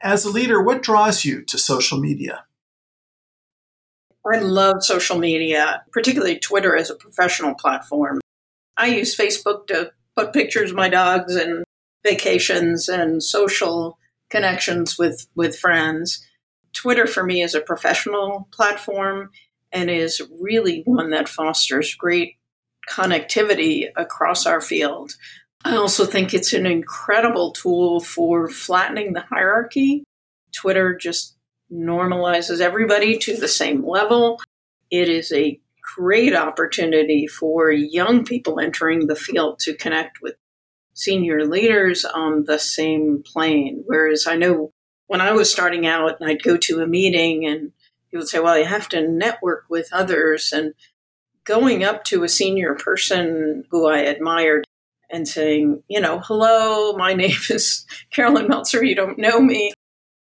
As 0.01 0.25
a 0.25 0.29
leader, 0.29 0.61
what 0.61 0.83
draws 0.83 1.23
you 1.23 1.41
to 1.43 1.57
social 1.57 1.99
media? 1.99 2.45
I 4.31 4.39
love 4.39 4.83
social 4.83 5.17
media, 5.17 5.83
particularly 5.91 6.39
Twitter 6.39 6.75
as 6.75 6.89
a 6.89 6.95
professional 6.95 7.53
platform. 7.53 8.21
I 8.77 8.87
use 8.87 9.15
Facebook 9.15 9.67
to 9.67 9.91
put 10.15 10.33
pictures 10.33 10.71
of 10.71 10.75
my 10.75 10.89
dogs 10.89 11.35
and 11.35 11.63
vacations 12.03 12.89
and 12.89 13.21
social 13.21 13.97
connections 14.29 14.97
with, 14.97 15.27
with 15.35 15.57
friends. 15.57 16.25
Twitter 16.73 17.07
for 17.07 17.23
me 17.23 17.41
is 17.41 17.55
a 17.55 17.61
professional 17.61 18.47
platform 18.51 19.29
and 19.71 19.89
is 19.89 20.21
really 20.39 20.81
one 20.85 21.11
that 21.11 21.29
fosters 21.29 21.93
great 21.95 22.37
connectivity 22.89 23.89
across 23.95 24.45
our 24.45 24.61
field. 24.61 25.13
I 25.63 25.75
also 25.75 26.05
think 26.05 26.33
it's 26.33 26.53
an 26.53 26.65
incredible 26.65 27.51
tool 27.51 27.99
for 27.99 28.47
flattening 28.47 29.13
the 29.13 29.21
hierarchy. 29.21 30.03
Twitter 30.51 30.95
just 30.95 31.34
normalizes 31.71 32.61
everybody 32.61 33.17
to 33.17 33.37
the 33.37 33.47
same 33.47 33.87
level. 33.87 34.39
It 34.91 35.09
is 35.09 35.31
a 35.31 35.59
great 35.95 36.35
opportunity 36.35 37.27
for 37.27 37.71
young 37.71 38.25
people 38.25 38.59
entering 38.59 39.07
the 39.07 39.15
field 39.15 39.59
to 39.59 39.75
connect 39.75 40.21
with 40.21 40.35
senior 40.93 41.45
leaders 41.45 42.05
on 42.05 42.45
the 42.45 42.57
same 42.57 43.23
plane. 43.23 43.83
Whereas 43.85 44.25
I 44.27 44.35
know 44.35 44.71
when 45.07 45.21
I 45.21 45.33
was 45.33 45.51
starting 45.51 45.85
out 45.85 46.19
and 46.19 46.29
I'd 46.29 46.43
go 46.43 46.57
to 46.57 46.81
a 46.81 46.87
meeting 46.87 47.45
and 47.45 47.71
people 48.09 48.21
would 48.21 48.29
say, 48.29 48.39
well, 48.39 48.57
you 48.57 48.65
have 48.65 48.89
to 48.89 49.07
network 49.07 49.65
with 49.69 49.89
others. 49.91 50.51
And 50.51 50.73
going 51.43 51.83
up 51.83 52.03
to 52.05 52.23
a 52.23 52.29
senior 52.29 52.75
person 52.75 53.65
who 53.69 53.87
I 53.87 53.99
admired 53.99 54.65
and 55.11 55.27
saying, 55.27 55.83
you 55.87 55.99
know, 55.99 56.19
hello, 56.19 56.93
my 56.93 57.13
name 57.21 57.37
is 57.49 57.85
Carolyn 58.11 58.47
Meltzer, 58.47 58.83
you 58.83 58.95
don't 58.95 59.19
know 59.19 59.39
me. 59.39 59.73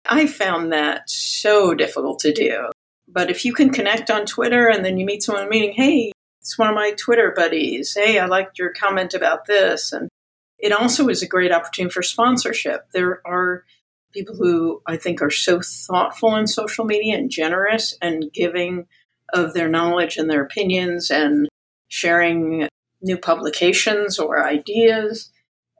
I 0.06 0.28
found 0.28 0.74
that 0.74 1.10
so 1.10 1.74
difficult 1.74 2.20
to 2.20 2.34
do. 2.34 2.70
But 3.08 3.30
if 3.30 3.46
you 3.46 3.54
can 3.54 3.70
connect 3.70 4.10
on 4.10 4.26
Twitter 4.26 4.68
and 4.68 4.84
then 4.84 4.98
you 4.98 5.06
meet 5.06 5.24
someone 5.24 5.50
meeting, 5.50 5.74
hey, 5.74 6.12
it's 6.42 6.58
one 6.58 6.70
of 6.70 6.76
my 6.76 6.92
Twitter 6.98 7.34
buddies. 7.36 7.96
Hey, 7.96 8.20
I 8.20 8.26
liked 8.26 8.60
your 8.60 8.74
comment 8.74 9.14
about 9.14 9.46
this. 9.46 9.94
And 9.94 10.10
it 10.60 10.72
also 10.72 11.08
is 11.08 11.22
a 11.22 11.28
great 11.28 11.52
opportunity 11.52 11.94
for 11.94 12.02
sponsorship. 12.02 12.92
There 12.92 13.22
are 13.26 13.64
people 14.14 14.36
who 14.36 14.82
I 14.86 14.98
think 14.98 15.22
are 15.22 15.30
so 15.30 15.62
thoughtful 15.62 16.36
in 16.36 16.48
social 16.48 16.86
media 16.86 17.18
and 17.18 17.30
generous 17.30 17.98
and 18.02 18.32
giving 18.34 18.88
of 19.34 19.54
their 19.54 19.70
knowledge 19.70 20.18
and 20.18 20.30
their 20.30 20.44
opinions 20.44 21.10
and 21.10 21.48
sharing 21.88 22.68
new 23.02 23.18
publications 23.18 24.20
or 24.20 24.46
ideas. 24.46 25.32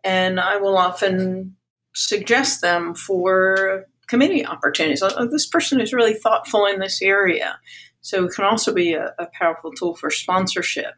And 0.04 0.40
I 0.40 0.58
will 0.58 0.78
often 0.78 1.56
suggest 1.94 2.62
them 2.62 2.96
for 2.96 3.86
committee 4.08 4.46
opportunities. 4.46 5.02
Oh, 5.04 5.28
this 5.28 5.46
person 5.46 5.82
is 5.82 5.94
really 5.94 6.14
thoughtful 6.14 6.66
in 6.66 6.80
this 6.80 7.02
area. 7.02 7.60
So 8.02 8.26
it 8.26 8.34
can 8.36 8.46
also 8.46 8.74
be 8.74 8.94
a, 8.94 9.14
a 9.18 9.28
powerful 9.34 9.72
tool 9.72 9.96
for 9.96 10.10
sponsorship. 10.10 10.94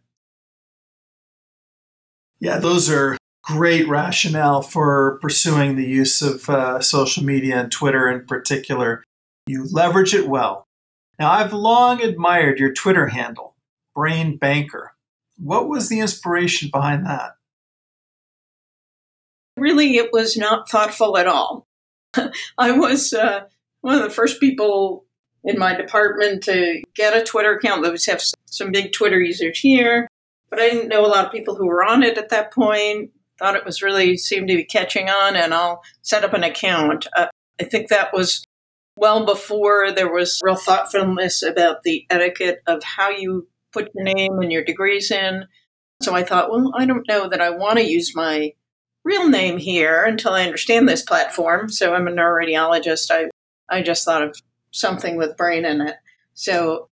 Yeah, 2.40 2.58
those 2.60 2.90
are 2.90 3.18
great 3.44 3.88
rationale 3.88 4.62
for 4.62 5.20
pursuing 5.22 5.76
the 5.76 5.88
use 5.88 6.22
of 6.22 6.50
uh, 6.50 6.82
social 6.82 7.24
media 7.24 7.60
and 7.60 7.72
Twitter 7.72 8.10
in 8.10 8.26
particular. 8.26 9.04
You 9.46 9.68
leverage 9.72 10.14
it 10.14 10.28
well. 10.28 10.66
Now, 11.20 11.32
I've 11.32 11.54
long 11.54 12.02
admired 12.02 12.60
your 12.60 12.74
Twitter 12.74 13.08
handle, 13.08 13.56
Brain 13.94 14.38
Banker. 14.38 14.96
What 15.38 15.70
was 15.70 15.90
the 15.90 16.00
inspiration 16.00 16.70
behind 16.72 17.06
that? 17.06 17.34
Really, 19.56 19.96
it 19.96 20.12
was 20.12 20.36
not 20.36 20.70
thoughtful 20.70 21.18
at 21.18 21.28
all. 21.28 21.65
I 22.58 22.72
was 22.72 23.14
uh, 23.14 23.42
one 23.82 23.96
of 23.96 24.04
the 24.04 24.10
first 24.10 24.40
people 24.40 25.06
in 25.44 25.60
my 25.60 25.76
department 25.76 26.44
to 26.44 26.82
get 26.96 27.16
a 27.16 27.24
Twitter 27.24 27.54
account. 27.54 27.84
Those 27.84 28.06
have 28.06 28.22
some 28.46 28.72
big 28.72 28.92
Twitter 28.94 29.20
users 29.20 29.60
here, 29.60 30.08
but 30.50 30.60
I 30.60 30.70
didn't 30.70 30.90
know 30.90 31.06
a 31.06 31.08
lot 31.08 31.26
of 31.26 31.32
people 31.32 31.56
who 31.56 31.68
were 31.68 31.84
on 31.84 32.04
it 32.04 32.18
at 32.18 32.30
that 32.30 32.52
point. 32.52 33.12
Thought 33.38 33.56
it 33.56 33.66
was 33.66 33.82
really 33.82 34.18
seemed 34.18 34.48
to 34.48 34.56
be 34.56 34.64
catching 34.64 35.10
on, 35.10 35.36
and 35.36 35.54
I'll 35.54 35.82
set 36.02 36.24
up 36.24 36.34
an 36.34 36.44
account. 36.44 37.08
Uh, 37.16 37.28
I 37.60 37.66
think 37.66 37.90
that 37.90 38.14
was 38.14 38.46
well 38.98 39.26
before 39.26 39.92
there 39.92 40.12
was 40.12 40.40
real 40.44 40.56
thoughtfulness 40.56 41.44
about 41.44 41.84
the 41.84 42.06
etiquette 42.10 42.62
of 42.66 42.82
how 42.84 43.10
you 43.10 43.48
put 43.74 43.92
your 43.94 44.06
name 44.06 44.40
and 44.40 44.52
your 44.52 44.64
degrees 44.64 45.12
in. 45.12 45.46
So 46.02 46.16
I 46.16 46.24
thought, 46.24 46.50
well, 46.50 46.72
I 46.76 46.86
don't 46.86 47.08
know 47.08 47.28
that 47.30 47.42
I 47.42 47.50
want 47.50 47.78
to 47.78 47.86
use 47.86 48.16
my 48.16 48.54
real 49.06 49.30
name 49.30 49.58
here 49.58 50.04
until 50.04 50.34
I 50.34 50.44
understand 50.44 50.90
this 50.90 51.04
platform. 51.04 51.70
So 51.70 51.94
I'm 51.94 52.08
a 52.08 52.12
neuroradiologist. 52.12 53.12
I, 53.12 53.30
I 53.70 53.82
just 53.82 54.04
thought 54.04 54.24
of 54.24 54.36
something 54.72 55.16
with 55.16 55.38
brain 55.38 55.64
in 55.64 55.80
it. 55.80 55.96
So 56.34 56.90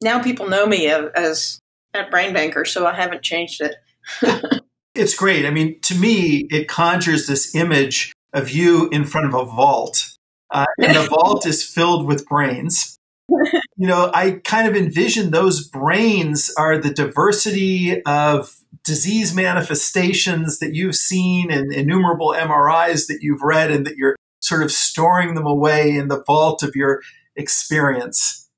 now 0.00 0.22
people 0.22 0.48
know 0.48 0.66
me 0.66 0.88
as 0.88 1.58
at 1.92 2.10
Brain 2.10 2.32
Banker, 2.32 2.64
so 2.64 2.86
I 2.86 2.94
haven't 2.94 3.22
changed 3.22 3.60
it. 3.60 3.74
it's 4.94 5.14
great. 5.14 5.44
I 5.44 5.50
mean, 5.50 5.80
to 5.82 5.94
me, 5.94 6.46
it 6.50 6.68
conjures 6.68 7.26
this 7.26 7.54
image 7.54 8.12
of 8.32 8.50
you 8.50 8.88
in 8.90 9.04
front 9.04 9.26
of 9.26 9.34
a 9.34 9.44
vault. 9.44 10.16
Uh, 10.50 10.66
and 10.78 10.96
the 10.96 11.02
vault 11.10 11.46
is 11.46 11.64
filled 11.64 12.06
with 12.06 12.26
brains. 12.26 12.96
You 13.80 13.86
know, 13.86 14.10
I 14.12 14.32
kind 14.44 14.68
of 14.68 14.76
envision 14.76 15.30
those 15.30 15.66
brains 15.66 16.52
are 16.58 16.76
the 16.76 16.92
diversity 16.92 18.02
of 18.02 18.54
disease 18.84 19.34
manifestations 19.34 20.58
that 20.58 20.74
you've 20.74 20.96
seen 20.96 21.50
and 21.50 21.72
innumerable 21.72 22.34
MRIs 22.36 23.06
that 23.06 23.20
you've 23.22 23.40
read 23.40 23.70
and 23.70 23.86
that 23.86 23.96
you're 23.96 24.16
sort 24.40 24.62
of 24.62 24.70
storing 24.70 25.34
them 25.34 25.46
away 25.46 25.96
in 25.96 26.08
the 26.08 26.22
vault 26.26 26.62
of 26.62 26.76
your 26.76 27.00
experience. 27.36 28.50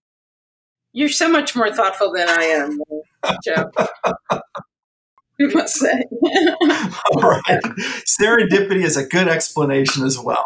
You're 0.93 1.09
so 1.09 1.28
much 1.28 1.55
more 1.55 1.73
thoughtful 1.73 2.12
than 2.12 2.28
I 2.28 2.43
am, 2.43 2.81
Joe. 3.44 3.70
I 4.32 4.40
must 5.39 5.77
say. 5.77 6.03
All 7.12 7.23
right. 7.23 7.62
Serendipity 8.20 8.82
is 8.82 8.97
a 8.97 9.07
good 9.07 9.28
explanation 9.28 10.05
as 10.05 10.19
well. 10.19 10.44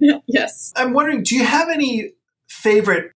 yes. 0.26 0.72
I'm 0.74 0.94
wondering, 0.94 1.22
do 1.22 1.36
you 1.36 1.44
have 1.44 1.68
any 1.68 2.12
favorite 2.48 3.12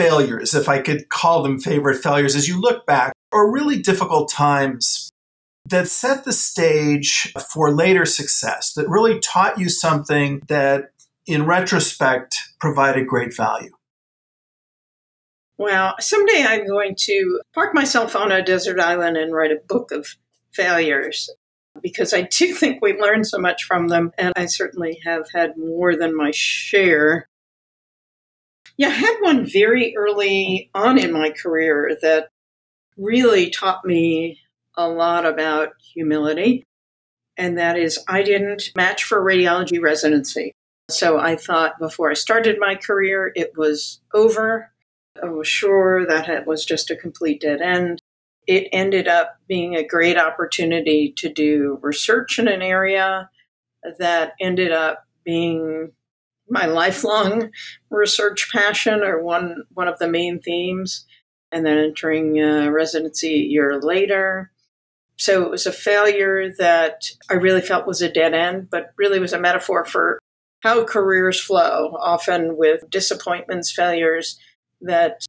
failures, 0.00 0.54
if 0.54 0.68
I 0.68 0.80
could 0.80 1.10
call 1.10 1.42
them 1.42 1.60
favorite 1.60 2.02
failures, 2.02 2.34
as 2.34 2.48
you 2.48 2.58
look 2.58 2.86
back, 2.86 3.12
or 3.30 3.52
really 3.52 3.76
difficult 3.76 4.30
times 4.30 5.10
that 5.68 5.88
set 5.88 6.24
the 6.24 6.32
stage 6.32 7.32
for 7.52 7.70
later 7.70 8.06
success, 8.06 8.72
that 8.74 8.88
really 8.88 9.20
taught 9.20 9.58
you 9.58 9.68
something 9.68 10.40
that, 10.48 10.90
in 11.26 11.44
retrospect, 11.44 12.34
provided 12.60 13.06
great 13.06 13.36
value? 13.36 13.70
Well, 15.58 15.94
someday 16.00 16.46
I'm 16.48 16.66
going 16.66 16.94
to 17.00 17.42
park 17.54 17.74
myself 17.74 18.16
on 18.16 18.32
a 18.32 18.42
desert 18.42 18.80
island 18.80 19.18
and 19.18 19.34
write 19.34 19.52
a 19.52 19.60
book 19.68 19.92
of 19.92 20.16
failures 20.54 21.28
because 21.82 22.14
I 22.14 22.22
do 22.22 22.54
think 22.54 22.80
we 22.80 22.98
learn 22.98 23.24
so 23.24 23.38
much 23.38 23.64
from 23.64 23.88
them, 23.88 24.12
and 24.16 24.32
I 24.34 24.46
certainly 24.46 24.98
have 25.04 25.26
had 25.34 25.58
more 25.58 25.94
than 25.94 26.16
my 26.16 26.30
share. 26.32 27.28
Yeah, 28.80 28.88
I 28.88 28.92
had 28.92 29.16
one 29.20 29.44
very 29.44 29.94
early 29.94 30.70
on 30.74 30.96
in 30.96 31.12
my 31.12 31.32
career 31.32 31.98
that 32.00 32.30
really 32.96 33.50
taught 33.50 33.84
me 33.84 34.40
a 34.74 34.88
lot 34.88 35.26
about 35.26 35.72
humility, 35.92 36.64
and 37.36 37.58
that 37.58 37.76
is 37.76 38.02
I 38.08 38.22
didn't 38.22 38.70
match 38.74 39.04
for 39.04 39.22
radiology 39.22 39.82
residency. 39.82 40.52
So 40.88 41.18
I 41.18 41.36
thought 41.36 41.78
before 41.78 42.10
I 42.10 42.14
started 42.14 42.56
my 42.58 42.74
career, 42.74 43.32
it 43.34 43.52
was 43.54 44.00
over. 44.14 44.72
I 45.22 45.26
was 45.26 45.46
sure 45.46 46.06
that 46.06 46.30
it 46.30 46.46
was 46.46 46.64
just 46.64 46.90
a 46.90 46.96
complete 46.96 47.42
dead 47.42 47.60
end. 47.60 48.00
It 48.46 48.70
ended 48.72 49.08
up 49.08 49.36
being 49.46 49.76
a 49.76 49.86
great 49.86 50.16
opportunity 50.16 51.12
to 51.18 51.30
do 51.30 51.78
research 51.82 52.38
in 52.38 52.48
an 52.48 52.62
area 52.62 53.28
that 53.98 54.32
ended 54.40 54.72
up 54.72 55.04
being 55.22 55.92
my 56.50 56.66
lifelong 56.66 57.50
research 57.90 58.50
passion 58.52 59.02
or 59.02 59.22
one 59.22 59.64
one 59.74 59.88
of 59.88 59.98
the 59.98 60.08
main 60.08 60.40
themes 60.40 61.06
and 61.52 61.64
then 61.64 61.78
entering 61.78 62.40
uh, 62.40 62.68
residency 62.70 63.34
a 63.34 63.46
year 63.46 63.80
later. 63.80 64.50
So 65.16 65.42
it 65.42 65.50
was 65.50 65.66
a 65.66 65.72
failure 65.72 66.52
that 66.58 67.10
i 67.30 67.34
really 67.34 67.60
felt 67.60 67.86
was 67.86 68.02
a 68.02 68.10
dead 68.10 68.34
end 68.34 68.68
but 68.70 68.92
really 68.96 69.20
was 69.20 69.32
a 69.32 69.40
metaphor 69.40 69.84
for 69.84 70.18
how 70.60 70.84
careers 70.84 71.40
flow 71.40 71.96
often 72.00 72.56
with 72.56 72.88
disappointments 72.90 73.70
failures 73.70 74.38
that 74.80 75.24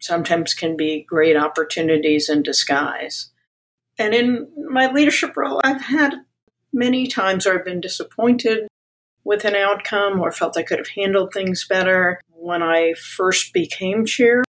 sometimes 0.00 0.54
can 0.54 0.76
be 0.76 1.04
great 1.08 1.36
opportunities 1.36 2.28
in 2.28 2.42
disguise. 2.42 3.30
And 3.98 4.14
in 4.14 4.48
my 4.68 4.90
leadership 4.90 5.36
role 5.36 5.60
i've 5.64 5.82
had 5.82 6.14
many 6.72 7.06
times 7.06 7.44
where 7.44 7.58
i've 7.58 7.64
been 7.64 7.80
disappointed 7.80 8.66
with 9.24 9.44
an 9.44 9.54
outcome 9.54 10.20
or 10.20 10.32
felt 10.32 10.56
I 10.56 10.62
could 10.62 10.78
have 10.78 10.88
handled 10.88 11.32
things 11.32 11.66
better. 11.66 12.20
When 12.30 12.62
I 12.62 12.94
first 12.94 13.52
became 13.52 14.04
chair, 14.04 14.42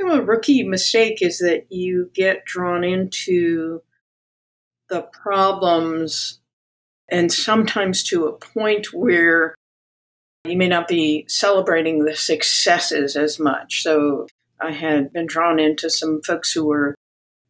a 0.00 0.22
rookie 0.22 0.62
mistake 0.62 1.22
is 1.22 1.38
that 1.38 1.66
you 1.70 2.10
get 2.14 2.44
drawn 2.44 2.84
into 2.84 3.82
the 4.88 5.02
problems 5.02 6.40
and 7.08 7.32
sometimes 7.32 8.02
to 8.04 8.26
a 8.26 8.32
point 8.32 8.92
where 8.92 9.54
you 10.44 10.56
may 10.56 10.68
not 10.68 10.88
be 10.88 11.24
celebrating 11.28 12.04
the 12.04 12.14
successes 12.14 13.16
as 13.16 13.38
much. 13.38 13.82
So 13.82 14.26
I 14.60 14.72
had 14.72 15.12
been 15.12 15.26
drawn 15.26 15.58
into 15.58 15.90
some 15.90 16.20
folks 16.22 16.52
who 16.52 16.66
were 16.66 16.94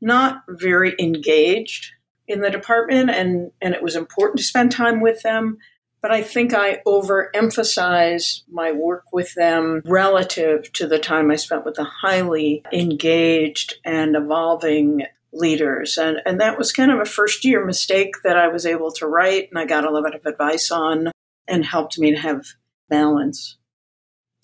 not 0.00 0.42
very 0.48 0.94
engaged 0.98 1.92
in 2.28 2.40
the 2.40 2.50
department 2.50 3.10
and, 3.10 3.50
and 3.60 3.74
it 3.74 3.82
was 3.82 3.96
important 3.96 4.38
to 4.38 4.44
spend 4.44 4.72
time 4.72 5.00
with 5.00 5.22
them 5.22 5.58
but 6.06 6.14
I 6.14 6.22
think 6.22 6.54
I 6.54 6.82
overemphasize 6.86 8.42
my 8.48 8.70
work 8.70 9.06
with 9.12 9.34
them 9.34 9.82
relative 9.84 10.72
to 10.74 10.86
the 10.86 11.00
time 11.00 11.32
I 11.32 11.34
spent 11.34 11.64
with 11.64 11.74
the 11.74 11.82
highly 11.82 12.62
engaged 12.72 13.74
and 13.84 14.14
evolving 14.14 15.02
leaders. 15.32 15.98
And, 15.98 16.18
and 16.24 16.40
that 16.40 16.58
was 16.58 16.70
kind 16.70 16.92
of 16.92 17.00
a 17.00 17.06
first 17.06 17.44
year 17.44 17.66
mistake 17.66 18.22
that 18.22 18.36
I 18.36 18.46
was 18.46 18.64
able 18.64 18.92
to 18.92 19.08
write 19.08 19.48
and 19.50 19.58
I 19.58 19.64
got 19.64 19.84
a 19.84 19.90
lot 19.90 20.14
of 20.14 20.24
advice 20.24 20.70
on 20.70 21.10
and 21.48 21.64
helped 21.64 21.98
me 21.98 22.12
to 22.12 22.20
have 22.20 22.44
balance 22.88 23.56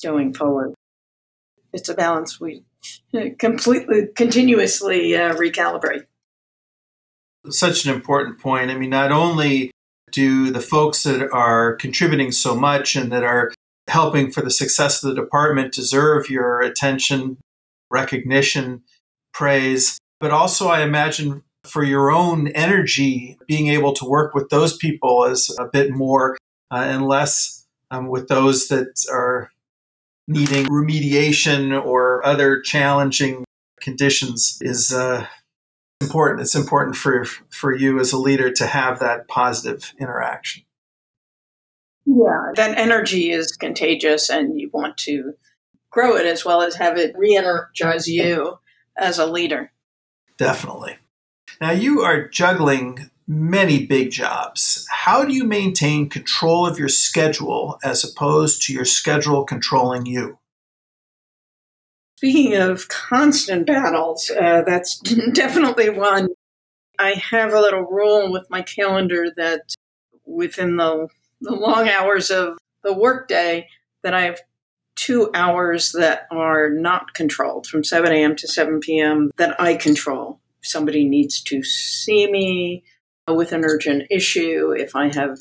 going 0.02 0.34
forward. 0.34 0.74
It's 1.72 1.88
a 1.88 1.94
balance 1.94 2.40
we 2.40 2.64
completely, 3.38 4.08
continuously 4.16 5.14
uh, 5.14 5.36
recalibrate. 5.36 6.06
Such 7.50 7.86
an 7.86 7.94
important 7.94 8.40
point. 8.40 8.72
I 8.72 8.74
mean, 8.74 8.90
not 8.90 9.12
only 9.12 9.70
do 10.12 10.50
the 10.50 10.60
folks 10.60 11.02
that 11.02 11.30
are 11.32 11.74
contributing 11.76 12.30
so 12.30 12.54
much 12.54 12.94
and 12.94 13.10
that 13.10 13.24
are 13.24 13.52
helping 13.88 14.30
for 14.30 14.42
the 14.42 14.50
success 14.50 15.02
of 15.02 15.10
the 15.10 15.20
department 15.20 15.72
deserve 15.72 16.30
your 16.30 16.60
attention, 16.60 17.38
recognition, 17.90 18.82
praise, 19.32 19.98
but 20.20 20.30
also 20.30 20.68
I 20.68 20.82
imagine 20.82 21.42
for 21.64 21.82
your 21.84 22.10
own 22.10 22.48
energy, 22.48 23.38
being 23.46 23.68
able 23.68 23.92
to 23.94 24.04
work 24.04 24.34
with 24.34 24.48
those 24.50 24.76
people 24.76 25.24
is 25.24 25.54
a 25.58 25.66
bit 25.66 25.90
more 25.90 26.36
uh, 26.70 26.84
and 26.86 27.06
less 27.06 27.64
um, 27.90 28.08
with 28.08 28.28
those 28.28 28.68
that 28.68 28.92
are 29.10 29.50
needing 30.28 30.66
remediation 30.66 31.80
or 31.84 32.24
other 32.24 32.60
challenging 32.60 33.44
conditions 33.80 34.58
is 34.60 34.92
uh, 34.92 35.26
important. 36.02 36.42
It's 36.42 36.54
important 36.54 36.96
for 36.96 37.24
for 37.50 37.74
you 37.74 38.00
as 38.00 38.12
a 38.12 38.18
leader 38.18 38.50
to 38.52 38.66
have 38.66 38.98
that 39.00 39.28
positive 39.28 39.92
interaction. 40.00 40.64
Yeah, 42.04 42.52
that 42.56 42.76
energy 42.76 43.30
is 43.30 43.56
contagious 43.56 44.28
and 44.28 44.60
you 44.60 44.70
want 44.72 44.96
to 44.98 45.34
grow 45.90 46.16
it 46.16 46.26
as 46.26 46.44
well 46.44 46.62
as 46.62 46.74
have 46.74 46.98
it 46.98 47.14
re 47.16 47.36
energize 47.36 48.08
you 48.08 48.58
as 48.96 49.18
a 49.18 49.26
leader. 49.26 49.72
Definitely. 50.36 50.96
Now, 51.60 51.70
you 51.70 52.00
are 52.00 52.26
juggling 52.26 53.10
many 53.28 53.86
big 53.86 54.10
jobs. 54.10 54.86
How 54.90 55.24
do 55.24 55.32
you 55.32 55.44
maintain 55.44 56.08
control 56.08 56.66
of 56.66 56.78
your 56.78 56.88
schedule 56.88 57.78
as 57.84 58.04
opposed 58.04 58.62
to 58.62 58.72
your 58.72 58.84
schedule 58.84 59.44
controlling 59.44 60.06
you? 60.06 60.38
Speaking 62.22 62.54
of 62.54 62.86
constant 62.86 63.66
battles, 63.66 64.30
uh, 64.30 64.62
that's 64.64 65.00
definitely 65.32 65.90
one. 65.90 66.28
I 66.96 67.14
have 67.14 67.52
a 67.52 67.60
little 67.60 67.82
rule 67.82 68.30
with 68.30 68.48
my 68.48 68.62
calendar 68.62 69.32
that 69.36 69.74
within 70.24 70.76
the, 70.76 71.08
the 71.40 71.50
long 71.50 71.88
hours 71.88 72.30
of 72.30 72.58
the 72.84 72.92
workday, 72.92 73.66
that 74.04 74.14
I 74.14 74.20
have 74.20 74.40
two 74.94 75.32
hours 75.34 75.90
that 75.98 76.28
are 76.30 76.70
not 76.70 77.12
controlled 77.14 77.66
from 77.66 77.82
7 77.82 78.12
a.m. 78.12 78.36
to 78.36 78.46
7 78.46 78.78
p.m. 78.78 79.32
that 79.36 79.60
I 79.60 79.74
control. 79.74 80.38
If 80.62 80.68
somebody 80.68 81.04
needs 81.08 81.42
to 81.42 81.64
see 81.64 82.30
me 82.30 82.84
with 83.26 83.50
an 83.50 83.64
urgent 83.64 84.04
issue, 84.12 84.70
if 84.70 84.94
I 84.94 85.12
have 85.12 85.38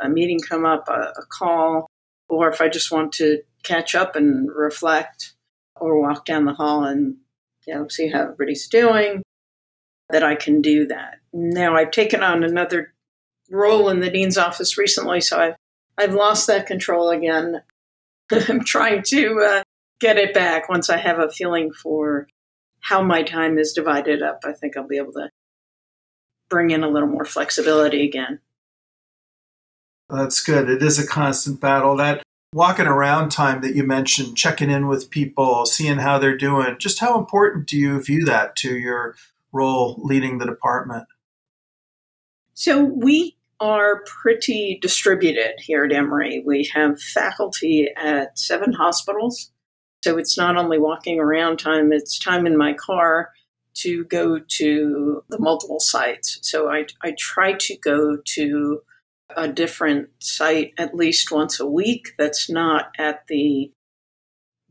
a 0.00 0.08
meeting 0.08 0.40
come 0.40 0.66
up, 0.66 0.88
a, 0.88 1.12
a 1.16 1.26
call, 1.28 1.86
or 2.28 2.50
if 2.50 2.60
I 2.60 2.68
just 2.68 2.90
want 2.90 3.12
to 3.12 3.40
catch 3.62 3.94
up 3.94 4.16
and 4.16 4.50
reflect 4.50 5.33
or 5.76 6.00
walk 6.00 6.24
down 6.24 6.44
the 6.44 6.54
hall 6.54 6.84
and 6.84 7.16
you 7.66 7.74
know, 7.74 7.88
see 7.88 8.08
how 8.08 8.22
everybody's 8.22 8.68
doing, 8.68 9.22
that 10.10 10.22
I 10.22 10.34
can 10.34 10.60
do 10.60 10.86
that. 10.86 11.18
Now 11.32 11.76
I've 11.76 11.90
taken 11.90 12.22
on 12.22 12.44
another 12.44 12.92
role 13.50 13.88
in 13.88 14.00
the 14.00 14.10
dean's 14.10 14.38
office 14.38 14.78
recently, 14.78 15.20
so 15.20 15.38
I've 15.40 15.54
I've 15.96 16.14
lost 16.14 16.46
that 16.48 16.66
control 16.66 17.10
again. 17.10 17.62
I'm 18.48 18.64
trying 18.64 19.02
to 19.08 19.40
uh, 19.40 19.62
get 20.00 20.16
it 20.16 20.34
back 20.34 20.68
once 20.68 20.90
I 20.90 20.96
have 20.96 21.18
a 21.18 21.30
feeling 21.30 21.72
for 21.72 22.28
how 22.80 23.02
my 23.02 23.22
time 23.22 23.58
is 23.58 23.72
divided 23.72 24.22
up. 24.22 24.40
I 24.44 24.52
think 24.52 24.76
I'll 24.76 24.86
be 24.86 24.98
able 24.98 25.12
to 25.12 25.30
bring 26.50 26.70
in 26.70 26.84
a 26.84 26.88
little 26.88 27.08
more 27.08 27.24
flexibility 27.24 28.04
again. 28.04 28.40
That's 30.10 30.42
good. 30.42 30.68
It 30.68 30.82
is 30.82 30.98
a 30.98 31.06
constant 31.06 31.60
battle. 31.60 31.96
That 31.96 32.22
walking 32.54 32.86
around 32.86 33.30
time 33.30 33.62
that 33.62 33.74
you 33.74 33.82
mentioned, 33.82 34.36
checking 34.36 34.70
in 34.70 34.86
with 34.86 35.10
people, 35.10 35.66
seeing 35.66 35.98
how 35.98 36.20
they're 36.20 36.36
doing, 36.36 36.76
just 36.78 37.00
how 37.00 37.18
important 37.18 37.66
do 37.66 37.76
you 37.76 38.00
view 38.00 38.24
that 38.24 38.54
to 38.54 38.78
your 38.78 39.16
role 39.50 40.00
leading 40.04 40.38
the 40.38 40.46
department? 40.46 41.04
So 42.54 42.84
we 42.84 43.36
are 43.58 44.04
pretty 44.04 44.78
distributed 44.80 45.54
here 45.58 45.84
at 45.84 45.92
Emory. 45.92 46.44
We 46.46 46.70
have 46.72 47.02
faculty 47.02 47.88
at 47.96 48.38
seven 48.38 48.72
hospitals. 48.72 49.50
So 50.04 50.16
it's 50.16 50.38
not 50.38 50.56
only 50.56 50.78
walking 50.78 51.18
around 51.18 51.58
time, 51.58 51.92
it's 51.92 52.20
time 52.20 52.46
in 52.46 52.56
my 52.56 52.72
car 52.72 53.32
to 53.78 54.04
go 54.04 54.38
to 54.38 55.24
the 55.28 55.40
multiple 55.40 55.80
sites. 55.80 56.38
So 56.42 56.70
I, 56.70 56.86
I 57.02 57.16
try 57.18 57.54
to 57.54 57.76
go 57.78 58.18
to 58.24 58.80
a 59.36 59.48
different 59.48 60.08
site 60.18 60.72
at 60.78 60.94
least 60.94 61.30
once 61.30 61.60
a 61.60 61.66
week 61.66 62.12
that's 62.18 62.48
not 62.50 62.92
at 62.98 63.26
the 63.28 63.70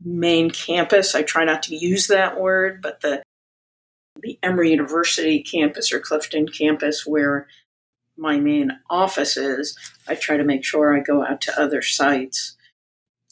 main 0.02 0.50
campus. 0.50 1.14
I 1.14 1.22
try 1.22 1.44
not 1.44 1.62
to 1.64 1.76
use 1.76 2.06
that 2.08 2.40
word, 2.40 2.80
but 2.82 3.00
the 3.00 3.22
the 4.22 4.38
Emory 4.42 4.70
University 4.70 5.42
campus 5.42 5.92
or 5.92 5.98
Clifton 5.98 6.46
campus 6.46 7.04
where 7.04 7.48
my 8.16 8.38
main 8.38 8.70
office 8.88 9.36
is, 9.36 9.76
I 10.06 10.14
try 10.14 10.36
to 10.36 10.44
make 10.44 10.64
sure 10.64 10.96
I 10.96 11.00
go 11.00 11.24
out 11.24 11.40
to 11.42 11.60
other 11.60 11.82
sites. 11.82 12.56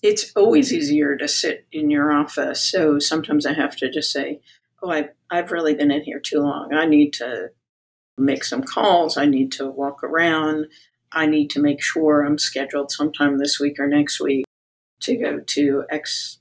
It's 0.02 0.32
always 0.34 0.72
easier 0.72 1.16
to 1.16 1.28
sit 1.28 1.66
in 1.70 1.88
your 1.88 2.12
office, 2.12 2.60
so 2.60 2.98
sometimes 2.98 3.46
I 3.46 3.52
have 3.52 3.76
to 3.76 3.90
just 3.90 4.10
say, 4.10 4.40
"Oh, 4.82 4.90
I, 4.90 5.10
I've 5.30 5.52
really 5.52 5.74
been 5.74 5.92
in 5.92 6.02
here 6.02 6.18
too 6.18 6.40
long. 6.40 6.74
I 6.74 6.86
need 6.86 7.12
to 7.14 7.50
make 8.18 8.44
some 8.44 8.62
calls. 8.62 9.16
I 9.16 9.26
need 9.26 9.52
to 9.52 9.68
walk 9.68 10.02
around. 10.02 10.66
I 11.12 11.26
need 11.26 11.50
to 11.50 11.60
make 11.60 11.82
sure 11.82 12.22
I'm 12.22 12.38
scheduled 12.38 12.90
sometime 12.90 13.38
this 13.38 13.58
week 13.60 13.78
or 13.78 13.86
next 13.86 14.20
week 14.20 14.44
to 15.02 15.16
go 15.16 15.40
to 15.40 15.84
X 15.90 16.38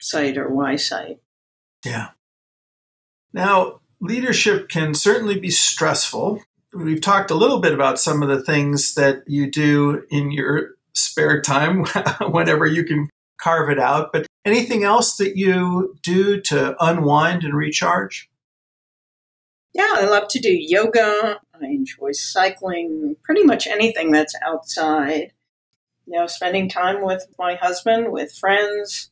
site 0.00 0.36
or 0.36 0.48
Y 0.48 0.76
site." 0.76 1.18
Yeah. 1.84 2.10
Now, 3.32 3.80
leadership 4.00 4.68
can 4.68 4.94
certainly 4.94 5.38
be 5.38 5.50
stressful 5.50 6.40
we've 6.74 7.00
talked 7.00 7.30
a 7.30 7.34
little 7.36 7.60
bit 7.60 7.72
about 7.72 8.00
some 8.00 8.22
of 8.22 8.28
the 8.28 8.42
things 8.42 8.94
that 8.94 9.22
you 9.26 9.50
do 9.50 10.04
in 10.10 10.30
your 10.30 10.70
spare 10.92 11.40
time 11.40 11.84
whenever 12.30 12.66
you 12.66 12.84
can 12.84 13.08
carve 13.40 13.70
it 13.70 13.78
out. 13.78 14.12
But 14.12 14.26
anything 14.44 14.84
else 14.84 15.16
that 15.16 15.36
you 15.36 15.96
do 16.02 16.40
to 16.42 16.76
unwind 16.84 17.44
and 17.44 17.54
recharge? 17.54 18.28
Yeah, 19.72 19.92
I 19.96 20.04
love 20.04 20.28
to 20.28 20.40
do 20.40 20.52
yoga. 20.52 21.40
I 21.60 21.66
enjoy 21.66 22.12
cycling, 22.12 23.16
pretty 23.22 23.44
much 23.44 23.66
anything 23.66 24.10
that's 24.10 24.34
outside. 24.44 25.32
You 26.06 26.18
know, 26.18 26.26
spending 26.26 26.68
time 26.68 27.02
with 27.02 27.26
my 27.38 27.54
husband, 27.54 28.12
with 28.12 28.32
friends. 28.32 29.10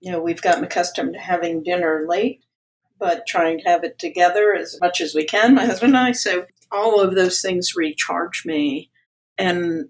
You 0.00 0.12
know, 0.12 0.20
we've 0.20 0.42
gotten 0.42 0.64
accustomed 0.64 1.14
to 1.14 1.20
having 1.20 1.62
dinner 1.62 2.04
late, 2.08 2.44
but 2.98 3.26
trying 3.26 3.58
to 3.58 3.64
have 3.64 3.84
it 3.84 3.98
together 3.98 4.54
as 4.54 4.78
much 4.80 5.00
as 5.00 5.14
we 5.14 5.24
can, 5.24 5.54
my 5.54 5.66
husband 5.66 5.94
and 5.94 6.06
I. 6.06 6.12
So 6.12 6.46
all 6.72 7.00
of 7.00 7.14
those 7.14 7.40
things 7.40 7.76
recharge 7.76 8.44
me. 8.44 8.90
And 9.38 9.88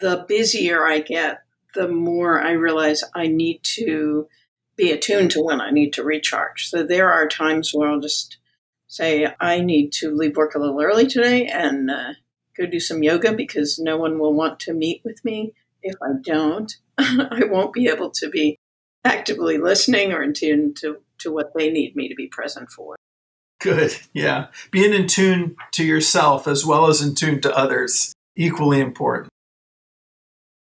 the 0.00 0.24
busier 0.28 0.86
I 0.86 1.00
get, 1.00 1.38
the 1.74 1.88
more 1.88 2.40
I 2.40 2.52
realize 2.52 3.04
I 3.14 3.28
need 3.28 3.60
to 3.76 4.28
be 4.76 4.92
attuned 4.92 5.30
to 5.32 5.42
when 5.42 5.60
I 5.60 5.70
need 5.70 5.92
to 5.94 6.04
recharge. 6.04 6.68
So 6.68 6.82
there 6.82 7.12
are 7.12 7.28
times 7.28 7.72
where 7.72 7.88
I'll 7.88 8.00
just 8.00 8.38
say, 8.90 9.32
I 9.40 9.60
need 9.60 9.92
to 9.92 10.14
leave 10.14 10.36
work 10.36 10.54
a 10.54 10.58
little 10.58 10.82
early 10.82 11.06
today 11.06 11.46
and 11.46 11.90
uh, 11.90 12.14
go 12.58 12.66
do 12.66 12.80
some 12.80 13.04
yoga 13.04 13.32
because 13.32 13.78
no 13.78 13.96
one 13.96 14.18
will 14.18 14.34
want 14.34 14.58
to 14.60 14.74
meet 14.74 15.00
with 15.04 15.24
me. 15.24 15.54
If 15.80 15.94
I 16.02 16.08
don't, 16.20 16.76
I 16.98 17.44
won't 17.48 17.72
be 17.72 17.86
able 17.86 18.10
to 18.10 18.28
be 18.28 18.58
actively 19.04 19.58
listening 19.58 20.12
or 20.12 20.22
in 20.22 20.34
tune 20.34 20.74
to, 20.80 20.98
to 21.18 21.32
what 21.32 21.52
they 21.54 21.70
need 21.70 21.94
me 21.94 22.08
to 22.08 22.16
be 22.16 22.26
present 22.26 22.70
for. 22.70 22.96
Good. 23.60 23.96
Yeah. 24.12 24.48
Being 24.72 24.92
in 24.92 25.06
tune 25.06 25.56
to 25.72 25.84
yourself 25.84 26.48
as 26.48 26.66
well 26.66 26.88
as 26.88 27.00
in 27.00 27.14
tune 27.14 27.40
to 27.42 27.56
others, 27.56 28.12
equally 28.36 28.80
important. 28.80 29.28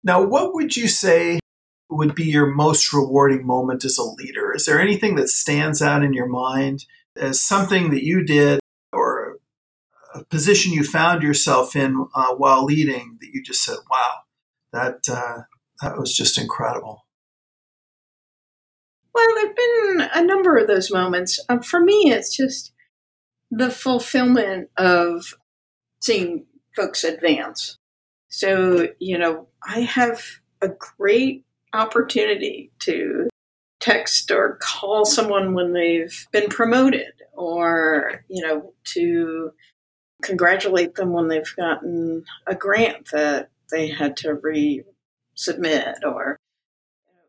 Now, 0.04 0.22
what 0.22 0.54
would 0.54 0.76
you 0.76 0.86
say 0.86 1.40
would 1.90 2.14
be 2.14 2.24
your 2.24 2.46
most 2.46 2.92
rewarding 2.92 3.44
moment 3.44 3.84
as 3.84 3.98
a 3.98 4.04
leader? 4.04 4.54
Is 4.54 4.66
there 4.66 4.80
anything 4.80 5.16
that 5.16 5.28
stands 5.28 5.82
out 5.82 6.04
in 6.04 6.12
your 6.12 6.26
mind 6.26 6.84
as 7.16 7.40
something 7.40 7.90
that 7.90 8.04
you 8.04 8.24
did 8.24 8.60
or 8.92 9.38
a 10.14 10.24
position 10.24 10.72
you 10.72 10.84
found 10.84 11.22
yourself 11.22 11.76
in 11.76 12.06
uh, 12.14 12.34
while 12.34 12.64
leading 12.64 13.18
that 13.20 13.30
you 13.32 13.42
just 13.42 13.64
said, 13.64 13.76
wow, 13.90 14.14
that, 14.72 15.00
uh, 15.10 15.42
that 15.82 15.98
was 15.98 16.14
just 16.14 16.38
incredible? 16.38 17.04
Well, 19.14 19.26
there 19.34 19.46
have 19.46 19.56
been 19.56 20.08
a 20.14 20.26
number 20.26 20.56
of 20.56 20.66
those 20.66 20.90
moments. 20.90 21.38
Um, 21.48 21.62
for 21.62 21.80
me, 21.80 22.10
it's 22.10 22.36
just 22.36 22.72
the 23.50 23.70
fulfillment 23.70 24.70
of 24.76 25.34
seeing 26.00 26.46
folks 26.74 27.04
advance. 27.04 27.78
So, 28.28 28.88
you 28.98 29.16
know, 29.16 29.46
I 29.62 29.80
have 29.80 30.22
a 30.60 30.68
great 30.68 31.44
opportunity 31.72 32.72
to 32.80 33.28
text 33.84 34.30
or 34.30 34.58
call 34.60 35.04
someone 35.04 35.54
when 35.54 35.72
they've 35.72 36.26
been 36.32 36.48
promoted 36.48 37.12
or, 37.32 38.24
you 38.28 38.42
know, 38.42 38.72
to 38.84 39.50
congratulate 40.22 40.94
them 40.94 41.12
when 41.12 41.28
they've 41.28 41.54
gotten 41.56 42.24
a 42.46 42.54
grant 42.54 43.10
that 43.12 43.50
they 43.70 43.88
had 43.88 44.16
to 44.16 44.34
resubmit 44.36 45.96
or 46.04 46.38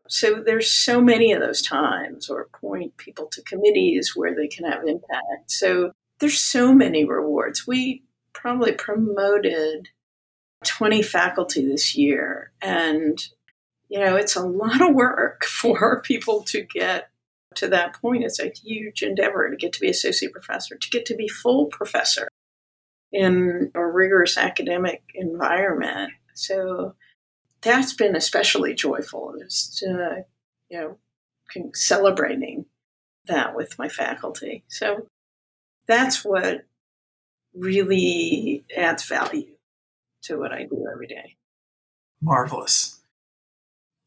so 0.08 0.40
there's 0.40 0.70
so 0.70 1.00
many 1.00 1.32
of 1.32 1.40
those 1.40 1.60
times 1.60 2.30
or 2.30 2.48
point 2.52 2.96
people 2.96 3.26
to 3.32 3.42
committees 3.42 4.12
where 4.14 4.34
they 4.34 4.46
can 4.46 4.64
have 4.64 4.86
impact 4.86 5.50
so 5.50 5.90
there's 6.18 6.40
so 6.40 6.72
many 6.72 7.04
rewards. 7.04 7.66
We 7.66 8.02
probably 8.32 8.72
promoted 8.72 9.88
20 10.64 11.02
faculty 11.02 11.66
this 11.66 11.96
year. 11.96 12.52
And, 12.62 13.18
you 13.88 14.00
know, 14.00 14.16
it's 14.16 14.36
a 14.36 14.42
lot 14.42 14.80
of 14.80 14.94
work 14.94 15.44
for 15.60 16.00
people 16.02 16.42
to 16.44 16.62
get 16.62 17.10
to 17.56 17.68
that 17.68 18.00
point. 18.00 18.24
It's 18.24 18.40
a 18.40 18.52
huge 18.64 19.02
endeavor 19.02 19.50
to 19.50 19.56
get 19.56 19.72
to 19.74 19.80
be 19.80 19.88
associate 19.88 20.32
professor, 20.32 20.76
to 20.76 20.90
get 20.90 21.06
to 21.06 21.14
be 21.14 21.28
full 21.28 21.66
professor 21.66 22.28
in 23.12 23.70
a 23.74 23.84
rigorous 23.84 24.36
academic 24.36 25.02
environment. 25.14 26.12
So 26.34 26.94
that's 27.62 27.94
been 27.94 28.14
especially 28.14 28.74
joyful, 28.74 29.34
just, 29.40 29.82
uh, 29.82 30.22
you 30.68 30.78
know, 30.80 30.98
celebrating 31.74 32.66
that 33.26 33.56
with 33.56 33.78
my 33.78 33.88
faculty. 33.88 34.64
So 34.68 35.08
that's 35.86 36.24
what 36.24 36.66
really 37.54 38.64
adds 38.76 39.04
value 39.04 39.54
to 40.22 40.38
what 40.38 40.52
I 40.52 40.64
do 40.64 40.86
every 40.92 41.06
day. 41.06 41.36
Marvelous. 42.20 42.95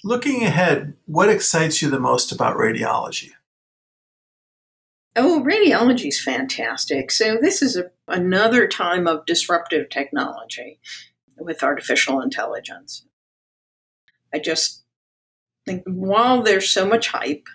Looking 0.03 0.43
ahead, 0.43 0.93
what 1.05 1.29
excites 1.29 1.81
you 1.81 1.89
the 1.89 1.99
most 1.99 2.31
about 2.31 2.57
radiology? 2.57 3.31
Oh, 5.15 5.43
radiology 5.45 6.07
is 6.07 6.21
fantastic. 6.21 7.11
So, 7.11 7.37
this 7.39 7.61
is 7.61 7.75
a, 7.75 7.91
another 8.07 8.67
time 8.67 9.07
of 9.07 9.25
disruptive 9.25 9.89
technology 9.89 10.79
with 11.37 11.63
artificial 11.63 12.21
intelligence. 12.21 13.05
I 14.33 14.39
just 14.39 14.83
think 15.65 15.83
while 15.85 16.43
there's 16.43 16.69
so 16.69 16.85
much 16.85 17.09
hype, 17.09 17.47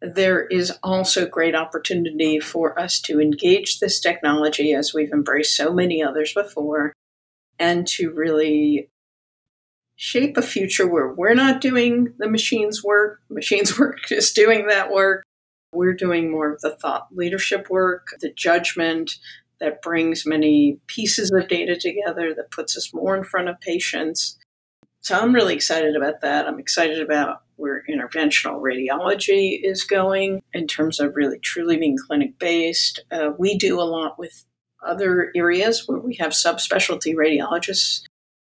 there 0.00 0.46
is 0.46 0.72
also 0.82 1.26
great 1.26 1.54
opportunity 1.54 2.40
for 2.40 2.78
us 2.78 3.00
to 3.02 3.20
engage 3.20 3.78
this 3.78 4.00
technology 4.00 4.72
as 4.72 4.92
we've 4.92 5.12
embraced 5.12 5.56
so 5.56 5.72
many 5.72 6.02
others 6.02 6.34
before 6.34 6.92
and 7.58 7.86
to 7.86 8.10
really 8.10 8.90
shape 9.96 10.36
a 10.36 10.42
future 10.42 10.86
where 10.86 11.08
we're 11.08 11.34
not 11.34 11.60
doing 11.60 12.12
the 12.18 12.28
machine's 12.28 12.82
work, 12.82 13.20
machines 13.30 13.78
work 13.78 14.10
is 14.10 14.32
doing 14.32 14.66
that 14.68 14.90
work. 14.90 15.24
We're 15.72 15.94
doing 15.94 16.30
more 16.30 16.52
of 16.52 16.60
the 16.60 16.76
thought 16.76 17.08
leadership 17.12 17.68
work, 17.68 18.08
the 18.20 18.32
judgment 18.32 19.12
that 19.60 19.82
brings 19.82 20.26
many 20.26 20.78
pieces 20.86 21.32
of 21.32 21.48
data 21.48 21.76
together, 21.76 22.34
that 22.34 22.50
puts 22.50 22.76
us 22.76 22.92
more 22.94 23.16
in 23.16 23.24
front 23.24 23.48
of 23.48 23.60
patients. 23.60 24.38
So 25.00 25.18
I'm 25.18 25.34
really 25.34 25.54
excited 25.54 25.96
about 25.96 26.20
that. 26.22 26.46
I'm 26.46 26.58
excited 26.58 27.00
about 27.00 27.42
where 27.56 27.84
interventional 27.88 28.60
radiology 28.60 29.58
is 29.62 29.84
going 29.84 30.42
in 30.52 30.66
terms 30.66 30.98
of 30.98 31.14
really 31.14 31.38
truly 31.38 31.76
being 31.76 31.96
clinic 32.06 32.38
based. 32.38 33.00
Uh, 33.10 33.30
we 33.38 33.56
do 33.56 33.80
a 33.80 33.82
lot 33.82 34.18
with 34.18 34.44
other 34.84 35.30
areas 35.34 35.86
where 35.86 35.98
we 35.98 36.14
have 36.16 36.32
subspecialty 36.32 37.14
radiologists 37.14 38.02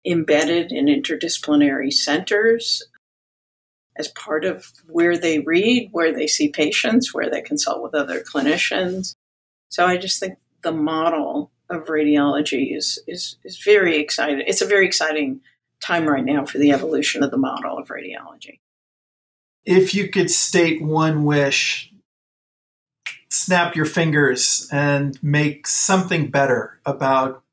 embedded 0.06 0.72
in 0.72 0.86
interdisciplinary 0.86 1.92
centers 1.92 2.84
as 3.98 4.08
part 4.10 4.46
of 4.46 4.72
where 4.88 5.18
they 5.18 5.40
read, 5.40 5.90
where 5.92 6.14
they 6.14 6.28
see 6.28 6.50
patients, 6.50 7.14
where 7.14 7.30
they 7.30 7.42
consult 7.42 7.84
with 7.84 7.94
other 7.94 8.22
clinicians. 8.22 9.16
So 9.70 9.86
I 9.86 9.98
just 9.98 10.20
think 10.20 10.38
the 10.64 10.72
model 10.72 11.52
of 11.70 11.86
radiology 11.86 12.76
is 12.76 13.00
is 13.08 13.38
is 13.44 13.60
very 13.60 13.98
exciting. 13.98 14.44
It's 14.46 14.62
a 14.62 14.68
very 14.68 14.86
exciting 14.86 15.42
time 15.82 16.08
right 16.08 16.24
now 16.24 16.46
for 16.46 16.58
the 16.58 16.72
evolution 16.72 17.24
of 17.24 17.32
the 17.32 17.38
model 17.38 17.78
of 17.78 17.88
radiology. 17.88 18.60
If 19.66 19.94
you 19.94 20.10
could 20.10 20.32
state 20.32 20.82
one 20.82 21.24
wish, 21.24 21.92
snap 23.30 23.76
your 23.76 23.86
fingers 23.86 24.68
and 24.72 25.22
make 25.24 25.68
something 25.68 26.30
better 26.30 26.80
about 26.86 27.44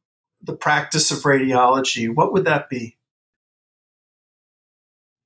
the 0.42 0.56
practice 0.56 1.10
of 1.10 1.18
radiology, 1.18 2.12
what 2.12 2.32
would 2.32 2.44
that 2.44 2.68
be? 2.68 2.96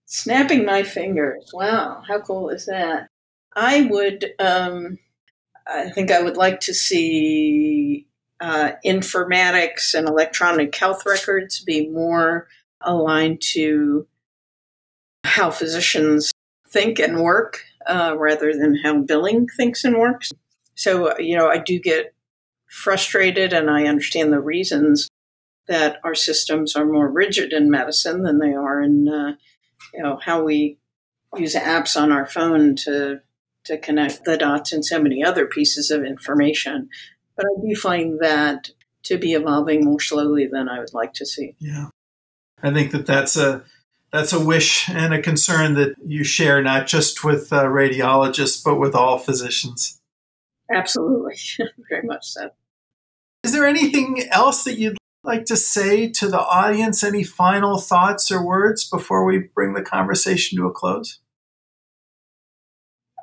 Snapping 0.07 0.65
my 0.65 0.83
fingers. 0.83 1.51
Wow, 1.53 2.03
how 2.07 2.21
cool 2.21 2.51
is 2.51 2.67
that? 2.67 3.09
I 3.55 3.89
would, 3.91 4.33
um, 4.39 4.99
I 5.67 5.91
think 5.91 6.11
I 6.11 6.23
would 6.23 6.37
like 6.37 6.61
to 6.61 6.75
see 6.75 8.07
uh, 8.41 8.73
informatics 8.85 9.95
and 9.95 10.09
electronic 10.09 10.75
health 10.75 11.07
records 11.07 11.61
be 11.61 11.89
more 11.89 12.49
aligned 12.81 13.41
to 13.53 14.07
how 15.25 15.51
physicians 15.51 16.33
think 16.69 16.99
and 16.99 17.21
work 17.21 17.63
uh, 17.87 18.15
rather 18.19 18.53
than 18.53 18.77
how 18.83 18.99
billing 18.99 19.47
thinks 19.57 19.85
and 19.85 19.97
works. 19.97 20.31
So, 20.75 21.17
you 21.19 21.37
know, 21.37 21.49
I 21.49 21.59
do 21.59 21.79
get 21.79 22.12
frustrated 22.73 23.53
and 23.53 23.71
I 23.71 23.85
understand 23.85 24.33
the 24.33 24.41
reasons 24.41 25.09
that 25.69 26.01
our 26.03 26.15
systems 26.15 26.75
are 26.75 26.87
more 26.87 27.09
rigid 27.09 27.53
in 27.53 27.71
medicine 27.71 28.23
than 28.23 28.39
they 28.39 28.55
are 28.55 28.81
in, 28.81 29.09
uh, 29.09 29.35
you 29.93 30.03
know, 30.03 30.19
how 30.23 30.43
we 30.43 30.79
use 31.37 31.55
apps 31.55 32.01
on 32.01 32.11
our 32.11 32.27
phone 32.27 32.75
to 32.77 33.21
to 33.65 33.79
connect 33.79 34.25
the 34.25 34.37
dots 34.37 34.73
and 34.73 34.85
so 34.85 35.01
many 35.01 35.23
other 35.23 35.47
pieces 35.47 35.93
of 35.93 36.03
information. 36.03 36.89
But 37.37 37.47
I 37.47 37.61
do 37.61 37.77
find 37.77 38.19
that 38.21 38.71
to 39.05 39.19
be 39.19 39.35
evolving 39.35 39.85
more 39.85 40.01
slowly 40.01 40.49
than 40.51 40.69
I 40.69 40.81
would 40.81 40.93
like 40.93 41.13
to 41.15 41.27
see. 41.27 41.55
Yeah. 41.61 41.91
I 42.61 42.73
think 42.73 42.91
that 42.91 43.07
that's 43.07 43.37
a 43.37 43.63
that's 44.13 44.33
a 44.33 44.45
wish 44.45 44.89
and 44.89 45.15
a 45.15 45.23
concern 45.23 45.75
that 45.75 45.95
you 46.05 46.25
share 46.25 46.61
not 46.63 46.87
just 46.87 47.23
with 47.23 47.53
uh, 47.53 47.65
radiologists 47.65 48.65
but 48.65 48.81
with 48.81 48.95
all 48.95 49.19
physicians. 49.19 50.01
Absolutely, 50.75 51.37
very 51.89 52.03
much 52.03 52.25
so. 52.25 52.51
Is 53.43 53.53
there 53.53 53.67
anything 53.67 54.25
else 54.31 54.65
that 54.65 54.79
you'd 54.79 54.99
like 55.25 55.45
to 55.47 55.57
say 55.57 56.09
to 56.11 56.29
the 56.29 56.41
audience? 56.41 57.03
Any 57.03 57.25
final 57.25 57.79
thoughts 57.79 58.31
or 58.31 58.45
words 58.45 58.89
before 58.89 59.25
we 59.25 59.49
bring 59.55 59.75
the 59.75 59.83
conversation 59.83 60.59
to 60.59 60.67
a 60.67 60.73
close? 60.73 61.19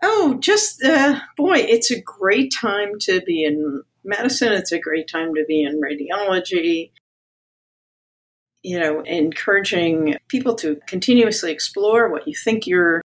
Oh, 0.01 0.37
just 0.39 0.83
uh, 0.83 1.19
boy, 1.35 1.57
it's 1.57 1.91
a 1.91 2.01
great 2.01 2.53
time 2.53 2.99
to 3.01 3.21
be 3.21 3.43
in 3.43 3.83
medicine. 4.03 4.53
It's 4.53 4.71
a 4.71 4.79
great 4.79 5.09
time 5.09 5.35
to 5.35 5.43
be 5.45 5.61
in 5.63 5.81
radiology 5.81 6.91
you 8.63 8.79
know, 8.79 9.01
encouraging 9.01 10.17
people 10.27 10.55
to 10.55 10.79
continuously 10.87 11.51
explore 11.51 12.09
what 12.09 12.27
you 12.27 12.33
think 12.35 12.67
you're 12.67 13.01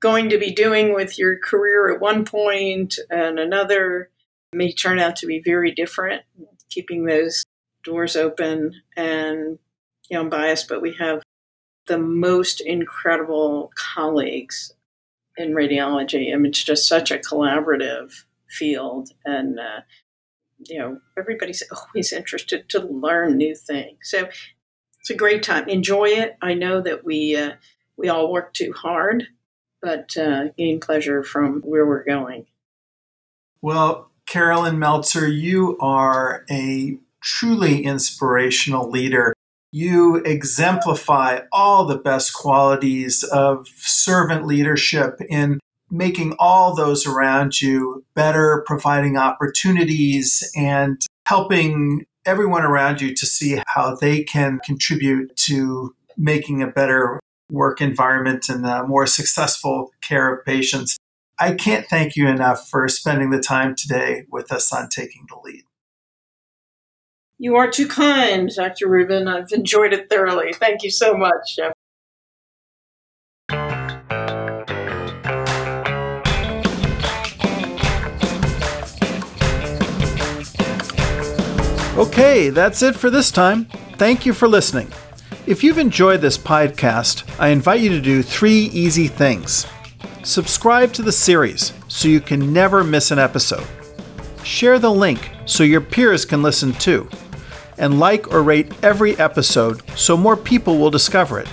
going 0.00 0.30
to 0.30 0.38
be 0.38 0.50
doing 0.50 0.94
with 0.94 1.18
your 1.18 1.38
career 1.38 1.92
at 1.92 2.00
one 2.00 2.24
point 2.24 2.98
and 3.10 3.38
another 3.38 4.10
may 4.52 4.72
turn 4.72 4.98
out 4.98 5.16
to 5.16 5.26
be 5.26 5.42
very 5.44 5.72
different. 5.72 6.22
Keeping 6.74 7.04
those 7.04 7.44
doors 7.84 8.16
open 8.16 8.82
and, 8.96 9.58
you 10.08 10.16
know, 10.16 10.22
I'm 10.22 10.30
biased, 10.30 10.68
but 10.68 10.82
we 10.82 10.94
have 10.94 11.22
the 11.86 11.98
most 11.98 12.60
incredible 12.60 13.70
colleagues 13.76 14.74
in 15.36 15.52
radiology. 15.52 16.32
I 16.32 16.36
mean, 16.36 16.46
it's 16.46 16.64
just 16.64 16.88
such 16.88 17.10
a 17.10 17.18
collaborative 17.18 18.24
field 18.48 19.10
and, 19.24 19.60
uh, 19.60 19.80
you 20.66 20.78
know, 20.78 20.98
everybody's 21.16 21.62
always 21.72 22.12
interested 22.12 22.68
to 22.70 22.80
learn 22.80 23.36
new 23.36 23.54
things. 23.54 23.98
So 24.02 24.28
it's 25.00 25.10
a 25.10 25.14
great 25.14 25.42
time. 25.42 25.68
Enjoy 25.68 26.06
it. 26.06 26.36
I 26.40 26.54
know 26.54 26.80
that 26.80 27.04
we 27.04 27.36
uh, 27.36 27.52
we 27.96 28.08
all 28.08 28.32
work 28.32 28.54
too 28.54 28.72
hard, 28.72 29.24
but 29.82 30.16
uh, 30.16 30.48
gain 30.56 30.80
pleasure 30.80 31.22
from 31.22 31.60
where 31.60 31.86
we're 31.86 32.04
going. 32.04 32.46
Well, 33.60 34.10
Carolyn 34.34 34.80
Meltzer, 34.80 35.28
you 35.28 35.78
are 35.78 36.44
a 36.50 36.98
truly 37.22 37.84
inspirational 37.84 38.90
leader. 38.90 39.32
You 39.70 40.16
exemplify 40.24 41.42
all 41.52 41.84
the 41.84 41.98
best 41.98 42.34
qualities 42.34 43.22
of 43.22 43.68
servant 43.76 44.44
leadership 44.44 45.20
in 45.28 45.60
making 45.88 46.34
all 46.40 46.74
those 46.74 47.06
around 47.06 47.60
you 47.60 48.04
better, 48.16 48.64
providing 48.66 49.16
opportunities, 49.16 50.42
and 50.56 51.00
helping 51.28 52.04
everyone 52.26 52.64
around 52.64 53.00
you 53.00 53.14
to 53.14 53.26
see 53.26 53.62
how 53.68 53.94
they 53.94 54.24
can 54.24 54.58
contribute 54.64 55.36
to 55.36 55.94
making 56.16 56.60
a 56.60 56.66
better 56.66 57.20
work 57.52 57.80
environment 57.80 58.48
and 58.48 58.66
a 58.66 58.84
more 58.84 59.06
successful 59.06 59.92
care 60.02 60.34
of 60.34 60.44
patients. 60.44 60.98
I 61.38 61.52
can't 61.54 61.86
thank 61.86 62.14
you 62.14 62.28
enough 62.28 62.68
for 62.68 62.86
spending 62.88 63.30
the 63.30 63.40
time 63.40 63.74
today 63.74 64.24
with 64.30 64.52
us 64.52 64.72
on 64.72 64.88
Taking 64.88 65.26
the 65.28 65.36
Lead. 65.42 65.64
You 67.38 67.56
are 67.56 67.68
too 67.68 67.88
kind, 67.88 68.48
Dr. 68.54 68.88
Rubin. 68.88 69.26
I've 69.26 69.50
enjoyed 69.50 69.92
it 69.92 70.08
thoroughly. 70.08 70.52
Thank 70.52 70.84
you 70.84 70.90
so 70.90 71.16
much, 71.16 71.56
Geoff. 71.56 71.72
Okay, 81.96 82.50
that's 82.50 82.82
it 82.82 82.94
for 82.94 83.10
this 83.10 83.32
time. 83.32 83.64
Thank 83.96 84.24
you 84.24 84.32
for 84.32 84.46
listening. 84.46 84.88
If 85.46 85.64
you've 85.64 85.78
enjoyed 85.78 86.20
this 86.20 86.38
podcast, 86.38 87.24
I 87.40 87.48
invite 87.48 87.80
you 87.80 87.90
to 87.90 88.00
do 88.00 88.22
three 88.22 88.66
easy 88.72 89.08
things. 89.08 89.66
Subscribe 90.24 90.90
to 90.94 91.02
the 91.02 91.12
series 91.12 91.74
so 91.88 92.08
you 92.08 92.18
can 92.18 92.50
never 92.50 92.82
miss 92.82 93.10
an 93.10 93.18
episode. 93.18 93.66
Share 94.42 94.78
the 94.78 94.90
link 94.90 95.30
so 95.44 95.62
your 95.62 95.82
peers 95.82 96.24
can 96.24 96.42
listen 96.42 96.72
too. 96.72 97.08
And 97.76 98.00
like 98.00 98.32
or 98.32 98.42
rate 98.42 98.72
every 98.82 99.18
episode 99.18 99.82
so 99.96 100.16
more 100.16 100.36
people 100.36 100.78
will 100.78 100.90
discover 100.90 101.40
it. 101.40 101.48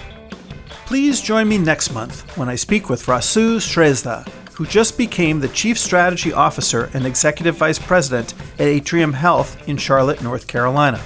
Please 0.85 1.19
join 1.19 1.49
me 1.49 1.57
next 1.57 1.93
month 1.93 2.37
when 2.37 2.47
I 2.47 2.55
speak 2.55 2.89
with 2.89 3.07
Rasu 3.07 3.57
Shrestha 3.57 4.25
who 4.53 4.65
just 4.65 4.97
became 4.97 5.41
the 5.41 5.49
Chief 5.49 5.77
Strategy 5.77 6.31
Officer 6.31 6.89
and 6.93 7.05
Executive 7.05 7.55
Vice 7.55 7.79
President 7.79 8.33
at 8.55 8.67
Atrium 8.67 9.11
Health 9.11 9.67
in 9.67 9.75
Charlotte, 9.75 10.21
North 10.21 10.47
Carolina. 10.47 11.01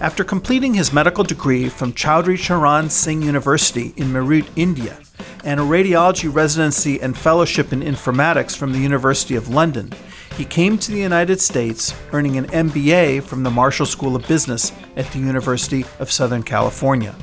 After 0.00 0.24
completing 0.24 0.72
his 0.72 0.92
medical 0.92 1.24
degree 1.24 1.68
from 1.68 1.92
Chaudhry 1.92 2.38
Charan 2.38 2.88
Singh 2.88 3.22
University 3.22 3.92
in 3.96 4.08
Meerut, 4.08 4.48
India, 4.56 4.98
and 5.44 5.60
a 5.60 5.62
radiology 5.62 6.32
residency 6.32 7.00
and 7.00 7.16
fellowship 7.16 7.72
in 7.72 7.80
informatics 7.80 8.56
from 8.56 8.72
the 8.72 8.78
University 8.78 9.36
of 9.36 9.48
London, 9.48 9.92
he 10.36 10.44
came 10.44 10.78
to 10.78 10.90
the 10.90 10.98
United 10.98 11.40
States 11.40 11.94
earning 12.12 12.36
an 12.36 12.46
MBA 12.46 13.22
from 13.22 13.42
the 13.42 13.50
Marshall 13.50 13.86
School 13.86 14.16
of 14.16 14.26
Business 14.26 14.72
at 14.96 15.06
the 15.12 15.18
University 15.18 15.84
of 16.00 16.10
Southern 16.10 16.42
California. 16.42 17.14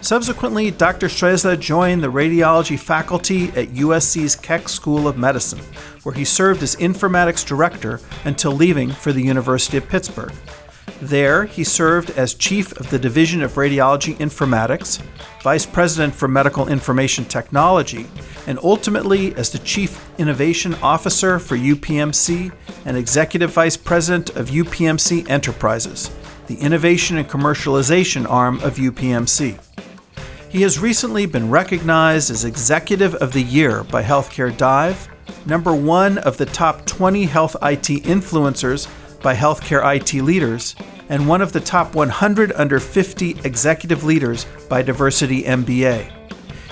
Subsequently, 0.00 0.70
Dr. 0.70 1.08
Shrestha 1.08 1.58
joined 1.60 2.02
the 2.02 2.08
radiology 2.08 2.78
faculty 2.78 3.48
at 3.48 3.68
USC's 3.68 4.34
Keck 4.34 4.68
School 4.68 5.06
of 5.06 5.18
Medicine, 5.18 5.60
where 6.02 6.14
he 6.14 6.24
served 6.24 6.62
as 6.62 6.76
informatics 6.76 7.46
director 7.46 8.00
until 8.24 8.52
leaving 8.52 8.90
for 8.90 9.12
the 9.12 9.22
University 9.22 9.76
of 9.76 9.88
Pittsburgh. 9.88 10.32
There, 11.00 11.46
he 11.46 11.64
served 11.64 12.10
as 12.10 12.34
chief 12.34 12.78
of 12.78 12.90
the 12.90 12.98
Division 12.98 13.42
of 13.42 13.52
Radiology 13.52 14.14
Informatics, 14.18 15.00
vice 15.42 15.64
president 15.64 16.14
for 16.14 16.28
Medical 16.28 16.68
Information 16.68 17.24
Technology, 17.24 18.06
and 18.46 18.58
ultimately 18.62 19.34
as 19.34 19.50
the 19.50 19.60
chief 19.60 20.06
innovation 20.18 20.74
officer 20.82 21.38
for 21.38 21.56
UPMC 21.56 22.52
and 22.84 22.98
executive 22.98 23.50
vice 23.50 23.78
president 23.78 24.28
of 24.36 24.50
UPMC 24.50 25.28
Enterprises, 25.30 26.10
the 26.48 26.56
innovation 26.56 27.16
and 27.16 27.28
commercialization 27.28 28.28
arm 28.28 28.60
of 28.60 28.76
UPMC. 28.76 29.58
He 30.50 30.60
has 30.62 30.78
recently 30.78 31.24
been 31.24 31.48
recognized 31.48 32.30
as 32.30 32.44
Executive 32.44 33.14
of 33.14 33.32
the 33.32 33.42
Year 33.42 33.84
by 33.84 34.02
Healthcare 34.02 34.54
Dive, 34.54 35.08
number 35.46 35.74
one 35.74 36.18
of 36.18 36.36
the 36.36 36.46
top 36.46 36.84
20 36.84 37.24
health 37.24 37.56
IT 37.62 38.02
influencers 38.04 38.86
by 39.20 39.34
Healthcare 39.34 39.96
IT 39.96 40.22
Leaders, 40.22 40.74
and 41.08 41.28
one 41.28 41.42
of 41.42 41.52
the 41.52 41.60
top 41.60 41.94
100 41.94 42.52
under 42.52 42.80
50 42.80 43.40
executive 43.44 44.04
leaders 44.04 44.46
by 44.68 44.82
Diversity 44.82 45.42
MBA. 45.42 46.10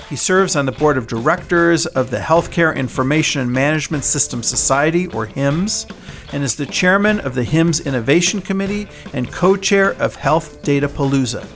He 0.09 0.15
serves 0.15 0.55
on 0.55 0.65
the 0.65 0.71
board 0.71 0.97
of 0.97 1.05
directors 1.05 1.85
of 1.85 2.09
the 2.09 2.17
Healthcare 2.17 2.75
Information 2.75 3.41
and 3.41 3.51
Management 3.51 4.03
System 4.03 4.41
Society, 4.41 5.05
or 5.07 5.27
HIMSS, 5.27 5.85
and 6.33 6.43
is 6.43 6.55
the 6.55 6.65
chairman 6.65 7.19
of 7.19 7.35
the 7.35 7.43
HIMSS 7.43 7.85
Innovation 7.85 8.41
Committee 8.41 8.87
and 9.13 9.31
co 9.31 9.55
chair 9.55 9.91
of 10.01 10.15
Health 10.15 10.63
Data 10.63 10.87
Palooza. 10.87 11.47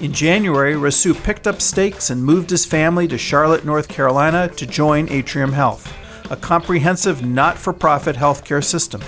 In 0.00 0.12
January, 0.12 0.74
Rasu 0.74 1.14
picked 1.22 1.46
up 1.46 1.60
stakes 1.60 2.08
and 2.08 2.24
moved 2.24 2.48
his 2.48 2.64
family 2.64 3.06
to 3.06 3.18
Charlotte, 3.18 3.64
North 3.64 3.88
Carolina 3.88 4.48
to 4.48 4.66
join 4.66 5.08
Atrium 5.10 5.52
Health, 5.52 5.92
a 6.30 6.36
comprehensive 6.36 7.24
not 7.24 7.58
for 7.58 7.72
profit 7.72 8.16
healthcare 8.16 8.64
system. 8.64 9.02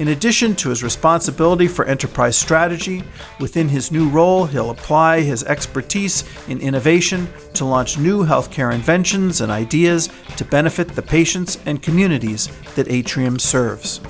In 0.00 0.08
addition 0.08 0.54
to 0.56 0.70
his 0.70 0.82
responsibility 0.82 1.68
for 1.68 1.84
enterprise 1.84 2.34
strategy, 2.34 3.04
within 3.38 3.68
his 3.68 3.92
new 3.92 4.08
role, 4.08 4.46
he'll 4.46 4.70
apply 4.70 5.20
his 5.20 5.44
expertise 5.44 6.24
in 6.48 6.58
innovation 6.58 7.28
to 7.52 7.66
launch 7.66 7.98
new 7.98 8.24
healthcare 8.24 8.74
inventions 8.74 9.42
and 9.42 9.52
ideas 9.52 10.08
to 10.38 10.44
benefit 10.46 10.88
the 10.88 11.02
patients 11.02 11.58
and 11.66 11.82
communities 11.82 12.48
that 12.76 12.90
Atrium 12.90 13.38
serves. 13.38 14.00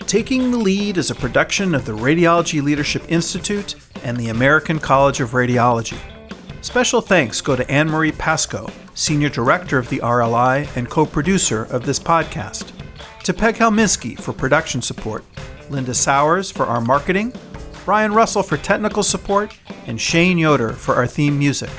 Taking 0.00 0.50
the 0.50 0.58
Lead 0.58 0.98
is 0.98 1.10
a 1.10 1.14
production 1.14 1.74
of 1.74 1.86
the 1.86 1.96
Radiology 1.96 2.62
Leadership 2.62 3.02
Institute 3.08 3.76
and 4.04 4.18
the 4.18 4.28
American 4.28 4.78
College 4.78 5.20
of 5.20 5.30
Radiology. 5.30 5.98
Special 6.60 7.00
thanks 7.00 7.40
go 7.40 7.56
to 7.56 7.70
Anne 7.70 7.88
Marie 7.88 8.12
Pasco, 8.12 8.70
Senior 8.92 9.30
Director 9.30 9.78
of 9.78 9.88
the 9.88 10.00
RLI 10.00 10.68
and 10.76 10.90
co 10.90 11.06
producer 11.06 11.64
of 11.64 11.86
this 11.86 11.98
podcast 11.98 12.74
to 13.30 13.38
Peg 13.38 13.54
Helminski 13.54 14.18
for 14.20 14.32
production 14.32 14.82
support, 14.82 15.24
Linda 15.68 15.94
Sowers 15.94 16.50
for 16.50 16.66
our 16.66 16.80
marketing, 16.80 17.32
Brian 17.84 18.12
Russell 18.12 18.42
for 18.42 18.56
technical 18.56 19.04
support, 19.04 19.56
and 19.86 20.00
Shane 20.00 20.36
Yoder 20.36 20.72
for 20.72 20.96
our 20.96 21.06
theme 21.06 21.38
music. 21.38 21.70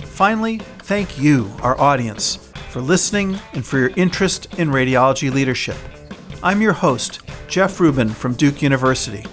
Finally, 0.00 0.60
thank 0.78 1.18
you, 1.18 1.52
our 1.60 1.78
audience, 1.78 2.36
for 2.70 2.80
listening 2.80 3.38
and 3.52 3.66
for 3.66 3.76
your 3.76 3.90
interest 3.96 4.54
in 4.58 4.70
radiology 4.70 5.30
leadership. 5.30 5.76
I'm 6.42 6.62
your 6.62 6.72
host, 6.72 7.20
Geoff 7.48 7.80
Rubin 7.80 8.08
from 8.08 8.32
Duke 8.32 8.62
University. 8.62 9.26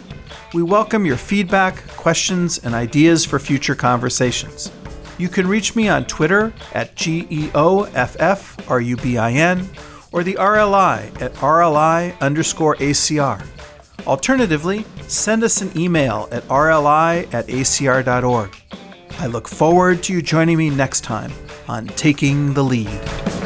We 0.53 0.63
welcome 0.63 1.05
your 1.05 1.15
feedback, 1.15 1.87
questions, 1.95 2.57
and 2.65 2.75
ideas 2.75 3.23
for 3.23 3.39
future 3.39 3.75
conversations. 3.75 4.73
You 5.17 5.29
can 5.29 5.47
reach 5.47 5.73
me 5.73 5.87
on 5.87 6.03
Twitter 6.03 6.51
at 6.73 6.97
GEOFFRUBIN 6.97 7.51
or 10.11 10.23
the 10.23 10.35
RLI 10.35 11.21
at 11.21 11.33
RLI 11.35 12.19
underscore 12.19 12.75
ACR. 12.77 13.45
Alternatively, 14.07 14.85
send 15.07 15.43
us 15.43 15.61
an 15.61 15.71
email 15.77 16.27
at 16.31 16.43
rli 16.47 17.33
at 17.33 17.47
acr.org. 17.47 18.55
I 19.19 19.27
look 19.27 19.47
forward 19.47 20.03
to 20.03 20.13
you 20.13 20.21
joining 20.21 20.57
me 20.57 20.69
next 20.69 21.01
time 21.01 21.31
on 21.67 21.87
Taking 21.87 22.53
the 22.53 22.63
Lead. 22.63 23.40